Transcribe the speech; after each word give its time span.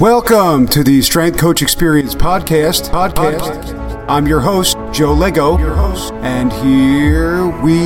Welcome 0.00 0.68
to 0.68 0.84
the 0.84 1.02
Strength 1.02 1.38
Coach 1.38 1.60
Experience 1.60 2.14
podcast. 2.14 2.88
Podcast. 2.90 4.06
I'm 4.08 4.28
your 4.28 4.38
host, 4.38 4.76
Joe 4.92 5.12
Lego. 5.12 5.58
Your 5.58 5.74
host. 5.74 6.12
And 6.22 6.52
here 6.52 7.48
we 7.62 7.80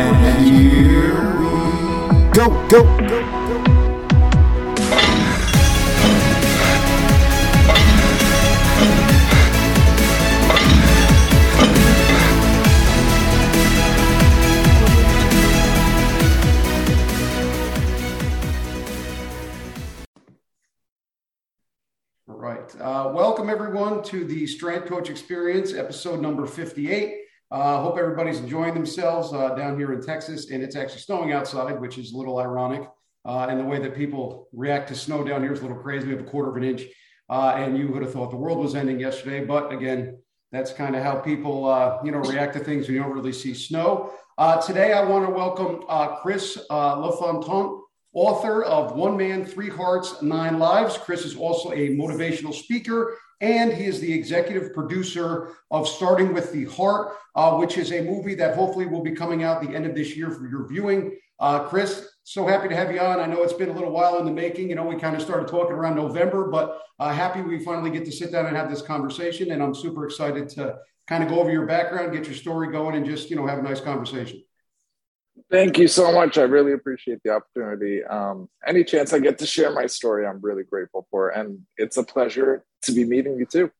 and 0.00 0.46
here 0.46 1.40
we 1.40 2.32
go 2.32 2.68
go 2.68 2.84
go. 3.06 3.41
Uh, 22.82 23.12
welcome 23.14 23.48
everyone 23.48 24.02
to 24.02 24.24
the 24.24 24.44
Strength 24.44 24.88
Coach 24.88 25.08
Experience, 25.08 25.72
episode 25.72 26.20
number 26.20 26.46
58. 26.46 27.14
Uh, 27.52 27.80
hope 27.80 27.96
everybody's 27.96 28.40
enjoying 28.40 28.74
themselves 28.74 29.32
uh, 29.32 29.54
down 29.54 29.78
here 29.78 29.92
in 29.92 30.02
Texas, 30.02 30.50
and 30.50 30.64
it's 30.64 30.74
actually 30.74 30.98
snowing 30.98 31.32
outside, 31.32 31.80
which 31.80 31.96
is 31.96 32.10
a 32.10 32.16
little 32.16 32.40
ironic. 32.40 32.82
Uh, 33.24 33.46
and 33.48 33.60
the 33.60 33.64
way 33.64 33.78
that 33.78 33.94
people 33.94 34.48
react 34.52 34.88
to 34.88 34.96
snow 34.96 35.22
down 35.22 35.44
here 35.44 35.52
is 35.52 35.60
a 35.60 35.62
little 35.62 35.78
crazy. 35.78 36.06
We 36.06 36.14
have 36.14 36.22
a 36.22 36.28
quarter 36.28 36.50
of 36.50 36.56
an 36.56 36.64
inch, 36.64 36.82
uh, 37.30 37.54
and 37.56 37.78
you 37.78 37.86
would 37.86 38.02
have 38.02 38.12
thought 38.12 38.32
the 38.32 38.36
world 38.36 38.58
was 38.58 38.74
ending 38.74 38.98
yesterday, 38.98 39.44
but 39.44 39.70
again, 39.70 40.18
that's 40.50 40.72
kind 40.72 40.96
of 40.96 41.04
how 41.04 41.14
people, 41.14 41.66
uh, 41.66 42.00
you 42.02 42.10
know, 42.10 42.18
react 42.18 42.52
to 42.54 42.58
things 42.58 42.88
when 42.88 42.96
you 42.96 43.02
don't 43.04 43.12
really 43.12 43.32
see 43.32 43.54
snow. 43.54 44.12
Today, 44.66 44.92
I 44.92 45.04
want 45.04 45.24
to 45.24 45.32
welcome 45.32 45.84
Chris 46.20 46.58
uh, 46.68 46.98
LaFontant 46.98 47.81
author 48.14 48.62
of 48.64 48.92
One 48.92 49.16
Man, 49.16 49.44
Three 49.44 49.70
Hearts, 49.70 50.20
Nine 50.22 50.58
Lives. 50.58 50.98
Chris 50.98 51.24
is 51.24 51.36
also 51.36 51.72
a 51.72 51.90
motivational 51.90 52.54
speaker, 52.54 53.16
and 53.40 53.72
he 53.72 53.86
is 53.86 54.00
the 54.00 54.12
executive 54.12 54.72
producer 54.74 55.50
of 55.70 55.88
Starting 55.88 56.32
with 56.32 56.52
the 56.52 56.66
Heart, 56.66 57.16
uh, 57.34 57.56
which 57.56 57.78
is 57.78 57.92
a 57.92 58.02
movie 58.02 58.34
that 58.34 58.54
hopefully 58.54 58.86
will 58.86 59.02
be 59.02 59.12
coming 59.12 59.42
out 59.42 59.62
the 59.62 59.74
end 59.74 59.86
of 59.86 59.94
this 59.94 60.16
year 60.16 60.30
for 60.30 60.46
your 60.48 60.66
viewing. 60.68 61.16
Uh, 61.40 61.60
Chris, 61.64 62.08
so 62.22 62.46
happy 62.46 62.68
to 62.68 62.76
have 62.76 62.92
you 62.92 63.00
on. 63.00 63.18
I 63.18 63.26
know 63.26 63.42
it's 63.42 63.52
been 63.52 63.70
a 63.70 63.72
little 63.72 63.90
while 63.90 64.18
in 64.18 64.24
the 64.24 64.30
making. 64.30 64.68
You 64.68 64.76
know, 64.76 64.84
we 64.84 64.96
kind 64.96 65.16
of 65.16 65.22
started 65.22 65.48
talking 65.48 65.72
around 65.72 65.96
November, 65.96 66.48
but 66.48 66.82
uh, 67.00 67.12
happy 67.12 67.40
we 67.40 67.58
finally 67.64 67.90
get 67.90 68.04
to 68.04 68.12
sit 68.12 68.30
down 68.30 68.46
and 68.46 68.56
have 68.56 68.70
this 68.70 68.82
conversation. 68.82 69.50
And 69.50 69.60
I'm 69.60 69.74
super 69.74 70.04
excited 70.04 70.48
to 70.50 70.78
kind 71.08 71.24
of 71.24 71.30
go 71.30 71.40
over 71.40 71.50
your 71.50 71.66
background, 71.66 72.12
get 72.12 72.26
your 72.26 72.34
story 72.34 72.70
going, 72.70 72.94
and 72.94 73.04
just, 73.04 73.28
you 73.28 73.34
know, 73.34 73.46
have 73.46 73.58
a 73.58 73.62
nice 73.62 73.80
conversation. 73.80 74.44
Thank 75.52 75.76
you 75.76 75.86
so 75.86 76.10
much. 76.10 76.38
I 76.38 76.42
really 76.44 76.72
appreciate 76.72 77.18
the 77.22 77.34
opportunity. 77.34 78.02
Um, 78.02 78.48
any 78.66 78.84
chance 78.84 79.12
I 79.12 79.18
get 79.18 79.36
to 79.40 79.46
share 79.46 79.70
my 79.70 79.84
story, 79.84 80.26
I'm 80.26 80.40
really 80.40 80.62
grateful 80.62 81.06
for. 81.10 81.28
And 81.28 81.60
it's 81.76 81.98
a 81.98 82.02
pleasure 82.02 82.64
to 82.84 82.92
be 82.92 83.04
meeting 83.04 83.36
you 83.38 83.44
too. 83.44 83.70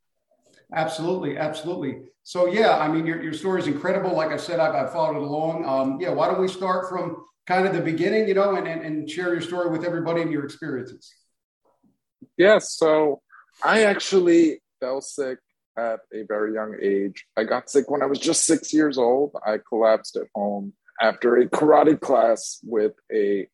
Absolutely. 0.74 1.38
Absolutely. 1.38 2.02
So, 2.24 2.46
yeah, 2.46 2.76
I 2.76 2.88
mean, 2.88 3.06
your, 3.06 3.22
your 3.22 3.32
story 3.32 3.62
is 3.62 3.68
incredible. 3.68 4.14
Like 4.14 4.32
I 4.32 4.36
said, 4.36 4.60
I've, 4.60 4.74
I've 4.74 4.92
followed 4.92 5.16
it 5.16 5.22
along. 5.22 5.64
Um, 5.64 5.98
yeah, 5.98 6.10
why 6.10 6.26
don't 6.26 6.42
we 6.42 6.48
start 6.48 6.90
from 6.90 7.24
kind 7.46 7.66
of 7.66 7.72
the 7.72 7.80
beginning, 7.80 8.28
you 8.28 8.34
know, 8.34 8.54
and, 8.54 8.68
and, 8.68 8.82
and 8.82 9.10
share 9.10 9.32
your 9.32 9.40
story 9.40 9.70
with 9.70 9.82
everybody 9.82 10.20
and 10.20 10.30
your 10.30 10.44
experiences? 10.44 11.10
Yes. 12.36 12.74
So, 12.74 13.22
I 13.64 13.84
actually 13.84 14.60
fell 14.78 15.00
sick 15.00 15.38
at 15.78 16.00
a 16.12 16.24
very 16.28 16.52
young 16.52 16.76
age. 16.82 17.24
I 17.34 17.44
got 17.44 17.70
sick 17.70 17.90
when 17.90 18.02
I 18.02 18.06
was 18.06 18.18
just 18.18 18.44
six 18.44 18.74
years 18.74 18.98
old. 18.98 19.34
I 19.46 19.58
collapsed 19.66 20.16
at 20.16 20.26
home 20.34 20.74
after 21.02 21.36
a 21.36 21.48
karate 21.48 22.00
class 22.00 22.60
with 22.62 22.92
a 23.12 23.46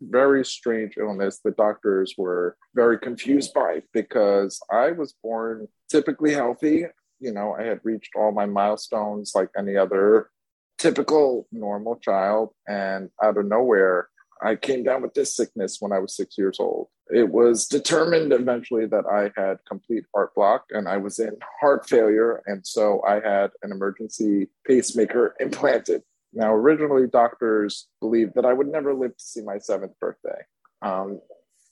very 0.00 0.44
strange 0.44 0.96
illness 0.96 1.40
the 1.42 1.50
doctors 1.50 2.14
were 2.16 2.56
very 2.74 2.98
confused 2.98 3.52
by 3.52 3.82
because 3.92 4.60
I 4.70 4.92
was 4.92 5.14
born 5.24 5.66
typically 5.90 6.32
healthy. 6.32 6.84
You 7.18 7.32
know, 7.32 7.56
I 7.58 7.64
had 7.64 7.80
reached 7.82 8.12
all 8.14 8.30
my 8.30 8.46
milestones 8.46 9.32
like 9.34 9.48
any 9.58 9.76
other 9.76 10.30
typical 10.78 11.48
normal 11.50 11.96
child. 11.96 12.50
And 12.68 13.10
out 13.22 13.36
of 13.36 13.46
nowhere, 13.46 14.08
I 14.40 14.54
came 14.54 14.84
down 14.84 15.02
with 15.02 15.14
this 15.14 15.34
sickness 15.34 15.78
when 15.80 15.92
I 15.92 15.98
was 15.98 16.14
six 16.14 16.38
years 16.38 16.58
old. 16.60 16.88
It 17.10 17.28
was 17.28 17.66
determined 17.66 18.32
eventually 18.32 18.86
that 18.86 19.04
I 19.06 19.32
had 19.40 19.58
complete 19.66 20.04
heart 20.14 20.34
block 20.36 20.66
and 20.70 20.86
I 20.88 20.98
was 20.98 21.18
in 21.18 21.36
heart 21.60 21.88
failure. 21.88 22.42
And 22.46 22.64
so 22.64 23.02
I 23.02 23.14
had 23.14 23.50
an 23.62 23.72
emergency 23.72 24.48
pacemaker 24.64 25.34
implanted. 25.40 26.02
Now, 26.32 26.52
originally, 26.52 27.06
doctors 27.06 27.88
believed 28.00 28.34
that 28.34 28.44
I 28.44 28.52
would 28.52 28.68
never 28.68 28.94
live 28.94 29.16
to 29.16 29.24
see 29.24 29.42
my 29.42 29.58
seventh 29.58 29.98
birthday. 29.98 30.42
Um, 30.82 31.20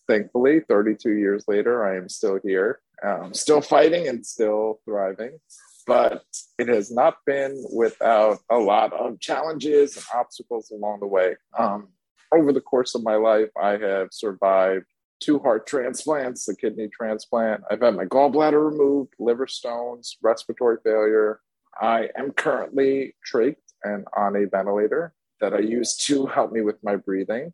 thankfully, 0.09 0.61
32 0.69 1.13
years 1.13 1.45
later, 1.47 1.85
I 1.85 1.97
am 1.97 2.09
still 2.09 2.39
here, 2.43 2.81
um, 3.03 3.35
still 3.35 3.61
fighting 3.61 4.09
and 4.09 4.25
still 4.25 4.81
thriving. 4.85 5.39
But 5.87 6.25
it 6.59 6.69
has 6.69 6.91
not 6.91 7.19
been 7.27 7.65
without 7.73 8.39
a 8.51 8.59
lot 8.59 8.93
of 8.93 9.21
challenges 9.21 9.97
and 9.97 10.05
obstacles 10.15 10.71
along 10.71 11.01
the 11.01 11.07
way. 11.07 11.37
Um, 11.57 11.89
over 12.33 12.53
the 12.53 12.61
course 12.61 12.95
of 12.97 13.05
my 13.05 13.15
life, 13.15 13.51
I 13.61 13.77
have 13.77 14.09
survived 14.11 14.87
two 15.21 15.39
heart 15.39 15.67
transplants, 15.67 16.49
a 16.49 16.57
kidney 16.57 16.89
transplant. 16.89 17.63
I've 17.71 17.83
had 17.83 17.95
my 17.95 18.05
gallbladder 18.05 18.71
removed, 18.71 19.15
liver 19.19 19.47
stones, 19.47 20.17
respiratory 20.23 20.79
failure. 20.83 21.41
I 21.81 22.09
am 22.17 22.33
currently 22.33 23.15
trached 23.25 23.57
and 23.87 24.07
on 24.17 24.37
a 24.37 24.47
ventilator 24.47 25.15
that 25.41 25.55
I 25.55 25.59
use 25.59 25.97
to 26.07 26.27
help 26.27 26.53
me 26.53 26.63
with 26.63 26.83
my 26.83 26.97
breathing. 26.97 27.53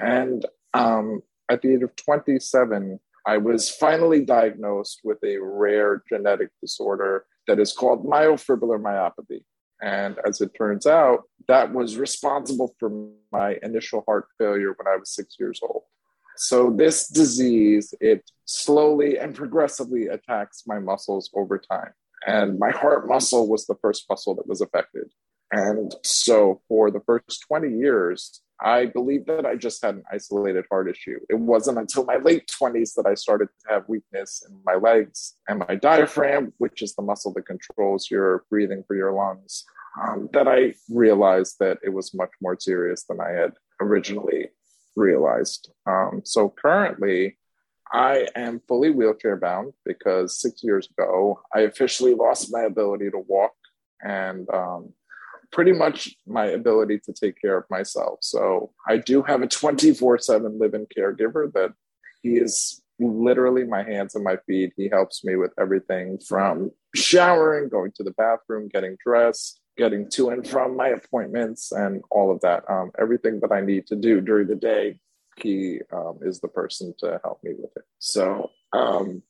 And 0.00 0.44
um, 0.72 1.22
at 1.50 1.62
the 1.62 1.74
age 1.74 1.82
of 1.82 1.94
27, 1.96 2.98
I 3.26 3.38
was 3.38 3.70
finally 3.70 4.24
diagnosed 4.24 5.00
with 5.04 5.18
a 5.24 5.38
rare 5.38 6.02
genetic 6.08 6.50
disorder 6.60 7.26
that 7.46 7.58
is 7.58 7.72
called 7.72 8.04
myofibrillar 8.04 8.80
myopathy. 8.80 9.44
And 9.82 10.16
as 10.26 10.40
it 10.40 10.54
turns 10.56 10.86
out, 10.86 11.24
that 11.48 11.72
was 11.72 11.98
responsible 11.98 12.74
for 12.78 12.90
my 13.32 13.58
initial 13.62 14.02
heart 14.06 14.26
failure 14.38 14.74
when 14.76 14.86
I 14.86 14.96
was 14.96 15.10
six 15.10 15.36
years 15.38 15.60
old. 15.62 15.82
So 16.36 16.70
this 16.70 17.08
disease, 17.08 17.94
it 18.00 18.28
slowly 18.44 19.18
and 19.18 19.34
progressively 19.34 20.08
attacks 20.08 20.64
my 20.66 20.78
muscles 20.78 21.30
over 21.34 21.58
time. 21.58 21.92
And 22.26 22.58
my 22.58 22.70
heart 22.70 23.06
muscle 23.06 23.48
was 23.48 23.66
the 23.66 23.76
first 23.82 24.06
muscle 24.08 24.34
that 24.36 24.48
was 24.48 24.60
affected. 24.60 25.10
And 25.52 25.94
so 26.02 26.60
for 26.68 26.90
the 26.90 27.00
first 27.00 27.44
20 27.48 27.76
years, 27.78 28.40
I 28.60 28.86
believe 28.86 29.26
that 29.26 29.44
I 29.44 29.56
just 29.56 29.84
had 29.84 29.96
an 29.96 30.04
isolated 30.10 30.64
heart 30.70 30.88
issue. 30.88 31.18
It 31.28 31.38
wasn't 31.38 31.78
until 31.78 32.04
my 32.04 32.16
late 32.16 32.48
20s 32.48 32.94
that 32.94 33.06
I 33.06 33.14
started 33.14 33.48
to 33.48 33.74
have 33.74 33.88
weakness 33.88 34.44
in 34.48 34.58
my 34.64 34.74
legs 34.74 35.34
and 35.48 35.58
my 35.58 35.74
diaphragm, 35.74 36.52
which 36.58 36.80
is 36.82 36.94
the 36.94 37.02
muscle 37.02 37.32
that 37.34 37.46
controls 37.46 38.10
your 38.10 38.44
breathing 38.50 38.84
for 38.86 38.96
your 38.96 39.12
lungs, 39.12 39.64
um, 40.02 40.28
that 40.32 40.48
I 40.48 40.74
realized 40.88 41.56
that 41.60 41.78
it 41.82 41.90
was 41.90 42.14
much 42.14 42.30
more 42.40 42.58
serious 42.58 43.04
than 43.04 43.20
I 43.20 43.30
had 43.30 43.52
originally 43.80 44.50
realized. 44.96 45.70
Um, 45.86 46.22
so 46.24 46.48
currently, 46.48 47.36
I 47.92 48.28
am 48.34 48.60
fully 48.66 48.90
wheelchair 48.90 49.36
bound 49.36 49.72
because 49.84 50.40
six 50.40 50.64
years 50.64 50.88
ago, 50.96 51.40
I 51.54 51.60
officially 51.60 52.14
lost 52.14 52.52
my 52.52 52.62
ability 52.62 53.10
to 53.10 53.18
walk 53.18 53.52
and 54.02 54.48
um, 54.52 54.92
pretty 55.54 55.72
much 55.72 56.16
my 56.26 56.46
ability 56.46 56.98
to 56.98 57.12
take 57.12 57.40
care 57.40 57.56
of 57.56 57.64
myself. 57.70 58.18
So 58.22 58.72
I 58.88 58.96
do 58.96 59.22
have 59.22 59.40
a 59.40 59.46
24 59.46 60.18
7 60.18 60.58
live 60.58 60.74
in 60.74 60.86
caregiver 60.86 61.50
that 61.52 61.72
he 62.22 62.30
is 62.30 62.82
literally 62.98 63.62
my 63.62 63.84
hands 63.84 64.16
and 64.16 64.24
my 64.24 64.36
feet. 64.48 64.72
He 64.76 64.88
helps 64.88 65.24
me 65.24 65.36
with 65.36 65.52
everything 65.58 66.18
from 66.18 66.72
showering, 66.96 67.68
going 67.68 67.92
to 67.96 68.02
the 68.02 68.10
bathroom, 68.10 68.68
getting 68.68 68.96
dressed, 69.04 69.60
getting 69.76 70.10
to 70.10 70.30
and 70.30 70.46
from 70.46 70.76
my 70.76 70.88
appointments, 70.88 71.70
and 71.70 72.02
all 72.10 72.32
of 72.32 72.40
that. 72.40 72.64
Um, 72.68 72.90
everything 73.00 73.38
that 73.40 73.52
I 73.52 73.60
need 73.60 73.86
to 73.86 73.96
do 73.96 74.20
during 74.20 74.48
the 74.48 74.56
day, 74.56 74.98
he 75.36 75.80
um, 75.92 76.18
is 76.22 76.40
the 76.40 76.48
person 76.48 76.94
to 76.98 77.20
help 77.22 77.38
me 77.44 77.52
with 77.56 77.70
it. 77.76 77.84
So, 78.00 78.50
um, 78.72 79.22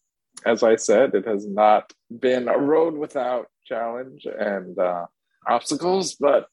as 0.47 0.62
I 0.62 0.77
said, 0.77 1.15
it 1.15 1.27
has 1.27 1.47
not 1.47 1.93
been 2.11 2.49
a 2.49 2.59
road 2.59 2.94
without 2.94 3.49
challenge. 3.67 4.27
And 4.27 4.79
uh, 4.79 5.06
obstacles, 5.46 6.14
but 6.14 6.49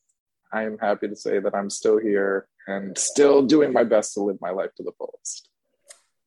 I 0.53 0.63
am 0.63 0.77
happy 0.77 1.07
to 1.07 1.15
say 1.15 1.39
that 1.39 1.55
I'm 1.55 1.69
still 1.69 1.97
here 1.97 2.47
and 2.67 2.97
still 2.97 3.41
doing 3.41 3.73
my 3.73 3.83
best 3.83 4.13
to 4.13 4.21
live 4.21 4.38
my 4.41 4.51
life 4.51 4.73
to 4.77 4.83
the 4.83 4.91
fullest. 4.97 5.47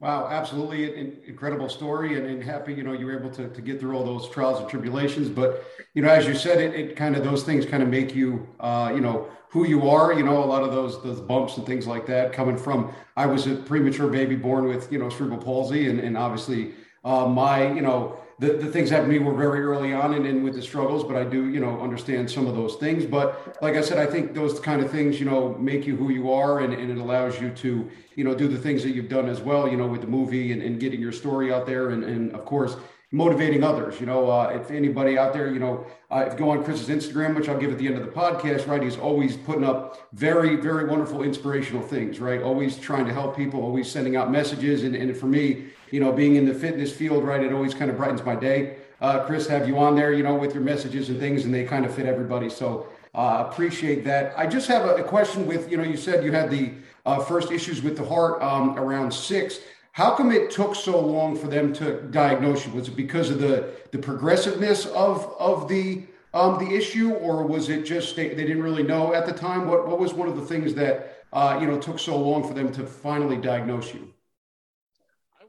Wow, 0.00 0.28
absolutely 0.28 0.98
an 0.98 1.18
incredible 1.26 1.68
story, 1.68 2.18
and, 2.18 2.26
and, 2.26 2.42
happy 2.42 2.74
you 2.74 2.82
know 2.82 2.92
you 2.92 3.06
were 3.06 3.18
able 3.18 3.30
to, 3.30 3.48
to 3.48 3.62
get 3.62 3.80
through 3.80 3.96
all 3.96 4.04
those 4.04 4.28
trials 4.28 4.60
and 4.60 4.68
tribulations. 4.68 5.28
But 5.28 5.64
you 5.94 6.02
know, 6.02 6.08
as 6.08 6.26
you 6.26 6.34
said, 6.34 6.58
it, 6.58 6.74
it 6.74 6.96
kind 6.96 7.16
of 7.16 7.24
those 7.24 7.44
things 7.44 7.64
kind 7.64 7.82
of 7.82 7.88
make 7.88 8.14
you 8.14 8.46
uh, 8.60 8.92
you 8.94 9.00
know 9.00 9.28
who 9.50 9.66
you 9.66 9.88
are. 9.88 10.12
You 10.12 10.24
know, 10.24 10.42
a 10.42 10.44
lot 10.44 10.62
of 10.62 10.72
those 10.72 11.02
those 11.02 11.20
bumps 11.20 11.56
and 11.56 11.64
things 11.64 11.86
like 11.86 12.06
that 12.06 12.32
coming 12.32 12.58
from. 12.58 12.92
I 13.16 13.26
was 13.26 13.46
a 13.46 13.54
premature 13.54 14.08
baby 14.08 14.34
born 14.34 14.66
with 14.66 14.92
you 14.92 14.98
know 14.98 15.08
cerebral 15.08 15.38
palsy, 15.38 15.88
and, 15.88 16.00
and 16.00 16.18
obviously 16.18 16.74
uh, 17.04 17.26
my, 17.26 17.70
you 17.72 17.82
know, 17.82 18.18
the, 18.38 18.54
the 18.54 18.66
things 18.66 18.90
happened 18.90 19.12
to 19.12 19.18
me 19.18 19.24
were 19.24 19.34
very 19.34 19.62
early 19.62 19.92
on 19.92 20.14
and, 20.14 20.26
and 20.26 20.42
with 20.42 20.54
the 20.54 20.62
struggles, 20.62 21.04
but 21.04 21.16
I 21.16 21.24
do, 21.24 21.48
you 21.50 21.60
know, 21.60 21.80
understand 21.80 22.30
some 22.30 22.46
of 22.46 22.56
those 22.56 22.76
things. 22.76 23.06
But 23.06 23.56
like 23.62 23.76
I 23.76 23.80
said, 23.80 23.98
I 23.98 24.06
think 24.06 24.34
those 24.34 24.58
kind 24.58 24.82
of 24.82 24.90
things, 24.90 25.20
you 25.20 25.26
know, 25.26 25.54
make 25.58 25.86
you 25.86 25.96
who 25.96 26.10
you 26.10 26.32
are 26.32 26.60
and, 26.60 26.72
and 26.72 26.90
it 26.90 26.98
allows 26.98 27.40
you 27.40 27.50
to, 27.50 27.88
you 28.16 28.24
know, 28.24 28.34
do 28.34 28.48
the 28.48 28.58
things 28.58 28.82
that 28.82 28.90
you've 28.90 29.08
done 29.08 29.28
as 29.28 29.40
well, 29.40 29.68
you 29.68 29.76
know, 29.76 29.86
with 29.86 30.00
the 30.00 30.06
movie 30.06 30.52
and, 30.52 30.62
and 30.62 30.80
getting 30.80 31.00
your 31.00 31.12
story 31.12 31.52
out 31.52 31.64
there. 31.64 31.90
And, 31.90 32.02
and 32.02 32.32
of 32.32 32.44
course, 32.44 32.76
motivating 33.14 33.62
others. 33.62 34.00
You 34.00 34.06
know, 34.06 34.28
uh, 34.28 34.58
if 34.60 34.72
anybody 34.72 35.16
out 35.16 35.32
there, 35.32 35.52
you 35.52 35.60
know, 35.60 35.86
uh, 36.10 36.24
if 36.26 36.36
go 36.36 36.50
on 36.50 36.64
Chris's 36.64 36.88
Instagram, 36.88 37.36
which 37.36 37.48
I'll 37.48 37.58
give 37.58 37.70
at 37.70 37.78
the 37.78 37.86
end 37.86 37.96
of 37.96 38.04
the 38.04 38.10
podcast, 38.10 38.66
right, 38.66 38.82
he's 38.82 38.96
always 38.96 39.36
putting 39.36 39.64
up 39.64 40.08
very, 40.12 40.56
very 40.56 40.86
wonderful, 40.86 41.22
inspirational 41.22 41.82
things, 41.82 42.18
right? 42.18 42.42
Always 42.42 42.76
trying 42.76 43.06
to 43.06 43.12
help 43.12 43.36
people, 43.36 43.62
always 43.62 43.88
sending 43.88 44.16
out 44.16 44.32
messages. 44.32 44.82
And, 44.82 44.96
and 44.96 45.16
for 45.16 45.26
me, 45.26 45.66
you 45.94 46.00
know, 46.00 46.10
being 46.10 46.34
in 46.34 46.44
the 46.44 46.52
fitness 46.52 46.90
field, 46.90 47.22
right, 47.22 47.40
it 47.40 47.52
always 47.52 47.72
kind 47.72 47.88
of 47.88 47.96
brightens 47.96 48.24
my 48.24 48.34
day. 48.34 48.78
Uh, 49.00 49.24
Chris, 49.24 49.46
have 49.46 49.68
you 49.68 49.78
on 49.78 49.94
there, 49.94 50.12
you 50.12 50.24
know, 50.24 50.34
with 50.34 50.52
your 50.52 50.64
messages 50.64 51.08
and 51.08 51.20
things, 51.20 51.44
and 51.44 51.54
they 51.54 51.62
kind 51.62 51.86
of 51.86 51.94
fit 51.94 52.04
everybody. 52.04 52.50
So 52.50 52.88
uh, 53.14 53.46
appreciate 53.48 54.02
that. 54.02 54.36
I 54.36 54.48
just 54.48 54.66
have 54.66 54.86
a, 54.86 54.96
a, 54.96 55.04
question 55.04 55.46
with, 55.46 55.70
you 55.70 55.76
know, 55.76 55.84
you 55.84 55.96
said 55.96 56.24
you 56.24 56.32
had 56.32 56.50
the 56.50 56.72
uh, 57.06 57.20
first 57.20 57.52
issues 57.52 57.80
with 57.80 57.96
the 57.96 58.04
heart 58.04 58.42
um, 58.42 58.76
around 58.76 59.14
six. 59.14 59.60
How 59.92 60.16
come 60.16 60.32
it 60.32 60.50
took 60.50 60.74
so 60.74 60.98
long 60.98 61.36
for 61.36 61.46
them 61.46 61.72
to 61.74 62.02
diagnose 62.10 62.66
you? 62.66 62.72
Was 62.72 62.88
it 62.88 62.96
because 62.96 63.30
of 63.30 63.38
the 63.38 63.70
the 63.92 63.98
progressiveness 63.98 64.86
of 64.86 65.32
of 65.38 65.68
the 65.68 66.02
um, 66.32 66.58
the 66.58 66.74
issue, 66.74 67.12
or 67.12 67.46
was 67.46 67.68
it 67.68 67.86
just 67.86 68.16
they, 68.16 68.30
they 68.30 68.44
didn't 68.44 68.64
really 68.64 68.82
know 68.82 69.14
at 69.14 69.26
the 69.26 69.32
time? 69.32 69.68
What 69.68 69.86
what 69.86 70.00
was 70.00 70.12
one 70.12 70.28
of 70.28 70.34
the 70.34 70.44
things 70.44 70.74
that 70.74 71.24
uh, 71.32 71.58
you 71.60 71.68
know 71.68 71.78
took 71.78 72.00
so 72.00 72.16
long 72.16 72.42
for 72.42 72.52
them 72.52 72.72
to 72.72 72.84
finally 72.84 73.36
diagnose 73.36 73.94
you? 73.94 74.13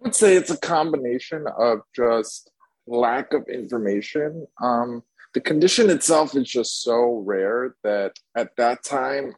Would 0.05 0.13
say 0.13 0.35
it's 0.35 0.51
a 0.51 0.57
combination 0.57 1.47
of 1.57 1.79
just 1.95 2.51
lack 2.85 3.33
of 3.33 3.47
information. 3.47 4.45
Um, 4.61 5.01
the 5.33 5.41
condition 5.41 5.89
itself 5.89 6.35
is 6.35 6.47
just 6.47 6.83
so 6.83 7.23
rare 7.25 7.75
that 7.83 8.13
at 8.37 8.55
that 8.57 8.83
time, 8.83 9.33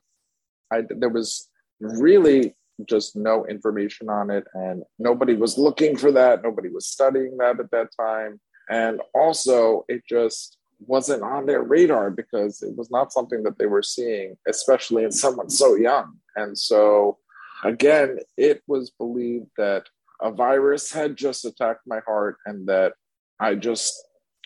I 0.69 0.81
there 0.89 1.07
was 1.07 1.47
really 1.79 2.53
just 2.85 3.15
no 3.15 3.45
information 3.45 4.09
on 4.09 4.29
it 4.29 4.43
and 4.53 4.83
nobody 4.99 5.35
was 5.35 5.57
looking 5.57 5.95
for 5.95 6.11
that. 6.11 6.43
Nobody 6.43 6.67
was 6.67 6.85
studying 6.85 7.37
that 7.37 7.61
at 7.61 7.71
that 7.71 7.87
time. 7.97 8.41
And 8.69 9.01
also 9.15 9.85
it 9.87 10.03
just 10.05 10.57
wasn't 10.79 11.23
on 11.23 11.45
their 11.45 11.63
radar 11.63 12.11
because 12.11 12.61
it 12.61 12.77
was 12.77 12.91
not 12.91 13.13
something 13.13 13.41
that 13.43 13.57
they 13.57 13.65
were 13.65 13.81
seeing 13.81 14.35
especially 14.47 15.05
in 15.05 15.11
someone 15.11 15.49
so 15.49 15.75
young. 15.75 16.17
And 16.35 16.57
so 16.57 17.19
again 17.63 18.19
it 18.35 18.61
was 18.67 18.91
believed 18.91 19.47
that 19.57 19.85
a 20.21 20.31
virus 20.31 20.91
had 20.91 21.15
just 21.15 21.45
attacked 21.45 21.81
my 21.85 21.99
heart 22.05 22.37
and 22.45 22.67
that 22.67 22.93
i 23.39 23.53
just 23.55 23.93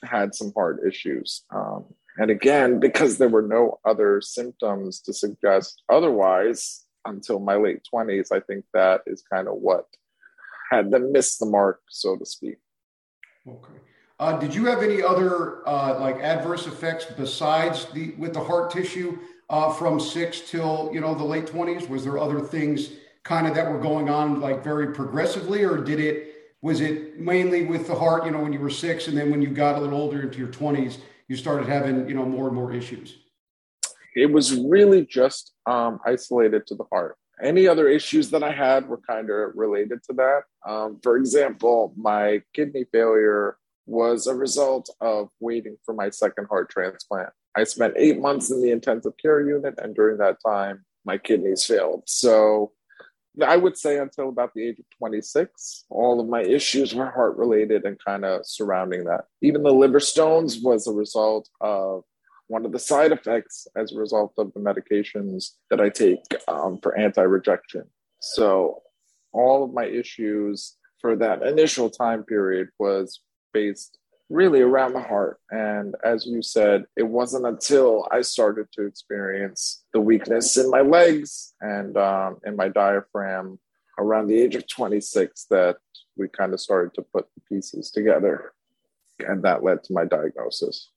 had 0.04 0.34
some 0.34 0.52
heart 0.56 0.80
issues 0.88 1.44
um, 1.54 1.86
and 2.18 2.32
again 2.32 2.80
because 2.80 3.18
there 3.18 3.30
were 3.30 3.42
no 3.42 3.80
other 3.86 4.22
symptoms 4.22 5.00
to 5.02 5.14
suggest 5.14 5.84
otherwise 5.90 6.86
until 7.06 7.40
my 7.40 7.56
late 7.56 7.82
20s, 7.94 8.32
I 8.32 8.40
think 8.40 8.66
that 8.74 9.02
is 9.08 9.24
kind 9.32 9.48
of 9.48 9.56
what 9.56 9.86
had 10.70 10.92
them 10.92 11.12
miss 11.12 11.38
the 11.38 11.46
mark, 11.46 11.82
so 11.90 12.16
to 12.16 12.26
speak. 12.26 12.58
Okay. 13.48 13.74
Uh, 14.20 14.38
did 14.38 14.54
you 14.54 14.66
have 14.66 14.84
any 14.84 15.02
other 15.02 15.68
uh, 15.68 16.00
like 16.00 16.18
adverse 16.18 16.68
effects 16.68 17.06
besides 17.18 17.86
the 17.86 18.12
with 18.18 18.34
the 18.34 18.40
heart 18.44 18.70
tissue 18.70 19.18
uh, 19.50 19.72
from 19.74 20.00
six 20.00 20.42
till 20.42 20.92
you 20.94 21.02
know 21.02 21.16
the 21.16 21.24
late 21.24 21.48
20s? 21.48 21.90
Was 21.90 22.04
there 22.04 22.20
other 22.20 22.40
things 22.40 22.92
kind 23.24 23.48
of 23.48 23.56
that 23.56 23.72
were 23.72 23.80
going 23.80 24.10
on 24.10 24.40
like 24.40 24.64
very 24.64 24.94
progressively, 24.94 25.64
or 25.64 25.78
did 25.78 26.00
it 26.00 26.28
was 26.62 26.80
it 26.82 27.20
mainly 27.20 27.66
with 27.66 27.88
the 27.88 27.96
heart? 27.96 28.26
You 28.26 28.32
know, 28.32 28.40
when 28.40 28.54
you 28.54 28.60
were 28.60 28.70
six, 28.70 29.08
and 29.08 29.18
then 29.18 29.32
when 29.32 29.42
you 29.42 29.50
got 29.50 29.76
a 29.76 29.80
little 29.80 30.00
older 30.00 30.22
into 30.22 30.38
your 30.38 30.50
20s, 30.50 31.00
you 31.28 31.36
started 31.36 31.68
having 31.68 32.08
you 32.08 32.16
know 32.16 32.26
more 32.26 32.48
and 32.48 32.56
more 32.56 32.72
issues 32.74 33.18
it 34.16 34.32
was 34.32 34.56
really 34.56 35.06
just 35.06 35.54
um, 35.66 36.00
isolated 36.06 36.68
to 36.68 36.76
the 36.76 36.84
heart. 36.92 37.18
Any 37.42 37.68
other 37.68 37.88
issues 37.88 38.30
that 38.32 38.44
I 38.44 38.52
had 38.52 38.88
were 38.88 39.00
kind 39.08 39.30
of 39.30 39.52
related 39.56 40.04
to 40.04 40.14
that. 40.14 40.42
Um, 40.68 41.00
for 41.02 41.18
example, 41.18 41.94
my 41.98 42.42
kidney 42.54 42.86
failure 42.92 43.58
was 43.88 44.28
a 44.28 44.36
result 44.36 44.90
of 45.02 45.30
waiting 45.40 45.78
for 45.84 45.94
my 45.94 46.10
second 46.10 46.48
heart 46.50 46.70
transplant. 46.70 47.30
I 47.56 47.64
spent 47.64 47.96
eight 47.98 48.20
months 48.20 48.52
in 48.52 48.62
the 48.62 48.72
intensive 48.72 49.14
care 49.18 49.42
unit, 49.42 49.76
and 49.82 49.96
during 49.96 50.18
that 50.20 50.38
time, 50.46 50.86
my 51.04 51.18
kidneys 51.18 51.66
failed. 51.66 52.04
So 52.06 52.74
I 53.42 53.56
would 53.56 53.78
say 53.78 53.98
until 53.98 54.30
about 54.30 54.54
the 54.54 54.68
age 54.68 54.80
of 54.80 54.86
26, 54.98 55.86
all 55.90 56.20
of 56.20 56.28
my 56.28 56.42
issues 56.42 56.94
were 56.94 57.10
heart 57.10 57.38
related 57.38 57.86
and 57.86 57.98
kind 58.04 58.26
of 58.26 58.46
surrounding 58.46 59.06
that. 59.06 59.26
Even 59.42 59.64
the 59.64 59.72
liver 59.72 60.02
stones 60.02 60.60
was 60.62 60.86
a 60.86 60.92
result 60.92 61.48
of 61.62 62.04
one 62.48 62.66
of 62.66 62.74
the 62.74 62.80
side 62.80 63.14
effects 63.14 63.68
as 63.78 63.94
a 63.94 63.98
result 63.98 64.34
of 64.38 64.52
the 64.54 64.60
medications 64.60 65.52
that 65.70 65.80
I 65.80 65.88
take 65.88 66.24
um, 66.50 66.80
for 66.84 66.98
anti 66.98 67.22
rejection. 67.22 67.84
So, 68.20 68.82
all 69.32 69.64
of 69.64 69.74
my 69.74 69.86
issues 69.86 70.76
for 71.00 71.16
that 71.16 71.42
initial 71.42 71.90
time 71.90 72.24
period 72.24 72.68
was 72.78 73.22
based 73.54 73.98
really 74.32 74.62
around 74.62 74.94
the 74.94 75.02
heart. 75.02 75.40
And 75.52 75.96
as 76.04 76.26
you 76.26 76.42
said, 76.42 76.86
it 76.96 77.04
wasn't 77.04 77.46
until 77.46 78.08
I 78.12 78.22
started 78.22 78.68
to 78.74 78.86
experience 78.86 79.84
the 79.94 80.00
weakness 80.00 80.58
in 80.58 80.70
my 80.70 80.82
legs 80.82 81.54
and 81.60 81.98
um, 81.98 82.38
in 82.46 82.56
my 82.56 82.70
diaphragm 82.70 83.60
around 84.00 84.28
the 84.28 84.40
age 84.40 84.56
of 84.56 84.68
26 84.68 85.46
that 85.50 85.78
we 86.16 86.28
kind 86.30 86.54
of 86.54 86.62
started 86.62 86.94
to 86.96 87.02
put 87.02 87.28
the 87.36 87.42
pieces 87.50 87.92
together. 87.92 88.54
And 89.20 89.44
that 89.44 89.64
led 89.64 89.84
to 89.84 89.94
my 89.94 90.06
diagnosis. 90.06 90.90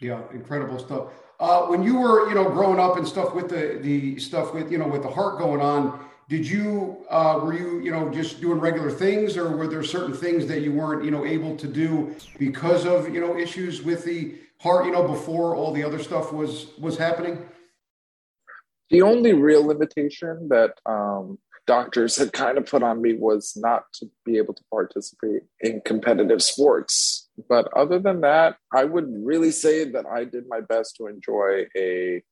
Yeah, 0.00 0.22
incredible 0.32 0.78
stuff. 0.78 1.08
Uh, 1.38 1.66
when 1.66 1.82
you 1.82 1.98
were, 1.98 2.28
you 2.28 2.34
know, 2.34 2.48
growing 2.48 2.78
up 2.78 2.96
and 2.96 3.06
stuff 3.06 3.34
with 3.34 3.48
the 3.48 3.78
the 3.80 4.18
stuff 4.18 4.54
with, 4.54 4.70
you 4.70 4.78
know, 4.78 4.86
with 4.86 5.02
the 5.02 5.10
heart 5.10 5.38
going 5.38 5.60
on, 5.60 6.04
did 6.32 6.48
you 6.48 6.96
uh, 7.10 7.38
were 7.42 7.52
you, 7.52 7.80
you 7.80 7.90
know, 7.90 8.08
just 8.08 8.40
doing 8.40 8.58
regular 8.58 8.90
things, 8.90 9.36
or 9.36 9.54
were 9.54 9.66
there 9.66 9.82
certain 9.82 10.14
things 10.14 10.46
that 10.46 10.62
you 10.62 10.72
weren't, 10.72 11.04
you 11.04 11.10
know, 11.10 11.26
able 11.26 11.54
to 11.58 11.66
do 11.66 12.16
because 12.38 12.86
of, 12.86 13.12
you 13.12 13.20
know, 13.20 13.36
issues 13.36 13.82
with 13.82 14.02
the 14.06 14.36
heart, 14.58 14.86
you 14.86 14.92
know, 14.92 15.06
before 15.06 15.54
all 15.54 15.74
the 15.74 15.84
other 15.84 15.98
stuff 15.98 16.32
was 16.32 16.68
was 16.78 16.96
happening? 16.96 17.36
The 18.88 19.02
only 19.02 19.34
real 19.34 19.66
limitation 19.66 20.48
that 20.48 20.72
um, 20.86 21.38
doctors 21.66 22.16
had 22.16 22.32
kind 22.32 22.56
of 22.56 22.64
put 22.64 22.82
on 22.82 23.02
me 23.02 23.12
was 23.12 23.52
not 23.54 23.84
to 23.96 24.06
be 24.24 24.38
able 24.38 24.54
to 24.54 24.64
participate 24.70 25.42
in 25.60 25.82
competitive 25.84 26.42
sports. 26.42 27.28
But 27.46 27.68
other 27.76 27.98
than 27.98 28.22
that, 28.22 28.56
I 28.72 28.84
would 28.84 29.08
really 29.22 29.50
say 29.50 29.84
that 29.84 30.06
I 30.06 30.24
did 30.24 30.44
my 30.48 30.62
best 30.62 30.96
to 30.96 31.08
enjoy 31.08 31.66
a 31.76 32.22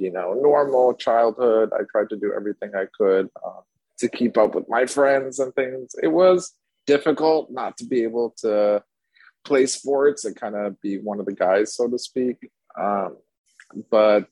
you 0.00 0.10
know 0.10 0.32
normal 0.32 0.94
childhood. 0.94 1.70
I 1.74 1.82
tried 1.92 2.08
to 2.10 2.16
do 2.16 2.32
everything 2.34 2.72
I 2.74 2.86
could 2.96 3.28
uh, 3.44 3.60
to 3.98 4.08
keep 4.08 4.38
up 4.38 4.54
with 4.54 4.68
my 4.68 4.86
friends 4.86 5.38
and 5.38 5.54
things. 5.54 5.94
It 6.02 6.08
was 6.08 6.54
difficult 6.86 7.50
not 7.50 7.76
to 7.78 7.84
be 7.84 8.02
able 8.02 8.34
to 8.38 8.82
play 9.44 9.66
sports 9.66 10.24
and 10.24 10.34
kind 10.34 10.56
of 10.56 10.80
be 10.80 10.98
one 10.98 11.20
of 11.20 11.26
the 11.26 11.34
guys, 11.34 11.74
so 11.74 11.86
to 11.88 11.98
speak. 11.98 12.50
Um, 12.78 13.18
but 13.90 14.28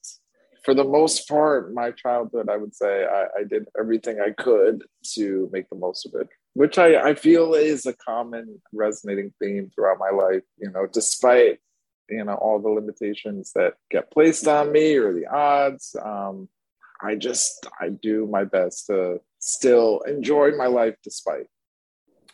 for 0.65 0.75
the 0.75 0.85
most 0.85 1.29
part, 1.29 1.73
my 1.73 1.91
childhood, 1.91 2.49
I 2.49 2.57
would 2.57 2.75
say 2.75 3.05
I, 3.05 3.25
I, 3.41 3.45
did 3.49 3.67
everything 3.79 4.21
I 4.21 4.31
could 4.31 4.85
to 5.15 5.49
make 5.53 5.69
the 5.71 5.77
most 5.77 6.07
of 6.07 6.21
it, 6.21 6.29
which 6.55 6.79
I, 6.79 7.11
I 7.11 7.15
feel 7.15 7.55
is 7.55 7.87
a 7.87 7.95
common 7.95 8.61
resonating 8.73 9.33
theme 9.41 9.71
throughout 9.75 9.99
my 9.99 10.11
life. 10.11 10.43
You 10.59 10.71
know, 10.71 10.87
despite 10.93 11.61
you 12.09 12.25
know 12.25 12.35
all 12.35 12.59
the 12.59 12.69
limitations 12.69 13.53
that 13.55 13.75
get 13.91 14.11
placed 14.11 14.47
on 14.47 14.73
me 14.73 14.97
or 14.97 15.13
the 15.13 15.27
odds, 15.27 15.97
um, 16.03 16.49
I 17.01 17.15
just 17.15 17.67
I 17.81 17.91
do 17.91 18.27
my 18.27 18.45
best 18.45 18.87
to 18.87 19.21
still 19.39 20.01
enjoy 20.01 20.53
my 20.53 20.67
life 20.67 20.97
despite. 21.03 21.47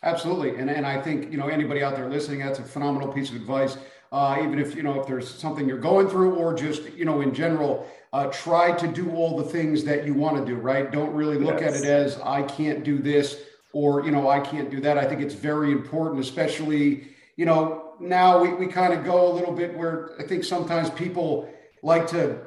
Absolutely, 0.03 0.57
and 0.57 0.71
and 0.71 0.87
I 0.87 1.01
think 1.01 1.31
you 1.31 1.39
know 1.39 1.49
anybody 1.49 1.83
out 1.83 1.97
there 1.97 2.09
listening, 2.09 2.41
that's 2.41 2.59
a 2.59 2.65
phenomenal 2.65 3.13
piece 3.13 3.31
of 3.31 3.37
advice. 3.37 3.77
Uh, 4.13 4.39
even 4.45 4.61
if 4.61 4.77
you 4.77 4.83
know 4.83 5.01
if 5.01 5.07
there's 5.07 5.29
something 5.29 5.69
you're 5.69 5.79
going 5.79 6.09
through, 6.09 6.35
or 6.37 6.55
just 6.55 6.93
you 6.93 7.05
know 7.05 7.21
in 7.21 7.35
general, 7.35 7.87
uh, 8.13 8.27
try 8.27 8.73
to 8.73 8.87
do 8.87 9.11
all 9.13 9.37
the 9.37 9.45
things 9.45 9.83
that 9.85 10.07
you 10.07 10.15
want 10.15 10.37
to 10.37 10.45
do, 10.45 10.57
right? 10.57 10.93
Don't 10.93 11.13
really 11.13 11.39
look 11.39 11.61
yes. 11.61 11.77
at 11.77 11.85
it 11.85 11.89
as 11.89 12.21
I 12.21 12.43
can't 12.43 12.85
do 12.85 12.99
this 12.99 13.43
or, 13.75 14.05
you 14.05 14.13
know, 14.13 14.31
I 14.31 14.41
can't 14.41 14.71
do 14.71 14.81
that. 14.81 14.97
I 14.97 15.05
think 15.05 15.21
it's 15.21 15.35
very 15.35 15.73
important, 15.73 16.21
especially, 16.21 17.09
you 17.37 17.45
know, 17.45 17.84
now 18.05 18.43
we, 18.43 18.53
we 18.55 18.67
kind 18.67 18.93
of 18.93 19.05
go 19.05 19.31
a 19.31 19.33
little 19.33 19.53
bit 19.53 19.77
where 19.77 20.11
I 20.19 20.25
think 20.25 20.45
sometimes 20.45 20.91
people 20.91 21.51
like 21.83 22.07
to 22.09 22.39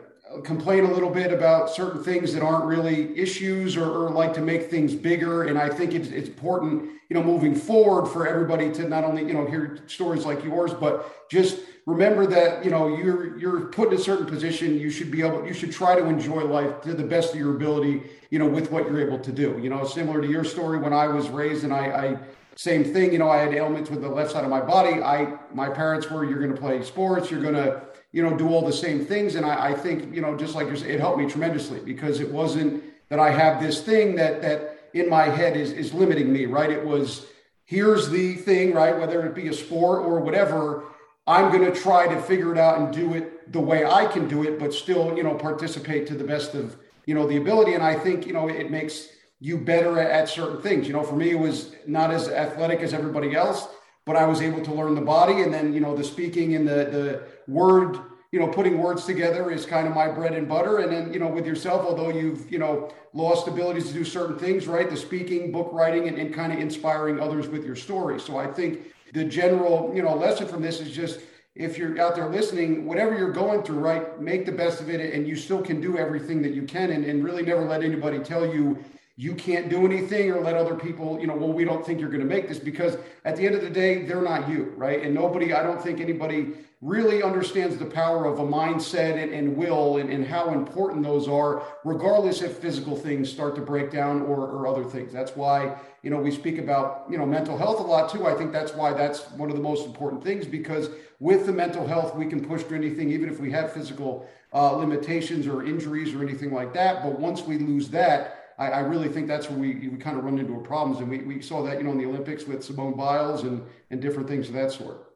complain 0.43 0.83
a 0.83 0.91
little 0.91 1.09
bit 1.09 1.31
about 1.31 1.69
certain 1.69 2.03
things 2.03 2.33
that 2.33 2.43
aren't 2.43 2.65
really 2.65 3.17
issues 3.17 3.77
or, 3.77 3.85
or 3.85 4.09
like 4.09 4.33
to 4.33 4.41
make 4.41 4.69
things 4.69 4.93
bigger. 4.93 5.43
And 5.43 5.57
I 5.57 5.69
think 5.69 5.93
it's, 5.93 6.09
it's 6.09 6.27
important, 6.27 6.89
you 7.09 7.15
know, 7.15 7.23
moving 7.23 7.55
forward 7.55 8.07
for 8.07 8.27
everybody 8.27 8.71
to 8.73 8.87
not 8.87 9.03
only, 9.03 9.23
you 9.23 9.33
know, 9.33 9.45
hear 9.45 9.79
stories 9.87 10.25
like 10.25 10.43
yours, 10.43 10.73
but 10.73 11.29
just 11.29 11.59
remember 11.85 12.27
that, 12.27 12.63
you 12.65 12.71
know, 12.71 12.95
you're, 12.97 13.37
you're 13.37 13.61
put 13.67 13.89
in 13.89 13.93
a 13.95 14.01
certain 14.01 14.25
position. 14.25 14.77
You 14.77 14.89
should 14.89 15.11
be 15.11 15.21
able, 15.21 15.45
you 15.45 15.53
should 15.53 15.71
try 15.71 15.95
to 15.95 16.05
enjoy 16.05 16.43
life 16.43 16.81
to 16.81 16.93
the 16.93 17.03
best 17.03 17.33
of 17.33 17.39
your 17.39 17.55
ability, 17.55 18.03
you 18.29 18.39
know, 18.39 18.47
with 18.47 18.71
what 18.71 18.85
you're 18.85 18.99
able 18.99 19.19
to 19.19 19.31
do, 19.31 19.59
you 19.61 19.69
know, 19.69 19.85
similar 19.85 20.21
to 20.21 20.27
your 20.27 20.43
story 20.43 20.77
when 20.77 20.93
I 20.93 21.07
was 21.07 21.29
raised 21.29 21.63
and 21.63 21.73
I, 21.73 21.85
I 21.85 22.17
same 22.57 22.83
thing, 22.83 23.13
you 23.13 23.19
know, 23.19 23.29
I 23.29 23.37
had 23.37 23.53
ailments 23.53 23.89
with 23.89 24.01
the 24.01 24.09
left 24.09 24.31
side 24.31 24.43
of 24.43 24.49
my 24.49 24.61
body. 24.61 25.01
I, 25.01 25.37
my 25.53 25.69
parents 25.69 26.09
were, 26.09 26.25
you're 26.25 26.39
going 26.39 26.53
to 26.53 26.59
play 26.59 26.81
sports, 26.83 27.29
you're 27.29 27.41
going 27.41 27.53
to, 27.53 27.83
you 28.11 28.23
know, 28.23 28.35
do 28.35 28.49
all 28.49 28.65
the 28.65 28.73
same 28.73 29.05
things. 29.05 29.35
And 29.35 29.45
I, 29.45 29.67
I 29.67 29.73
think, 29.73 30.13
you 30.13 30.21
know, 30.21 30.35
just 30.35 30.55
like 30.55 30.75
saying, 30.75 30.91
it 30.91 30.99
helped 30.99 31.19
me 31.19 31.29
tremendously 31.29 31.79
because 31.79 32.19
it 32.19 32.31
wasn't 32.31 32.83
that 33.09 33.19
I 33.19 33.29
have 33.29 33.61
this 33.61 33.81
thing 33.81 34.15
that 34.15 34.41
that 34.41 34.89
in 34.93 35.09
my 35.09 35.25
head 35.25 35.55
is 35.55 35.71
is 35.71 35.93
limiting 35.93 36.31
me, 36.33 36.45
right? 36.45 36.69
It 36.69 36.83
was 36.83 37.27
here's 37.65 38.09
the 38.09 38.33
thing, 38.33 38.73
right? 38.73 38.97
Whether 38.97 39.25
it 39.25 39.35
be 39.35 39.49
a 39.49 39.53
sport 39.53 40.03
or 40.03 40.19
whatever, 40.19 40.83
I'm 41.27 41.51
going 41.51 41.71
to 41.71 41.79
try 41.79 42.07
to 42.07 42.21
figure 42.21 42.51
it 42.51 42.57
out 42.57 42.79
and 42.79 42.93
do 42.93 43.13
it 43.13 43.51
the 43.53 43.59
way 43.59 43.85
I 43.85 44.05
can 44.07 44.27
do 44.27 44.43
it, 44.43 44.59
but 44.59 44.73
still, 44.73 45.15
you 45.15 45.23
know, 45.23 45.35
participate 45.35 46.07
to 46.07 46.15
the 46.15 46.23
best 46.23 46.55
of 46.55 46.75
you 47.05 47.13
know 47.13 47.27
the 47.27 47.37
ability. 47.37 47.73
And 47.73 47.83
I 47.83 47.95
think 47.95 48.25
you 48.25 48.33
know 48.33 48.49
it 48.49 48.71
makes 48.71 49.09
you 49.39 49.57
better 49.57 49.99
at, 49.99 50.11
at 50.11 50.29
certain 50.29 50.61
things. 50.61 50.87
You 50.87 50.93
know, 50.93 51.03
for 51.03 51.15
me, 51.15 51.31
it 51.31 51.39
was 51.39 51.75
not 51.85 52.11
as 52.11 52.27
athletic 52.29 52.79
as 52.79 52.93
everybody 52.93 53.35
else 53.35 53.67
but 54.07 54.15
I 54.15 54.25
was 54.25 54.41
able 54.41 54.63
to 54.63 54.73
learn 54.73 54.95
the 54.95 55.01
body. 55.01 55.41
And 55.41 55.53
then, 55.53 55.73
you 55.73 55.81
know, 55.81 55.95
the 55.95 56.03
speaking 56.03 56.55
and 56.55 56.65
the, 56.65 56.73
the 56.73 57.23
word, 57.47 57.97
you 58.31 58.39
know, 58.39 58.47
putting 58.47 58.79
words 58.79 59.05
together 59.05 59.51
is 59.51 59.65
kind 59.65 59.85
of 59.85 59.93
my 59.93 60.07
bread 60.07 60.33
and 60.33 60.47
butter. 60.47 60.77
And 60.77 60.91
then, 60.91 61.13
you 61.13 61.19
know, 61.19 61.27
with 61.27 61.45
yourself, 61.45 61.85
although 61.85 62.09
you've, 62.09 62.49
you 62.49 62.57
know, 62.57 62.89
lost 63.13 63.49
abilities 63.49 63.89
to 63.89 63.93
do 63.93 64.05
certain 64.05 64.39
things, 64.39 64.65
right? 64.65 64.89
The 64.89 64.95
speaking, 64.95 65.51
book 65.51 65.69
writing, 65.73 66.07
and, 66.07 66.17
and 66.17 66.33
kind 66.33 66.53
of 66.53 66.59
inspiring 66.59 67.19
others 67.19 67.49
with 67.49 67.65
your 67.65 67.75
story. 67.75 68.17
So 68.19 68.37
I 68.37 68.47
think 68.47 68.93
the 69.13 69.25
general, 69.25 69.91
you 69.93 70.01
know, 70.01 70.15
lesson 70.15 70.47
from 70.47 70.61
this 70.61 70.79
is 70.79 70.91
just, 70.91 71.19
if 71.53 71.77
you're 71.77 71.99
out 71.99 72.15
there 72.15 72.29
listening, 72.29 72.85
whatever 72.85 73.17
you're 73.17 73.31
going 73.31 73.61
through, 73.63 73.79
right, 73.79 74.21
make 74.21 74.45
the 74.45 74.51
best 74.53 74.79
of 74.79 74.89
it 74.89 75.13
and 75.13 75.27
you 75.27 75.35
still 75.35 75.61
can 75.61 75.81
do 75.81 75.97
everything 75.97 76.41
that 76.43 76.53
you 76.53 76.61
can 76.61 76.91
and, 76.91 77.03
and 77.03 77.25
really 77.25 77.43
never 77.43 77.65
let 77.65 77.83
anybody 77.83 78.19
tell 78.19 78.45
you 78.45 78.81
you 79.19 79.33
can't 79.33 79.67
do 79.67 79.83
anything 79.83 80.31
or 80.31 80.39
let 80.39 80.55
other 80.55 80.75
people, 80.75 81.19
you 81.19 81.25
know, 81.25 81.35
well, 81.35 81.51
we 81.51 81.65
don't 81.65 81.83
think 81.83 81.99
you're 81.99 82.09
going 82.09 82.21
to 82.21 82.27
make 82.27 82.47
this 82.47 82.59
because 82.59 82.97
at 83.25 83.35
the 83.35 83.45
end 83.47 83.55
of 83.55 83.61
the 83.61 83.69
day, 83.69 84.05
they're 84.05 84.21
not 84.21 84.47
you, 84.47 84.71
right? 84.77 85.01
And 85.01 85.13
nobody, 85.13 85.53
I 85.55 85.63
don't 85.63 85.81
think 85.81 85.99
anybody 85.99 86.53
really 86.81 87.23
understands 87.23 87.77
the 87.77 87.85
power 87.85 88.25
of 88.25 88.37
a 88.37 88.43
mindset 88.43 89.21
and, 89.21 89.33
and 89.33 89.57
will 89.57 89.97
and, 89.97 90.11
and, 90.11 90.23
how 90.23 90.53
important 90.53 91.03
those 91.03 91.27
are, 91.27 91.63
regardless 91.83 92.43
if 92.43 92.57
physical 92.57 92.95
things 92.95 93.27
start 93.27 93.55
to 93.55 93.61
break 93.61 93.89
down 93.89 94.21
or, 94.21 94.41
or 94.41 94.67
other 94.67 94.83
things. 94.83 95.11
That's 95.11 95.35
why, 95.35 95.75
you 96.03 96.11
know, 96.11 96.19
we 96.19 96.29
speak 96.29 96.59
about, 96.59 97.07
you 97.09 97.17
know, 97.17 97.25
mental 97.25 97.57
health 97.57 97.79
a 97.79 97.83
lot 97.83 98.11
too. 98.11 98.27
I 98.27 98.35
think 98.35 98.51
that's 98.51 98.75
why 98.75 98.93
that's 98.93 99.31
one 99.31 99.49
of 99.49 99.55
the 99.55 99.63
most 99.63 99.87
important 99.87 100.23
things 100.23 100.45
because 100.45 100.91
with 101.19 101.47
the 101.47 101.51
mental 101.51 101.87
health, 101.87 102.13
we 102.15 102.27
can 102.27 102.45
push 102.45 102.61
through 102.61 102.77
anything, 102.77 103.09
even 103.09 103.27
if 103.27 103.39
we 103.39 103.49
have 103.49 103.73
physical 103.73 104.29
uh, 104.53 104.73
limitations 104.73 105.47
or 105.47 105.65
injuries 105.65 106.13
or 106.13 106.21
anything 106.21 106.53
like 106.53 106.73
that. 106.73 107.01
But 107.01 107.19
once 107.19 107.41
we 107.41 107.57
lose 107.57 107.89
that, 107.89 108.36
I, 108.57 108.67
I, 108.69 108.79
really 108.79 109.07
think 109.07 109.27
that's 109.27 109.49
where 109.49 109.59
we, 109.59 109.87
we 109.87 109.97
kind 109.97 110.17
of 110.17 110.23
run 110.23 110.39
into 110.39 110.59
problems. 110.61 110.99
And 110.99 111.09
we, 111.09 111.19
we 111.19 111.41
saw 111.41 111.63
that, 111.63 111.77
you 111.77 111.83
know, 111.83 111.91
in 111.91 111.97
the 111.97 112.05
Olympics 112.05 112.45
with 112.45 112.63
Simone 112.63 112.95
Biles 112.95 113.43
and, 113.43 113.63
and 113.91 114.01
different 114.01 114.27
things 114.27 114.47
of 114.47 114.55
that 114.55 114.71
sort. 114.71 115.13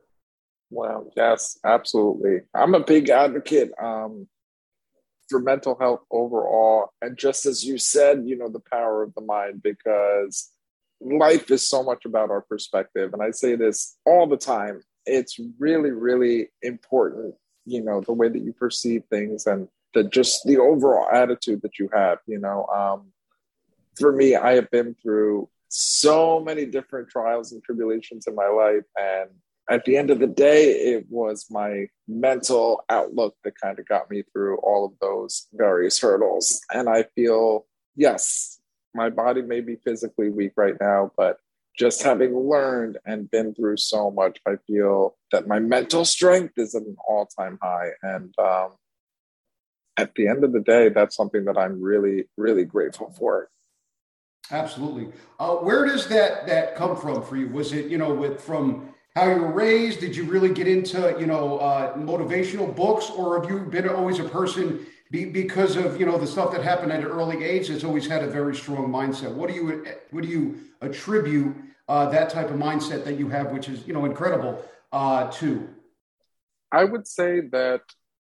Wow. 0.69 1.07
Yes, 1.17 1.57
absolutely. 1.65 2.41
I'm 2.53 2.75
a 2.75 2.83
big 2.83 3.09
advocate 3.09 3.71
um, 3.81 4.27
for 5.29 5.39
mental 5.39 5.75
health 5.79 6.01
overall. 6.11 6.93
And 7.01 7.17
just 7.17 7.45
as 7.45 7.63
you 7.63 7.77
said, 7.77 8.23
you 8.25 8.37
know, 8.37 8.47
the 8.47 8.61
power 8.71 9.03
of 9.03 9.13
the 9.15 9.21
mind, 9.21 9.63
because 9.63 10.51
life 11.01 11.49
is 11.49 11.67
so 11.67 11.83
much 11.83 12.05
about 12.05 12.29
our 12.29 12.41
perspective. 12.41 13.13
And 13.13 13.21
I 13.21 13.31
say 13.31 13.55
this 13.55 13.97
all 14.05 14.27
the 14.27 14.37
time. 14.37 14.81
It's 15.05 15.39
really, 15.59 15.91
really 15.91 16.49
important, 16.61 17.33
you 17.65 17.81
know, 17.81 18.01
the 18.01 18.13
way 18.13 18.29
that 18.29 18.41
you 18.41 18.53
perceive 18.53 19.03
things 19.09 19.47
and 19.47 19.67
the 19.93 20.03
just 20.03 20.45
the 20.45 20.57
overall 20.57 21.09
attitude 21.11 21.61
that 21.63 21.79
you 21.79 21.89
have, 21.93 22.19
you 22.27 22.37
know. 22.37 22.65
Um, 22.67 23.11
for 23.97 24.11
me, 24.11 24.35
I 24.35 24.53
have 24.53 24.69
been 24.71 24.95
through 25.01 25.49
so 25.69 26.39
many 26.39 26.65
different 26.65 27.09
trials 27.09 27.51
and 27.51 27.63
tribulations 27.63 28.27
in 28.27 28.35
my 28.35 28.47
life. 28.47 28.83
And 28.99 29.29
at 29.69 29.85
the 29.85 29.95
end 29.95 30.09
of 30.09 30.19
the 30.19 30.27
day, 30.27 30.71
it 30.71 31.05
was 31.09 31.47
my 31.49 31.87
mental 32.07 32.83
outlook 32.89 33.35
that 33.43 33.59
kind 33.59 33.79
of 33.79 33.87
got 33.87 34.09
me 34.09 34.23
through 34.33 34.57
all 34.57 34.85
of 34.85 34.91
those 34.99 35.47
various 35.53 35.99
hurdles. 35.99 36.61
And 36.73 36.89
I 36.89 37.03
feel, 37.15 37.65
yes, 37.95 38.59
my 38.93 39.09
body 39.09 39.41
may 39.41 39.61
be 39.61 39.77
physically 39.77 40.29
weak 40.29 40.53
right 40.57 40.75
now, 40.79 41.11
but 41.15 41.37
just 41.77 42.03
having 42.03 42.37
learned 42.37 42.97
and 43.05 43.31
been 43.31 43.55
through 43.55 43.77
so 43.77 44.11
much, 44.11 44.39
I 44.45 44.57
feel 44.67 45.15
that 45.31 45.47
my 45.47 45.59
mental 45.59 46.03
strength 46.03 46.53
is 46.57 46.75
at 46.75 46.81
an 46.81 46.97
all 47.07 47.25
time 47.25 47.57
high. 47.61 47.91
And 48.03 48.33
um, 48.37 48.71
at 49.95 50.13
the 50.15 50.27
end 50.27 50.43
of 50.43 50.51
the 50.51 50.59
day, 50.59 50.89
that's 50.89 51.15
something 51.15 51.45
that 51.45 51.57
I'm 51.57 51.81
really, 51.81 52.25
really 52.35 52.65
grateful 52.65 53.13
for. 53.17 53.49
Absolutely. 54.51 55.07
Uh, 55.39 55.55
where 55.55 55.85
does 55.85 56.07
that 56.07 56.45
that 56.47 56.75
come 56.75 56.95
from 56.95 57.23
for 57.23 57.37
you? 57.37 57.47
Was 57.47 57.71
it 57.71 57.85
you 57.85 57.97
know 57.97 58.13
with 58.13 58.41
from 58.41 58.93
how 59.15 59.29
you 59.29 59.41
were 59.41 59.51
raised? 59.51 59.99
Did 60.01 60.15
you 60.15 60.23
really 60.25 60.53
get 60.53 60.67
into 60.67 61.15
you 61.19 61.25
know 61.25 61.57
uh, 61.59 61.95
motivational 61.95 62.75
books, 62.75 63.09
or 63.09 63.41
have 63.41 63.49
you 63.49 63.59
been 63.59 63.87
always 63.87 64.19
a 64.19 64.25
person 64.25 64.85
be, 65.09 65.25
because 65.25 65.77
of 65.77 65.99
you 65.99 66.05
know 66.05 66.17
the 66.17 66.27
stuff 66.27 66.51
that 66.51 66.63
happened 66.63 66.91
at 66.91 66.99
an 66.99 67.05
early 67.05 67.43
age? 67.43 67.69
Has 67.69 67.83
always 67.83 68.07
had 68.07 68.23
a 68.23 68.27
very 68.27 68.55
strong 68.55 68.91
mindset. 68.91 69.33
What 69.33 69.49
do 69.49 69.55
you 69.55 69.85
what 70.11 70.23
do 70.23 70.29
you 70.29 70.59
attribute 70.81 71.55
uh, 71.87 72.09
that 72.09 72.29
type 72.29 72.49
of 72.49 72.57
mindset 72.57 73.05
that 73.05 73.17
you 73.17 73.29
have, 73.29 73.51
which 73.51 73.69
is 73.69 73.87
you 73.87 73.93
know 73.93 74.03
incredible, 74.03 74.63
uh, 74.91 75.31
to? 75.31 75.69
I 76.73 76.83
would 76.83 77.07
say 77.07 77.41
that 77.51 77.81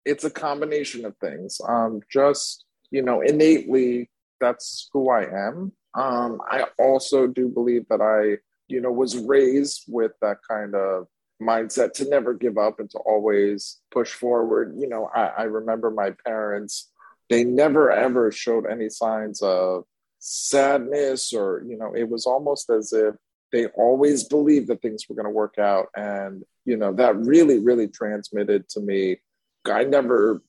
it's 0.04 0.24
a 0.24 0.30
combination 0.30 1.04
of 1.04 1.16
things. 1.18 1.60
Um, 1.66 2.00
just 2.10 2.64
you 2.90 3.02
know 3.02 3.20
innately 3.20 4.10
that's 4.40 4.88
who 4.92 5.10
I 5.10 5.24
am. 5.48 5.72
Um, 5.98 6.40
I 6.48 6.66
also 6.78 7.26
do 7.26 7.48
believe 7.48 7.86
that 7.88 8.00
I, 8.00 8.38
you 8.68 8.80
know, 8.80 8.92
was 8.92 9.16
raised 9.16 9.84
with 9.88 10.12
that 10.22 10.38
kind 10.48 10.76
of 10.76 11.08
mindset 11.42 11.92
to 11.94 12.08
never 12.08 12.34
give 12.34 12.56
up 12.56 12.78
and 12.78 12.88
to 12.90 12.98
always 12.98 13.78
push 13.90 14.12
forward. 14.12 14.74
You 14.78 14.88
know, 14.88 15.10
I, 15.12 15.26
I 15.26 15.42
remember 15.44 15.90
my 15.90 16.10
parents, 16.24 16.90
they 17.28 17.42
never 17.42 17.90
ever 17.90 18.30
showed 18.30 18.66
any 18.66 18.88
signs 18.88 19.42
of 19.42 19.84
sadness 20.20 21.32
or, 21.32 21.64
you 21.66 21.76
know, 21.76 21.92
it 21.94 22.08
was 22.08 22.26
almost 22.26 22.70
as 22.70 22.92
if 22.92 23.14
they 23.50 23.66
always 23.66 24.24
believed 24.24 24.68
that 24.68 24.82
things 24.82 25.04
were 25.08 25.16
going 25.16 25.26
to 25.26 25.30
work 25.30 25.58
out. 25.58 25.86
And, 25.96 26.44
you 26.64 26.76
know, 26.76 26.92
that 26.92 27.16
really, 27.16 27.58
really 27.58 27.88
transmitted 27.88 28.68
to 28.70 28.80
me. 28.80 29.18
I 29.64 29.84
never, 29.84 30.42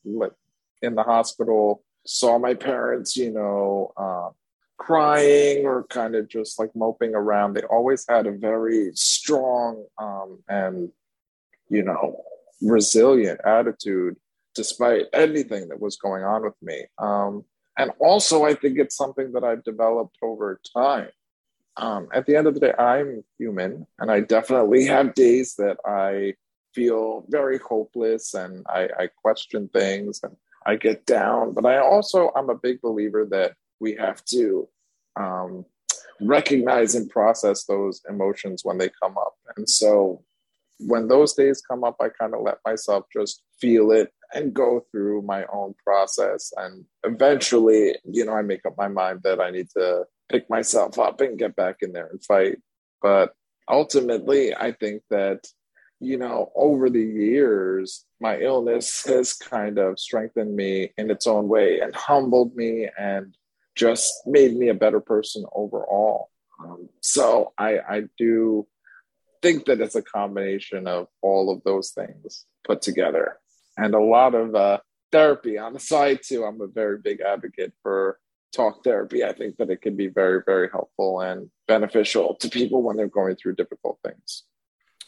in 0.82 0.96
the 0.96 1.04
hospital, 1.04 1.84
saw 2.06 2.38
my 2.38 2.54
parents, 2.54 3.18
you 3.18 3.32
know, 3.32 3.94
uh, 3.98 4.30
crying 4.80 5.66
or 5.66 5.84
kind 5.84 6.16
of 6.16 6.28
just 6.28 6.58
like 6.58 6.72
moping 6.76 7.14
around. 7.14 7.54
They 7.54 7.62
always 7.64 8.06
had 8.10 8.26
a 8.26 8.32
very 8.32 8.92
strong 8.96 9.86
um, 10.00 10.40
and, 10.48 10.90
you 11.70 11.84
know, 11.84 12.24
resilient 12.62 13.40
attitude 13.46 14.16
despite 14.56 15.06
anything 15.14 15.70
that 15.70 15.80
was 15.80 15.98
going 15.98 16.24
on 16.24 16.44
with 16.44 16.56
me. 16.62 16.86
Um, 16.98 17.44
and 17.78 17.92
also, 18.00 18.44
I 18.44 18.56
think 18.56 18.80
it's 18.80 18.98
something 18.98 19.32
that 19.34 19.44
I've 19.44 19.64
developed 19.64 20.18
over 20.22 20.60
time. 20.76 21.10
Um, 21.78 22.10
at 22.14 22.26
the 22.26 22.36
end 22.36 22.48
of 22.48 22.56
the 22.56 22.60
day, 22.60 22.74
I'm 22.78 23.24
human, 23.38 23.86
and 24.00 24.12
I 24.12 24.20
definitely 24.22 24.86
have 24.86 25.14
days 25.14 25.56
that 25.56 25.78
I 25.86 26.34
feel 26.74 27.26
very 27.30 27.58
hopeless 27.60 28.34
and 28.34 28.66
I, 28.68 28.90
I 29.00 29.08
question 29.08 29.70
things 29.70 30.20
and 30.24 30.36
I 30.66 30.76
get 30.76 31.06
down. 31.06 31.54
But 31.54 31.66
I 31.66 31.78
also, 31.78 32.32
I'm 32.36 32.50
a 32.50 32.56
big 32.56 32.82
believer 32.82 33.26
that 33.32 33.54
we 33.80 33.96
have 33.96 34.24
to 34.26 34.68
um, 35.16 35.66
recognize 36.22 36.96
and 36.96 37.10
process 37.10 37.66
those 37.66 38.02
emotions 38.10 38.64
when 38.64 38.78
they 38.78 38.90
come 39.02 39.18
up. 39.18 39.36
And 39.58 39.70
so 39.70 40.24
when 40.80 41.08
those 41.08 41.34
days 41.34 41.62
come 41.62 41.84
up, 41.84 41.98
I 42.00 42.10
kind 42.10 42.34
of 42.34 42.42
let 42.42 42.58
myself 42.66 43.06
just 43.12 43.44
feel 43.60 43.92
it 43.92 44.12
and 44.34 44.54
go 44.54 44.86
through 44.92 45.22
my 45.24 45.46
own 45.52 45.74
process. 45.84 46.54
And 46.56 46.86
eventually, 47.04 47.96
you 48.06 48.26
know, 48.26 48.34
I 48.34 48.42
make 48.42 48.66
up 48.66 48.76
my 48.78 48.88
mind 48.88 49.22
that 49.24 49.42
I 49.42 49.50
need 49.52 49.70
to 49.76 50.06
pick 50.30 50.50
myself 50.50 51.00
up 51.00 51.22
and 51.22 51.40
get 51.40 51.56
back 51.56 51.78
in 51.82 51.92
there 51.92 52.08
and 52.08 52.24
fight. 52.24 52.60
But 53.02 53.34
ultimately, 53.70 54.56
I 54.56 54.72
think 54.74 55.02
that, 55.10 55.48
you 56.00 56.18
know, 56.18 56.52
over 56.56 56.90
the 56.90 57.04
years, 57.04 58.06
my 58.22 58.40
illness 58.40 59.04
has 59.06 59.34
kind 59.34 59.80
of 59.80 60.00
strengthened 60.00 60.56
me 60.56 60.94
in 60.98 61.10
its 61.10 61.28
own 61.28 61.48
way 61.48 61.80
and 61.80 61.96
humbled 61.96 62.56
me 62.56 62.88
and 62.98 63.36
just 63.80 64.12
made 64.26 64.56
me 64.56 64.68
a 64.68 64.74
better 64.74 65.00
person 65.00 65.46
overall. 65.56 66.30
Um, 66.62 66.90
so 67.00 67.54
I, 67.58 67.80
I 67.80 68.04
do 68.18 68.68
think 69.42 69.66
that 69.66 69.80
it's 69.80 69.96
a 69.96 70.02
combination 70.02 70.86
of 70.86 71.08
all 71.22 71.50
of 71.50 71.64
those 71.64 71.92
things 71.92 72.46
put 72.66 72.82
together. 72.82 73.38
And 73.78 73.96
a 73.96 74.02
lot 74.02 74.36
of 74.36 74.54
uh, 74.54 74.80
therapy 75.14 75.58
on 75.58 75.72
the 75.72 75.80
side 75.94 76.20
too. 76.24 76.44
I'm 76.44 76.60
a 76.60 76.68
very 76.68 76.98
big 77.00 77.22
advocate 77.22 77.72
for 77.82 78.20
talk 78.52 78.84
therapy. 78.84 79.24
I 79.24 79.32
think 79.32 79.56
that 79.58 79.70
it 79.70 79.82
can 79.82 79.96
be 79.96 80.08
very, 80.08 80.42
very 80.46 80.70
helpful 80.70 81.22
and 81.22 81.50
beneficial 81.68 82.36
to 82.42 82.50
people 82.50 82.84
when 82.84 82.98
they're 82.98 83.08
going 83.08 83.38
through 83.38 83.56
difficult 83.56 84.00
things. 84.04 84.44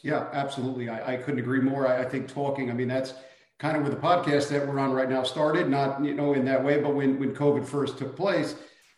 Yeah, 0.03 0.29
absolutely. 0.31 0.87
I, 0.89 1.13
I 1.13 1.17
couldn't 1.17 1.41
agree 1.41 1.59
more. 1.59 1.87
I, 1.87 2.03
I, 2.03 2.05
think 2.09 2.27
talking, 2.27 2.71
I 2.71 2.73
mean, 2.73 2.87
that's 2.87 3.13
kind 3.61 3.77
of 3.77 3.83
with 3.83 3.93
the 3.93 3.99
podcast 3.99 4.49
that 4.49 4.67
we're 4.67 4.79
on 4.79 4.91
right 4.91 5.07
now 5.07 5.21
started, 5.21 5.69
not, 5.69 6.03
you 6.03 6.15
know, 6.15 6.33
in 6.33 6.43
that 6.43 6.63
way, 6.63 6.81
but 6.81 6.95
when, 6.95 7.19
when 7.19 7.31
COVID 7.31 7.63
first 7.63 7.99
took 7.99 8.15
place, 8.15 8.55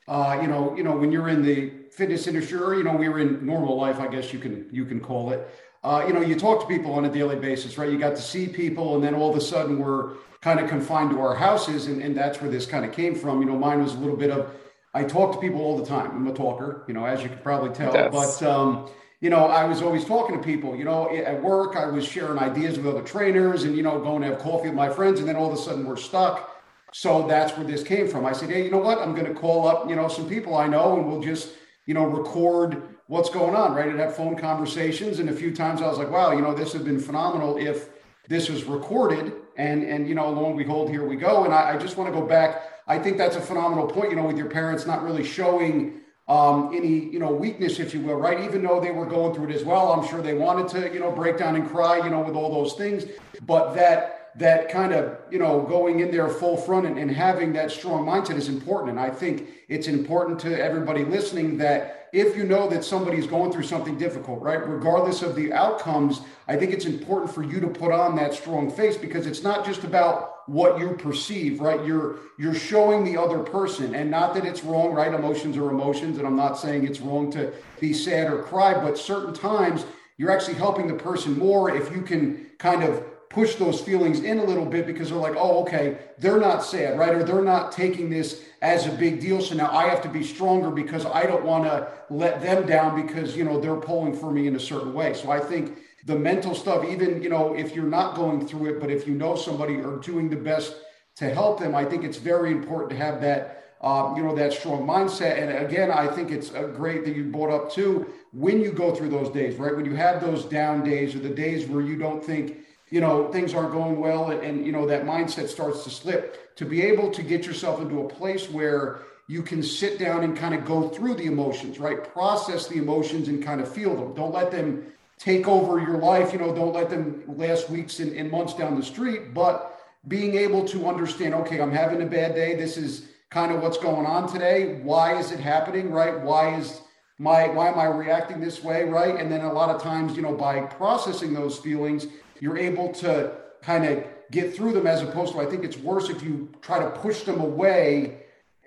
uh, 0.07 0.39
you 0.41 0.47
know, 0.47 0.73
you 0.77 0.83
know, 0.83 0.95
when 0.95 1.11
you're 1.11 1.27
in 1.27 1.43
the 1.43 1.69
fitness 1.91 2.27
industry 2.27 2.57
or, 2.57 2.73
you 2.73 2.83
know, 2.85 2.95
we 2.95 3.09
were 3.09 3.19
in 3.19 3.45
normal 3.45 3.75
life, 3.75 3.99
I 3.99 4.07
guess 4.07 4.31
you 4.31 4.39
can, 4.39 4.65
you 4.71 4.85
can 4.85 5.01
call 5.01 5.31
it, 5.33 5.45
uh, 5.83 6.05
you 6.07 6.13
know, 6.13 6.21
you 6.21 6.39
talk 6.39 6.61
to 6.61 6.65
people 6.65 6.93
on 6.93 7.03
a 7.03 7.11
daily 7.11 7.35
basis, 7.35 7.77
right? 7.77 7.91
You 7.91 7.97
got 7.97 8.15
to 8.15 8.21
see 8.21 8.47
people 8.47 8.95
and 8.95 9.03
then 9.03 9.15
all 9.15 9.29
of 9.29 9.35
a 9.35 9.41
sudden 9.41 9.79
we're 9.79 10.13
kind 10.39 10.61
of 10.61 10.69
confined 10.69 11.09
to 11.09 11.19
our 11.19 11.35
houses. 11.35 11.87
And, 11.87 12.01
and 12.01 12.15
that's 12.15 12.39
where 12.41 12.49
this 12.49 12.65
kind 12.65 12.85
of 12.85 12.93
came 12.93 13.15
from. 13.15 13.41
You 13.41 13.47
know, 13.47 13.57
mine 13.57 13.83
was 13.83 13.95
a 13.95 13.97
little 13.97 14.15
bit 14.15 14.31
of, 14.31 14.49
I 14.93 15.03
talk 15.03 15.33
to 15.33 15.39
people 15.41 15.59
all 15.59 15.77
the 15.77 15.85
time. 15.85 16.11
I'm 16.11 16.27
a 16.27 16.33
talker, 16.33 16.85
you 16.87 16.93
know, 16.93 17.03
as 17.03 17.21
you 17.21 17.27
can 17.27 17.39
probably 17.39 17.71
tell, 17.71 17.93
yes. 17.93 18.13
but, 18.13 18.49
um, 18.49 18.89
you 19.23 19.29
know, 19.29 19.45
I 19.45 19.63
was 19.63 19.81
always 19.81 20.03
talking 20.03 20.35
to 20.37 20.43
people, 20.43 20.75
you 20.75 20.83
know, 20.83 21.09
at 21.09 21.41
work, 21.41 21.77
I 21.77 21.85
was 21.85 22.05
sharing 22.05 22.37
ideas 22.39 22.77
with 22.77 22.93
other 22.93 23.01
trainers 23.01 23.63
and, 23.63 23.73
you 23.73 23.81
know, 23.81 23.97
going 23.97 24.21
to 24.21 24.27
have 24.27 24.39
coffee 24.39 24.67
with 24.67 24.75
my 24.75 24.89
friends. 24.89 25.21
And 25.21 25.29
then 25.29 25.37
all 25.37 25.47
of 25.47 25.57
a 25.57 25.61
sudden 25.61 25.85
we're 25.85 25.95
stuck. 25.95 26.61
So 26.91 27.25
that's 27.25 27.57
where 27.57 27.65
this 27.65 27.83
came 27.83 28.09
from. 28.09 28.25
I 28.25 28.33
said, 28.33 28.49
Hey, 28.49 28.65
you 28.65 28.69
know 28.69 28.79
what? 28.79 28.99
I'm 28.99 29.15
going 29.15 29.33
to 29.33 29.33
call 29.33 29.65
up, 29.65 29.89
you 29.89 29.95
know, 29.95 30.09
some 30.09 30.27
people 30.27 30.57
I 30.57 30.67
know 30.67 30.97
and 30.97 31.07
we'll 31.07 31.21
just, 31.21 31.53
you 31.85 31.93
know, 31.93 32.03
record 32.03 32.83
what's 33.07 33.29
going 33.29 33.55
on, 33.55 33.73
right? 33.73 33.87
And 33.87 33.97
have 33.97 34.13
phone 34.13 34.35
conversations. 34.35 35.19
And 35.19 35.29
a 35.29 35.33
few 35.33 35.55
times 35.55 35.81
I 35.81 35.87
was 35.87 35.97
like, 35.97 36.11
wow, 36.11 36.33
you 36.33 36.41
know, 36.41 36.53
this 36.53 36.73
has 36.73 36.81
been 36.81 36.99
phenomenal 36.99 37.55
if 37.55 37.91
this 38.27 38.49
was 38.49 38.65
recorded. 38.65 39.31
And, 39.55 39.85
and, 39.85 40.05
you 40.05 40.15
know, 40.15 40.29
lo 40.31 40.47
and 40.47 40.57
behold, 40.57 40.89
here 40.89 41.07
we 41.07 41.15
go. 41.15 41.45
And 41.45 41.53
I, 41.53 41.75
I 41.75 41.77
just 41.77 41.95
want 41.95 42.13
to 42.13 42.19
go 42.19 42.27
back. 42.27 42.83
I 42.87 42.99
think 42.99 43.17
that's 43.17 43.37
a 43.37 43.41
phenomenal 43.41 43.87
point, 43.87 44.09
you 44.09 44.17
know, 44.17 44.25
with 44.27 44.37
your 44.37 44.49
parents 44.49 44.85
not 44.85 45.01
really 45.01 45.23
showing 45.23 46.01
um, 46.27 46.71
any 46.73 46.87
you 46.87 47.19
know 47.19 47.31
weakness, 47.31 47.79
if 47.79 47.93
you 47.93 48.01
will, 48.01 48.15
right? 48.15 48.39
Even 48.43 48.63
though 48.63 48.79
they 48.79 48.91
were 48.91 49.05
going 49.05 49.33
through 49.33 49.49
it 49.49 49.55
as 49.55 49.63
well, 49.63 49.91
I'm 49.91 50.07
sure 50.07 50.21
they 50.21 50.33
wanted 50.33 50.67
to 50.69 50.93
you 50.93 50.99
know 50.99 51.11
break 51.11 51.37
down 51.37 51.55
and 51.55 51.67
cry, 51.67 51.97
you 51.97 52.09
know, 52.09 52.21
with 52.21 52.35
all 52.35 52.51
those 52.51 52.73
things. 52.75 53.05
But 53.45 53.73
that 53.73 54.22
that 54.35 54.69
kind 54.69 54.93
of 54.93 55.17
you 55.29 55.39
know 55.39 55.61
going 55.61 55.99
in 55.99 56.11
there 56.11 56.27
full 56.29 56.57
front 56.57 56.85
and, 56.85 56.97
and 56.97 57.11
having 57.11 57.53
that 57.53 57.71
strong 57.71 58.05
mindset 58.05 58.35
is 58.35 58.49
important. 58.49 58.91
And 58.91 58.99
I 58.99 59.09
think 59.09 59.49
it's 59.67 59.87
important 59.87 60.39
to 60.41 60.59
everybody 60.59 61.05
listening 61.05 61.57
that 61.57 62.09
if 62.13 62.37
you 62.37 62.43
know 62.43 62.69
that 62.69 62.83
somebody's 62.85 63.25
going 63.25 63.51
through 63.51 63.63
something 63.63 63.97
difficult, 63.97 64.39
right, 64.41 64.67
regardless 64.67 65.23
of 65.23 65.35
the 65.35 65.51
outcomes, 65.51 66.21
I 66.47 66.55
think 66.55 66.71
it's 66.71 66.85
important 66.85 67.33
for 67.33 67.41
you 67.41 67.59
to 67.59 67.67
put 67.67 67.91
on 67.91 68.15
that 68.17 68.35
strong 68.35 68.69
face 68.69 68.97
because 68.97 69.25
it's 69.25 69.41
not 69.41 69.65
just 69.65 69.83
about 69.83 70.47
what 70.47 70.77
you 70.77 70.91
perceive 70.91 71.61
right? 71.61 71.83
You're 71.85 72.19
you're 72.37 72.53
showing 72.53 73.03
the 73.03 73.17
other 73.17 73.39
person. 73.39 73.95
And 73.95 74.11
not 74.11 74.33
that 74.33 74.45
it's 74.45 74.63
wrong 74.63 74.93
right? 74.93 75.13
Emotions 75.13 75.57
are 75.57 75.69
emotions. 75.69 76.17
And 76.17 76.27
i'm 76.27 76.35
not 76.35 76.57
saying 76.57 76.85
it's 76.85 76.99
wrong 76.99 77.31
to 77.31 77.53
be 77.79 77.93
sad 77.93 78.31
or 78.31 78.43
cry 78.43 78.73
but 78.73 78.97
certain 78.97 79.33
times 79.33 79.85
you're 80.17 80.31
actually 80.31 80.55
helping 80.55 80.87
the 80.87 80.93
person 80.93 81.37
more 81.37 81.75
if 81.75 81.93
you 81.95 82.01
can 82.01 82.49
kind 82.59 82.83
of 82.83 83.03
push 83.33 83.55
those 83.55 83.81
feelings 83.81 84.21
in 84.21 84.39
a 84.39 84.43
little 84.43 84.65
bit 84.65 84.85
because 84.85 85.09
they're 85.09 85.17
like 85.17 85.35
oh 85.35 85.61
okay 85.61 85.97
they're 86.19 86.39
not 86.39 86.63
sad 86.63 86.97
right 86.97 87.13
or 87.13 87.23
they're 87.23 87.41
not 87.41 87.71
taking 87.71 88.09
this 88.09 88.43
as 88.61 88.87
a 88.87 88.91
big 88.91 89.19
deal 89.19 89.41
so 89.41 89.55
now 89.55 89.69
i 89.71 89.87
have 89.87 90.01
to 90.01 90.09
be 90.09 90.23
stronger 90.23 90.69
because 90.69 91.05
i 91.07 91.23
don't 91.23 91.43
want 91.43 91.63
to 91.63 91.87
let 92.09 92.41
them 92.41 92.65
down 92.65 93.05
because 93.05 93.35
you 93.35 93.43
know 93.43 93.59
they're 93.59 93.75
pulling 93.75 94.15
for 94.15 94.31
me 94.31 94.47
in 94.47 94.55
a 94.55 94.59
certain 94.59 94.93
way 94.93 95.13
so 95.13 95.31
i 95.31 95.39
think 95.39 95.77
the 96.05 96.15
mental 96.15 96.53
stuff, 96.53 96.83
even, 96.85 97.23
you 97.23 97.29
know, 97.29 97.53
if 97.53 97.75
you're 97.75 97.85
not 97.85 98.15
going 98.15 98.45
through 98.45 98.75
it, 98.75 98.79
but 98.79 98.91
if 98.91 99.07
you 99.07 99.13
know 99.13 99.35
somebody 99.35 99.75
or 99.75 99.97
doing 99.97 100.29
the 100.29 100.35
best 100.35 100.75
to 101.15 101.33
help 101.33 101.59
them, 101.59 101.75
I 101.75 101.85
think 101.85 102.03
it's 102.03 102.17
very 102.17 102.51
important 102.51 102.89
to 102.91 102.97
have 102.97 103.21
that, 103.21 103.75
uh, 103.81 104.13
you 104.15 104.23
know, 104.23 104.35
that 104.35 104.51
strong 104.51 104.85
mindset. 104.85 105.41
And 105.41 105.65
again, 105.65 105.91
I 105.91 106.07
think 106.07 106.31
it's 106.31 106.49
great 106.49 107.05
that 107.05 107.15
you 107.15 107.25
brought 107.25 107.51
up 107.51 107.71
too, 107.71 108.11
when 108.33 108.59
you 108.59 108.71
go 108.71 108.93
through 108.93 109.09
those 109.09 109.29
days, 109.29 109.55
right? 109.55 109.75
When 109.75 109.85
you 109.85 109.95
have 109.95 110.19
those 110.19 110.43
down 110.45 110.83
days 110.83 111.15
or 111.15 111.19
the 111.19 111.29
days 111.29 111.67
where 111.67 111.81
you 111.81 111.97
don't 111.97 112.23
think, 112.23 112.57
you 112.93 113.01
know, 113.01 113.27
things 113.29 113.55
aren't 113.55 113.71
going 113.71 113.99
well 113.99 114.29
and, 114.29 114.43
and 114.43 114.63
you 114.63 114.71
know, 114.71 114.85
that 114.85 115.03
mindset 115.03 115.47
starts 115.47 115.83
to 115.83 115.89
slip, 115.89 116.55
to 116.55 116.63
be 116.63 116.83
able 116.83 117.09
to 117.09 117.23
get 117.23 117.43
yourself 117.43 117.81
into 117.81 118.01
a 118.01 118.07
place 118.07 118.47
where 118.51 118.99
you 119.27 119.41
can 119.41 119.63
sit 119.63 119.97
down 119.97 120.23
and 120.23 120.37
kind 120.37 120.53
of 120.53 120.63
go 120.63 120.89
through 120.89 121.15
the 121.15 121.25
emotions, 121.25 121.79
right? 121.79 122.03
Process 122.13 122.67
the 122.67 122.75
emotions 122.75 123.29
and 123.29 123.43
kind 123.43 123.59
of 123.61 123.67
feel 123.67 123.95
them. 123.95 124.13
Don't 124.13 124.31
let 124.31 124.51
them 124.51 124.85
take 125.17 125.47
over 125.47 125.79
your 125.79 125.97
life. 125.97 126.33
You 126.33 126.37
know, 126.37 126.53
don't 126.53 126.71
let 126.71 126.91
them 126.91 127.23
last 127.25 127.67
weeks 127.67 127.99
and, 127.99 128.15
and 128.15 128.29
months 128.29 128.53
down 128.53 128.79
the 128.79 128.85
street, 128.85 129.33
but 129.33 129.81
being 130.07 130.35
able 130.35 130.63
to 130.65 130.85
understand, 130.85 131.33
okay, 131.33 131.59
I'm 131.59 131.71
having 131.71 131.99
a 132.03 132.05
bad 132.05 132.35
day. 132.35 132.53
This 132.53 132.77
is 132.77 133.09
kind 133.31 133.51
of 133.51 133.63
what's 133.63 133.79
going 133.79 134.05
on 134.05 134.31
today. 134.31 134.81
Why 134.83 135.17
is 135.17 135.31
it 135.31 135.39
happening? 135.39 135.89
Right? 135.89 136.21
Why 136.21 136.57
is 136.59 136.81
my 137.17 137.47
why 137.47 137.69
am 137.69 137.79
I 137.79 137.85
reacting 137.85 138.39
this 138.39 138.63
way? 138.63 138.83
Right? 138.83 139.15
And 139.15 139.31
then 139.31 139.41
a 139.41 139.51
lot 139.51 139.73
of 139.73 139.81
times, 139.81 140.15
you 140.15 140.21
know, 140.21 140.35
by 140.35 140.59
processing 140.59 141.33
those 141.33 141.57
feelings, 141.57 142.05
you're 142.39 142.57
able 142.57 142.91
to 142.93 143.31
kind 143.61 143.85
of 143.85 144.03
get 144.31 144.55
through 144.55 144.73
them 144.73 144.87
as 144.87 145.01
opposed 145.01 145.33
to 145.33 145.39
I 145.39 145.45
think 145.45 145.63
it's 145.63 145.77
worse 145.77 146.09
if 146.09 146.23
you 146.23 146.49
try 146.61 146.79
to 146.79 146.89
push 146.89 147.21
them 147.21 147.39
away 147.39 148.23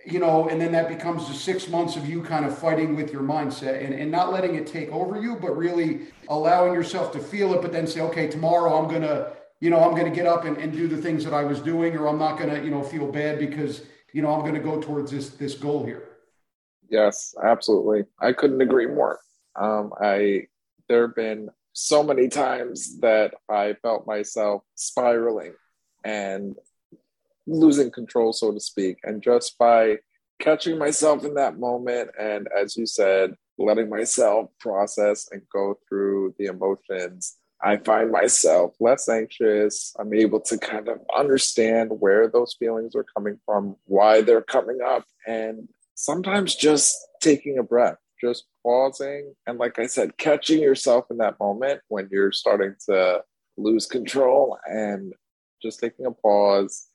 you 0.07 0.21
know, 0.21 0.49
and 0.49 0.61
then 0.61 0.71
that 0.73 0.89
becomes 0.89 1.27
the 1.27 1.35
six 1.35 1.69
months 1.69 1.97
of 1.97 2.09
you 2.09 2.23
kind 2.23 2.45
of 2.45 2.57
fighting 2.57 2.95
with 2.95 3.13
your 3.13 3.23
mindset 3.23 3.85
and, 3.85 3.93
and 3.93 4.11
not 4.11 4.33
letting 4.33 4.55
it 4.55 4.67
take 4.67 4.89
over 4.93 5.21
you, 5.21 5.37
but 5.37 5.57
really 5.57 6.03
allowing 6.29 6.73
yourself 6.73 7.11
to 7.13 7.19
feel 7.19 7.53
it, 7.55 7.61
but 7.61 7.73
then 7.73 7.87
say, 7.87 8.01
okay, 8.01 8.29
tomorrow 8.29 8.79
I'm 8.79 8.89
to, 9.03 9.33
you 9.59 9.69
know, 9.69 9.81
I'm 9.81 9.97
to 10.11 10.17
get 10.17 10.27
up 10.27 10.45
and, 10.45 10.57
and 10.59 10.73
do 10.73 10.87
the 10.87 10.97
things 10.97 11.25
that 11.25 11.35
I 11.35 11.43
was 11.43 11.61
doing, 11.61 11.97
or 11.97 12.07
I'm 12.07 12.19
not 12.19 12.39
to, 12.55 12.65
you 12.65 12.71
know, 12.71 12.85
feel 12.85 13.11
bad 13.11 13.41
because, 13.41 13.83
you 14.13 14.23
know, 14.23 14.33
I'm 14.33 14.43
to 14.55 14.61
go 14.61 14.81
towards 14.81 15.11
this, 15.11 15.31
this 15.31 15.55
goal 15.55 15.85
here. 15.85 16.05
Yes, 16.89 17.35
absolutely. 17.43 18.05
I 18.21 18.33
couldn't 18.33 18.61
agree 18.61 18.87
more. 18.87 19.19
Um, 19.57 19.93
I, 20.01 20.47
there 20.89 21.09
have 21.09 21.17
been 21.17 21.49
so 21.79 22.03
many 22.03 22.27
times 22.27 22.99
that 23.01 23.35
I 23.51 23.75
felt 23.83 24.07
myself 24.07 24.63
spiraling 24.77 25.53
and 26.03 26.57
losing 27.47 27.91
control, 27.91 28.33
so 28.33 28.51
to 28.51 28.59
speak. 28.59 28.97
And 29.05 29.23
just 29.23 29.59
by 29.59 29.99
catching 30.41 30.79
myself 30.79 31.23
in 31.27 31.35
that 31.35 31.59
moment, 31.59 32.13
and 32.19 32.49
as 32.49 32.79
you 32.79 32.87
said, 32.87 33.35
letting 33.59 33.91
myself 33.91 34.49
process 34.59 35.29
and 35.31 35.43
go 35.53 35.79
through 35.87 36.35
the 36.39 36.47
emotions, 36.47 37.37
I 37.63 37.77
find 37.77 38.11
myself 38.11 38.75
less 38.81 39.07
anxious. 39.07 39.95
I'm 39.99 40.15
able 40.15 40.41
to 40.41 40.57
kind 40.57 40.89
of 40.89 41.01
understand 41.15 41.91
where 41.91 42.27
those 42.27 42.57
feelings 42.59 42.97
are 42.97 43.05
coming 43.15 43.39
from, 43.45 43.77
why 43.85 44.23
they're 44.23 44.41
coming 44.41 44.79
up, 44.83 45.05
and 45.27 45.69
sometimes 45.95 46.55
just 46.55 46.97
taking 47.21 47.59
a 47.59 47.63
breath, 47.63 47.99
just 48.21 48.45
pausing. 48.63 49.35
And 49.47 49.59
like 49.59 49.79
I 49.79 49.87
said, 49.87 50.17
catching 50.17 50.61
yourself 50.61 51.07
in 51.11 51.19
that 51.19 51.39
moment 51.39 51.81
when 51.89 52.09
you're 52.11 52.33
starting 52.33 52.75
to 52.87 53.23
lose 53.57 53.87
control 53.87 54.59
and 54.67 55.13
just 55.63 55.81
taking 55.81 56.07
a 56.07 56.13
pause 56.13 56.89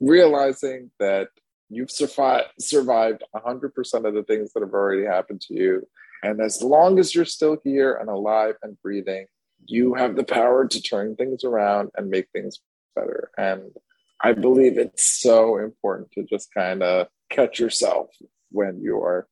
realizing 0.00 0.90
that 0.98 1.28
you've 1.68 1.90
survived 1.90 2.48
survived 2.60 3.22
100% 3.34 4.06
of 4.06 4.14
the 4.14 4.22
things 4.22 4.52
that 4.52 4.62
have 4.62 4.72
already 4.72 5.04
happened 5.04 5.40
to 5.40 5.54
you 5.54 5.86
and 6.22 6.40
as 6.40 6.62
long 6.62 6.98
as 6.98 7.14
you're 7.14 7.24
still 7.24 7.58
here 7.64 7.94
and 7.94 8.08
alive 8.08 8.54
and 8.62 8.80
breathing 8.82 9.26
you 9.66 9.94
have 9.94 10.16
the 10.16 10.24
power 10.24 10.66
to 10.66 10.80
turn 10.80 11.16
things 11.16 11.44
around 11.44 11.90
and 11.96 12.08
make 12.08 12.28
things 12.32 12.60
better 12.94 13.30
and 13.36 13.62
i 14.22 14.32
believe 14.32 14.78
it's 14.78 15.20
so 15.20 15.58
important 15.58 16.10
to 16.12 16.22
just 16.24 16.52
kind 16.54 16.82
of 16.82 17.08
catch 17.28 17.58
yourself 17.58 18.08
when 18.50 18.80
you 18.80 18.98
are 18.98 19.26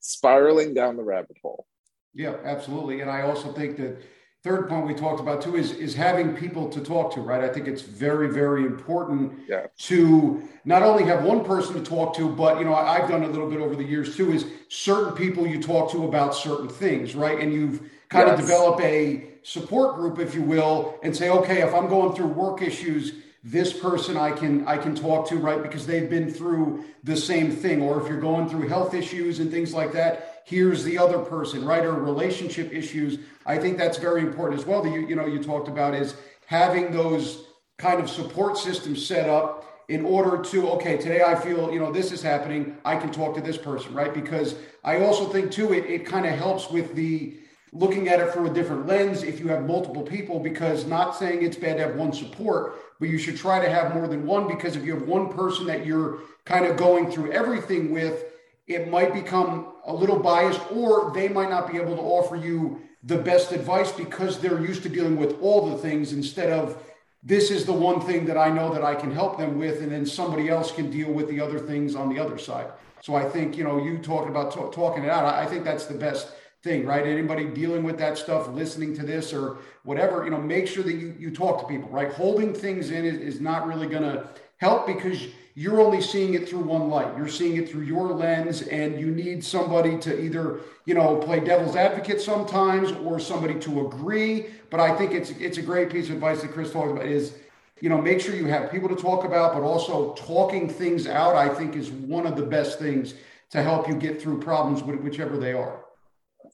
spiraling 0.00 0.74
down 0.74 0.96
the 0.96 1.02
rabbit 1.02 1.36
hole 1.42 1.66
yeah 2.14 2.34
absolutely 2.44 3.00
and 3.00 3.10
i 3.10 3.22
also 3.22 3.52
think 3.52 3.76
that 3.76 4.02
third 4.42 4.68
point 4.68 4.86
we 4.86 4.94
talked 4.94 5.20
about 5.20 5.42
too 5.42 5.56
is 5.56 5.72
is 5.72 5.94
having 5.94 6.34
people 6.34 6.68
to 6.68 6.80
talk 6.80 7.12
to 7.12 7.20
right 7.20 7.44
i 7.44 7.48
think 7.48 7.68
it's 7.68 7.82
very 7.82 8.28
very 8.32 8.64
important 8.64 9.32
yeah. 9.46 9.66
to 9.76 10.42
not 10.64 10.82
only 10.82 11.04
have 11.04 11.24
one 11.24 11.44
person 11.44 11.74
to 11.74 11.82
talk 11.82 12.14
to 12.14 12.28
but 12.28 12.58
you 12.58 12.64
know 12.64 12.74
i've 12.74 13.08
done 13.08 13.22
a 13.22 13.28
little 13.28 13.48
bit 13.48 13.60
over 13.60 13.76
the 13.76 13.84
years 13.84 14.16
too 14.16 14.32
is 14.32 14.46
certain 14.68 15.14
people 15.14 15.46
you 15.46 15.62
talk 15.62 15.90
to 15.90 16.04
about 16.04 16.34
certain 16.34 16.68
things 16.68 17.14
right 17.14 17.38
and 17.40 17.52
you've 17.52 17.80
kind 18.08 18.26
yes. 18.26 18.38
of 18.38 18.46
develop 18.46 18.80
a 18.80 19.28
support 19.42 19.96
group 19.96 20.18
if 20.18 20.34
you 20.34 20.42
will 20.42 20.98
and 21.02 21.14
say 21.14 21.28
okay 21.28 21.62
if 21.62 21.74
i'm 21.74 21.88
going 21.88 22.14
through 22.14 22.26
work 22.26 22.62
issues 22.62 23.12
this 23.42 23.72
person 23.72 24.16
I 24.16 24.32
can 24.32 24.66
I 24.66 24.76
can 24.76 24.94
talk 24.94 25.28
to 25.28 25.36
right? 25.36 25.62
Because 25.62 25.86
they've 25.86 26.10
been 26.10 26.30
through 26.30 26.84
the 27.04 27.16
same 27.16 27.50
thing. 27.50 27.82
Or 27.82 28.00
if 28.00 28.08
you're 28.08 28.20
going 28.20 28.48
through 28.48 28.68
health 28.68 28.94
issues 28.94 29.40
and 29.40 29.50
things 29.50 29.72
like 29.72 29.92
that 29.92 30.42
here's 30.44 30.84
the 30.84 30.98
other 30.98 31.18
person 31.18 31.64
right? 31.64 31.84
Or 31.84 31.94
relationship 31.94 32.72
issues. 32.72 33.18
I 33.46 33.58
think 33.58 33.78
that's 33.78 33.98
very 33.98 34.20
important 34.20 34.60
as 34.60 34.66
well 34.66 34.82
that 34.82 34.90
you 34.90 35.06
you 35.06 35.16
know 35.16 35.26
you 35.26 35.42
talked 35.42 35.68
about 35.68 35.94
is 35.94 36.14
having 36.46 36.90
those 36.92 37.44
kind 37.78 38.00
of 38.00 38.10
support 38.10 38.58
systems 38.58 39.06
set 39.06 39.28
up 39.28 39.66
in 39.88 40.04
order 40.04 40.42
to 40.50 40.70
okay 40.70 40.96
today 40.98 41.22
I 41.22 41.34
feel 41.34 41.72
you 41.72 41.78
know 41.78 41.92
this 41.92 42.12
is 42.12 42.22
happening. 42.22 42.76
I 42.84 42.96
can 42.96 43.10
talk 43.10 43.34
to 43.36 43.40
this 43.40 43.56
person 43.56 43.94
right? 43.94 44.12
Because 44.12 44.54
I 44.84 45.00
also 45.00 45.26
think 45.26 45.50
too 45.50 45.72
it, 45.72 45.86
it 45.86 46.04
kind 46.04 46.26
of 46.26 46.34
helps 46.34 46.70
with 46.70 46.94
the 46.94 47.38
looking 47.72 48.08
at 48.08 48.20
it 48.20 48.32
through 48.32 48.50
a 48.50 48.52
different 48.52 48.86
lens 48.86 49.22
if 49.22 49.38
you 49.38 49.48
have 49.48 49.64
multiple 49.64 50.02
people, 50.02 50.40
because 50.40 50.86
not 50.86 51.16
saying 51.16 51.42
it's 51.42 51.56
bad 51.56 51.76
to 51.76 51.84
have 51.84 51.94
one 51.94 52.12
support, 52.12 52.76
but 53.00 53.08
you 53.08 53.18
should 53.18 53.36
try 53.36 53.58
to 53.58 53.68
have 53.68 53.94
more 53.94 54.06
than 54.06 54.26
one 54.26 54.46
because 54.46 54.76
if 54.76 54.84
you 54.84 54.94
have 54.94 55.08
one 55.08 55.32
person 55.32 55.66
that 55.66 55.84
you're 55.84 56.20
kind 56.44 56.66
of 56.66 56.76
going 56.76 57.10
through 57.10 57.32
everything 57.32 57.90
with, 57.90 58.24
it 58.66 58.88
might 58.88 59.12
become 59.12 59.72
a 59.86 59.92
little 59.92 60.18
biased 60.18 60.60
or 60.70 61.10
they 61.12 61.28
might 61.28 61.50
not 61.50 61.70
be 61.70 61.78
able 61.78 61.96
to 61.96 62.02
offer 62.02 62.36
you 62.36 62.80
the 63.04 63.16
best 63.16 63.50
advice 63.50 63.90
because 63.90 64.38
they're 64.38 64.60
used 64.60 64.82
to 64.82 64.88
dealing 64.88 65.16
with 65.16 65.40
all 65.40 65.70
the 65.70 65.78
things 65.78 66.12
instead 66.12 66.52
of 66.52 66.80
this 67.22 67.50
is 67.50 67.66
the 67.66 67.72
one 67.72 68.00
thing 68.00 68.24
that 68.26 68.36
I 68.36 68.50
know 68.50 68.72
that 68.72 68.84
I 68.84 68.94
can 68.94 69.12
help 69.12 69.36
them 69.36 69.58
with, 69.58 69.82
and 69.82 69.92
then 69.92 70.06
somebody 70.06 70.48
else 70.48 70.72
can 70.72 70.90
deal 70.90 71.12
with 71.12 71.28
the 71.28 71.40
other 71.40 71.58
things 71.58 71.94
on 71.94 72.08
the 72.08 72.18
other 72.18 72.38
side. 72.38 72.68
So 73.02 73.14
I 73.14 73.28
think 73.28 73.56
you 73.58 73.64
know 73.64 73.82
you 73.82 73.98
talking 73.98 74.30
about 74.30 74.52
t- 74.52 74.60
talking 74.72 75.04
it 75.04 75.10
out. 75.10 75.24
I 75.24 75.46
think 75.46 75.64
that's 75.64 75.86
the 75.86 75.94
best 75.94 76.32
thing, 76.62 76.84
right? 76.84 77.06
Anybody 77.06 77.46
dealing 77.46 77.82
with 77.82 77.98
that 77.98 78.18
stuff, 78.18 78.48
listening 78.48 78.94
to 78.96 79.02
this 79.04 79.32
or 79.32 79.58
whatever, 79.84 80.24
you 80.24 80.30
know, 80.30 80.40
make 80.40 80.66
sure 80.66 80.84
that 80.84 80.92
you 80.92 81.14
you 81.18 81.30
talk 81.30 81.60
to 81.60 81.66
people, 81.66 81.88
right? 81.88 82.12
Holding 82.12 82.52
things 82.52 82.90
in 82.90 83.04
is, 83.04 83.16
is 83.16 83.40
not 83.40 83.66
really 83.66 83.86
going 83.86 84.02
to 84.02 84.28
help 84.58 84.86
because 84.86 85.28
you're 85.54 85.80
only 85.80 86.00
seeing 86.00 86.34
it 86.34 86.48
through 86.48 86.60
one 86.60 86.88
light. 86.88 87.16
You're 87.16 87.28
seeing 87.28 87.56
it 87.56 87.68
through 87.68 87.82
your 87.82 88.08
lens, 88.08 88.62
and 88.62 89.00
you 89.00 89.06
need 89.10 89.42
somebody 89.42 89.98
to 89.98 90.22
either, 90.22 90.60
you 90.84 90.94
know, 90.94 91.16
play 91.16 91.40
devil's 91.40 91.76
advocate 91.76 92.20
sometimes 92.20 92.92
or 92.92 93.18
somebody 93.18 93.58
to 93.60 93.86
agree. 93.86 94.46
But 94.68 94.80
I 94.80 94.94
think 94.96 95.12
it's 95.12 95.30
it's 95.30 95.58
a 95.58 95.62
great 95.62 95.90
piece 95.90 96.08
of 96.08 96.14
advice 96.14 96.42
that 96.42 96.52
Chris 96.52 96.72
talked 96.72 96.90
about 96.90 97.06
is, 97.06 97.34
you 97.80 97.88
know, 97.88 98.00
make 98.00 98.20
sure 98.20 98.34
you 98.34 98.46
have 98.46 98.70
people 98.70 98.88
to 98.90 98.96
talk 98.96 99.24
about, 99.24 99.54
but 99.54 99.62
also 99.62 100.12
talking 100.14 100.68
things 100.68 101.06
out. 101.06 101.36
I 101.36 101.48
think 101.48 101.74
is 101.74 101.90
one 101.90 102.26
of 102.26 102.36
the 102.36 102.44
best 102.44 102.78
things 102.78 103.14
to 103.50 103.62
help 103.62 103.88
you 103.88 103.94
get 103.94 104.20
through 104.20 104.40
problems, 104.40 104.82
whichever 104.82 105.38
they 105.38 105.54
are. 105.54 105.84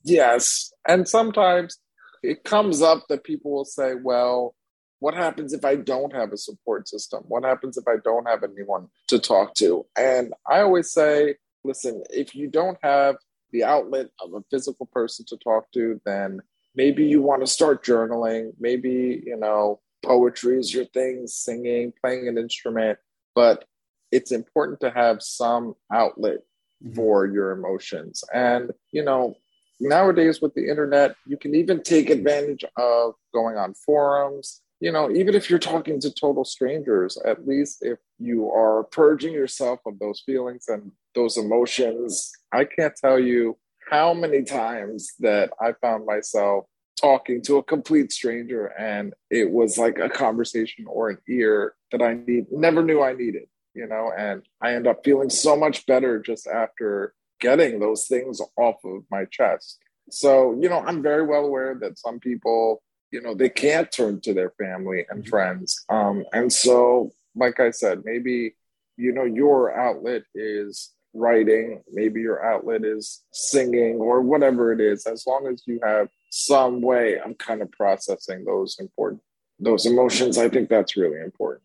Yes, 0.06 0.72
and 0.88 1.08
sometimes 1.08 1.78
it 2.22 2.44
comes 2.44 2.80
up 2.80 3.04
that 3.08 3.24
people 3.24 3.52
will 3.52 3.64
say, 3.64 3.94
"Well." 3.94 4.54
what 4.98 5.14
happens 5.14 5.52
if 5.52 5.64
I 5.64 5.76
don't 5.76 6.14
have 6.14 6.32
a 6.32 6.36
support 6.36 6.88
system? 6.88 7.24
What 7.28 7.44
happens 7.44 7.76
if 7.76 7.84
I 7.86 7.96
don't 8.02 8.26
have 8.26 8.42
anyone 8.42 8.88
to 9.08 9.18
talk 9.18 9.54
to? 9.56 9.86
And 9.96 10.32
I 10.50 10.60
always 10.60 10.90
say, 10.90 11.36
listen, 11.64 12.02
if 12.10 12.34
you 12.34 12.48
don't 12.48 12.78
have 12.82 13.16
the 13.52 13.64
outlet 13.64 14.08
of 14.20 14.32
a 14.34 14.42
physical 14.50 14.86
person 14.86 15.24
to 15.28 15.36
talk 15.36 15.70
to, 15.72 16.00
then 16.04 16.40
maybe 16.74 17.04
you 17.04 17.20
want 17.20 17.42
to 17.42 17.46
start 17.46 17.84
journaling. 17.84 18.52
Maybe, 18.58 19.22
you 19.24 19.36
know, 19.36 19.80
poetry 20.04 20.58
is 20.58 20.72
your 20.72 20.86
thing, 20.86 21.26
singing, 21.26 21.92
playing 22.00 22.28
an 22.28 22.38
instrument. 22.38 22.98
But 23.34 23.64
it's 24.10 24.32
important 24.32 24.80
to 24.80 24.90
have 24.90 25.22
some 25.22 25.74
outlet 25.92 26.38
mm-hmm. 26.82 26.94
for 26.94 27.26
your 27.26 27.50
emotions. 27.50 28.24
And, 28.32 28.72
you 28.92 29.04
know, 29.04 29.36
nowadays 29.80 30.40
with 30.40 30.54
the 30.54 30.68
internet, 30.68 31.16
you 31.26 31.36
can 31.36 31.54
even 31.54 31.82
take 31.82 32.10
advantage 32.10 32.64
of 32.76 33.14
going 33.32 33.56
on 33.56 33.74
forums. 33.74 34.62
You 34.80 34.92
know, 34.92 35.10
even 35.10 35.34
if 35.34 35.48
you're 35.48 35.58
talking 35.58 36.00
to 36.00 36.10
total 36.12 36.44
strangers, 36.44 37.16
at 37.24 37.46
least 37.46 37.78
if 37.80 37.98
you 38.18 38.50
are 38.50 38.84
purging 38.84 39.32
yourself 39.32 39.80
of 39.86 39.98
those 39.98 40.20
feelings 40.20 40.66
and 40.68 40.92
those 41.14 41.38
emotions, 41.38 42.30
I 42.52 42.64
can't 42.64 42.94
tell 42.94 43.18
you 43.18 43.56
how 43.90 44.12
many 44.12 44.42
times 44.42 45.12
that 45.20 45.50
I 45.60 45.72
found 45.80 46.04
myself 46.04 46.66
talking 47.00 47.42
to 47.42 47.58
a 47.58 47.62
complete 47.62 48.10
stranger 48.10 48.66
and 48.78 49.12
it 49.30 49.50
was 49.50 49.78
like 49.78 49.98
a 49.98 50.08
conversation 50.08 50.86
or 50.88 51.10
an 51.10 51.18
ear 51.28 51.74
that 51.92 52.02
I 52.02 52.14
need 52.14 52.46
never 52.50 52.82
knew 52.82 53.02
I 53.02 53.12
needed, 53.12 53.48
you 53.74 53.86
know, 53.86 54.12
and 54.16 54.42
I 54.60 54.74
end 54.74 54.86
up 54.86 55.04
feeling 55.04 55.30
so 55.30 55.56
much 55.56 55.86
better 55.86 56.18
just 56.18 56.46
after 56.46 57.14
getting 57.40 57.78
those 57.80 58.06
things 58.06 58.40
off 58.56 58.76
of 58.84 59.02
my 59.10 59.24
chest. 59.26 59.78
So, 60.10 60.56
you 60.60 60.68
know, 60.68 60.80
I'm 60.80 61.02
very 61.02 61.26
well 61.26 61.44
aware 61.44 61.76
that 61.80 61.98
some 61.98 62.20
people 62.20 62.82
you 63.10 63.20
know 63.20 63.34
they 63.34 63.48
can't 63.48 63.90
turn 63.90 64.20
to 64.20 64.34
their 64.34 64.50
family 64.50 65.06
and 65.08 65.22
mm-hmm. 65.22 65.30
friends. 65.30 65.84
Um, 65.88 66.24
and 66.32 66.52
so 66.52 67.12
like 67.34 67.60
i 67.60 67.70
said 67.70 68.02
maybe 68.04 68.56
you 68.96 69.12
know 69.12 69.24
your 69.24 69.78
outlet 69.78 70.22
is 70.34 70.92
writing 71.14 71.82
maybe 71.90 72.20
your 72.20 72.44
outlet 72.44 72.84
is 72.84 73.24
singing 73.32 73.96
or 73.96 74.20
whatever 74.20 74.72
it 74.72 74.80
is. 74.80 75.06
As 75.06 75.26
long 75.26 75.46
as 75.46 75.62
you 75.66 75.80
have 75.82 76.08
some 76.30 76.82
way 76.82 77.18
of 77.18 77.38
kind 77.38 77.62
of 77.62 77.70
processing 77.72 78.44
those 78.44 78.76
important 78.78 79.22
those 79.58 79.86
emotions 79.86 80.36
i 80.36 80.48
think 80.48 80.68
that's 80.68 80.96
really 80.96 81.20
important. 81.20 81.62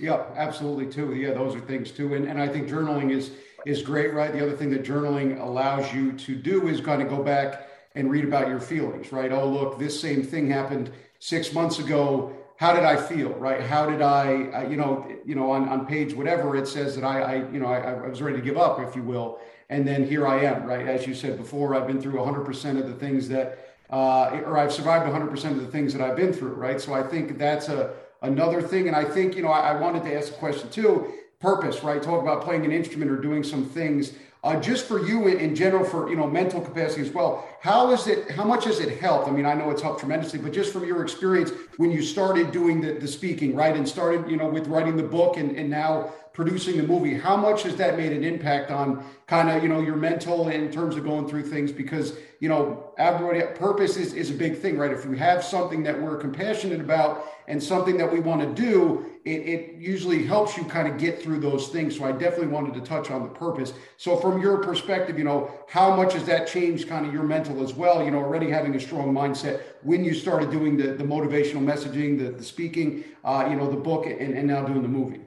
Yeah 0.00 0.24
absolutely 0.36 0.86
too. 0.86 1.14
Yeah 1.14 1.34
those 1.34 1.54
are 1.54 1.60
things 1.60 1.90
too. 1.92 2.14
And, 2.14 2.26
and 2.26 2.40
i 2.40 2.48
think 2.48 2.68
journaling 2.68 3.10
is 3.12 3.30
is 3.68 3.82
great 3.82 4.12
right 4.14 4.32
the 4.32 4.42
other 4.42 4.56
thing 4.56 4.70
that 4.70 4.82
journaling 4.84 5.40
allows 5.40 5.92
you 5.92 6.12
to 6.12 6.34
do 6.34 6.68
is 6.68 6.80
kind 6.80 7.02
of 7.02 7.08
go 7.08 7.22
back 7.22 7.68
and 7.98 8.10
read 8.10 8.24
about 8.24 8.48
your 8.48 8.60
feelings, 8.60 9.12
right? 9.12 9.32
Oh, 9.32 9.48
look, 9.48 9.78
this 9.78 9.98
same 10.00 10.22
thing 10.22 10.50
happened 10.50 10.90
six 11.18 11.52
months 11.52 11.80
ago. 11.80 12.32
How 12.56 12.72
did 12.72 12.84
I 12.84 12.96
feel, 12.96 13.30
right? 13.30 13.60
How 13.60 13.86
did 13.86 14.02
I, 14.02 14.66
you 14.70 14.76
know, 14.76 15.06
you 15.24 15.34
know, 15.34 15.50
on, 15.50 15.68
on 15.68 15.84
page 15.84 16.14
whatever 16.14 16.56
it 16.56 16.68
says 16.68 16.94
that 16.94 17.04
I, 17.04 17.20
I 17.20 17.34
you 17.50 17.58
know, 17.58 17.66
I, 17.66 17.78
I 17.78 18.08
was 18.08 18.22
ready 18.22 18.36
to 18.36 18.42
give 18.42 18.56
up, 18.56 18.78
if 18.80 18.94
you 18.94 19.02
will, 19.02 19.40
and 19.68 19.86
then 19.86 20.06
here 20.06 20.26
I 20.26 20.44
am, 20.44 20.64
right? 20.64 20.86
As 20.86 21.06
you 21.06 21.14
said 21.14 21.36
before, 21.36 21.74
I've 21.74 21.86
been 21.86 22.00
through 22.00 22.14
100% 22.14 22.80
of 22.80 22.86
the 22.86 22.94
things 22.94 23.28
that, 23.28 23.76
uh, 23.90 24.40
or 24.44 24.58
I've 24.58 24.72
survived 24.72 25.04
100% 25.12 25.50
of 25.50 25.60
the 25.60 25.66
things 25.66 25.92
that 25.92 26.02
I've 26.02 26.16
been 26.16 26.32
through, 26.32 26.54
right? 26.54 26.80
So 26.80 26.94
I 26.94 27.02
think 27.02 27.36
that's 27.36 27.68
a 27.68 27.94
another 28.22 28.60
thing, 28.60 28.88
and 28.88 28.96
I 28.96 29.04
think 29.04 29.36
you 29.36 29.42
know, 29.42 29.48
I, 29.48 29.72
I 29.72 29.80
wanted 29.80 30.02
to 30.04 30.16
ask 30.16 30.32
a 30.32 30.36
question 30.36 30.68
too. 30.70 31.14
Purpose, 31.40 31.84
right? 31.84 32.02
Talk 32.02 32.20
about 32.20 32.42
playing 32.42 32.64
an 32.64 32.72
instrument 32.72 33.10
or 33.10 33.16
doing 33.16 33.44
some 33.44 33.64
things 33.64 34.14
uh, 34.44 34.58
just 34.60 34.86
for 34.86 35.04
you 35.04 35.26
in, 35.26 35.38
in, 35.38 35.54
general, 35.54 35.84
for 35.84 36.08
you 36.08 36.16
know 36.16 36.26
mental 36.26 36.60
capacity 36.60 37.02
as 37.02 37.10
well, 37.10 37.48
how 37.60 37.90
is 37.90 38.06
it? 38.06 38.30
How 38.30 38.44
much 38.44 38.64
has 38.64 38.78
it 38.78 38.98
helped? 39.00 39.26
I 39.26 39.32
mean, 39.32 39.44
I 39.44 39.54
know 39.54 39.70
it's 39.70 39.82
helped 39.82 40.00
tremendously, 40.00 40.38
but 40.38 40.52
just 40.52 40.72
from 40.72 40.86
your 40.86 41.02
experience 41.02 41.50
when 41.76 41.90
you 41.90 42.02
started 42.02 42.52
doing 42.52 42.80
the, 42.80 42.92
the 42.94 43.08
speaking, 43.08 43.56
right, 43.56 43.74
and 43.74 43.88
started 43.88 44.30
you 44.30 44.36
know 44.36 44.48
with 44.48 44.68
writing 44.68 44.96
the 44.96 45.02
book 45.02 45.36
and, 45.38 45.56
and 45.56 45.68
now 45.68 46.12
producing 46.38 46.76
the 46.76 46.84
movie, 46.84 47.14
how 47.14 47.36
much 47.36 47.64
has 47.64 47.74
that 47.74 47.96
made 47.96 48.12
an 48.12 48.22
impact 48.22 48.70
on 48.70 49.04
kind 49.26 49.50
of 49.50 49.60
you 49.60 49.68
know 49.68 49.80
your 49.80 49.96
mental 49.96 50.50
in 50.50 50.70
terms 50.70 50.94
of 50.94 51.02
going 51.02 51.26
through 51.26 51.42
things? 51.42 51.72
Because 51.72 52.16
you 52.38 52.48
know, 52.48 52.94
everybody 52.96 53.42
purpose 53.58 53.96
is 53.96 54.12
is 54.12 54.30
a 54.30 54.34
big 54.34 54.56
thing, 54.56 54.78
right? 54.78 54.92
If 54.92 55.04
we 55.04 55.18
have 55.18 55.42
something 55.42 55.82
that 55.82 56.00
we're 56.00 56.16
compassionate 56.16 56.80
about 56.80 57.24
and 57.48 57.60
something 57.60 57.96
that 57.96 58.12
we 58.12 58.20
want 58.20 58.40
to 58.40 58.62
do, 58.62 59.06
it, 59.24 59.48
it 59.48 59.74
usually 59.80 60.24
helps 60.24 60.56
you 60.56 60.62
kind 60.62 60.86
of 60.86 60.96
get 60.96 61.20
through 61.20 61.40
those 61.40 61.70
things. 61.70 61.96
So 61.96 62.04
I 62.04 62.12
definitely 62.12 62.46
wanted 62.46 62.74
to 62.74 62.82
touch 62.82 63.10
on 63.10 63.24
the 63.24 63.30
purpose. 63.30 63.72
So 63.96 64.16
from 64.16 64.40
your 64.40 64.58
perspective, 64.58 65.18
you 65.18 65.24
know, 65.24 65.50
how 65.68 65.96
much 65.96 66.12
has 66.12 66.24
that 66.26 66.46
changed 66.46 66.88
kind 66.88 67.04
of 67.04 67.12
your 67.12 67.24
mental 67.24 67.64
as 67.64 67.74
well? 67.74 68.04
You 68.04 68.12
know, 68.12 68.18
already 68.18 68.48
having 68.48 68.76
a 68.76 68.80
strong 68.80 69.12
mindset 69.12 69.62
when 69.82 70.04
you 70.04 70.14
started 70.14 70.52
doing 70.52 70.76
the, 70.76 70.92
the 70.92 71.02
motivational 71.02 71.64
messaging, 71.64 72.16
the, 72.16 72.30
the 72.30 72.44
speaking, 72.44 73.02
uh, 73.24 73.48
you 73.50 73.56
know, 73.56 73.68
the 73.68 73.76
book 73.76 74.06
and, 74.06 74.38
and 74.38 74.46
now 74.46 74.62
doing 74.64 74.82
the 74.82 74.94
movie. 75.00 75.22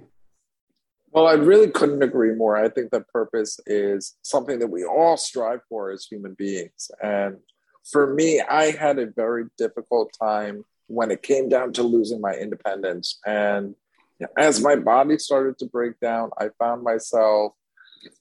Well, 1.11 1.27
I 1.27 1.33
really 1.33 1.69
couldn't 1.69 2.03
agree 2.03 2.33
more. 2.35 2.55
I 2.55 2.69
think 2.69 2.91
that 2.91 3.09
purpose 3.09 3.59
is 3.65 4.15
something 4.21 4.59
that 4.59 4.69
we 4.69 4.85
all 4.85 5.17
strive 5.17 5.59
for 5.67 5.91
as 5.91 6.05
human 6.05 6.35
beings. 6.35 6.89
And 7.03 7.37
for 7.91 8.13
me, 8.13 8.41
I 8.41 8.71
had 8.71 8.97
a 8.97 9.07
very 9.07 9.45
difficult 9.57 10.15
time 10.17 10.63
when 10.87 11.11
it 11.11 11.21
came 11.21 11.49
down 11.49 11.73
to 11.73 11.83
losing 11.83 12.21
my 12.21 12.33
independence. 12.33 13.19
And 13.25 13.75
as 14.37 14.61
my 14.61 14.75
body 14.77 15.17
started 15.17 15.57
to 15.59 15.65
break 15.65 15.99
down, 15.99 16.29
I 16.37 16.49
found 16.59 16.83
myself 16.83 17.53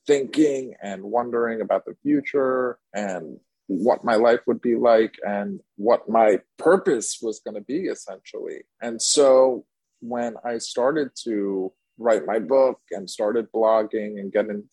thinking 0.05 0.75
and 0.81 1.01
wondering 1.01 1.61
about 1.61 1.85
the 1.85 1.95
future 2.01 2.77
and 2.93 3.39
what 3.67 4.03
my 4.03 4.15
life 4.15 4.41
would 4.47 4.61
be 4.61 4.75
like 4.75 5.15
and 5.25 5.61
what 5.77 6.09
my 6.09 6.39
purpose 6.57 7.19
was 7.21 7.39
going 7.39 7.55
to 7.55 7.61
be 7.61 7.85
essentially. 7.85 8.63
And 8.81 9.01
so 9.01 9.65
when 10.01 10.35
I 10.43 10.57
started 10.57 11.11
to 11.23 11.71
write 12.01 12.25
my 12.25 12.39
book 12.39 12.79
and 12.91 13.09
started 13.09 13.51
blogging 13.51 14.19
and 14.19 14.31
getting 14.31 14.63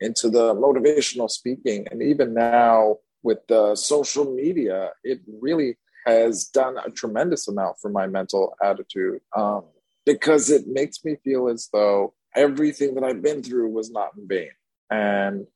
into 0.00 0.28
the 0.28 0.54
motivational 0.54 1.30
speaking, 1.30 1.86
and 1.90 2.02
even 2.02 2.34
now 2.34 2.96
with 3.22 3.38
the 3.48 3.74
social 3.76 4.34
media, 4.34 4.90
it 5.04 5.20
really 5.40 5.76
has 6.06 6.46
done 6.46 6.76
a 6.84 6.90
tremendous 6.90 7.46
amount 7.46 7.76
for 7.80 7.90
my 7.90 8.06
mental 8.06 8.54
attitude. 8.62 9.20
Um, 9.36 9.64
because 10.04 10.50
it 10.50 10.66
makes 10.66 11.04
me 11.04 11.16
feel 11.22 11.48
as 11.48 11.68
though 11.72 12.14
everything 12.34 12.94
that 12.94 13.04
I've 13.04 13.22
been 13.22 13.42
through 13.42 13.68
was 13.68 13.90
not 13.90 14.10
in 14.16 14.26
vain. 14.26 14.50
And 14.90 15.46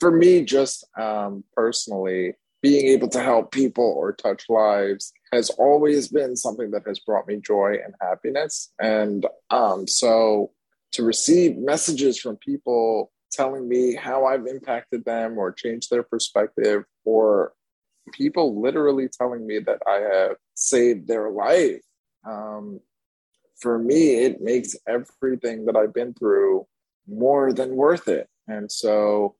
for 0.00 0.10
me, 0.10 0.44
just 0.44 0.86
um, 0.98 1.44
personally, 1.54 2.34
being 2.62 2.86
able 2.86 3.08
to 3.08 3.20
help 3.20 3.50
people 3.50 3.84
or 3.84 4.12
touch 4.12 4.44
lives 4.48 5.12
has 5.32 5.50
always 5.50 6.08
been 6.08 6.36
something 6.36 6.70
that 6.70 6.86
has 6.86 7.00
brought 7.00 7.26
me 7.26 7.36
joy 7.36 7.76
and 7.84 7.94
happiness. 8.00 8.72
And 8.80 9.26
um, 9.50 9.86
so 9.86 10.52
to 10.92 11.02
receive 11.02 11.56
messages 11.56 12.18
from 12.18 12.36
people 12.36 13.10
telling 13.30 13.68
me 13.68 13.94
how 13.94 14.26
I've 14.26 14.46
impacted 14.46 15.04
them 15.04 15.38
or 15.38 15.52
changed 15.52 15.90
their 15.90 16.02
perspective, 16.02 16.84
or 17.04 17.52
people 18.12 18.60
literally 18.60 19.08
telling 19.08 19.46
me 19.46 19.58
that 19.60 19.80
I 19.86 20.00
have 20.14 20.36
saved 20.54 21.08
their 21.08 21.30
life 21.30 21.80
um, 22.24 22.80
for 23.58 23.78
me, 23.78 24.24
it 24.24 24.40
makes 24.40 24.76
everything 24.86 25.66
that 25.66 25.76
I've 25.76 25.94
been 25.94 26.14
through 26.14 26.66
more 27.06 27.52
than 27.52 27.76
worth 27.76 28.08
it. 28.08 28.28
And 28.48 28.70
so 28.70 29.36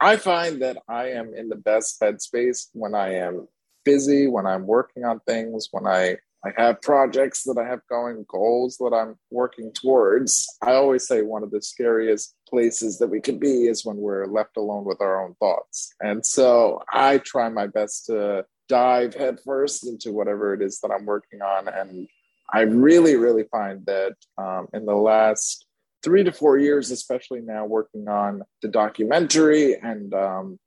I 0.00 0.16
find 0.16 0.62
that 0.62 0.78
I 0.88 1.10
am 1.10 1.34
in 1.34 1.48
the 1.48 1.56
best 1.56 2.00
headspace 2.00 2.68
when 2.72 2.94
I 2.94 3.14
am 3.14 3.46
busy, 3.84 4.26
when 4.26 4.46
I'm 4.46 4.66
working 4.66 5.04
on 5.04 5.20
things, 5.20 5.68
when 5.70 5.86
I 5.86 6.16
I 6.44 6.50
have 6.56 6.82
projects 6.82 7.44
that 7.44 7.56
I 7.56 7.68
have 7.68 7.80
going, 7.88 8.24
goals 8.28 8.76
that 8.78 8.92
I'm 8.92 9.16
working 9.30 9.72
towards. 9.72 10.46
I 10.60 10.72
always 10.72 11.06
say 11.06 11.22
one 11.22 11.44
of 11.44 11.52
the 11.52 11.62
scariest 11.62 12.34
places 12.48 12.98
that 12.98 13.08
we 13.08 13.20
can 13.20 13.38
be 13.38 13.66
is 13.66 13.84
when 13.84 13.96
we're 13.96 14.26
left 14.26 14.56
alone 14.56 14.84
with 14.84 15.00
our 15.00 15.24
own 15.24 15.34
thoughts. 15.34 15.94
And 16.00 16.26
so 16.26 16.82
I 16.92 17.18
try 17.18 17.48
my 17.48 17.68
best 17.68 18.06
to 18.06 18.44
dive 18.68 19.14
headfirst 19.14 19.86
into 19.86 20.12
whatever 20.12 20.52
it 20.52 20.62
is 20.62 20.80
that 20.80 20.90
I'm 20.90 21.06
working 21.06 21.42
on. 21.42 21.68
And 21.68 22.08
I 22.52 22.62
really, 22.62 23.16
really 23.16 23.44
find 23.44 23.86
that 23.86 24.14
um, 24.36 24.66
in 24.74 24.84
the 24.84 24.96
last 24.96 25.66
three 26.02 26.24
to 26.24 26.32
four 26.32 26.58
years, 26.58 26.90
especially 26.90 27.40
now 27.40 27.64
working 27.66 28.08
on 28.08 28.42
the 28.62 28.68
documentary 28.68 29.76
and 29.76 30.12
um, 30.12 30.58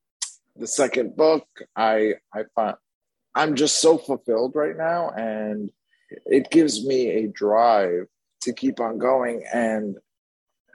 the 0.55 0.67
second 0.67 1.15
book, 1.15 1.45
I 1.75 2.15
I 2.33 2.43
find 2.55 2.75
I'm 3.35 3.55
just 3.55 3.79
so 3.79 3.97
fulfilled 3.97 4.53
right 4.55 4.77
now, 4.77 5.09
and 5.09 5.69
it 6.25 6.49
gives 6.49 6.85
me 6.85 7.09
a 7.09 7.27
drive 7.27 8.07
to 8.41 8.53
keep 8.53 8.79
on 8.79 8.97
going. 8.97 9.43
And 9.53 9.97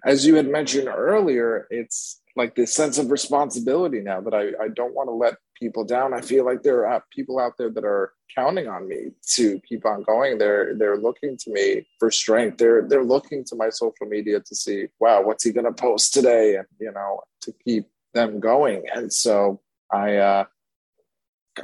as 0.05 0.27
you 0.27 0.35
had 0.35 0.49
mentioned 0.49 0.89
earlier, 0.89 1.67
it's 1.71 2.21
like 2.37 2.55
this 2.55 2.73
sense 2.73 2.99
of 2.99 3.11
responsibility 3.11 4.01
now 4.01 4.21
that 4.21 4.35
I, 4.35 4.53
I 4.63 4.69
don't 4.69 4.95
want 4.95 5.09
to 5.09 5.13
let 5.13 5.35
people 5.59 5.85
down. 5.85 6.15
I 6.15 6.21
feel 6.21 6.45
like 6.45 6.63
there 6.63 6.87
are 6.87 7.05
people 7.11 7.39
out 7.39 7.55
there 7.59 7.71
that 7.71 7.85
are 7.85 8.13
counting 8.35 8.69
on 8.69 8.89
me 8.89 9.11
to 9.35 9.61
keep 9.69 9.85
on 9.85 10.03
going. 10.03 10.39
They're 10.39 10.75
they're 10.77 10.97
looking 10.97 11.37
to 11.39 11.51
me 11.51 11.87
for 11.99 12.11
strength. 12.11 12.59
They're 12.59 12.87
they're 12.87 13.05
looking 13.05 13.45
to 13.47 13.57
my 13.57 13.71
social 13.71 14.07
media 14.07 14.41
to 14.41 14.55
see, 14.55 14.87
wow, 15.01 15.23
what's 15.23 15.45
he 15.45 15.53
gonna 15.53 15.73
post 15.73 16.15
today? 16.15 16.57
And 16.57 16.67
you 16.79 16.93
know, 16.93 17.21
to 17.43 17.53
keep 17.65 17.87
them 18.15 18.41
going. 18.41 18.85
And 18.95 19.13
so 19.13 19.61
I 19.93 20.17
uh 20.17 20.45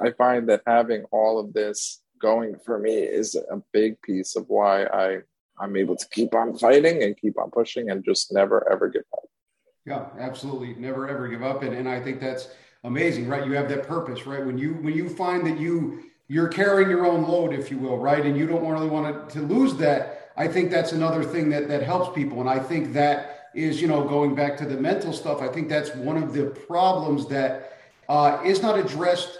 I 0.00 0.10
find 0.12 0.48
that 0.48 0.62
having 0.66 1.04
all 1.10 1.38
of 1.38 1.52
this 1.52 2.02
going 2.20 2.56
for 2.64 2.78
me 2.78 2.94
is 2.94 3.34
a 3.34 3.62
big 3.72 4.00
piece 4.02 4.36
of 4.36 4.48
why 4.48 4.84
I 4.84 5.18
I'm 5.58 5.76
able 5.76 5.96
to 5.96 6.08
keep 6.10 6.34
on 6.34 6.56
fighting 6.58 7.02
and 7.02 7.16
keep 7.16 7.38
on 7.38 7.50
pushing 7.50 7.90
and 7.90 8.04
just 8.04 8.32
never 8.32 8.70
ever 8.70 8.88
give 8.88 9.04
up. 9.12 9.24
Yeah, 9.86 10.06
absolutely. 10.18 10.74
Never 10.74 11.08
ever 11.08 11.28
give 11.28 11.42
up. 11.42 11.62
And 11.62 11.74
and 11.74 11.88
I 11.88 12.00
think 12.00 12.20
that's 12.20 12.48
amazing, 12.84 13.28
right? 13.28 13.46
You 13.46 13.52
have 13.52 13.68
that 13.68 13.86
purpose, 13.86 14.26
right? 14.26 14.44
When 14.44 14.58
you 14.58 14.74
when 14.74 14.94
you 14.94 15.08
find 15.08 15.46
that 15.46 15.58
you 15.58 16.04
you're 16.28 16.48
carrying 16.48 16.90
your 16.90 17.06
own 17.06 17.26
load, 17.26 17.52
if 17.54 17.70
you 17.70 17.78
will, 17.78 17.98
right? 17.98 18.24
And 18.24 18.36
you 18.36 18.46
don't 18.46 18.66
really 18.66 18.88
want 18.88 19.30
to, 19.30 19.38
to 19.38 19.46
lose 19.46 19.74
that. 19.76 20.32
I 20.36 20.48
think 20.48 20.70
that's 20.70 20.92
another 20.92 21.22
thing 21.22 21.48
that 21.50 21.68
that 21.68 21.82
helps 21.82 22.14
people. 22.14 22.40
And 22.40 22.50
I 22.50 22.58
think 22.58 22.92
that 22.94 23.50
is, 23.54 23.80
you 23.80 23.88
know, 23.88 24.04
going 24.04 24.34
back 24.34 24.56
to 24.58 24.66
the 24.66 24.76
mental 24.76 25.12
stuff. 25.12 25.40
I 25.40 25.48
think 25.48 25.68
that's 25.68 25.94
one 25.94 26.22
of 26.22 26.34
the 26.34 26.46
problems 26.46 27.26
that 27.28 27.78
uh, 28.08 28.40
is 28.44 28.60
not 28.60 28.78
addressed 28.78 29.38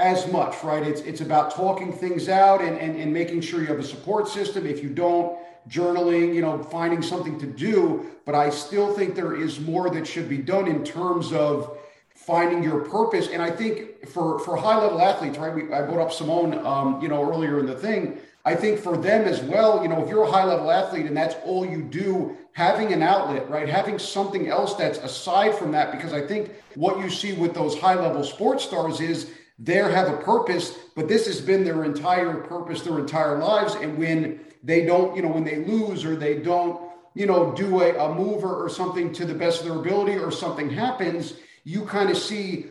as 0.00 0.26
much, 0.32 0.64
right? 0.64 0.82
It's 0.82 1.02
it's 1.02 1.20
about 1.20 1.54
talking 1.54 1.92
things 1.92 2.28
out 2.28 2.62
and, 2.62 2.76
and 2.78 2.98
and 2.98 3.12
making 3.12 3.42
sure 3.42 3.60
you 3.60 3.66
have 3.66 3.78
a 3.78 3.84
support 3.84 4.28
system. 4.28 4.66
If 4.66 4.82
you 4.82 4.88
don't, 4.88 5.38
journaling, 5.68 6.34
you 6.34 6.40
know, 6.40 6.62
finding 6.62 7.02
something 7.02 7.38
to 7.38 7.46
do. 7.46 8.06
But 8.24 8.34
I 8.34 8.50
still 8.50 8.94
think 8.94 9.14
there 9.14 9.36
is 9.36 9.60
more 9.60 9.90
that 9.90 10.06
should 10.06 10.28
be 10.28 10.38
done 10.38 10.66
in 10.66 10.84
terms 10.84 11.32
of 11.32 11.78
finding 12.14 12.62
your 12.62 12.80
purpose. 12.80 13.28
And 13.28 13.42
I 13.42 13.50
think 13.50 14.08
for 14.08 14.38
for 14.40 14.56
high 14.56 14.78
level 14.78 15.00
athletes, 15.00 15.38
right? 15.38 15.54
We, 15.54 15.72
I 15.72 15.82
brought 15.82 16.00
up 16.06 16.12
Simone, 16.12 16.64
um, 16.66 17.00
you 17.02 17.08
know, 17.08 17.22
earlier 17.28 17.60
in 17.60 17.66
the 17.66 17.76
thing. 17.76 18.18
I 18.42 18.54
think 18.54 18.80
for 18.80 18.96
them 18.96 19.26
as 19.26 19.42
well, 19.42 19.82
you 19.82 19.88
know, 19.88 20.02
if 20.02 20.08
you're 20.08 20.22
a 20.22 20.30
high 20.30 20.44
level 20.44 20.70
athlete 20.70 21.04
and 21.04 21.14
that's 21.14 21.34
all 21.44 21.66
you 21.66 21.82
do, 21.82 22.38
having 22.52 22.90
an 22.90 23.02
outlet, 23.02 23.50
right? 23.50 23.68
Having 23.68 23.98
something 23.98 24.48
else 24.48 24.74
that's 24.74 24.98
aside 24.98 25.54
from 25.54 25.72
that, 25.72 25.92
because 25.92 26.14
I 26.14 26.26
think 26.26 26.50
what 26.74 26.98
you 27.00 27.10
see 27.10 27.34
with 27.34 27.52
those 27.52 27.78
high 27.78 27.96
level 27.96 28.24
sports 28.24 28.64
stars 28.64 29.02
is 29.02 29.30
they 29.62 29.74
have 29.74 30.08
a 30.08 30.16
purpose, 30.16 30.74
but 30.96 31.06
this 31.06 31.26
has 31.26 31.40
been 31.40 31.64
their 31.64 31.84
entire 31.84 32.34
purpose, 32.34 32.80
their 32.80 32.98
entire 32.98 33.38
lives. 33.38 33.74
And 33.74 33.98
when 33.98 34.40
they 34.64 34.86
don't, 34.86 35.14
you 35.14 35.22
know, 35.22 35.28
when 35.28 35.44
they 35.44 35.64
lose 35.64 36.04
or 36.04 36.16
they 36.16 36.38
don't, 36.38 36.90
you 37.14 37.26
know, 37.26 37.52
do 37.52 37.82
a, 37.82 37.94
a 38.06 38.14
mover 38.14 38.64
or 38.64 38.70
something 38.70 39.12
to 39.12 39.26
the 39.26 39.34
best 39.34 39.60
of 39.60 39.66
their 39.66 39.76
ability 39.76 40.16
or 40.16 40.30
something 40.30 40.70
happens, 40.70 41.34
you 41.64 41.84
kind 41.84 42.08
of 42.08 42.16
see 42.16 42.66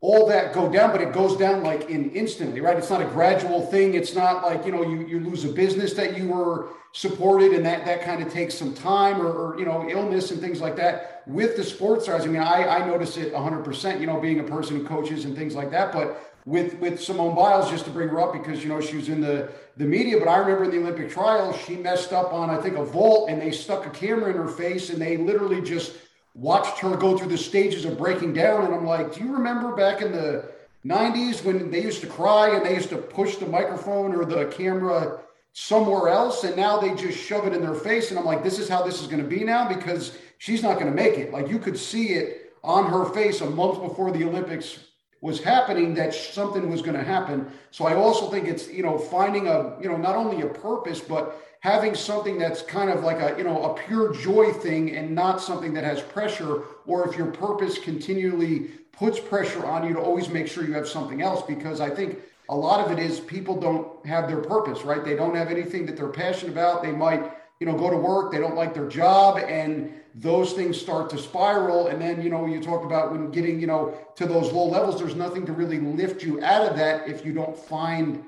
all 0.00 0.26
that 0.28 0.54
go 0.54 0.72
down, 0.72 0.92
but 0.92 1.02
it 1.02 1.12
goes 1.12 1.36
down 1.36 1.62
like 1.62 1.90
in 1.90 2.10
instantly, 2.12 2.62
right? 2.62 2.78
It's 2.78 2.88
not 2.88 3.02
a 3.02 3.06
gradual 3.06 3.66
thing. 3.66 3.92
It's 3.92 4.14
not 4.14 4.42
like, 4.42 4.64
you 4.64 4.72
know, 4.72 4.82
you, 4.82 5.06
you 5.06 5.20
lose 5.20 5.44
a 5.44 5.48
business 5.48 5.92
that 5.94 6.16
you 6.16 6.28
were 6.28 6.68
supported 6.92 7.52
and 7.52 7.66
that, 7.66 7.84
that 7.84 8.02
kind 8.02 8.22
of 8.22 8.32
takes 8.32 8.54
some 8.54 8.72
time 8.72 9.20
or, 9.20 9.30
or, 9.30 9.58
you 9.58 9.66
know, 9.66 9.86
illness 9.88 10.30
and 10.30 10.40
things 10.40 10.60
like 10.60 10.74
that 10.76 11.22
with 11.26 11.54
the 11.56 11.62
sports 11.62 12.04
stars. 12.04 12.24
I 12.24 12.28
mean, 12.28 12.42
I, 12.42 12.66
I 12.66 12.86
notice 12.86 13.16
it 13.18 13.34
hundred 13.34 13.62
percent, 13.62 14.00
you 14.00 14.06
know, 14.06 14.18
being 14.18 14.40
a 14.40 14.44
person 14.44 14.76
who 14.76 14.84
coaches 14.84 15.26
and 15.26 15.36
things 15.36 15.54
like 15.54 15.70
that, 15.70 15.92
but 15.92 16.29
with 16.46 16.74
with 16.74 17.00
Simone 17.00 17.34
Biles 17.34 17.70
just 17.70 17.84
to 17.84 17.90
bring 17.90 18.08
her 18.08 18.20
up 18.20 18.32
because 18.32 18.62
you 18.62 18.68
know 18.68 18.80
she 18.80 18.96
was 18.96 19.08
in 19.08 19.20
the 19.20 19.50
the 19.76 19.84
media. 19.84 20.18
But 20.18 20.28
I 20.28 20.38
remember 20.38 20.64
in 20.64 20.70
the 20.70 20.78
Olympic 20.78 21.10
trials, 21.10 21.56
she 21.66 21.76
messed 21.76 22.12
up 22.12 22.32
on 22.32 22.50
I 22.50 22.56
think 22.56 22.76
a 22.76 22.84
vault, 22.84 23.28
and 23.28 23.40
they 23.40 23.50
stuck 23.50 23.86
a 23.86 23.90
camera 23.90 24.30
in 24.30 24.36
her 24.36 24.48
face, 24.48 24.90
and 24.90 25.00
they 25.00 25.16
literally 25.16 25.60
just 25.60 25.96
watched 26.34 26.78
her 26.78 26.96
go 26.96 27.18
through 27.18 27.28
the 27.28 27.38
stages 27.38 27.84
of 27.84 27.98
breaking 27.98 28.32
down. 28.32 28.64
And 28.64 28.74
I'm 28.74 28.86
like, 28.86 29.14
do 29.14 29.24
you 29.24 29.32
remember 29.32 29.74
back 29.74 30.00
in 30.00 30.12
the 30.12 30.44
90s 30.86 31.44
when 31.44 31.70
they 31.70 31.82
used 31.82 32.00
to 32.00 32.06
cry 32.06 32.54
and 32.54 32.64
they 32.64 32.74
used 32.74 32.88
to 32.90 32.96
push 32.96 33.36
the 33.36 33.46
microphone 33.46 34.14
or 34.14 34.24
the 34.24 34.46
camera 34.46 35.20
somewhere 35.52 36.08
else, 36.08 36.44
and 36.44 36.56
now 36.56 36.78
they 36.78 36.94
just 36.94 37.18
shove 37.18 37.46
it 37.46 37.52
in 37.52 37.60
their 37.60 37.74
face. 37.74 38.10
And 38.10 38.18
I'm 38.18 38.24
like, 38.24 38.42
this 38.42 38.58
is 38.58 38.68
how 38.68 38.82
this 38.82 39.00
is 39.00 39.06
going 39.06 39.22
to 39.22 39.28
be 39.28 39.44
now 39.44 39.68
because 39.68 40.16
she's 40.38 40.62
not 40.62 40.74
going 40.74 40.86
to 40.86 40.92
make 40.92 41.18
it. 41.18 41.32
Like 41.32 41.48
you 41.48 41.58
could 41.58 41.78
see 41.78 42.10
it 42.10 42.52
on 42.62 42.86
her 42.90 43.04
face 43.06 43.40
a 43.40 43.50
month 43.50 43.80
before 43.82 44.12
the 44.12 44.24
Olympics 44.24 44.78
was 45.20 45.40
happening 45.42 45.94
that 45.94 46.14
something 46.14 46.70
was 46.70 46.80
going 46.80 46.96
to 46.96 47.04
happen. 47.04 47.50
So 47.70 47.86
I 47.86 47.94
also 47.94 48.30
think 48.30 48.48
it's, 48.48 48.68
you 48.68 48.82
know, 48.82 48.96
finding 48.96 49.48
a, 49.48 49.76
you 49.80 49.88
know, 49.88 49.96
not 49.96 50.16
only 50.16 50.42
a 50.42 50.46
purpose, 50.46 51.00
but 51.00 51.46
having 51.60 51.94
something 51.94 52.38
that's 52.38 52.62
kind 52.62 52.88
of 52.88 53.02
like 53.02 53.20
a, 53.20 53.36
you 53.36 53.44
know, 53.44 53.64
a 53.64 53.74
pure 53.74 54.14
joy 54.14 54.50
thing 54.52 54.96
and 54.96 55.14
not 55.14 55.42
something 55.42 55.74
that 55.74 55.84
has 55.84 56.00
pressure. 56.00 56.62
Or 56.86 57.06
if 57.06 57.16
your 57.18 57.26
purpose 57.26 57.78
continually 57.78 58.70
puts 58.92 59.20
pressure 59.20 59.66
on 59.66 59.86
you 59.86 59.94
to 59.94 60.00
always 60.00 60.28
make 60.30 60.48
sure 60.48 60.64
you 60.64 60.72
have 60.72 60.88
something 60.88 61.20
else, 61.20 61.42
because 61.46 61.80
I 61.80 61.90
think 61.90 62.18
a 62.48 62.56
lot 62.56 62.84
of 62.84 62.90
it 62.90 62.98
is 62.98 63.20
people 63.20 63.60
don't 63.60 64.04
have 64.06 64.26
their 64.26 64.40
purpose, 64.40 64.82
right? 64.82 65.04
They 65.04 65.16
don't 65.16 65.34
have 65.34 65.48
anything 65.48 65.86
that 65.86 65.96
they're 65.96 66.08
passionate 66.08 66.52
about. 66.52 66.82
They 66.82 66.92
might, 66.92 67.30
you 67.60 67.66
know, 67.66 67.76
go 67.76 67.90
to 67.90 67.96
work, 67.96 68.32
they 68.32 68.38
don't 68.38 68.56
like 68.56 68.72
their 68.72 68.88
job, 68.88 69.36
and 69.36 69.92
those 70.14 70.54
things 70.54 70.80
start 70.80 71.10
to 71.10 71.18
spiral. 71.18 71.88
And 71.88 72.00
then, 72.00 72.22
you 72.22 72.30
know, 72.30 72.46
you 72.46 72.60
talk 72.60 72.84
about 72.84 73.12
when 73.12 73.30
getting, 73.30 73.60
you 73.60 73.66
know, 73.66 73.94
to 74.16 74.26
those 74.26 74.50
low 74.50 74.66
levels, 74.66 74.98
there's 74.98 75.14
nothing 75.14 75.44
to 75.46 75.52
really 75.52 75.78
lift 75.78 76.22
you 76.22 76.42
out 76.42 76.66
of 76.66 76.76
that 76.78 77.06
if 77.06 77.24
you 77.24 77.34
don't 77.34 77.56
find 77.56 78.24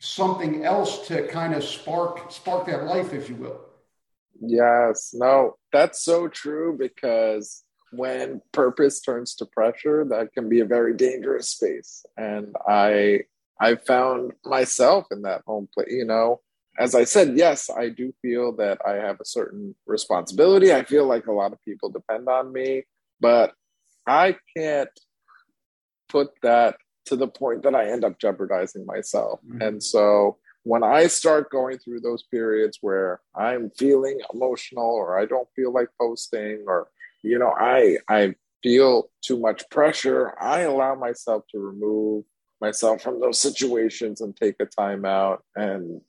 something 0.00 0.64
else 0.64 1.06
to 1.08 1.28
kind 1.28 1.54
of 1.54 1.62
spark 1.62 2.32
spark 2.32 2.66
that 2.66 2.84
life, 2.84 3.12
if 3.12 3.28
you 3.28 3.36
will. 3.36 3.60
Yes, 4.40 5.10
no, 5.12 5.56
that's 5.72 6.02
so 6.02 6.26
true 6.26 6.74
because 6.78 7.62
when 7.92 8.40
purpose 8.52 9.00
turns 9.00 9.34
to 9.36 9.46
pressure, 9.46 10.06
that 10.08 10.32
can 10.32 10.48
be 10.48 10.60
a 10.60 10.64
very 10.64 10.94
dangerous 10.94 11.50
space. 11.50 12.06
And 12.16 12.56
I 12.66 13.24
I 13.60 13.74
found 13.74 14.32
myself 14.42 15.06
in 15.10 15.22
that 15.22 15.42
home 15.46 15.68
place, 15.74 15.88
you 15.90 16.06
know, 16.06 16.40
as 16.80 16.94
I 16.94 17.04
said, 17.04 17.36
yes, 17.36 17.68
I 17.68 17.90
do 17.90 18.12
feel 18.22 18.52
that 18.56 18.78
I 18.86 18.94
have 18.94 19.20
a 19.20 19.24
certain 19.24 19.74
responsibility. 19.86 20.72
I 20.72 20.82
feel 20.82 21.06
like 21.06 21.26
a 21.26 21.32
lot 21.32 21.52
of 21.52 21.62
people 21.62 21.90
depend 21.90 22.28
on 22.28 22.52
me, 22.52 22.84
but 23.20 23.52
I 24.06 24.36
can't 24.56 24.88
put 26.08 26.30
that 26.42 26.76
to 27.06 27.16
the 27.16 27.28
point 27.28 27.64
that 27.64 27.74
I 27.74 27.90
end 27.90 28.04
up 28.04 28.18
jeopardizing 28.18 28.86
myself. 28.86 29.40
Mm-hmm. 29.46 29.60
And 29.60 29.82
so 29.82 30.38
when 30.62 30.82
I 30.82 31.06
start 31.06 31.50
going 31.50 31.78
through 31.78 32.00
those 32.00 32.22
periods 32.22 32.78
where 32.80 33.20
I'm 33.34 33.70
feeling 33.76 34.18
emotional 34.32 34.86
or 34.86 35.18
I 35.18 35.26
don't 35.26 35.48
feel 35.54 35.72
like 35.72 35.88
posting 36.00 36.64
or 36.66 36.88
you 37.22 37.38
know 37.38 37.52
I 37.58 37.98
I 38.08 38.34
feel 38.62 39.10
too 39.22 39.38
much 39.38 39.68
pressure, 39.70 40.34
I 40.40 40.60
allow 40.60 40.94
myself 40.94 41.44
to 41.52 41.58
remove 41.58 42.24
myself 42.60 43.02
from 43.02 43.20
those 43.20 43.38
situations 43.40 44.20
and 44.20 44.36
take 44.36 44.56
a 44.60 44.66
time 44.66 45.04
out 45.04 45.42
and 45.56 46.00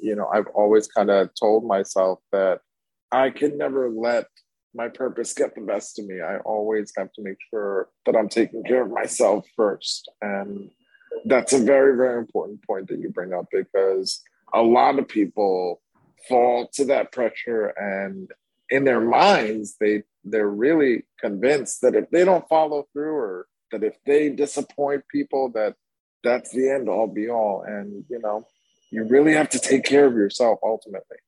you 0.00 0.16
know, 0.16 0.26
I've 0.32 0.46
always 0.54 0.88
kind 0.88 1.10
of 1.10 1.30
told 1.38 1.66
myself 1.66 2.20
that 2.32 2.60
I 3.12 3.30
can 3.30 3.58
never 3.58 3.90
let 3.90 4.26
my 4.74 4.88
purpose 4.88 5.34
get 5.34 5.54
the 5.54 5.60
best 5.60 5.98
of 5.98 6.06
me. 6.06 6.20
I 6.20 6.38
always 6.38 6.92
have 6.96 7.12
to 7.14 7.22
make 7.22 7.38
sure 7.50 7.88
that 8.06 8.16
I'm 8.16 8.28
taking 8.28 8.62
care 8.62 8.82
of 8.82 8.90
myself 8.90 9.44
first. 9.56 10.08
And 10.22 10.70
that's 11.24 11.52
a 11.52 11.58
very, 11.58 11.96
very 11.96 12.18
important 12.18 12.64
point 12.66 12.88
that 12.88 13.00
you 13.00 13.10
bring 13.10 13.32
up 13.32 13.46
because 13.50 14.22
a 14.54 14.62
lot 14.62 14.98
of 14.98 15.08
people 15.08 15.80
fall 16.28 16.68
to 16.74 16.84
that 16.84 17.12
pressure 17.12 17.68
and 17.76 18.30
in 18.68 18.84
their 18.84 19.00
minds 19.00 19.76
they 19.80 20.02
they're 20.24 20.50
really 20.50 21.04
convinced 21.18 21.80
that 21.80 21.94
if 21.94 22.08
they 22.10 22.24
don't 22.24 22.48
follow 22.48 22.86
through 22.92 23.14
or 23.14 23.46
that 23.72 23.82
if 23.82 23.96
they 24.04 24.28
disappoint 24.28 25.02
people 25.10 25.50
that 25.50 25.74
that's 26.22 26.50
the 26.50 26.68
end 26.68 26.88
all 26.88 27.06
be 27.06 27.30
all 27.30 27.64
and 27.66 28.04
you 28.10 28.18
know 28.18 28.46
you 28.90 29.04
really 29.04 29.32
have 29.32 29.48
to 29.50 29.58
take 29.58 29.84
care 29.84 30.06
of 30.06 30.14
yourself 30.14 30.58
ultimately. 30.62 31.18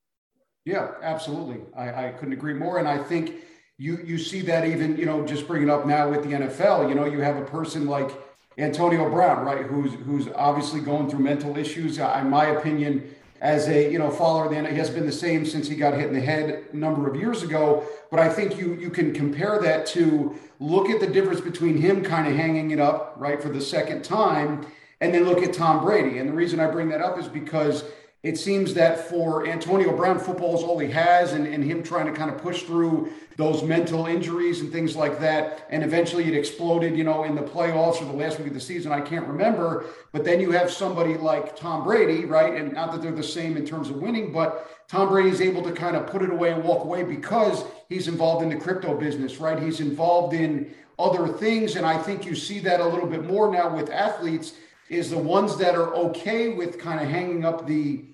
Yeah, 0.64 0.92
absolutely. 1.02 1.60
I, 1.76 2.08
I 2.08 2.12
couldn't 2.12 2.34
agree 2.34 2.54
more. 2.54 2.78
And 2.78 2.86
I 2.86 2.98
think 2.98 3.34
you 3.78 3.98
you 4.04 4.18
see 4.18 4.42
that 4.42 4.66
even 4.66 4.96
you 4.96 5.06
know 5.06 5.26
just 5.26 5.46
bringing 5.46 5.70
up 5.70 5.86
now 5.86 6.08
with 6.08 6.22
the 6.22 6.30
NFL. 6.30 6.88
You 6.88 6.94
know, 6.94 7.04
you 7.04 7.20
have 7.20 7.36
a 7.36 7.44
person 7.44 7.86
like 7.86 8.10
Antonio 8.58 9.08
Brown, 9.10 9.44
right? 9.44 9.66
Who's 9.66 9.94
who's 9.94 10.28
obviously 10.34 10.80
going 10.80 11.10
through 11.10 11.20
mental 11.20 11.56
issues. 11.56 11.98
In 11.98 12.30
my 12.30 12.46
opinion, 12.46 13.14
as 13.40 13.68
a 13.68 13.90
you 13.90 13.98
know 13.98 14.10
follower, 14.10 14.48
then 14.48 14.64
he 14.66 14.76
has 14.76 14.88
been 14.88 15.04
the 15.04 15.12
same 15.12 15.44
since 15.44 15.68
he 15.68 15.74
got 15.74 15.94
hit 15.94 16.06
in 16.06 16.14
the 16.14 16.20
head 16.20 16.64
a 16.72 16.76
number 16.76 17.08
of 17.08 17.16
years 17.16 17.42
ago. 17.42 17.84
But 18.10 18.20
I 18.20 18.28
think 18.28 18.56
you 18.56 18.74
you 18.74 18.90
can 18.90 19.12
compare 19.12 19.60
that 19.60 19.86
to 19.86 20.38
look 20.60 20.88
at 20.88 21.00
the 21.00 21.08
difference 21.08 21.40
between 21.40 21.76
him 21.76 22.04
kind 22.04 22.28
of 22.28 22.36
hanging 22.36 22.70
it 22.70 22.78
up 22.78 23.14
right 23.16 23.42
for 23.42 23.48
the 23.48 23.60
second 23.60 24.04
time, 24.04 24.64
and 25.02 25.12
then 25.12 25.24
look 25.24 25.42
at 25.42 25.52
Tom 25.52 25.84
Brady. 25.84 26.18
And 26.18 26.28
the 26.28 26.32
reason 26.32 26.60
I 26.60 26.68
bring 26.68 26.88
that 26.90 27.00
up 27.00 27.18
is 27.18 27.26
because 27.26 27.84
it 28.22 28.38
seems 28.38 28.72
that 28.74 29.08
for 29.08 29.48
Antonio 29.48 29.96
Brown, 29.96 30.20
football 30.20 30.56
is 30.56 30.62
all 30.62 30.78
he 30.78 30.88
has, 30.92 31.32
and, 31.32 31.44
and 31.44 31.64
him 31.64 31.82
trying 31.82 32.06
to 32.06 32.12
kind 32.12 32.30
of 32.30 32.38
push 32.38 32.62
through 32.62 33.12
those 33.36 33.64
mental 33.64 34.06
injuries 34.06 34.60
and 34.60 34.70
things 34.70 34.94
like 34.94 35.18
that. 35.18 35.66
And 35.70 35.82
eventually 35.82 36.28
it 36.28 36.34
exploded, 36.34 36.96
you 36.96 37.02
know, 37.02 37.24
in 37.24 37.34
the 37.34 37.42
playoffs 37.42 38.00
or 38.00 38.04
the 38.04 38.12
last 38.12 38.38
week 38.38 38.46
of 38.46 38.54
the 38.54 38.60
season. 38.60 38.92
I 38.92 39.00
can't 39.00 39.26
remember. 39.26 39.86
But 40.12 40.24
then 40.24 40.38
you 40.38 40.52
have 40.52 40.70
somebody 40.70 41.16
like 41.16 41.56
Tom 41.56 41.82
Brady, 41.82 42.24
right? 42.24 42.54
And 42.54 42.72
not 42.72 42.92
that 42.92 43.02
they're 43.02 43.10
the 43.10 43.24
same 43.24 43.56
in 43.56 43.66
terms 43.66 43.90
of 43.90 43.96
winning, 43.96 44.32
but 44.32 44.86
Tom 44.86 45.08
Brady 45.08 45.30
is 45.30 45.40
able 45.40 45.62
to 45.62 45.72
kind 45.72 45.96
of 45.96 46.06
put 46.06 46.22
it 46.22 46.30
away 46.30 46.52
and 46.52 46.62
walk 46.62 46.84
away 46.84 47.02
because 47.02 47.64
he's 47.88 48.06
involved 48.06 48.44
in 48.44 48.50
the 48.50 48.56
crypto 48.56 48.96
business, 48.96 49.38
right? 49.38 49.60
He's 49.60 49.80
involved 49.80 50.32
in 50.32 50.72
other 50.96 51.26
things. 51.26 51.74
And 51.74 51.84
I 51.84 51.98
think 51.98 52.24
you 52.24 52.36
see 52.36 52.60
that 52.60 52.78
a 52.78 52.86
little 52.86 53.08
bit 53.08 53.24
more 53.24 53.50
now 53.50 53.74
with 53.74 53.90
athletes 53.90 54.52
is 54.92 55.10
the 55.10 55.18
ones 55.18 55.56
that 55.56 55.74
are 55.74 55.94
okay 55.94 56.50
with 56.50 56.78
kind 56.78 57.00
of 57.00 57.08
hanging 57.08 57.44
up 57.44 57.66
the 57.66 58.04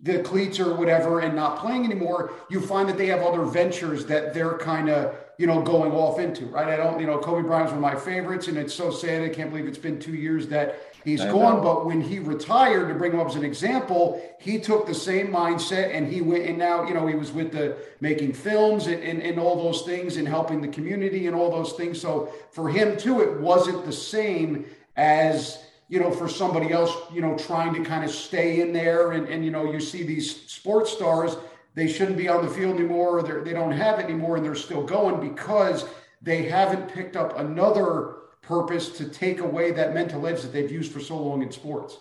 the 0.00 0.22
cleats 0.22 0.60
or 0.60 0.74
whatever 0.74 1.20
and 1.20 1.34
not 1.34 1.58
playing 1.58 1.86
anymore, 1.86 2.34
you 2.50 2.60
find 2.60 2.86
that 2.86 2.98
they 2.98 3.06
have 3.06 3.22
other 3.22 3.44
ventures 3.44 4.04
that 4.04 4.34
they're 4.34 4.58
kind 4.58 4.90
of, 4.90 5.16
you 5.38 5.46
know, 5.46 5.62
going 5.62 5.90
off 5.90 6.18
into, 6.18 6.44
right? 6.46 6.68
I 6.68 6.76
don't, 6.76 7.00
you 7.00 7.06
know, 7.06 7.18
Kobe 7.18 7.46
Bryant's 7.48 7.72
one 7.72 7.82
of 7.82 7.94
my 7.94 7.98
favorites, 7.98 8.48
and 8.48 8.58
it's 8.58 8.74
so 8.74 8.90
sad. 8.90 9.22
I 9.22 9.30
can't 9.30 9.48
believe 9.48 9.66
it's 9.66 9.78
been 9.78 9.98
two 9.98 10.14
years 10.14 10.48
that 10.48 10.92
he's 11.02 11.22
I 11.22 11.32
gone. 11.32 11.56
Know. 11.56 11.62
But 11.62 11.86
when 11.86 12.02
he 12.02 12.18
retired, 12.18 12.88
to 12.88 12.94
bring 12.94 13.12
him 13.12 13.20
up 13.20 13.28
as 13.28 13.36
an 13.36 13.44
example, 13.44 14.22
he 14.38 14.58
took 14.60 14.86
the 14.86 14.94
same 14.94 15.28
mindset 15.28 15.94
and 15.94 16.06
he 16.06 16.20
went, 16.20 16.44
and 16.44 16.58
now, 16.58 16.86
you 16.86 16.92
know, 16.92 17.06
he 17.06 17.14
was 17.14 17.32
with 17.32 17.50
the 17.50 17.78
making 18.00 18.34
films 18.34 18.88
and, 18.88 19.02
and, 19.02 19.22
and 19.22 19.40
all 19.40 19.56
those 19.56 19.80
things 19.82 20.18
and 20.18 20.28
helping 20.28 20.60
the 20.60 20.68
community 20.68 21.26
and 21.26 21.34
all 21.34 21.50
those 21.50 21.72
things. 21.72 21.98
So 21.98 22.30
for 22.52 22.68
him, 22.68 22.98
too, 22.98 23.22
it 23.22 23.40
wasn't 23.40 23.86
the 23.86 23.92
same 23.92 24.66
as, 24.94 25.65
you 25.88 26.00
know, 26.00 26.10
for 26.10 26.28
somebody 26.28 26.72
else, 26.72 26.92
you 27.12 27.20
know, 27.20 27.36
trying 27.36 27.72
to 27.74 27.88
kind 27.88 28.04
of 28.04 28.10
stay 28.10 28.60
in 28.60 28.72
there. 28.72 29.12
And, 29.12 29.28
and 29.28 29.44
you 29.44 29.50
know, 29.50 29.70
you 29.70 29.80
see 29.80 30.02
these 30.02 30.50
sports 30.50 30.92
stars, 30.92 31.36
they 31.74 31.86
shouldn't 31.86 32.16
be 32.16 32.28
on 32.28 32.44
the 32.44 32.50
field 32.50 32.76
anymore, 32.76 33.20
or 33.20 33.42
they 33.42 33.52
don't 33.52 33.72
have 33.72 33.98
it 33.98 34.04
anymore, 34.04 34.36
and 34.36 34.44
they're 34.44 34.54
still 34.54 34.82
going 34.82 35.28
because 35.28 35.84
they 36.22 36.42
haven't 36.42 36.92
picked 36.92 37.16
up 37.16 37.38
another 37.38 38.14
purpose 38.42 38.90
to 38.96 39.08
take 39.08 39.40
away 39.40 39.72
that 39.72 39.94
mental 39.94 40.26
edge 40.26 40.42
that 40.42 40.52
they've 40.52 40.72
used 40.72 40.92
for 40.92 41.00
so 41.00 41.16
long 41.16 41.42
in 41.42 41.50
sports. 41.50 41.98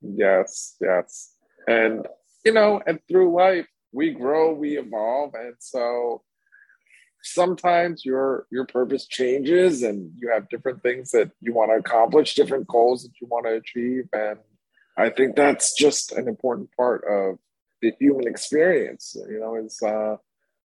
Yes, 0.00 0.76
yes. 0.80 1.34
And, 1.66 2.06
you 2.44 2.52
know, 2.52 2.80
and 2.86 3.00
through 3.08 3.34
life, 3.34 3.66
we 3.92 4.12
grow, 4.12 4.52
we 4.54 4.78
evolve. 4.78 5.34
And 5.34 5.54
so 5.58 6.22
sometimes 7.22 8.04
your 8.04 8.46
your 8.50 8.66
purpose 8.66 9.06
changes 9.06 9.82
and 9.82 10.10
you 10.16 10.30
have 10.30 10.48
different 10.48 10.82
things 10.82 11.10
that 11.10 11.30
you 11.40 11.52
want 11.52 11.70
to 11.70 11.76
accomplish 11.76 12.34
different 12.34 12.66
goals 12.66 13.02
that 13.02 13.12
you 13.20 13.26
want 13.28 13.46
to 13.46 13.52
achieve. 13.52 14.08
And 14.12 14.38
i 14.96 15.08
think 15.08 15.36
that's 15.36 15.74
just 15.74 16.12
an 16.12 16.28
important 16.28 16.68
part 16.76 17.04
of 17.08 17.38
the 17.80 17.92
human 17.98 18.26
experience 18.26 19.16
you 19.28 19.38
know 19.38 19.54
is 19.54 19.80
uh, 19.82 20.16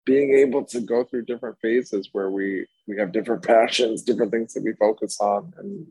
being 0.05 0.33
able 0.33 0.63
to 0.65 0.79
go 0.81 1.03
through 1.03 1.25
different 1.25 1.57
phases 1.61 2.09
where 2.11 2.29
we 2.29 2.65
we 2.87 2.97
have 2.97 3.11
different 3.11 3.43
passions 3.43 4.03
different 4.03 4.31
things 4.31 4.53
that 4.53 4.63
we 4.63 4.73
focus 4.73 5.19
on. 5.19 5.53
And 5.57 5.87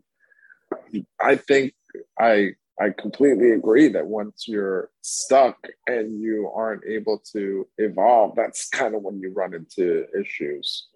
i 1.21 1.35
think 1.35 1.73
i 2.19 2.53
I 2.79 2.89
completely 2.89 3.51
agree 3.51 3.87
that 3.89 4.05
once 4.05 4.47
you're 4.47 4.89
stuck 5.01 5.57
and 5.87 6.19
you 6.19 6.51
aren't 6.55 6.83
able 6.85 7.19
to 7.33 7.67
evolve, 7.77 8.35
that's 8.35 8.67
kind 8.69 8.95
of 8.95 9.03
when 9.03 9.19
you 9.19 9.31
run 9.31 9.53
into 9.53 10.05
issues. 10.19 10.87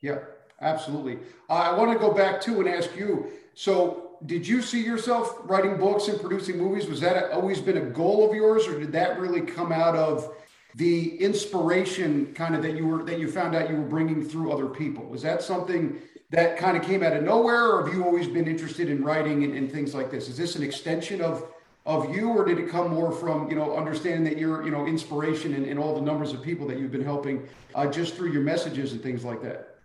Yeah, 0.00 0.18
absolutely. 0.60 1.18
Uh, 1.48 1.52
I 1.54 1.78
want 1.78 1.92
to 1.92 1.98
go 1.98 2.12
back 2.12 2.40
to 2.42 2.60
and 2.60 2.68
ask 2.68 2.96
you. 2.96 3.30
So, 3.54 4.08
did 4.26 4.46
you 4.46 4.62
see 4.62 4.82
yourself 4.82 5.38
writing 5.44 5.76
books 5.76 6.08
and 6.08 6.20
producing 6.20 6.56
movies? 6.58 6.86
Was 6.86 7.00
that 7.00 7.32
always 7.32 7.60
been 7.60 7.76
a 7.76 7.90
goal 7.90 8.28
of 8.28 8.34
yours, 8.34 8.66
or 8.66 8.78
did 8.78 8.92
that 8.92 9.18
really 9.18 9.40
come 9.40 9.72
out 9.72 9.96
of 9.96 10.32
the 10.76 11.16
inspiration 11.18 12.32
kind 12.34 12.54
of 12.54 12.62
that 12.62 12.76
you 12.76 12.86
were 12.86 13.02
that 13.04 13.18
you 13.18 13.30
found 13.30 13.54
out 13.54 13.68
you 13.68 13.76
were 13.76 13.82
bringing 13.82 14.24
through 14.24 14.52
other 14.52 14.66
people? 14.66 15.04
Was 15.04 15.22
that 15.22 15.42
something 15.42 16.00
that 16.32 16.56
kind 16.56 16.78
of 16.78 16.82
came 16.82 17.02
out 17.02 17.12
of 17.12 17.22
nowhere, 17.22 17.72
or 17.72 17.84
have 17.84 17.94
you 17.94 18.04
always 18.04 18.26
been 18.26 18.48
interested 18.48 18.88
in 18.88 19.04
writing 19.04 19.44
and, 19.44 19.54
and, 19.54 19.70
things 19.70 19.94
like 19.94 20.10
this? 20.10 20.28
Is 20.28 20.36
this 20.36 20.56
an 20.56 20.62
extension 20.62 21.20
of 21.20 21.46
of 21.84 22.14
you, 22.14 22.30
or 22.30 22.44
did 22.44 22.58
it 22.58 22.70
come 22.70 22.90
more 22.90 23.12
from 23.12 23.48
you 23.50 23.56
know 23.56 23.76
understanding 23.76 24.24
that 24.24 24.38
you're 24.38 24.64
you 24.64 24.70
know 24.70 24.86
inspiration 24.86 25.54
and, 25.54 25.66
and 25.66 25.78
all 25.78 25.94
the 25.94 26.00
numbers 26.00 26.32
of 26.32 26.42
people 26.42 26.66
that 26.68 26.78
you've 26.78 26.90
been 26.90 27.04
helping 27.04 27.46
uh, 27.74 27.86
just 27.86 28.14
through 28.14 28.32
your 28.32 28.42
messages 28.42 28.92
and 28.92 29.02
things 29.02 29.24
like 29.24 29.42
that? 29.42 29.76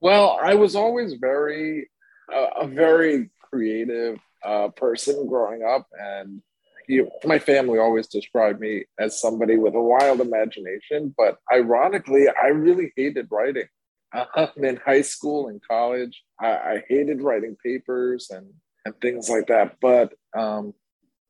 Well, 0.00 0.38
I 0.42 0.54
was 0.54 0.74
always 0.74 1.14
very 1.14 1.90
uh, 2.34 2.62
a 2.62 2.66
very 2.66 3.30
creative 3.50 4.18
uh, 4.42 4.68
person 4.68 5.26
growing 5.26 5.62
up, 5.62 5.88
and 6.00 6.40
you, 6.88 7.10
my 7.24 7.38
family 7.38 7.78
always 7.78 8.06
described 8.06 8.60
me 8.60 8.84
as 8.98 9.20
somebody 9.20 9.56
with 9.58 9.74
a 9.74 9.80
wild 9.80 10.20
imagination. 10.22 11.14
But 11.18 11.36
ironically, 11.52 12.28
I 12.28 12.46
really 12.46 12.94
hated 12.96 13.28
writing 13.30 13.66
uh, 14.12 14.46
in 14.56 14.76
high 14.76 15.02
school 15.02 15.48
and 15.48 15.60
college. 15.66 16.22
I, 16.40 16.48
I, 16.48 16.84
hated 16.88 17.22
writing 17.22 17.56
papers 17.64 18.30
and, 18.30 18.46
and 18.84 18.94
things 19.00 19.28
like 19.28 19.46
that. 19.46 19.76
But 19.80 20.12
um, 20.36 20.74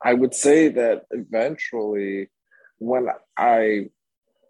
I 0.03 0.15
would 0.15 0.35
say 0.35 0.69
that 0.69 1.05
eventually, 1.11 2.31
when 2.79 3.09
I, 3.37 3.91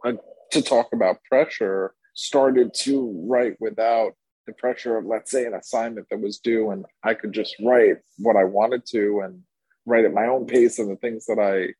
uh, 0.05 0.12
to 0.53 0.62
talk 0.62 0.88
about 0.92 1.23
pressure, 1.25 1.95
started 2.14 2.75
to 2.75 3.27
write 3.27 3.57
without 3.61 4.12
the 4.47 4.53
pressure 4.53 4.97
of, 4.97 5.07
let's 5.07 5.31
say, 5.31 5.47
an 5.47 5.55
assignment 5.55 6.09
that 6.11 6.21
was 6.21 6.38
due, 6.38 6.71
and 6.71 6.85
I 7.03 7.14
could 7.14 7.33
just 7.33 7.55
write 7.62 7.99
what 8.18 8.37
I 8.37 8.45
wanted 8.45 8.85
to 8.87 9.21
and 9.25 9.42
write 9.87 10.05
at 10.05 10.12
my 10.12 10.27
own 10.27 10.47
pace 10.47 10.79
and 10.79 10.90
the 10.90 10.97
things 10.97 11.27
that 11.27 11.38
I 11.38 11.75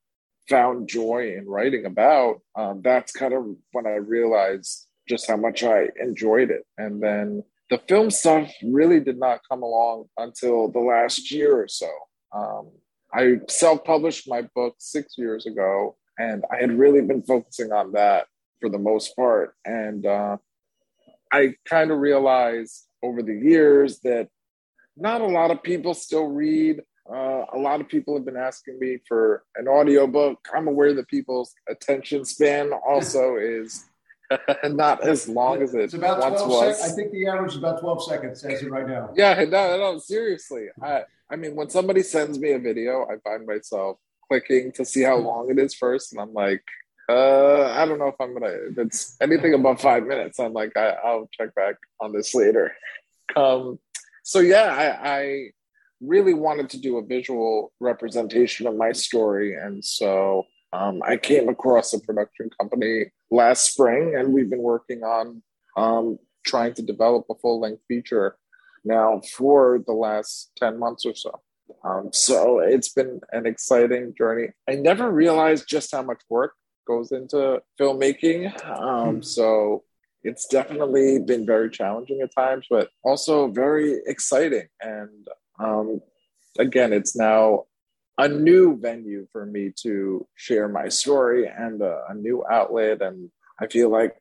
found 0.49 0.89
joy 0.89 1.35
in 1.37 1.49
writing 1.49 1.87
about. 1.87 2.41
Um, 2.57 2.83
that's 2.83 3.13
kind 3.13 3.33
of 3.33 3.45
when 3.73 3.87
I 3.87 3.95
realized 3.95 4.87
just 5.09 5.29
how 5.29 5.37
much 5.37 5.63
I 5.63 5.89
enjoyed 6.01 6.51
it. 6.51 6.65
And 6.79 7.03
then 7.03 7.43
the 7.71 7.79
film 7.89 8.11
stuff 8.11 8.51
really 8.63 9.01
did 9.01 9.19
not 9.19 9.41
come 9.49 9.63
along 9.63 10.05
until 10.19 10.69
the 10.69 10.79
last 10.79 11.31
year 11.31 11.63
or 11.63 11.69
so. 11.69 11.91
Um, 12.35 12.71
I 13.13 13.41
self 13.49 13.85
published 13.85 14.29
my 14.29 14.43
book 14.55 14.77
six 14.79 15.17
years 15.19 15.47
ago, 15.47 15.97
and 16.19 16.45
I 16.51 16.61
had 16.61 16.79
really 16.79 17.03
been 17.03 17.23
focusing 17.23 17.73
on 17.73 17.93
that 17.93 18.27
for 18.61 18.71
the 18.71 18.79
most 18.79 19.17
part. 19.17 19.55
And 19.65 20.07
uh, 20.07 20.37
I 21.33 21.55
kind 21.67 21.91
of 21.91 21.99
realized 21.99 22.87
over 23.03 23.23
the 23.23 23.35
years 23.35 24.01
that 24.01 24.29
not 24.97 25.21
a 25.21 25.27
lot 25.27 25.51
of 25.51 25.63
people 25.63 25.95
still 25.95 26.27
read. 26.27 26.83
Uh, 27.11 27.45
a 27.53 27.59
lot 27.59 27.81
of 27.81 27.89
people 27.89 28.15
have 28.15 28.25
been 28.25 28.37
asking 28.37 28.79
me 28.79 28.99
for 29.09 29.45
an 29.57 29.67
audiobook. 29.67 30.39
I'm 30.55 30.69
aware 30.69 30.95
that 30.95 31.09
people's 31.09 31.53
attention 31.69 32.25
span 32.25 32.73
also 32.73 33.37
is 33.41 33.85
not 34.65 35.07
as 35.07 35.29
long 35.29 35.63
as 35.63 35.75
it 35.75 35.83
it's 35.83 35.95
about 35.95 36.21
once 36.21 36.43
12 36.43 36.51
was. 36.51 36.81
Sec- 36.81 36.91
I 36.91 36.95
think 36.95 37.13
the 37.13 37.27
average 37.27 37.53
is 37.53 37.59
about 37.59 37.81
12 37.81 38.05
seconds 38.05 38.45
as 38.45 38.63
it 38.63 38.71
right 38.71 38.87
now. 38.87 39.11
Yeah, 39.15 39.45
no, 39.45 39.77
no, 39.77 39.99
seriously. 39.99 40.67
I, 40.83 41.03
I 41.31 41.37
mean, 41.37 41.55
when 41.55 41.71
somebody 41.71 42.03
sends 42.03 42.39
me 42.39 42.53
a 42.53 42.59
video, 42.59 43.07
I 43.07 43.17
find 43.25 43.47
myself 43.47 43.99
clicking 44.29 44.73
to 44.73 44.85
see 44.85 45.03
how 45.03 45.17
long 45.17 45.51
it 45.51 45.59
is 45.59 45.75
first, 45.75 46.13
and 46.13 46.21
I'm 46.21 46.33
like, 46.33 46.63
uh, 47.09 47.73
I 47.73 47.85
don't 47.85 47.99
know 47.99 48.09
if 48.09 48.21
I'm 48.21 48.33
gonna. 48.33 48.55
If 48.71 48.79
it's 48.79 49.17
anything 49.21 49.55
above 49.55 49.81
five 49.81 50.07
minutes, 50.07 50.39
I'm 50.39 50.53
like, 50.53 50.77
I, 50.77 50.97
will 51.05 51.29
check 51.33 51.55
back 51.55 51.75
on 52.01 52.13
this 52.13 52.35
later. 52.35 52.73
Um, 53.35 53.79
so 54.23 54.41
yeah, 54.41 54.73
I, 54.73 55.11
I 55.21 55.47
really 56.01 56.35
wanted 56.35 56.71
to 56.71 56.79
do 56.79 56.99
a 56.99 57.05
visual 57.05 57.73
representation 57.81 58.67
of 58.67 58.77
my 58.77 58.93
story, 58.93 59.55
and 59.55 59.85
so 59.85 60.45
um, 60.73 61.03
I 61.05 61.17
came 61.17 61.49
across 61.49 61.93
a 61.93 62.01
production 62.01 62.51
company 62.59 63.07
last 63.33 63.73
spring, 63.73 64.15
and 64.17 64.33
we've 64.33 64.51
been 64.51 64.63
working 64.63 65.03
on 65.03 65.43
um, 65.77 66.19
trying 66.45 66.75
to 66.75 66.83
develop 66.83 67.27
a 67.31 67.35
full 67.35 67.61
length 67.61 67.83
feature 67.89 68.37
now 68.85 69.21
for 69.37 69.83
the 69.87 69.93
last 69.93 70.51
10 70.59 70.79
months 70.79 71.07
or 71.07 71.15
so. 71.15 71.41
Um, 71.85 72.11
so 72.13 72.59
it's 72.59 72.91
been 72.91 73.21
an 73.33 73.47
exciting 73.47 74.15
journey. 74.17 74.49
I 74.69 74.75
never 74.75 75.11
realized 75.11 75.69
just 75.69 75.93
how 75.93 76.03
much 76.03 76.21
work 76.29 76.53
goes 76.87 77.13
into 77.13 77.63
filmmaking. 77.81 78.53
Um, 78.69 79.17
hmm. 79.17 79.23
so 79.23 79.85
it's 80.23 80.47
definitely 80.47 81.19
been 81.21 81.47
very 81.47 81.71
challenging 81.71 82.21
at 82.21 82.35
times, 82.35 82.67
but 82.69 82.91
also 83.03 83.49
very 83.49 84.01
exciting. 84.07 84.69
And 84.81 85.27
um, 85.59 86.01
again, 86.59 86.93
it's 86.93 87.17
now 87.17 87.65
a 88.19 88.29
new 88.29 88.79
venue 88.79 89.27
for 89.33 89.47
me 89.47 89.73
to 89.83 90.27
share 90.35 90.69
my 90.69 90.89
story 90.89 91.47
and 91.47 91.81
a, 91.81 92.05
a 92.09 92.15
new 92.15 92.45
outlet 92.51 93.03
and 93.03 93.31
i 93.61 93.67
feel 93.67 93.91
like 93.91 94.17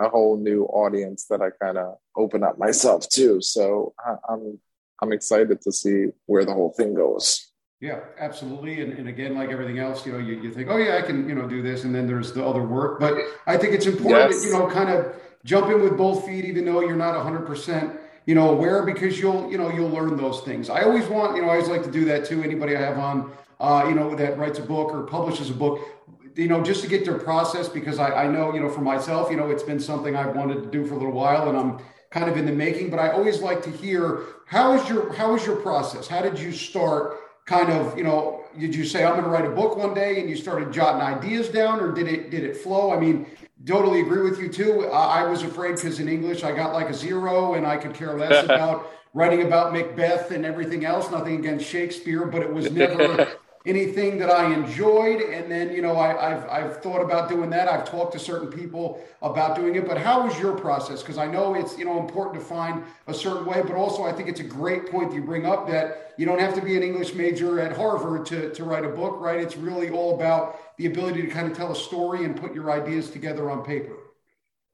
a 0.00 0.08
whole 0.08 0.36
new 0.36 0.64
audience 0.64 1.26
that 1.26 1.40
i 1.40 1.50
kind 1.50 1.78
of 1.78 1.96
open 2.16 2.42
up 2.42 2.58
myself 2.58 3.08
to 3.08 3.40
so 3.40 3.94
I, 4.04 4.14
i'm 4.28 4.58
I'm 5.02 5.12
excited 5.12 5.60
to 5.62 5.72
see 5.72 6.06
where 6.26 6.44
the 6.44 6.54
whole 6.54 6.70
thing 6.70 6.94
goes. 6.94 7.50
Yeah, 7.80 7.98
absolutely. 8.20 8.80
And, 8.80 8.92
and 8.92 9.08
again, 9.08 9.34
like 9.34 9.50
everything 9.50 9.80
else, 9.80 10.06
you 10.06 10.12
know, 10.12 10.18
you, 10.18 10.40
you 10.40 10.52
think, 10.52 10.68
oh 10.70 10.76
yeah, 10.76 10.96
I 10.96 11.02
can, 11.02 11.28
you 11.28 11.34
know, 11.34 11.48
do 11.48 11.60
this. 11.60 11.82
And 11.82 11.92
then 11.92 12.06
there's 12.06 12.32
the 12.32 12.46
other 12.46 12.62
work. 12.62 13.00
But 13.00 13.14
I 13.48 13.56
think 13.56 13.74
it's 13.74 13.86
important 13.86 14.30
yes. 14.30 14.40
that, 14.40 14.46
you 14.46 14.52
know, 14.52 14.70
kind 14.70 14.88
of 14.88 15.16
jump 15.44 15.66
in 15.66 15.82
with 15.82 15.98
both 15.98 16.24
feet, 16.24 16.44
even 16.44 16.64
though 16.64 16.80
you're 16.80 16.94
not 16.94 17.20
hundred 17.20 17.44
percent, 17.44 17.98
you 18.26 18.34
know, 18.34 18.50
aware 18.50 18.84
because 18.84 19.18
you'll, 19.18 19.50
you 19.50 19.58
know, 19.58 19.70
you'll 19.70 19.90
learn 19.90 20.16
those 20.16 20.40
things. 20.40 20.70
I 20.70 20.82
always 20.82 21.06
want, 21.08 21.36
you 21.36 21.42
know, 21.42 21.48
I 21.48 21.52
always 21.52 21.68
like 21.68 21.82
to 21.84 21.90
do 21.90 22.04
that 22.06 22.24
too. 22.24 22.42
Anybody 22.42 22.76
I 22.76 22.80
have 22.80 22.98
on, 22.98 23.32
uh, 23.60 23.86
you 23.88 23.94
know, 23.94 24.14
that 24.14 24.38
writes 24.38 24.58
a 24.58 24.62
book 24.62 24.92
or 24.92 25.02
publishes 25.02 25.50
a 25.50 25.54
book, 25.54 25.80
you 26.36 26.48
know, 26.48 26.62
just 26.62 26.82
to 26.82 26.88
get 26.88 27.04
their 27.04 27.18
process 27.18 27.68
because 27.68 27.98
I, 27.98 28.24
I 28.24 28.28
know, 28.28 28.54
you 28.54 28.60
know, 28.60 28.68
for 28.68 28.80
myself, 28.80 29.30
you 29.30 29.36
know, 29.36 29.50
it's 29.50 29.62
been 29.62 29.80
something 29.80 30.16
I've 30.16 30.36
wanted 30.36 30.62
to 30.62 30.70
do 30.70 30.86
for 30.86 30.94
a 30.94 30.96
little 30.96 31.12
while 31.12 31.48
and 31.48 31.58
I'm 31.58 31.78
kind 32.10 32.30
of 32.30 32.36
in 32.36 32.46
the 32.46 32.52
making, 32.52 32.90
but 32.90 32.98
I 32.98 33.10
always 33.10 33.40
like 33.40 33.62
to 33.62 33.70
hear 33.70 34.24
how 34.46 34.74
is 34.74 34.88
your, 34.88 35.12
how 35.14 35.34
is 35.34 35.44
your 35.44 35.56
process? 35.56 36.06
How 36.06 36.22
did 36.22 36.38
you 36.38 36.52
start? 36.52 37.18
kind 37.44 37.70
of 37.70 37.98
you 37.98 38.04
know 38.04 38.44
did 38.58 38.74
you 38.74 38.84
say 38.84 39.04
i'm 39.04 39.12
going 39.12 39.24
to 39.24 39.28
write 39.28 39.44
a 39.44 39.50
book 39.50 39.76
one 39.76 39.92
day 39.92 40.20
and 40.20 40.30
you 40.30 40.36
started 40.36 40.72
jotting 40.72 41.02
ideas 41.02 41.48
down 41.48 41.80
or 41.80 41.92
did 41.92 42.06
it 42.06 42.30
did 42.30 42.44
it 42.44 42.56
flow 42.56 42.92
i 42.92 43.00
mean 43.00 43.26
totally 43.66 44.00
agree 44.00 44.22
with 44.28 44.40
you 44.40 44.48
too 44.48 44.86
i, 44.86 45.22
I 45.22 45.24
was 45.24 45.42
afraid 45.42 45.76
because 45.76 46.00
in 46.00 46.08
english 46.08 46.44
i 46.44 46.52
got 46.52 46.72
like 46.72 46.88
a 46.88 46.94
zero 46.94 47.54
and 47.54 47.66
i 47.66 47.76
could 47.76 47.94
care 47.94 48.18
less 48.18 48.44
about 48.46 48.90
writing 49.14 49.42
about 49.42 49.72
macbeth 49.72 50.30
and 50.30 50.44
everything 50.44 50.84
else 50.84 51.10
nothing 51.10 51.38
against 51.38 51.66
shakespeare 51.66 52.26
but 52.26 52.42
it 52.42 52.52
was 52.52 52.70
never 52.82 53.36
anything 53.64 54.18
that 54.18 54.30
I 54.30 54.52
enjoyed. 54.52 55.20
And 55.20 55.50
then, 55.50 55.72
you 55.72 55.82
know, 55.82 55.96
I, 55.96 56.30
have 56.30 56.48
I've 56.48 56.82
thought 56.82 57.00
about 57.00 57.28
doing 57.28 57.50
that. 57.50 57.68
I've 57.68 57.88
talked 57.88 58.12
to 58.14 58.18
certain 58.18 58.48
people 58.48 59.02
about 59.20 59.56
doing 59.56 59.76
it. 59.76 59.86
But 59.86 59.98
how 59.98 60.26
was 60.26 60.38
your 60.38 60.56
process? 60.56 61.00
Because 61.00 61.18
I 61.18 61.26
know 61.26 61.54
it's, 61.54 61.78
you 61.78 61.84
know, 61.84 61.98
important 62.00 62.42
to 62.42 62.44
find 62.46 62.82
a 63.06 63.14
certain 63.14 63.44
way, 63.44 63.62
but 63.62 63.74
also 63.74 64.02
I 64.02 64.12
think 64.12 64.28
it's 64.28 64.40
a 64.40 64.44
great 64.44 64.90
point 64.90 65.10
that 65.10 65.16
you 65.16 65.22
bring 65.22 65.46
up 65.46 65.68
that 65.68 66.14
you 66.18 66.26
don't 66.26 66.40
have 66.40 66.54
to 66.54 66.60
be 66.60 66.76
an 66.76 66.82
English 66.82 67.14
major 67.14 67.60
at 67.60 67.76
Harvard 67.76 68.26
to, 68.26 68.52
to 68.52 68.64
write 68.64 68.84
a 68.84 68.88
book, 68.88 69.20
right? 69.20 69.40
It's 69.40 69.56
really 69.56 69.90
all 69.90 70.14
about 70.14 70.60
the 70.82 70.88
ability 70.88 71.22
to 71.22 71.28
kind 71.28 71.50
of 71.50 71.56
tell 71.56 71.70
a 71.70 71.76
story 71.76 72.24
and 72.24 72.36
put 72.36 72.54
your 72.54 72.70
ideas 72.70 73.10
together 73.10 73.50
on 73.50 73.64
paper. 73.64 73.96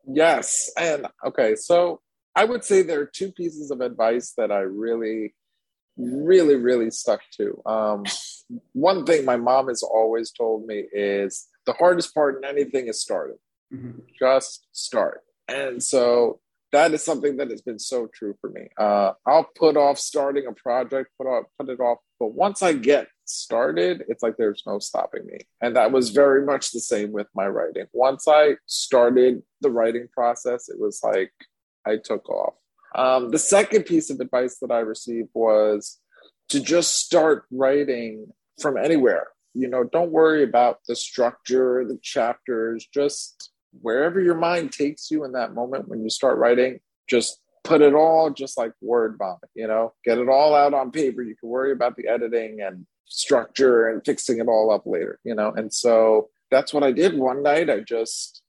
Yes. 0.06 0.70
And 0.78 1.06
okay, 1.26 1.54
so 1.54 2.00
I 2.34 2.44
would 2.44 2.64
say 2.64 2.82
there 2.82 3.00
are 3.00 3.10
two 3.12 3.30
pieces 3.32 3.70
of 3.70 3.80
advice 3.80 4.32
that 4.38 4.50
I 4.50 4.60
really 4.60 5.34
really, 5.98 6.54
really 6.54 6.90
stuck 6.90 7.20
to. 7.36 7.60
Um, 7.66 8.04
one 8.72 9.04
thing 9.04 9.24
my 9.24 9.36
mom 9.36 9.68
has 9.68 9.82
always 9.82 10.30
told 10.30 10.64
me 10.64 10.84
is 10.92 11.48
the 11.66 11.72
hardest 11.72 12.14
part 12.14 12.36
in 12.36 12.48
anything 12.48 12.86
is 12.86 13.02
starting. 13.02 13.36
Mm-hmm. 13.74 13.98
Just 14.18 14.66
start. 14.72 15.22
And 15.48 15.82
so 15.82 16.40
that 16.72 16.92
is 16.92 17.02
something 17.02 17.36
that 17.38 17.50
has 17.50 17.62
been 17.62 17.78
so 17.78 18.08
true 18.12 18.34
for 18.40 18.50
me. 18.50 18.68
Uh, 18.76 19.12
I'll 19.26 19.48
put 19.56 19.76
off 19.76 19.98
starting 19.98 20.46
a 20.46 20.52
project, 20.52 21.10
put 21.16 21.26
off, 21.26 21.44
put 21.58 21.68
it 21.68 21.80
off, 21.80 21.98
but 22.20 22.32
once 22.32 22.62
I 22.62 22.72
get 22.72 23.08
started, 23.24 24.04
it's 24.08 24.22
like 24.22 24.36
there's 24.36 24.62
no 24.66 24.78
stopping 24.78 25.26
me. 25.26 25.38
And 25.60 25.76
that 25.76 25.92
was 25.92 26.10
very 26.10 26.44
much 26.44 26.72
the 26.72 26.80
same 26.80 27.12
with 27.12 27.26
my 27.34 27.46
writing. 27.46 27.86
Once 27.92 28.26
I 28.28 28.56
started 28.66 29.42
the 29.60 29.70
writing 29.70 30.08
process, 30.12 30.68
it 30.68 30.78
was 30.78 31.00
like 31.02 31.32
I 31.86 31.96
took 31.96 32.28
off. 32.28 32.54
Um, 32.94 33.30
the 33.30 33.38
second 33.38 33.84
piece 33.84 34.10
of 34.10 34.20
advice 34.20 34.58
that 34.58 34.70
I 34.70 34.80
received 34.80 35.28
was 35.34 35.98
to 36.50 36.60
just 36.60 36.96
start 36.96 37.44
writing 37.50 38.26
from 38.60 38.76
anywhere. 38.76 39.28
You 39.54 39.68
know, 39.68 39.84
don't 39.84 40.10
worry 40.10 40.42
about 40.42 40.80
the 40.86 40.96
structure, 40.96 41.84
the 41.86 41.98
chapters, 42.02 42.86
just 42.92 43.52
wherever 43.80 44.20
your 44.20 44.34
mind 44.34 44.72
takes 44.72 45.10
you 45.10 45.24
in 45.24 45.32
that 45.32 45.54
moment 45.54 45.88
when 45.88 46.02
you 46.02 46.10
start 46.10 46.38
writing, 46.38 46.80
just 47.08 47.40
put 47.64 47.80
it 47.82 47.94
all 47.94 48.30
just 48.30 48.56
like 48.56 48.72
word 48.80 49.16
vomit, 49.18 49.50
you 49.54 49.66
know, 49.66 49.92
get 50.04 50.18
it 50.18 50.28
all 50.28 50.54
out 50.54 50.74
on 50.74 50.90
paper. 50.90 51.22
You 51.22 51.36
can 51.36 51.48
worry 51.48 51.72
about 51.72 51.96
the 51.96 52.08
editing 52.08 52.60
and 52.60 52.86
structure 53.04 53.88
and 53.88 54.04
fixing 54.04 54.38
it 54.38 54.48
all 54.48 54.70
up 54.70 54.86
later, 54.86 55.18
you 55.24 55.34
know. 55.34 55.52
And 55.52 55.72
so 55.72 56.28
that's 56.50 56.72
what 56.72 56.82
I 56.82 56.92
did 56.92 57.18
one 57.18 57.42
night. 57.42 57.68
I 57.68 57.80
just 57.80 58.42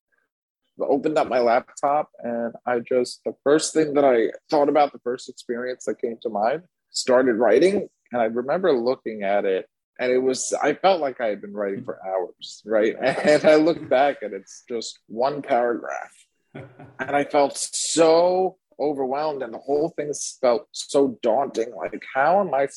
opened 0.81 1.17
up 1.17 1.27
my 1.27 1.39
laptop 1.39 2.09
and 2.19 2.53
I 2.65 2.79
just, 2.79 3.21
the 3.25 3.33
first 3.43 3.73
thing 3.73 3.93
that 3.95 4.05
I 4.05 4.31
thought 4.49 4.69
about, 4.69 4.93
the 4.93 4.99
first 4.99 5.27
experience 5.27 5.85
that 5.85 6.01
came 6.01 6.17
to 6.21 6.29
mind, 6.29 6.63
started 6.91 7.33
writing. 7.33 7.89
And 8.11 8.21
I 8.21 8.25
remember 8.25 8.71
looking 8.71 9.23
at 9.23 9.45
it 9.45 9.67
and 9.99 10.11
it 10.11 10.17
was, 10.17 10.53
I 10.63 10.73
felt 10.73 11.01
like 11.01 11.19
I 11.19 11.27
had 11.27 11.41
been 11.41 11.53
writing 11.53 11.83
for 11.83 11.99
hours, 12.05 12.63
right? 12.65 12.95
And 13.01 13.43
I 13.45 13.55
look 13.55 13.87
back 13.89 14.21
and 14.21 14.33
it's 14.33 14.63
just 14.67 14.99
one 15.07 15.41
paragraph. 15.41 16.13
And 16.55 17.15
I 17.15 17.25
felt 17.25 17.57
so 17.57 18.57
overwhelmed 18.79 19.43
and 19.43 19.53
the 19.53 19.59
whole 19.59 19.89
thing 19.89 20.11
felt 20.41 20.67
so 20.71 21.19
daunting. 21.21 21.75
Like, 21.75 22.01
how 22.13 22.39
am 22.39 22.53
I 22.53 22.67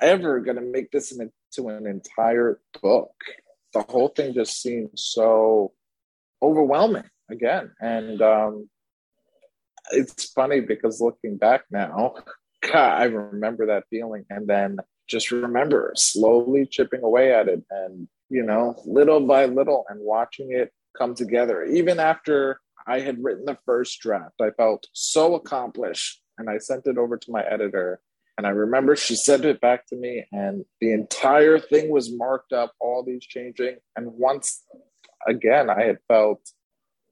ever 0.00 0.40
going 0.40 0.56
to 0.56 0.62
make 0.62 0.90
this 0.90 1.12
into 1.12 1.68
an 1.68 1.86
entire 1.86 2.60
book? 2.80 3.12
The 3.74 3.82
whole 3.82 4.08
thing 4.08 4.32
just 4.32 4.62
seemed 4.62 4.90
so 4.96 5.72
overwhelming 6.42 7.08
again. 7.30 7.72
And 7.80 8.22
um, 8.22 8.70
it's 9.92 10.30
funny 10.32 10.60
because 10.60 11.00
looking 11.00 11.36
back 11.36 11.64
now, 11.70 12.14
God, 12.62 12.74
I 13.00 13.04
remember 13.04 13.66
that 13.66 13.84
feeling. 13.90 14.24
And 14.30 14.46
then 14.46 14.78
just 15.10 15.30
remember 15.30 15.92
slowly 15.96 16.64
chipping 16.64 17.02
away 17.02 17.34
at 17.34 17.48
it 17.48 17.62
and, 17.70 18.08
you 18.28 18.42
know, 18.42 18.80
little 18.86 19.20
by 19.20 19.44
little 19.46 19.84
and 19.88 20.00
watching 20.00 20.52
it 20.52 20.72
come 20.96 21.14
together. 21.14 21.64
Even 21.64 21.98
after 21.98 22.60
I 22.86 23.00
had 23.00 23.22
written 23.22 23.44
the 23.44 23.58
first 23.66 24.00
draft, 24.00 24.36
I 24.40 24.50
felt 24.56 24.86
so 24.92 25.34
accomplished. 25.34 26.22
And 26.38 26.48
I 26.48 26.56
sent 26.56 26.86
it 26.86 26.96
over 26.96 27.18
to 27.18 27.30
my 27.30 27.42
editor. 27.42 28.00
And 28.38 28.46
I 28.46 28.50
remember 28.50 28.96
she 28.96 29.14
sent 29.16 29.44
it 29.44 29.60
back 29.60 29.86
to 29.88 29.96
me, 29.96 30.24
and 30.32 30.64
the 30.80 30.92
entire 30.92 31.58
thing 31.58 31.90
was 31.90 32.10
marked 32.10 32.54
up, 32.54 32.72
all 32.80 33.04
these 33.04 33.26
changing. 33.26 33.76
And 33.96 34.06
once 34.14 34.64
again, 35.28 35.68
I 35.68 35.82
had 35.82 35.98
felt 36.08 36.40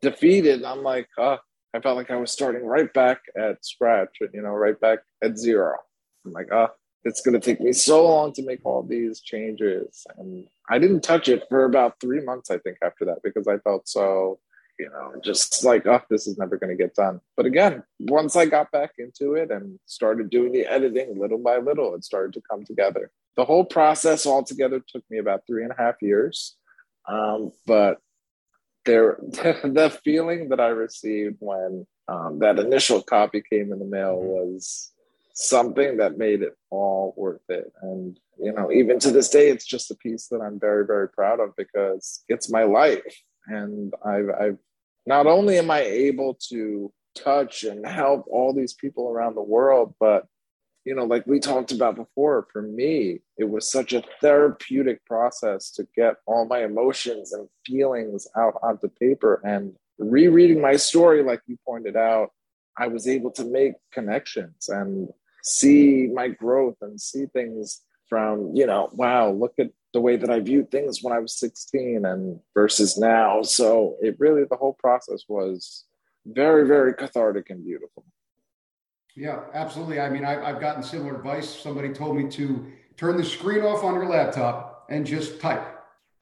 defeated. 0.01 0.65
I'm 0.65 0.83
like, 0.83 1.09
oh, 1.19 1.37
I 1.75 1.81
felt 1.81 1.99
like 1.99 2.11
I 2.11 2.17
was 2.17 2.33
starting 2.33 2.65
right 2.65 2.91
back 2.95 3.21
at 3.37 3.63
scratch, 3.63 4.17
you 4.33 4.41
know, 4.41 4.53
right 4.53 4.81
back 4.81 5.01
at 5.23 5.37
zero. 5.37 5.77
I'm 6.25 6.33
like, 6.33 6.49
oh, 6.51 6.69
it's 7.05 7.21
going 7.21 7.39
to 7.39 7.45
take 7.45 7.61
me 7.61 7.73
so 7.73 8.07
long 8.07 8.33
to 8.35 8.45
make 8.45 8.61
all 8.65 8.83
these 8.83 9.21
changes. 9.21 10.07
And 10.19 10.47
I 10.69 10.79
didn't 10.79 11.03
touch 11.03 11.29
it 11.29 11.45
for 11.49 11.65
about 11.65 12.01
three 12.01 12.23
months, 12.25 12.51
I 12.51 12.59
think, 12.59 12.79
after 12.83 13.05
that, 13.07 13.19
because 13.23 13.47
I 13.47 13.59
felt 13.59 13.89
so, 13.89 14.39
you 14.79 14.91
know, 14.91 15.13
just 15.23 15.65
like, 15.65 15.87
oh, 15.87 16.03
this 16.11 16.27
is 16.27 16.39
never 16.39 16.57
going 16.57 16.77
to 16.77 16.83
get 16.83 16.95
done. 16.95 17.21
But 17.37 17.47
again, 17.47 17.83
once 18.01 18.37
I 18.37 18.47
got 18.47 18.71
back 18.73 18.93
into 18.99 19.35
it 19.35 19.51
and 19.51 19.79
started 19.87 20.31
doing 20.31 20.53
the 20.53 20.67
editing 20.67 21.19
little 21.19 21.39
by 21.39 21.59
little, 21.59 21.95
it 21.95 22.05
started 22.05 22.33
to 22.35 22.43
come 22.51 22.65
together. 22.65 23.11
The 23.37 23.45
whole 23.45 23.65
process 23.65 24.27
altogether 24.27 24.83
took 24.87 25.05
me 25.11 25.19
about 25.19 25.43
three 25.47 25.63
and 25.63 25.73
a 25.73 25.81
half 25.81 25.97
years. 26.03 26.57
Um, 27.09 27.53
but 27.67 27.99
there 28.85 29.19
the 29.23 29.97
feeling 30.05 30.49
that 30.49 30.61
I 30.61 30.69
received 30.69 31.37
when 31.39 31.87
um, 32.09 32.39
that 32.41 32.59
initial 32.59 33.03
copy 33.03 33.43
came 33.49 33.73
in 33.73 33.79
the 33.79 33.85
mail 33.85 34.17
mm-hmm. 34.17 34.27
was 34.27 34.93
something 35.39 35.99
that 35.99 36.19
made 36.19 36.43
it 36.43 36.57
all 36.69 37.15
worth 37.17 37.49
it. 37.49 37.73
And 37.81 38.19
you 38.41 38.53
know, 38.53 38.73
even 38.73 38.99
to 39.01 39.13
this 39.13 39.29
day, 39.29 39.51
it's 39.51 39.65
just 39.65 39.91
a 39.91 39.95
piece 39.95 40.27
that 40.29 40.41
I'm 40.41 40.59
very, 40.59 40.85
very 40.85 41.09
proud 41.09 41.39
of 41.39 41.55
because 41.57 42.25
it's 42.29 42.51
my 42.51 42.65
life, 42.65 43.17
and 43.47 43.95
I've, 44.05 44.31
I've 44.31 44.59
not 45.07 45.27
only 45.27 45.59
am 45.59 45.71
I 45.71 45.81
able 45.83 46.39
to 46.51 46.93
touch 47.17 47.63
and 47.63 47.87
help 47.87 48.27
all 48.29 48.53
these 48.53 48.75
people 48.75 49.09
around 49.09 49.37
the 49.37 49.43
world, 49.43 49.95
but 50.01 50.27
you 50.85 50.95
know, 50.95 51.05
like 51.05 51.27
we 51.27 51.39
talked 51.39 51.71
about 51.71 51.97
before, 51.97 52.47
for 52.53 52.63
me, 52.63 53.21
it 53.37 53.49
was 53.49 53.71
such 53.71 53.93
a 53.93 54.03
therapeutic 54.21 55.05
process 55.05 55.71
to 55.73 55.87
get 55.95 56.17
all 56.27 56.47
my 56.47 56.65
emotions 56.65 57.33
and 57.33 57.49
feelings 57.67 58.27
out 58.37 58.55
onto 58.63 58.89
paper. 58.89 59.41
And 59.45 59.75
rereading 59.99 60.61
my 60.63 60.77
story, 60.77 61.23
like 61.23 61.43
you 61.47 61.59
pointed 61.67 61.97
out, 61.97 62.31
I 62.79 62.87
was 62.87 63.07
able 63.07 63.31
to 63.33 63.45
make 63.45 63.75
connections 63.93 64.69
and 64.69 65.09
see 65.43 66.09
my 66.13 66.29
growth 66.29 66.77
and 66.81 67.01
see 67.01 67.27
things 67.27 67.83
from, 68.09 68.53
you 68.55 68.67
know, 68.67 68.89
wow, 68.93 69.31
look 69.31 69.55
at 69.59 69.71
the 69.93 70.01
way 70.01 70.17
that 70.17 70.31
I 70.31 70.41
viewed 70.41 70.71
things 70.71 71.03
when 71.03 71.15
I 71.15 71.19
was 71.19 71.39
16 71.39 72.05
and 72.05 72.41
versus 72.55 72.99
now. 72.99 73.43
So 73.43 73.97
it 74.01 74.17
really, 74.19 74.45
the 74.45 74.57
whole 74.57 74.75
process 74.75 75.25
was 75.29 75.85
very, 76.27 76.67
very 76.67 76.95
cathartic 76.95 77.51
and 77.51 77.65
beautiful. 77.65 78.05
Yeah, 79.17 79.41
absolutely. 79.55 80.01
I 80.01 80.11
mean, 80.11 80.25
I, 80.25 80.49
have 80.49 80.61
gotten 80.61 80.83
similar 80.83 81.17
advice. 81.17 81.49
Somebody 81.49 81.89
told 81.91 82.17
me 82.17 82.29
to 82.31 82.71
turn 82.97 83.17
the 83.17 83.25
screen 83.25 83.63
off 83.63 83.83
on 83.83 83.95
your 83.95 84.07
laptop 84.07 84.87
and 84.91 85.05
just 85.07 85.41
type, 85.41 85.67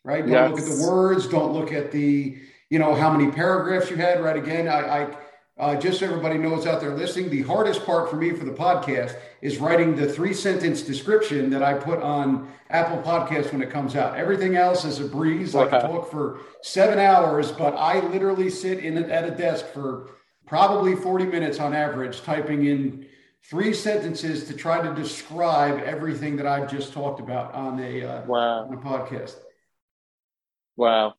right? 0.04 0.20
Don't 0.20 0.32
yes. 0.32 0.50
look 0.50 0.60
at 0.60 0.66
the 0.66 0.90
words. 0.90 1.28
Don't 1.28 1.52
look 1.52 1.72
at 1.72 1.92
the, 1.92 2.38
you 2.70 2.78
know, 2.78 2.94
how 2.94 3.10
many 3.10 3.30
paragraphs 3.30 3.90
you 3.90 3.96
had, 3.96 4.22
right? 4.22 4.36
Again, 4.36 4.66
I, 4.66 5.02
I 5.02 5.16
uh, 5.58 5.74
just 5.74 6.00
so 6.00 6.06
everybody 6.06 6.36
knows 6.36 6.66
out 6.66 6.80
there 6.80 6.94
listening, 6.94 7.30
the 7.30 7.42
hardest 7.42 7.86
part 7.86 8.10
for 8.10 8.16
me 8.16 8.32
for 8.32 8.44
the 8.44 8.52
podcast 8.52 9.16
is 9.40 9.56
writing 9.56 9.96
the 9.96 10.06
three 10.06 10.34
sentence 10.34 10.82
description 10.82 11.48
that 11.50 11.62
I 11.62 11.74
put 11.74 12.00
on 12.02 12.52
Apple 12.68 12.98
Podcast 12.98 13.52
when 13.52 13.62
it 13.62 13.70
comes 13.70 13.96
out. 13.96 14.16
Everything 14.16 14.56
else 14.56 14.84
is 14.84 15.00
a 15.00 15.04
breeze. 15.04 15.54
I 15.54 15.66
can 15.66 15.80
talk 15.80 16.10
for 16.10 16.40
seven 16.62 16.98
hours, 16.98 17.52
but 17.52 17.74
I 17.74 18.00
literally 18.00 18.50
sit 18.50 18.80
in 18.80 18.98
at 19.10 19.24
a 19.24 19.30
desk 19.30 19.66
for 19.72 20.10
probably 20.46 20.94
40 20.94 21.24
minutes 21.24 21.58
on 21.58 21.74
average 21.74 22.22
typing 22.22 22.66
in 22.66 23.06
three 23.42 23.72
sentences 23.72 24.44
to 24.48 24.54
try 24.54 24.82
to 24.86 24.94
describe 24.94 25.78
everything 25.84 26.36
that 26.36 26.46
I've 26.46 26.70
just 26.70 26.92
talked 26.92 27.20
about 27.20 27.54
on 27.54 27.80
a 27.80 28.02
uh, 28.02 28.26
wow. 28.26 28.66
on 28.66 28.74
a 28.74 28.76
podcast. 28.76 29.36
Wow. 30.76 31.14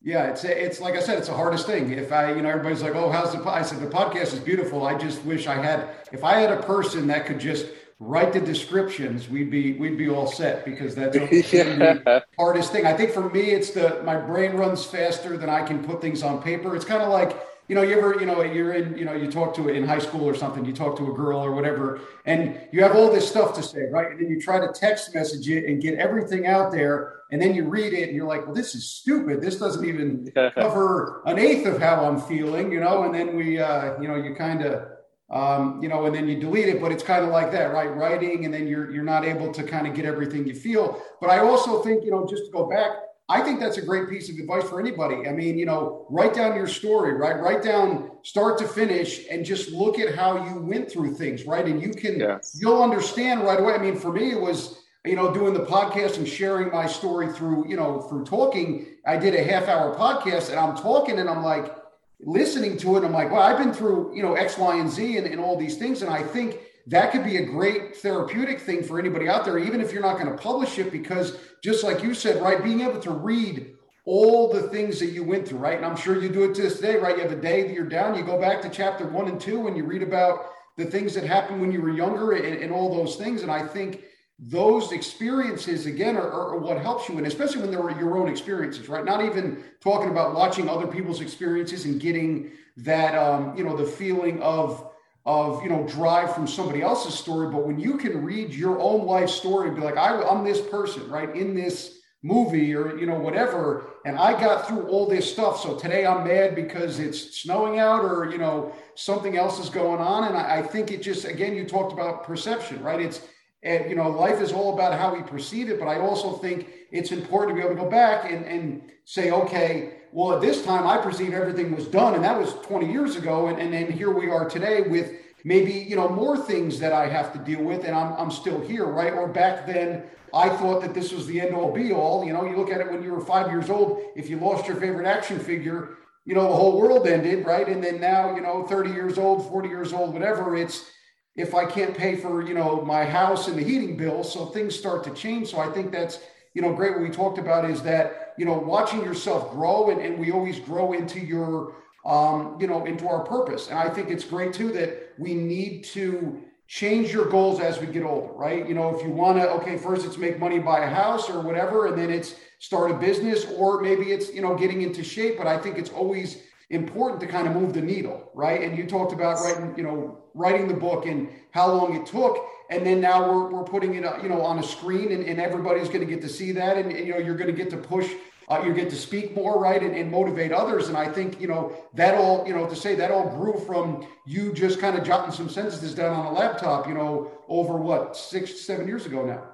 Yeah, 0.00 0.28
it's 0.28 0.44
it's 0.44 0.80
like 0.80 0.94
I 0.94 1.00
said, 1.00 1.18
it's 1.18 1.28
the 1.28 1.34
hardest 1.34 1.66
thing. 1.66 1.90
If 1.92 2.12
I, 2.12 2.32
you 2.32 2.42
know, 2.42 2.48
everybody's 2.48 2.82
like, 2.82 2.94
"Oh, 2.94 3.10
how's 3.10 3.32
the?" 3.32 3.42
I 3.48 3.62
said, 3.62 3.80
"The 3.80 3.86
podcast 3.86 4.32
is 4.32 4.38
beautiful." 4.38 4.86
I 4.86 4.96
just 4.96 5.24
wish 5.24 5.48
I 5.48 5.56
had. 5.56 5.88
If 6.12 6.22
I 6.22 6.38
had 6.38 6.52
a 6.52 6.62
person 6.62 7.08
that 7.08 7.26
could 7.26 7.40
just 7.40 7.66
write 7.98 8.32
the 8.32 8.40
descriptions, 8.40 9.28
we'd 9.28 9.50
be 9.50 9.72
we'd 9.72 9.98
be 9.98 10.08
all 10.08 10.28
set 10.28 10.64
because 10.64 10.94
that's 10.94 11.16
yeah. 11.52 11.64
the 11.74 12.24
hardest 12.38 12.70
thing. 12.70 12.86
I 12.86 12.96
think 12.96 13.10
for 13.10 13.28
me, 13.28 13.50
it's 13.50 13.70
the 13.70 14.00
my 14.04 14.16
brain 14.16 14.52
runs 14.52 14.84
faster 14.84 15.36
than 15.36 15.50
I 15.50 15.62
can 15.62 15.82
put 15.82 16.00
things 16.00 16.22
on 16.22 16.40
paper. 16.42 16.76
It's 16.76 16.84
kind 16.84 17.02
of 17.02 17.08
like 17.08 17.36
you 17.68 17.74
know, 17.74 17.82
you 17.82 17.98
ever, 17.98 18.18
you 18.18 18.24
know, 18.24 18.42
you're 18.42 18.72
in, 18.72 18.96
you 18.96 19.04
know, 19.04 19.12
you 19.12 19.30
talk 19.30 19.54
to 19.56 19.68
in 19.68 19.86
high 19.86 19.98
school 19.98 20.24
or 20.24 20.34
something, 20.34 20.64
you 20.64 20.72
talk 20.72 20.96
to 20.96 21.10
a 21.10 21.14
girl 21.14 21.38
or 21.38 21.52
whatever, 21.52 22.00
and 22.24 22.58
you 22.72 22.82
have 22.82 22.96
all 22.96 23.12
this 23.12 23.28
stuff 23.28 23.54
to 23.56 23.62
say, 23.62 23.84
right? 23.90 24.10
And 24.10 24.18
then 24.18 24.30
you 24.30 24.40
try 24.40 24.58
to 24.58 24.72
text 24.72 25.14
message 25.14 25.48
it 25.50 25.66
and 25.66 25.80
get 25.80 25.98
everything 25.98 26.46
out 26.46 26.72
there, 26.72 27.20
and 27.30 27.40
then 27.40 27.54
you 27.54 27.68
read 27.68 27.92
it 27.92 28.08
and 28.08 28.16
you're 28.16 28.26
like, 28.26 28.46
well, 28.46 28.54
this 28.54 28.74
is 28.74 28.88
stupid. 28.88 29.42
This 29.42 29.58
doesn't 29.58 29.84
even 29.84 30.32
cover 30.54 31.22
an 31.26 31.38
eighth 31.38 31.66
of 31.66 31.78
how 31.78 32.06
I'm 32.06 32.18
feeling, 32.22 32.72
you 32.72 32.80
know. 32.80 33.02
And 33.02 33.14
then 33.14 33.36
we, 33.36 33.58
uh, 33.58 34.00
you 34.00 34.08
know, 34.08 34.16
you 34.16 34.34
kind 34.34 34.64
of, 34.64 34.88
um, 35.30 35.82
you 35.82 35.90
know, 35.90 36.06
and 36.06 36.14
then 36.14 36.26
you 36.26 36.40
delete 36.40 36.68
it. 36.68 36.80
But 36.80 36.90
it's 36.90 37.02
kind 37.02 37.22
of 37.22 37.30
like 37.30 37.52
that, 37.52 37.74
right? 37.74 37.94
Writing, 37.94 38.46
and 38.46 38.54
then 38.54 38.66
you're 38.66 38.90
you're 38.90 39.04
not 39.04 39.26
able 39.26 39.52
to 39.52 39.62
kind 39.62 39.86
of 39.86 39.92
get 39.92 40.06
everything 40.06 40.46
you 40.46 40.54
feel. 40.54 41.02
But 41.20 41.28
I 41.28 41.40
also 41.40 41.82
think, 41.82 42.02
you 42.02 42.10
know, 42.10 42.26
just 42.26 42.46
to 42.46 42.50
go 42.50 42.66
back 42.66 42.92
I 43.30 43.42
think 43.42 43.60
that's 43.60 43.76
a 43.76 43.82
great 43.82 44.08
piece 44.08 44.30
of 44.30 44.38
advice 44.38 44.64
for 44.64 44.80
anybody. 44.80 45.28
I 45.28 45.32
mean, 45.32 45.58
you 45.58 45.66
know, 45.66 46.06
write 46.08 46.32
down 46.32 46.56
your 46.56 46.66
story, 46.66 47.12
right? 47.12 47.38
Write 47.38 47.62
down 47.62 48.10
start 48.22 48.58
to 48.58 48.66
finish 48.66 49.26
and 49.30 49.44
just 49.44 49.70
look 49.70 49.98
at 49.98 50.14
how 50.14 50.46
you 50.48 50.60
went 50.60 50.90
through 50.90 51.14
things, 51.14 51.44
right? 51.44 51.66
And 51.66 51.82
you 51.82 51.90
can, 51.90 52.18
yes. 52.18 52.56
you'll 52.58 52.82
understand 52.82 53.42
right 53.42 53.60
away. 53.60 53.74
I 53.74 53.78
mean, 53.78 53.96
for 53.96 54.12
me, 54.12 54.30
it 54.30 54.40
was, 54.40 54.82
you 55.04 55.14
know, 55.14 55.32
doing 55.32 55.52
the 55.52 55.64
podcast 55.64 56.16
and 56.16 56.26
sharing 56.26 56.70
my 56.70 56.86
story 56.86 57.30
through, 57.30 57.68
you 57.68 57.76
know, 57.76 58.00
through 58.02 58.24
talking. 58.24 58.86
I 59.06 59.18
did 59.18 59.34
a 59.34 59.42
half 59.42 59.68
hour 59.68 59.94
podcast 59.94 60.48
and 60.48 60.58
I'm 60.58 60.76
talking 60.76 61.18
and 61.18 61.28
I'm 61.28 61.42
like 61.42 61.74
listening 62.20 62.78
to 62.78 62.96
it. 62.96 63.04
I'm 63.04 63.12
like, 63.12 63.30
well, 63.30 63.42
I've 63.42 63.58
been 63.58 63.74
through, 63.74 64.16
you 64.16 64.22
know, 64.22 64.34
X, 64.34 64.56
Y, 64.56 64.78
and 64.78 64.90
Z 64.90 65.18
and, 65.18 65.26
and 65.26 65.38
all 65.38 65.56
these 65.58 65.76
things. 65.76 66.00
And 66.00 66.10
I 66.10 66.22
think 66.22 66.60
that 66.88 67.12
could 67.12 67.24
be 67.24 67.36
a 67.36 67.44
great 67.44 67.96
therapeutic 67.96 68.60
thing 68.60 68.82
for 68.82 68.98
anybody 68.98 69.28
out 69.28 69.44
there, 69.44 69.58
even 69.58 69.80
if 69.80 69.92
you're 69.92 70.02
not 70.02 70.18
going 70.18 70.34
to 70.34 70.42
publish 70.42 70.78
it, 70.78 70.90
because 70.90 71.38
just 71.62 71.84
like 71.84 72.02
you 72.02 72.14
said, 72.14 72.42
right, 72.42 72.64
being 72.64 72.80
able 72.80 73.00
to 73.00 73.10
read 73.10 73.74
all 74.06 74.50
the 74.50 74.62
things 74.62 74.98
that 74.98 75.10
you 75.10 75.22
went 75.22 75.46
through, 75.46 75.58
right? 75.58 75.76
And 75.76 75.84
I'm 75.84 75.96
sure 75.96 76.20
you 76.20 76.30
do 76.30 76.44
it 76.44 76.54
to 76.54 76.62
this 76.62 76.80
day, 76.80 76.96
right? 76.96 77.16
You 77.16 77.22
have 77.22 77.32
a 77.32 77.40
day 77.40 77.62
that 77.62 77.74
you're 77.74 77.84
down, 77.84 78.16
you 78.16 78.24
go 78.24 78.40
back 78.40 78.62
to 78.62 78.70
chapter 78.70 79.06
one 79.06 79.28
and 79.28 79.38
two, 79.38 79.66
and 79.66 79.76
you 79.76 79.84
read 79.84 80.02
about 80.02 80.46
the 80.78 80.86
things 80.86 81.14
that 81.14 81.24
happened 81.24 81.60
when 81.60 81.70
you 81.70 81.82
were 81.82 81.90
younger 81.90 82.32
and, 82.32 82.62
and 82.62 82.72
all 82.72 82.94
those 82.94 83.16
things. 83.16 83.42
And 83.42 83.50
I 83.50 83.66
think 83.66 84.04
those 84.38 84.92
experiences 84.92 85.86
again 85.86 86.16
are, 86.16 86.30
are, 86.30 86.56
what 86.56 86.80
helps 86.80 87.08
you 87.08 87.18
and 87.18 87.26
especially 87.26 87.60
when 87.60 87.72
they're 87.72 87.90
your 87.98 88.16
own 88.16 88.28
experiences 88.28 88.88
right 88.88 89.04
not 89.04 89.24
even 89.24 89.64
talking 89.80 90.10
about 90.10 90.32
watching 90.32 90.68
other 90.68 90.86
people's 90.86 91.20
experiences 91.20 91.86
and 91.86 92.00
getting 92.00 92.52
that 92.76 93.16
um, 93.16 93.56
you 93.58 93.64
know 93.64 93.76
the 93.76 93.84
feeling 93.84 94.40
of 94.40 94.87
of 95.28 95.62
you 95.62 95.68
know 95.68 95.86
drive 95.86 96.34
from 96.34 96.46
somebody 96.46 96.80
else's 96.80 97.12
story 97.12 97.52
but 97.52 97.66
when 97.66 97.78
you 97.78 97.98
can 97.98 98.24
read 98.24 98.54
your 98.54 98.80
own 98.80 99.04
life 99.04 99.28
story 99.28 99.68
and 99.68 99.76
be 99.76 99.82
like 99.82 99.98
I, 99.98 100.22
i'm 100.22 100.42
this 100.42 100.62
person 100.62 101.06
right 101.10 101.36
in 101.36 101.54
this 101.54 101.98
movie 102.22 102.74
or 102.74 102.98
you 102.98 103.04
know 103.04 103.18
whatever 103.18 103.90
and 104.06 104.18
i 104.18 104.32
got 104.32 104.66
through 104.66 104.88
all 104.88 105.06
this 105.06 105.30
stuff 105.30 105.60
so 105.60 105.76
today 105.76 106.06
i'm 106.06 106.26
mad 106.26 106.54
because 106.54 106.98
it's 106.98 107.42
snowing 107.42 107.78
out 107.78 108.02
or 108.02 108.30
you 108.30 108.38
know 108.38 108.74
something 108.94 109.36
else 109.36 109.60
is 109.60 109.68
going 109.68 110.00
on 110.00 110.24
and 110.24 110.34
i, 110.34 110.60
I 110.60 110.62
think 110.62 110.90
it 110.90 111.02
just 111.02 111.26
again 111.26 111.54
you 111.54 111.66
talked 111.66 111.92
about 111.92 112.24
perception 112.24 112.82
right? 112.82 112.98
It's 112.98 113.20
and 113.62 113.90
you 113.90 113.96
know 113.96 114.08
life 114.08 114.40
is 114.40 114.50
all 114.50 114.72
about 114.72 114.98
how 114.98 115.14
we 115.14 115.22
perceive 115.22 115.68
it 115.68 115.78
but 115.78 115.88
i 115.88 115.98
also 115.98 116.38
think 116.38 116.68
it's 116.90 117.12
important 117.12 117.54
to 117.54 117.60
be 117.60 117.66
able 117.66 117.76
to 117.76 117.82
go 117.82 117.90
back 117.90 118.32
and, 118.32 118.46
and 118.46 118.82
say 119.04 119.30
okay 119.30 119.97
well, 120.12 120.34
at 120.34 120.40
this 120.40 120.64
time, 120.64 120.86
I 120.86 120.98
perceive 120.98 121.34
everything 121.34 121.74
was 121.74 121.86
done, 121.86 122.14
and 122.14 122.24
that 122.24 122.38
was 122.38 122.54
20 122.66 122.90
years 122.90 123.16
ago. 123.16 123.48
And, 123.48 123.58
and 123.58 123.72
then 123.72 123.90
here 123.92 124.10
we 124.10 124.30
are 124.30 124.48
today 124.48 124.82
with 124.82 125.12
maybe 125.44 125.72
you 125.72 125.96
know 125.96 126.08
more 126.08 126.36
things 126.36 126.78
that 126.80 126.92
I 126.92 127.08
have 127.08 127.32
to 127.32 127.38
deal 127.38 127.62
with, 127.62 127.84
and 127.84 127.94
I'm 127.94 128.12
I'm 128.14 128.30
still 128.30 128.60
here, 128.60 128.86
right? 128.86 129.12
Or 129.12 129.28
back 129.28 129.66
then, 129.66 130.04
I 130.32 130.48
thought 130.48 130.80
that 130.82 130.94
this 130.94 131.12
was 131.12 131.26
the 131.26 131.40
end 131.40 131.54
all 131.54 131.72
be 131.72 131.92
all. 131.92 132.24
You 132.24 132.32
know, 132.32 132.44
you 132.44 132.56
look 132.56 132.70
at 132.70 132.80
it 132.80 132.90
when 132.90 133.02
you 133.02 133.12
were 133.12 133.20
five 133.20 133.50
years 133.50 133.70
old. 133.70 134.02
If 134.16 134.28
you 134.28 134.38
lost 134.38 134.66
your 134.66 134.76
favorite 134.76 135.06
action 135.06 135.38
figure, 135.38 135.96
you 136.24 136.34
know 136.34 136.48
the 136.48 136.56
whole 136.56 136.80
world 136.80 137.06
ended, 137.06 137.46
right? 137.46 137.68
And 137.68 137.82
then 137.82 138.00
now, 138.00 138.34
you 138.34 138.40
know, 138.40 138.66
30 138.66 138.90
years 138.90 139.18
old, 139.18 139.48
40 139.48 139.68
years 139.68 139.92
old, 139.92 140.12
whatever. 140.12 140.56
It's 140.56 140.90
if 141.36 141.54
I 141.54 141.64
can't 141.64 141.96
pay 141.96 142.16
for 142.16 142.42
you 142.42 142.54
know 142.54 142.82
my 142.82 143.04
house 143.04 143.48
and 143.48 143.58
the 143.58 143.62
heating 143.62 143.96
bill, 143.96 144.24
so 144.24 144.46
things 144.46 144.76
start 144.76 145.04
to 145.04 145.10
change. 145.10 145.48
So 145.48 145.58
I 145.58 145.70
think 145.70 145.92
that's 145.92 146.18
you 146.54 146.62
know 146.62 146.72
great. 146.72 146.92
What 146.92 147.02
we 147.02 147.10
talked 147.10 147.38
about 147.38 147.68
is 147.68 147.82
that 147.82 148.27
you 148.38 148.44
know, 148.44 148.54
watching 148.54 149.02
yourself 149.02 149.50
grow, 149.50 149.90
and, 149.90 150.00
and 150.00 150.18
we 150.18 150.30
always 150.30 150.58
grow 150.60 150.92
into 150.92 151.20
your, 151.20 151.74
um, 152.06 152.56
you 152.60 152.66
know, 152.66 152.86
into 152.86 153.08
our 153.08 153.24
purpose. 153.24 153.68
And 153.68 153.78
I 153.78 153.88
think 153.88 154.10
it's 154.10 154.24
great 154.24 154.52
too 154.52 154.72
that 154.72 155.12
we 155.18 155.34
need 155.34 155.84
to 155.86 156.42
change 156.68 157.12
your 157.12 157.26
goals 157.28 157.60
as 157.60 157.80
we 157.80 157.86
get 157.86 158.04
older, 158.04 158.32
right? 158.34 158.68
You 158.68 158.74
know, 158.74 158.94
if 158.94 159.02
you 159.02 159.10
want 159.10 159.38
to, 159.38 159.50
okay, 159.52 159.76
first 159.76 160.06
it's 160.06 160.18
make 160.18 160.38
money, 160.38 160.58
buy 160.58 160.80
a 160.80 160.86
house 160.88 161.28
or 161.30 161.40
whatever, 161.40 161.86
and 161.86 161.98
then 161.98 162.10
it's 162.10 162.34
start 162.58 162.90
a 162.90 162.94
business, 162.94 163.46
or 163.56 163.80
maybe 163.80 164.12
it's, 164.12 164.32
you 164.32 164.42
know, 164.42 164.54
getting 164.54 164.82
into 164.82 165.02
shape. 165.02 165.38
But 165.38 165.46
I 165.46 165.58
think 165.58 165.78
it's 165.78 165.90
always 165.90 166.42
important 166.70 167.20
to 167.22 167.26
kind 167.26 167.48
of 167.48 167.54
move 167.54 167.72
the 167.72 167.80
needle, 167.80 168.30
right? 168.34 168.62
And 168.62 168.76
you 168.76 168.86
talked 168.86 169.12
about 169.12 169.40
writing, 169.40 169.74
you 169.76 169.82
know, 169.82 170.18
writing 170.34 170.68
the 170.68 170.74
book 170.74 171.06
and 171.06 171.28
how 171.50 171.72
long 171.72 171.96
it 171.96 172.06
took 172.06 172.44
and 172.70 172.84
then 172.84 173.00
now 173.00 173.30
we're, 173.30 173.50
we're 173.50 173.64
putting 173.64 173.94
it 173.94 174.04
uh, 174.04 174.18
you 174.22 174.28
know 174.28 174.42
on 174.42 174.58
a 174.58 174.62
screen 174.62 175.12
and, 175.12 175.24
and 175.24 175.40
everybody's 175.40 175.88
going 175.88 176.00
to 176.00 176.06
get 176.06 176.20
to 176.22 176.28
see 176.28 176.52
that. 176.52 176.76
And, 176.76 176.92
and, 176.92 177.06
you 177.06 177.12
know 177.12 177.18
you're 177.18 177.36
going 177.36 177.50
to 177.50 177.56
get 177.56 177.70
to 177.70 177.76
push 177.76 178.10
uh, 178.48 178.62
you 178.64 178.72
get 178.72 178.88
to 178.88 178.96
speak 178.96 179.36
more 179.36 179.60
right 179.60 179.82
and, 179.82 179.94
and, 179.94 180.10
motivate 180.10 180.52
others. 180.52 180.88
And 180.88 180.96
i 180.96 181.10
think 181.10 181.40
you 181.40 181.48
know 181.48 181.72
that 181.94 182.14
all 182.14 182.46
you 182.46 182.54
know 182.54 182.66
to 182.68 182.76
say 182.76 182.94
that 182.96 183.10
all 183.10 183.28
grew 183.28 183.58
from 183.66 184.06
you 184.26 184.52
just 184.52 184.80
kind 184.80 184.96
of 184.96 185.04
jotting 185.04 185.32
some 185.32 185.48
sentences 185.48 185.94
down 185.94 186.14
on 186.14 186.26
a 186.26 186.32
laptop 186.32 186.86
you 186.86 186.94
know 186.94 187.30
over 187.48 187.76
what 187.76 188.16
six 188.16 188.60
seven 188.60 188.86
years 188.86 189.06
ago 189.06 189.24
now. 189.24 189.44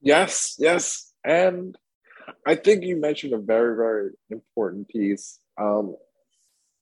Yes 0.00 0.56
yes. 0.58 1.12
And 1.24 1.76
i 2.46 2.54
think 2.54 2.84
you 2.84 2.96
mentioned 2.96 3.32
a 3.32 3.38
very 3.38 3.76
very 3.76 4.10
important 4.30 4.88
piece. 4.88 5.38
Um, 5.58 5.96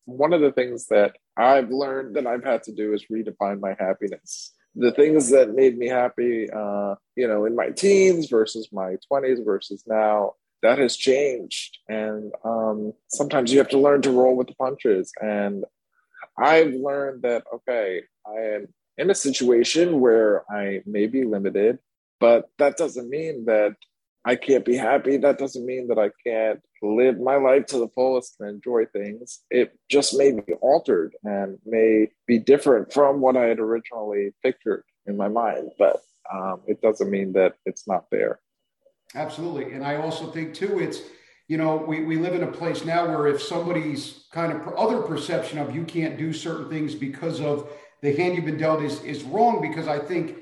one 0.06 0.32
of 0.34 0.40
the 0.42 0.52
things 0.52 0.86
that 0.88 1.16
i've 1.36 1.70
learned 1.70 2.16
that 2.16 2.26
i've 2.26 2.44
had 2.44 2.62
to 2.62 2.72
do 2.72 2.92
is 2.92 3.06
redefine 3.10 3.58
my 3.58 3.74
happiness 3.78 4.52
the 4.74 4.92
things 4.92 5.30
that 5.30 5.54
made 5.54 5.78
me 5.78 5.88
happy, 5.88 6.50
uh, 6.50 6.94
you 7.16 7.28
know, 7.28 7.44
in 7.44 7.54
my 7.54 7.70
teens 7.70 8.28
versus 8.28 8.68
my 8.72 8.96
20s 9.10 9.44
versus 9.44 9.84
now, 9.86 10.34
that 10.62 10.78
has 10.78 10.96
changed. 10.96 11.78
And 11.88 12.32
um, 12.44 12.92
sometimes 13.08 13.52
you 13.52 13.58
have 13.58 13.68
to 13.68 13.78
learn 13.78 14.02
to 14.02 14.10
roll 14.10 14.36
with 14.36 14.48
the 14.48 14.54
punches. 14.54 15.12
And 15.20 15.64
I've 16.38 16.72
learned 16.72 17.22
that, 17.22 17.44
okay, 17.54 18.02
I 18.26 18.40
am 18.54 18.68
in 18.96 19.10
a 19.10 19.14
situation 19.14 20.00
where 20.00 20.50
I 20.50 20.82
may 20.86 21.06
be 21.06 21.24
limited, 21.24 21.78
but 22.18 22.48
that 22.58 22.76
doesn't 22.76 23.08
mean 23.08 23.44
that 23.44 23.76
I 24.24 24.36
can't 24.36 24.64
be 24.64 24.76
happy. 24.76 25.18
That 25.18 25.38
doesn't 25.38 25.66
mean 25.66 25.88
that 25.88 25.98
I 25.98 26.10
can't 26.26 26.60
live 26.82 27.20
my 27.20 27.36
life 27.36 27.66
to 27.66 27.78
the 27.78 27.88
fullest 27.88 28.36
and 28.40 28.48
enjoy 28.48 28.86
things. 28.86 29.40
It 29.50 29.78
just 29.90 30.16
may 30.16 30.32
be 30.32 30.54
altered 30.54 31.14
and 31.24 31.58
may 31.66 32.08
be 32.26 32.38
different 32.38 32.92
from 32.92 33.20
what 33.20 33.36
I 33.36 33.44
had 33.44 33.60
originally 33.60 34.32
pictured 34.42 34.84
in 35.06 35.16
my 35.16 35.28
mind, 35.28 35.72
but 35.78 36.00
um, 36.32 36.62
it 36.66 36.80
doesn't 36.80 37.10
mean 37.10 37.34
that 37.34 37.54
it's 37.66 37.86
not 37.86 38.06
there. 38.10 38.40
Absolutely. 39.14 39.74
And 39.74 39.84
I 39.84 39.96
also 39.96 40.30
think, 40.30 40.54
too, 40.54 40.80
it's, 40.80 41.00
you 41.46 41.58
know, 41.58 41.76
we, 41.76 42.04
we 42.04 42.16
live 42.16 42.34
in 42.34 42.42
a 42.42 42.50
place 42.50 42.84
now 42.84 43.06
where 43.06 43.26
if 43.26 43.42
somebody's 43.42 44.24
kind 44.32 44.52
of 44.52 44.66
other 44.74 45.02
perception 45.02 45.58
of 45.58 45.74
you 45.74 45.84
can't 45.84 46.16
do 46.16 46.32
certain 46.32 46.70
things 46.70 46.94
because 46.94 47.40
of 47.40 47.70
the 48.00 48.16
hand 48.16 48.34
you've 48.34 48.46
been 48.46 48.58
dealt 48.58 48.82
is, 48.82 49.02
is 49.02 49.22
wrong, 49.22 49.60
because 49.60 49.86
I 49.86 49.98
think 49.98 50.36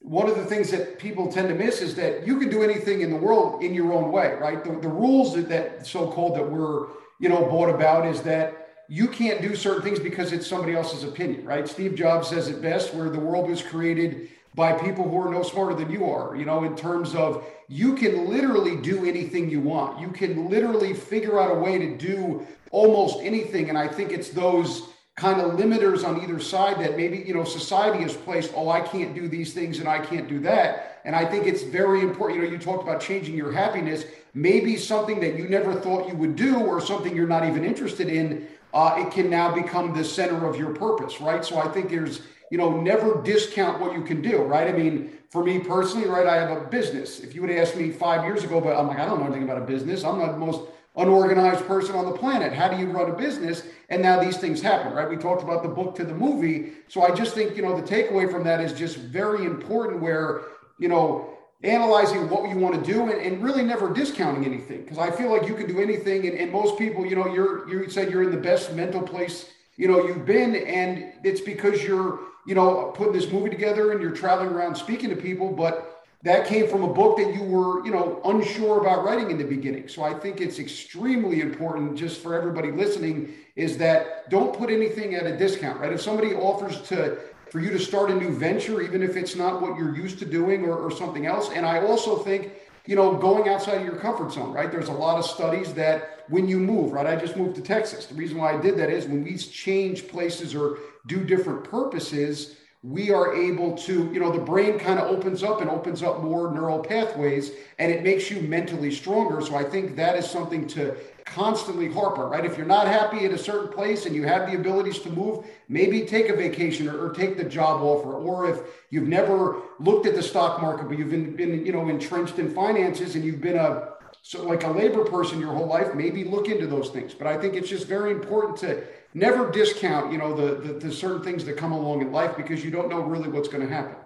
one 0.00 0.28
of 0.28 0.36
the 0.36 0.44
things 0.44 0.70
that 0.70 0.98
people 0.98 1.30
tend 1.30 1.48
to 1.48 1.54
miss 1.54 1.80
is 1.82 1.94
that 1.96 2.26
you 2.26 2.38
can 2.38 2.48
do 2.48 2.62
anything 2.62 3.00
in 3.00 3.10
the 3.10 3.16
world 3.16 3.62
in 3.62 3.74
your 3.74 3.92
own 3.92 4.12
way, 4.12 4.34
right? 4.40 4.62
The, 4.62 4.70
the 4.70 4.88
rules 4.88 5.34
that, 5.34 5.48
that 5.48 5.86
so-called 5.86 6.36
that 6.36 6.48
we're, 6.48 6.86
you 7.18 7.28
know, 7.28 7.44
bought 7.46 7.68
about 7.68 8.06
is 8.06 8.22
that 8.22 8.68
you 8.88 9.08
can't 9.08 9.42
do 9.42 9.54
certain 9.54 9.82
things 9.82 9.98
because 9.98 10.32
it's 10.32 10.46
somebody 10.46 10.74
else's 10.74 11.04
opinion, 11.04 11.44
right? 11.44 11.68
Steve 11.68 11.94
Jobs 11.94 12.28
says 12.28 12.48
it 12.48 12.62
best, 12.62 12.94
where 12.94 13.10
the 13.10 13.20
world 13.20 13.50
was 13.50 13.60
created 13.60 14.30
by 14.54 14.72
people 14.72 15.08
who 15.08 15.20
are 15.20 15.30
no 15.30 15.42
smarter 15.42 15.74
than 15.74 15.90
you 15.90 16.10
are, 16.10 16.34
you 16.34 16.44
know, 16.44 16.64
in 16.64 16.74
terms 16.74 17.14
of 17.14 17.44
you 17.68 17.94
can 17.94 18.28
literally 18.28 18.76
do 18.76 19.04
anything 19.04 19.50
you 19.50 19.60
want. 19.60 20.00
You 20.00 20.08
can 20.08 20.48
literally 20.48 20.94
figure 20.94 21.38
out 21.38 21.50
a 21.50 21.60
way 21.60 21.78
to 21.78 21.96
do 21.96 22.46
almost 22.70 23.20
anything. 23.20 23.68
And 23.68 23.76
I 23.76 23.86
think 23.86 24.10
it's 24.10 24.30
those 24.30 24.88
kind 25.18 25.40
of 25.40 25.58
limiters 25.58 26.06
on 26.06 26.22
either 26.22 26.38
side 26.38 26.78
that 26.78 26.96
maybe 26.96 27.18
you 27.18 27.34
know 27.34 27.44
society 27.44 28.02
has 28.02 28.16
placed 28.16 28.52
oh 28.54 28.68
i 28.70 28.80
can't 28.80 29.14
do 29.14 29.28
these 29.28 29.52
things 29.52 29.80
and 29.80 29.88
i 29.88 29.98
can't 29.98 30.28
do 30.28 30.38
that 30.38 31.00
and 31.04 31.14
i 31.14 31.24
think 31.24 31.46
it's 31.46 31.64
very 31.64 32.00
important 32.00 32.40
you 32.40 32.46
know 32.46 32.50
you 32.50 32.58
talked 32.58 32.82
about 32.82 33.00
changing 33.00 33.34
your 33.34 33.50
happiness 33.50 34.04
maybe 34.32 34.76
something 34.76 35.18
that 35.18 35.36
you 35.36 35.48
never 35.48 35.74
thought 35.74 36.08
you 36.08 36.14
would 36.14 36.36
do 36.36 36.56
or 36.58 36.80
something 36.80 37.16
you're 37.16 37.26
not 37.26 37.44
even 37.44 37.64
interested 37.64 38.08
in 38.08 38.46
uh, 38.74 38.94
it 38.98 39.10
can 39.10 39.28
now 39.28 39.52
become 39.52 39.92
the 39.92 40.04
center 40.04 40.46
of 40.46 40.56
your 40.56 40.72
purpose 40.72 41.20
right 41.20 41.44
so 41.44 41.58
i 41.58 41.66
think 41.68 41.90
there's 41.90 42.20
you 42.50 42.58
know, 42.58 42.80
never 42.80 43.22
discount 43.22 43.80
what 43.80 43.94
you 43.94 44.02
can 44.02 44.22
do, 44.22 44.38
right? 44.38 44.68
I 44.68 44.72
mean, 44.72 45.12
for 45.30 45.44
me 45.44 45.58
personally, 45.58 46.08
right, 46.08 46.26
I 46.26 46.36
have 46.36 46.56
a 46.56 46.64
business. 46.64 47.20
If 47.20 47.34
you 47.34 47.42
would 47.42 47.50
ask 47.50 47.76
me 47.76 47.90
five 47.90 48.24
years 48.24 48.44
ago, 48.44 48.60
but 48.60 48.76
I'm 48.76 48.88
like, 48.88 48.98
I 48.98 49.04
don't 49.04 49.20
know 49.20 49.26
anything 49.26 49.42
about 49.42 49.58
a 49.58 49.66
business. 49.66 50.04
I'm 50.04 50.18
not 50.18 50.38
most 50.38 50.62
unorganized 50.96 51.66
person 51.66 51.94
on 51.94 52.06
the 52.06 52.16
planet. 52.16 52.52
How 52.52 52.68
do 52.68 52.76
you 52.76 52.90
run 52.90 53.10
a 53.10 53.14
business? 53.14 53.62
And 53.88 54.02
now 54.02 54.20
these 54.22 54.36
things 54.36 54.60
happen, 54.60 54.92
right? 54.92 55.08
We 55.08 55.16
talked 55.16 55.42
about 55.42 55.62
the 55.62 55.68
book 55.68 55.94
to 55.96 56.04
the 56.04 56.14
movie. 56.14 56.72
So 56.88 57.02
I 57.02 57.14
just 57.14 57.34
think, 57.34 57.56
you 57.56 57.62
know, 57.62 57.78
the 57.80 57.86
takeaway 57.86 58.30
from 58.30 58.44
that 58.44 58.60
is 58.60 58.72
just 58.72 58.96
very 58.96 59.44
important 59.44 60.02
where, 60.02 60.42
you 60.78 60.88
know, 60.88 61.38
analyzing 61.62 62.28
what 62.28 62.48
you 62.48 62.56
want 62.56 62.74
to 62.74 62.92
do 62.92 63.02
and, 63.10 63.20
and 63.20 63.42
really 63.42 63.62
never 63.62 63.92
discounting 63.92 64.44
anything. 64.44 64.82
Because 64.82 64.98
I 64.98 65.10
feel 65.10 65.30
like 65.30 65.48
you 65.48 65.54
can 65.54 65.66
do 65.66 65.80
anything. 65.80 66.26
And, 66.26 66.36
and 66.36 66.52
most 66.52 66.78
people, 66.78 67.06
you 67.06 67.16
know, 67.16 67.32
you're, 67.32 67.68
you 67.68 67.90
said 67.90 68.10
you're 68.10 68.22
in 68.22 68.30
the 68.30 68.36
best 68.36 68.74
mental 68.74 69.02
place, 69.02 69.50
you 69.76 69.88
know, 69.88 70.06
you've 70.06 70.26
been, 70.26 70.56
and 70.56 71.12
it's 71.24 71.40
because 71.40 71.82
you're, 71.82 72.20
you 72.46 72.54
know, 72.54 72.92
putting 72.94 73.12
this 73.12 73.30
movie 73.30 73.50
together 73.50 73.92
and 73.92 74.00
you're 74.00 74.14
traveling 74.14 74.50
around 74.50 74.74
speaking 74.76 75.10
to 75.10 75.16
people. 75.16 75.52
But 75.52 75.97
that 76.22 76.46
came 76.46 76.66
from 76.66 76.82
a 76.82 76.92
book 76.92 77.16
that 77.18 77.32
you 77.32 77.42
were, 77.44 77.84
you 77.84 77.92
know, 77.92 78.20
unsure 78.24 78.80
about 78.80 79.04
writing 79.04 79.30
in 79.30 79.38
the 79.38 79.44
beginning. 79.44 79.86
So 79.86 80.02
I 80.02 80.12
think 80.12 80.40
it's 80.40 80.58
extremely 80.58 81.40
important 81.40 81.96
just 81.96 82.20
for 82.20 82.34
everybody 82.34 82.72
listening 82.72 83.34
is 83.54 83.78
that 83.78 84.28
don't 84.28 84.56
put 84.56 84.68
anything 84.70 85.14
at 85.14 85.26
a 85.26 85.36
discount, 85.36 85.78
right? 85.80 85.92
If 85.92 86.00
somebody 86.00 86.34
offers 86.34 86.80
to 86.88 87.18
for 87.50 87.60
you 87.60 87.70
to 87.70 87.78
start 87.78 88.10
a 88.10 88.14
new 88.14 88.30
venture, 88.30 88.82
even 88.82 89.02
if 89.02 89.16
it's 89.16 89.34
not 89.34 89.62
what 89.62 89.78
you're 89.78 89.96
used 89.96 90.18
to 90.18 90.26
doing 90.26 90.64
or, 90.64 90.76
or 90.76 90.90
something 90.90 91.26
else. 91.26 91.50
And 91.50 91.64
I 91.64 91.80
also 91.80 92.18
think, 92.18 92.52
you 92.86 92.96
know, 92.96 93.14
going 93.14 93.48
outside 93.48 93.78
of 93.78 93.84
your 93.84 93.96
comfort 93.96 94.32
zone, 94.32 94.52
right? 94.52 94.70
There's 94.70 94.88
a 94.88 94.92
lot 94.92 95.18
of 95.18 95.24
studies 95.24 95.72
that 95.74 96.24
when 96.28 96.46
you 96.46 96.58
move, 96.58 96.92
right? 96.92 97.06
I 97.06 97.16
just 97.16 97.36
moved 97.36 97.56
to 97.56 97.62
Texas. 97.62 98.06
The 98.06 98.14
reason 98.14 98.38
why 98.38 98.54
I 98.54 98.60
did 98.60 98.76
that 98.78 98.90
is 98.90 99.06
when 99.06 99.24
we 99.24 99.36
change 99.38 100.08
places 100.08 100.54
or 100.54 100.78
do 101.06 101.24
different 101.24 101.64
purposes, 101.64 102.56
we 102.88 103.10
are 103.10 103.34
able 103.34 103.76
to, 103.76 104.10
you 104.14 104.18
know, 104.18 104.32
the 104.32 104.38
brain 104.38 104.78
kind 104.78 104.98
of 104.98 105.08
opens 105.14 105.42
up 105.42 105.60
and 105.60 105.68
opens 105.68 106.02
up 106.02 106.22
more 106.22 106.50
neural 106.54 106.78
pathways 106.78 107.50
and 107.78 107.92
it 107.92 108.02
makes 108.02 108.30
you 108.30 108.40
mentally 108.40 108.90
stronger. 108.90 109.42
So 109.42 109.56
I 109.56 109.64
think 109.64 109.94
that 109.96 110.16
is 110.16 110.28
something 110.28 110.66
to 110.68 110.96
constantly 111.26 111.92
harp 111.92 112.18
on, 112.18 112.30
right? 112.30 112.46
If 112.46 112.56
you're 112.56 112.66
not 112.66 112.86
happy 112.86 113.26
at 113.26 113.30
a 113.30 113.36
certain 113.36 113.70
place 113.70 114.06
and 114.06 114.16
you 114.16 114.22
have 114.22 114.50
the 114.50 114.56
abilities 114.56 115.00
to 115.00 115.10
move, 115.10 115.44
maybe 115.68 116.06
take 116.06 116.30
a 116.30 116.36
vacation 116.36 116.88
or, 116.88 117.08
or 117.08 117.12
take 117.12 117.36
the 117.36 117.44
job 117.44 117.82
offer. 117.82 118.14
Or 118.14 118.48
if 118.48 118.60
you've 118.88 119.08
never 119.08 119.60
looked 119.78 120.06
at 120.06 120.14
the 120.14 120.22
stock 120.22 120.62
market, 120.62 120.88
but 120.88 120.96
you've 120.96 121.10
been, 121.10 121.36
been 121.36 121.66
you 121.66 121.72
know, 121.72 121.90
entrenched 121.90 122.38
in 122.38 122.54
finances 122.54 123.16
and 123.16 123.24
you've 123.24 123.42
been 123.42 123.56
a, 123.56 123.90
so 124.22 124.44
like 124.44 124.64
a 124.64 124.70
labor 124.70 125.04
person 125.04 125.40
your 125.40 125.52
whole 125.52 125.66
life, 125.66 125.94
maybe 125.94 126.24
look 126.24 126.48
into 126.48 126.66
those 126.66 126.88
things. 126.88 127.12
But 127.12 127.26
I 127.26 127.36
think 127.36 127.52
it's 127.52 127.68
just 127.68 127.86
very 127.86 128.12
important 128.12 128.56
to 128.60 128.82
never 129.18 129.50
discount, 129.50 130.12
you 130.12 130.18
know, 130.18 130.34
the, 130.34 130.54
the, 130.56 130.72
the 130.86 130.92
certain 130.92 131.22
things 131.22 131.44
that 131.44 131.56
come 131.56 131.72
along 131.72 132.02
in 132.02 132.12
life 132.12 132.36
because 132.36 132.64
you 132.64 132.70
don't 132.70 132.88
know 132.88 133.00
really 133.00 133.28
what's 133.28 133.48
going 133.48 133.66
to 133.66 133.72
happen. 133.72 133.96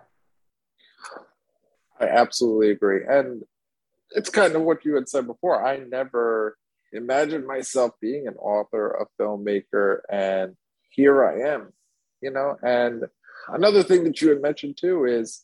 I 2.01 2.07
absolutely 2.07 2.71
agree. 2.71 3.01
And 3.09 3.45
it's 4.11 4.31
kind 4.31 4.55
of 4.55 4.63
what 4.63 4.85
you 4.85 4.95
had 4.95 5.09
said 5.09 5.27
before. 5.27 5.65
I 5.65 5.79
never 5.79 6.57
imagined 6.93 7.47
myself 7.47 7.93
being 8.01 8.27
an 8.27 8.35
author, 8.35 8.91
a 8.91 9.23
filmmaker, 9.23 10.01
and 10.11 10.57
here 10.91 11.25
I 11.25 11.55
am, 11.55 11.73
you 12.21 12.31
know. 12.31 12.57
And 12.63 13.05
another 13.49 13.83
thing 13.83 14.05
that 14.05 14.21
you 14.21 14.31
had 14.31 14.43
mentioned 14.43 14.79
too 14.79 15.05
is 15.05 15.43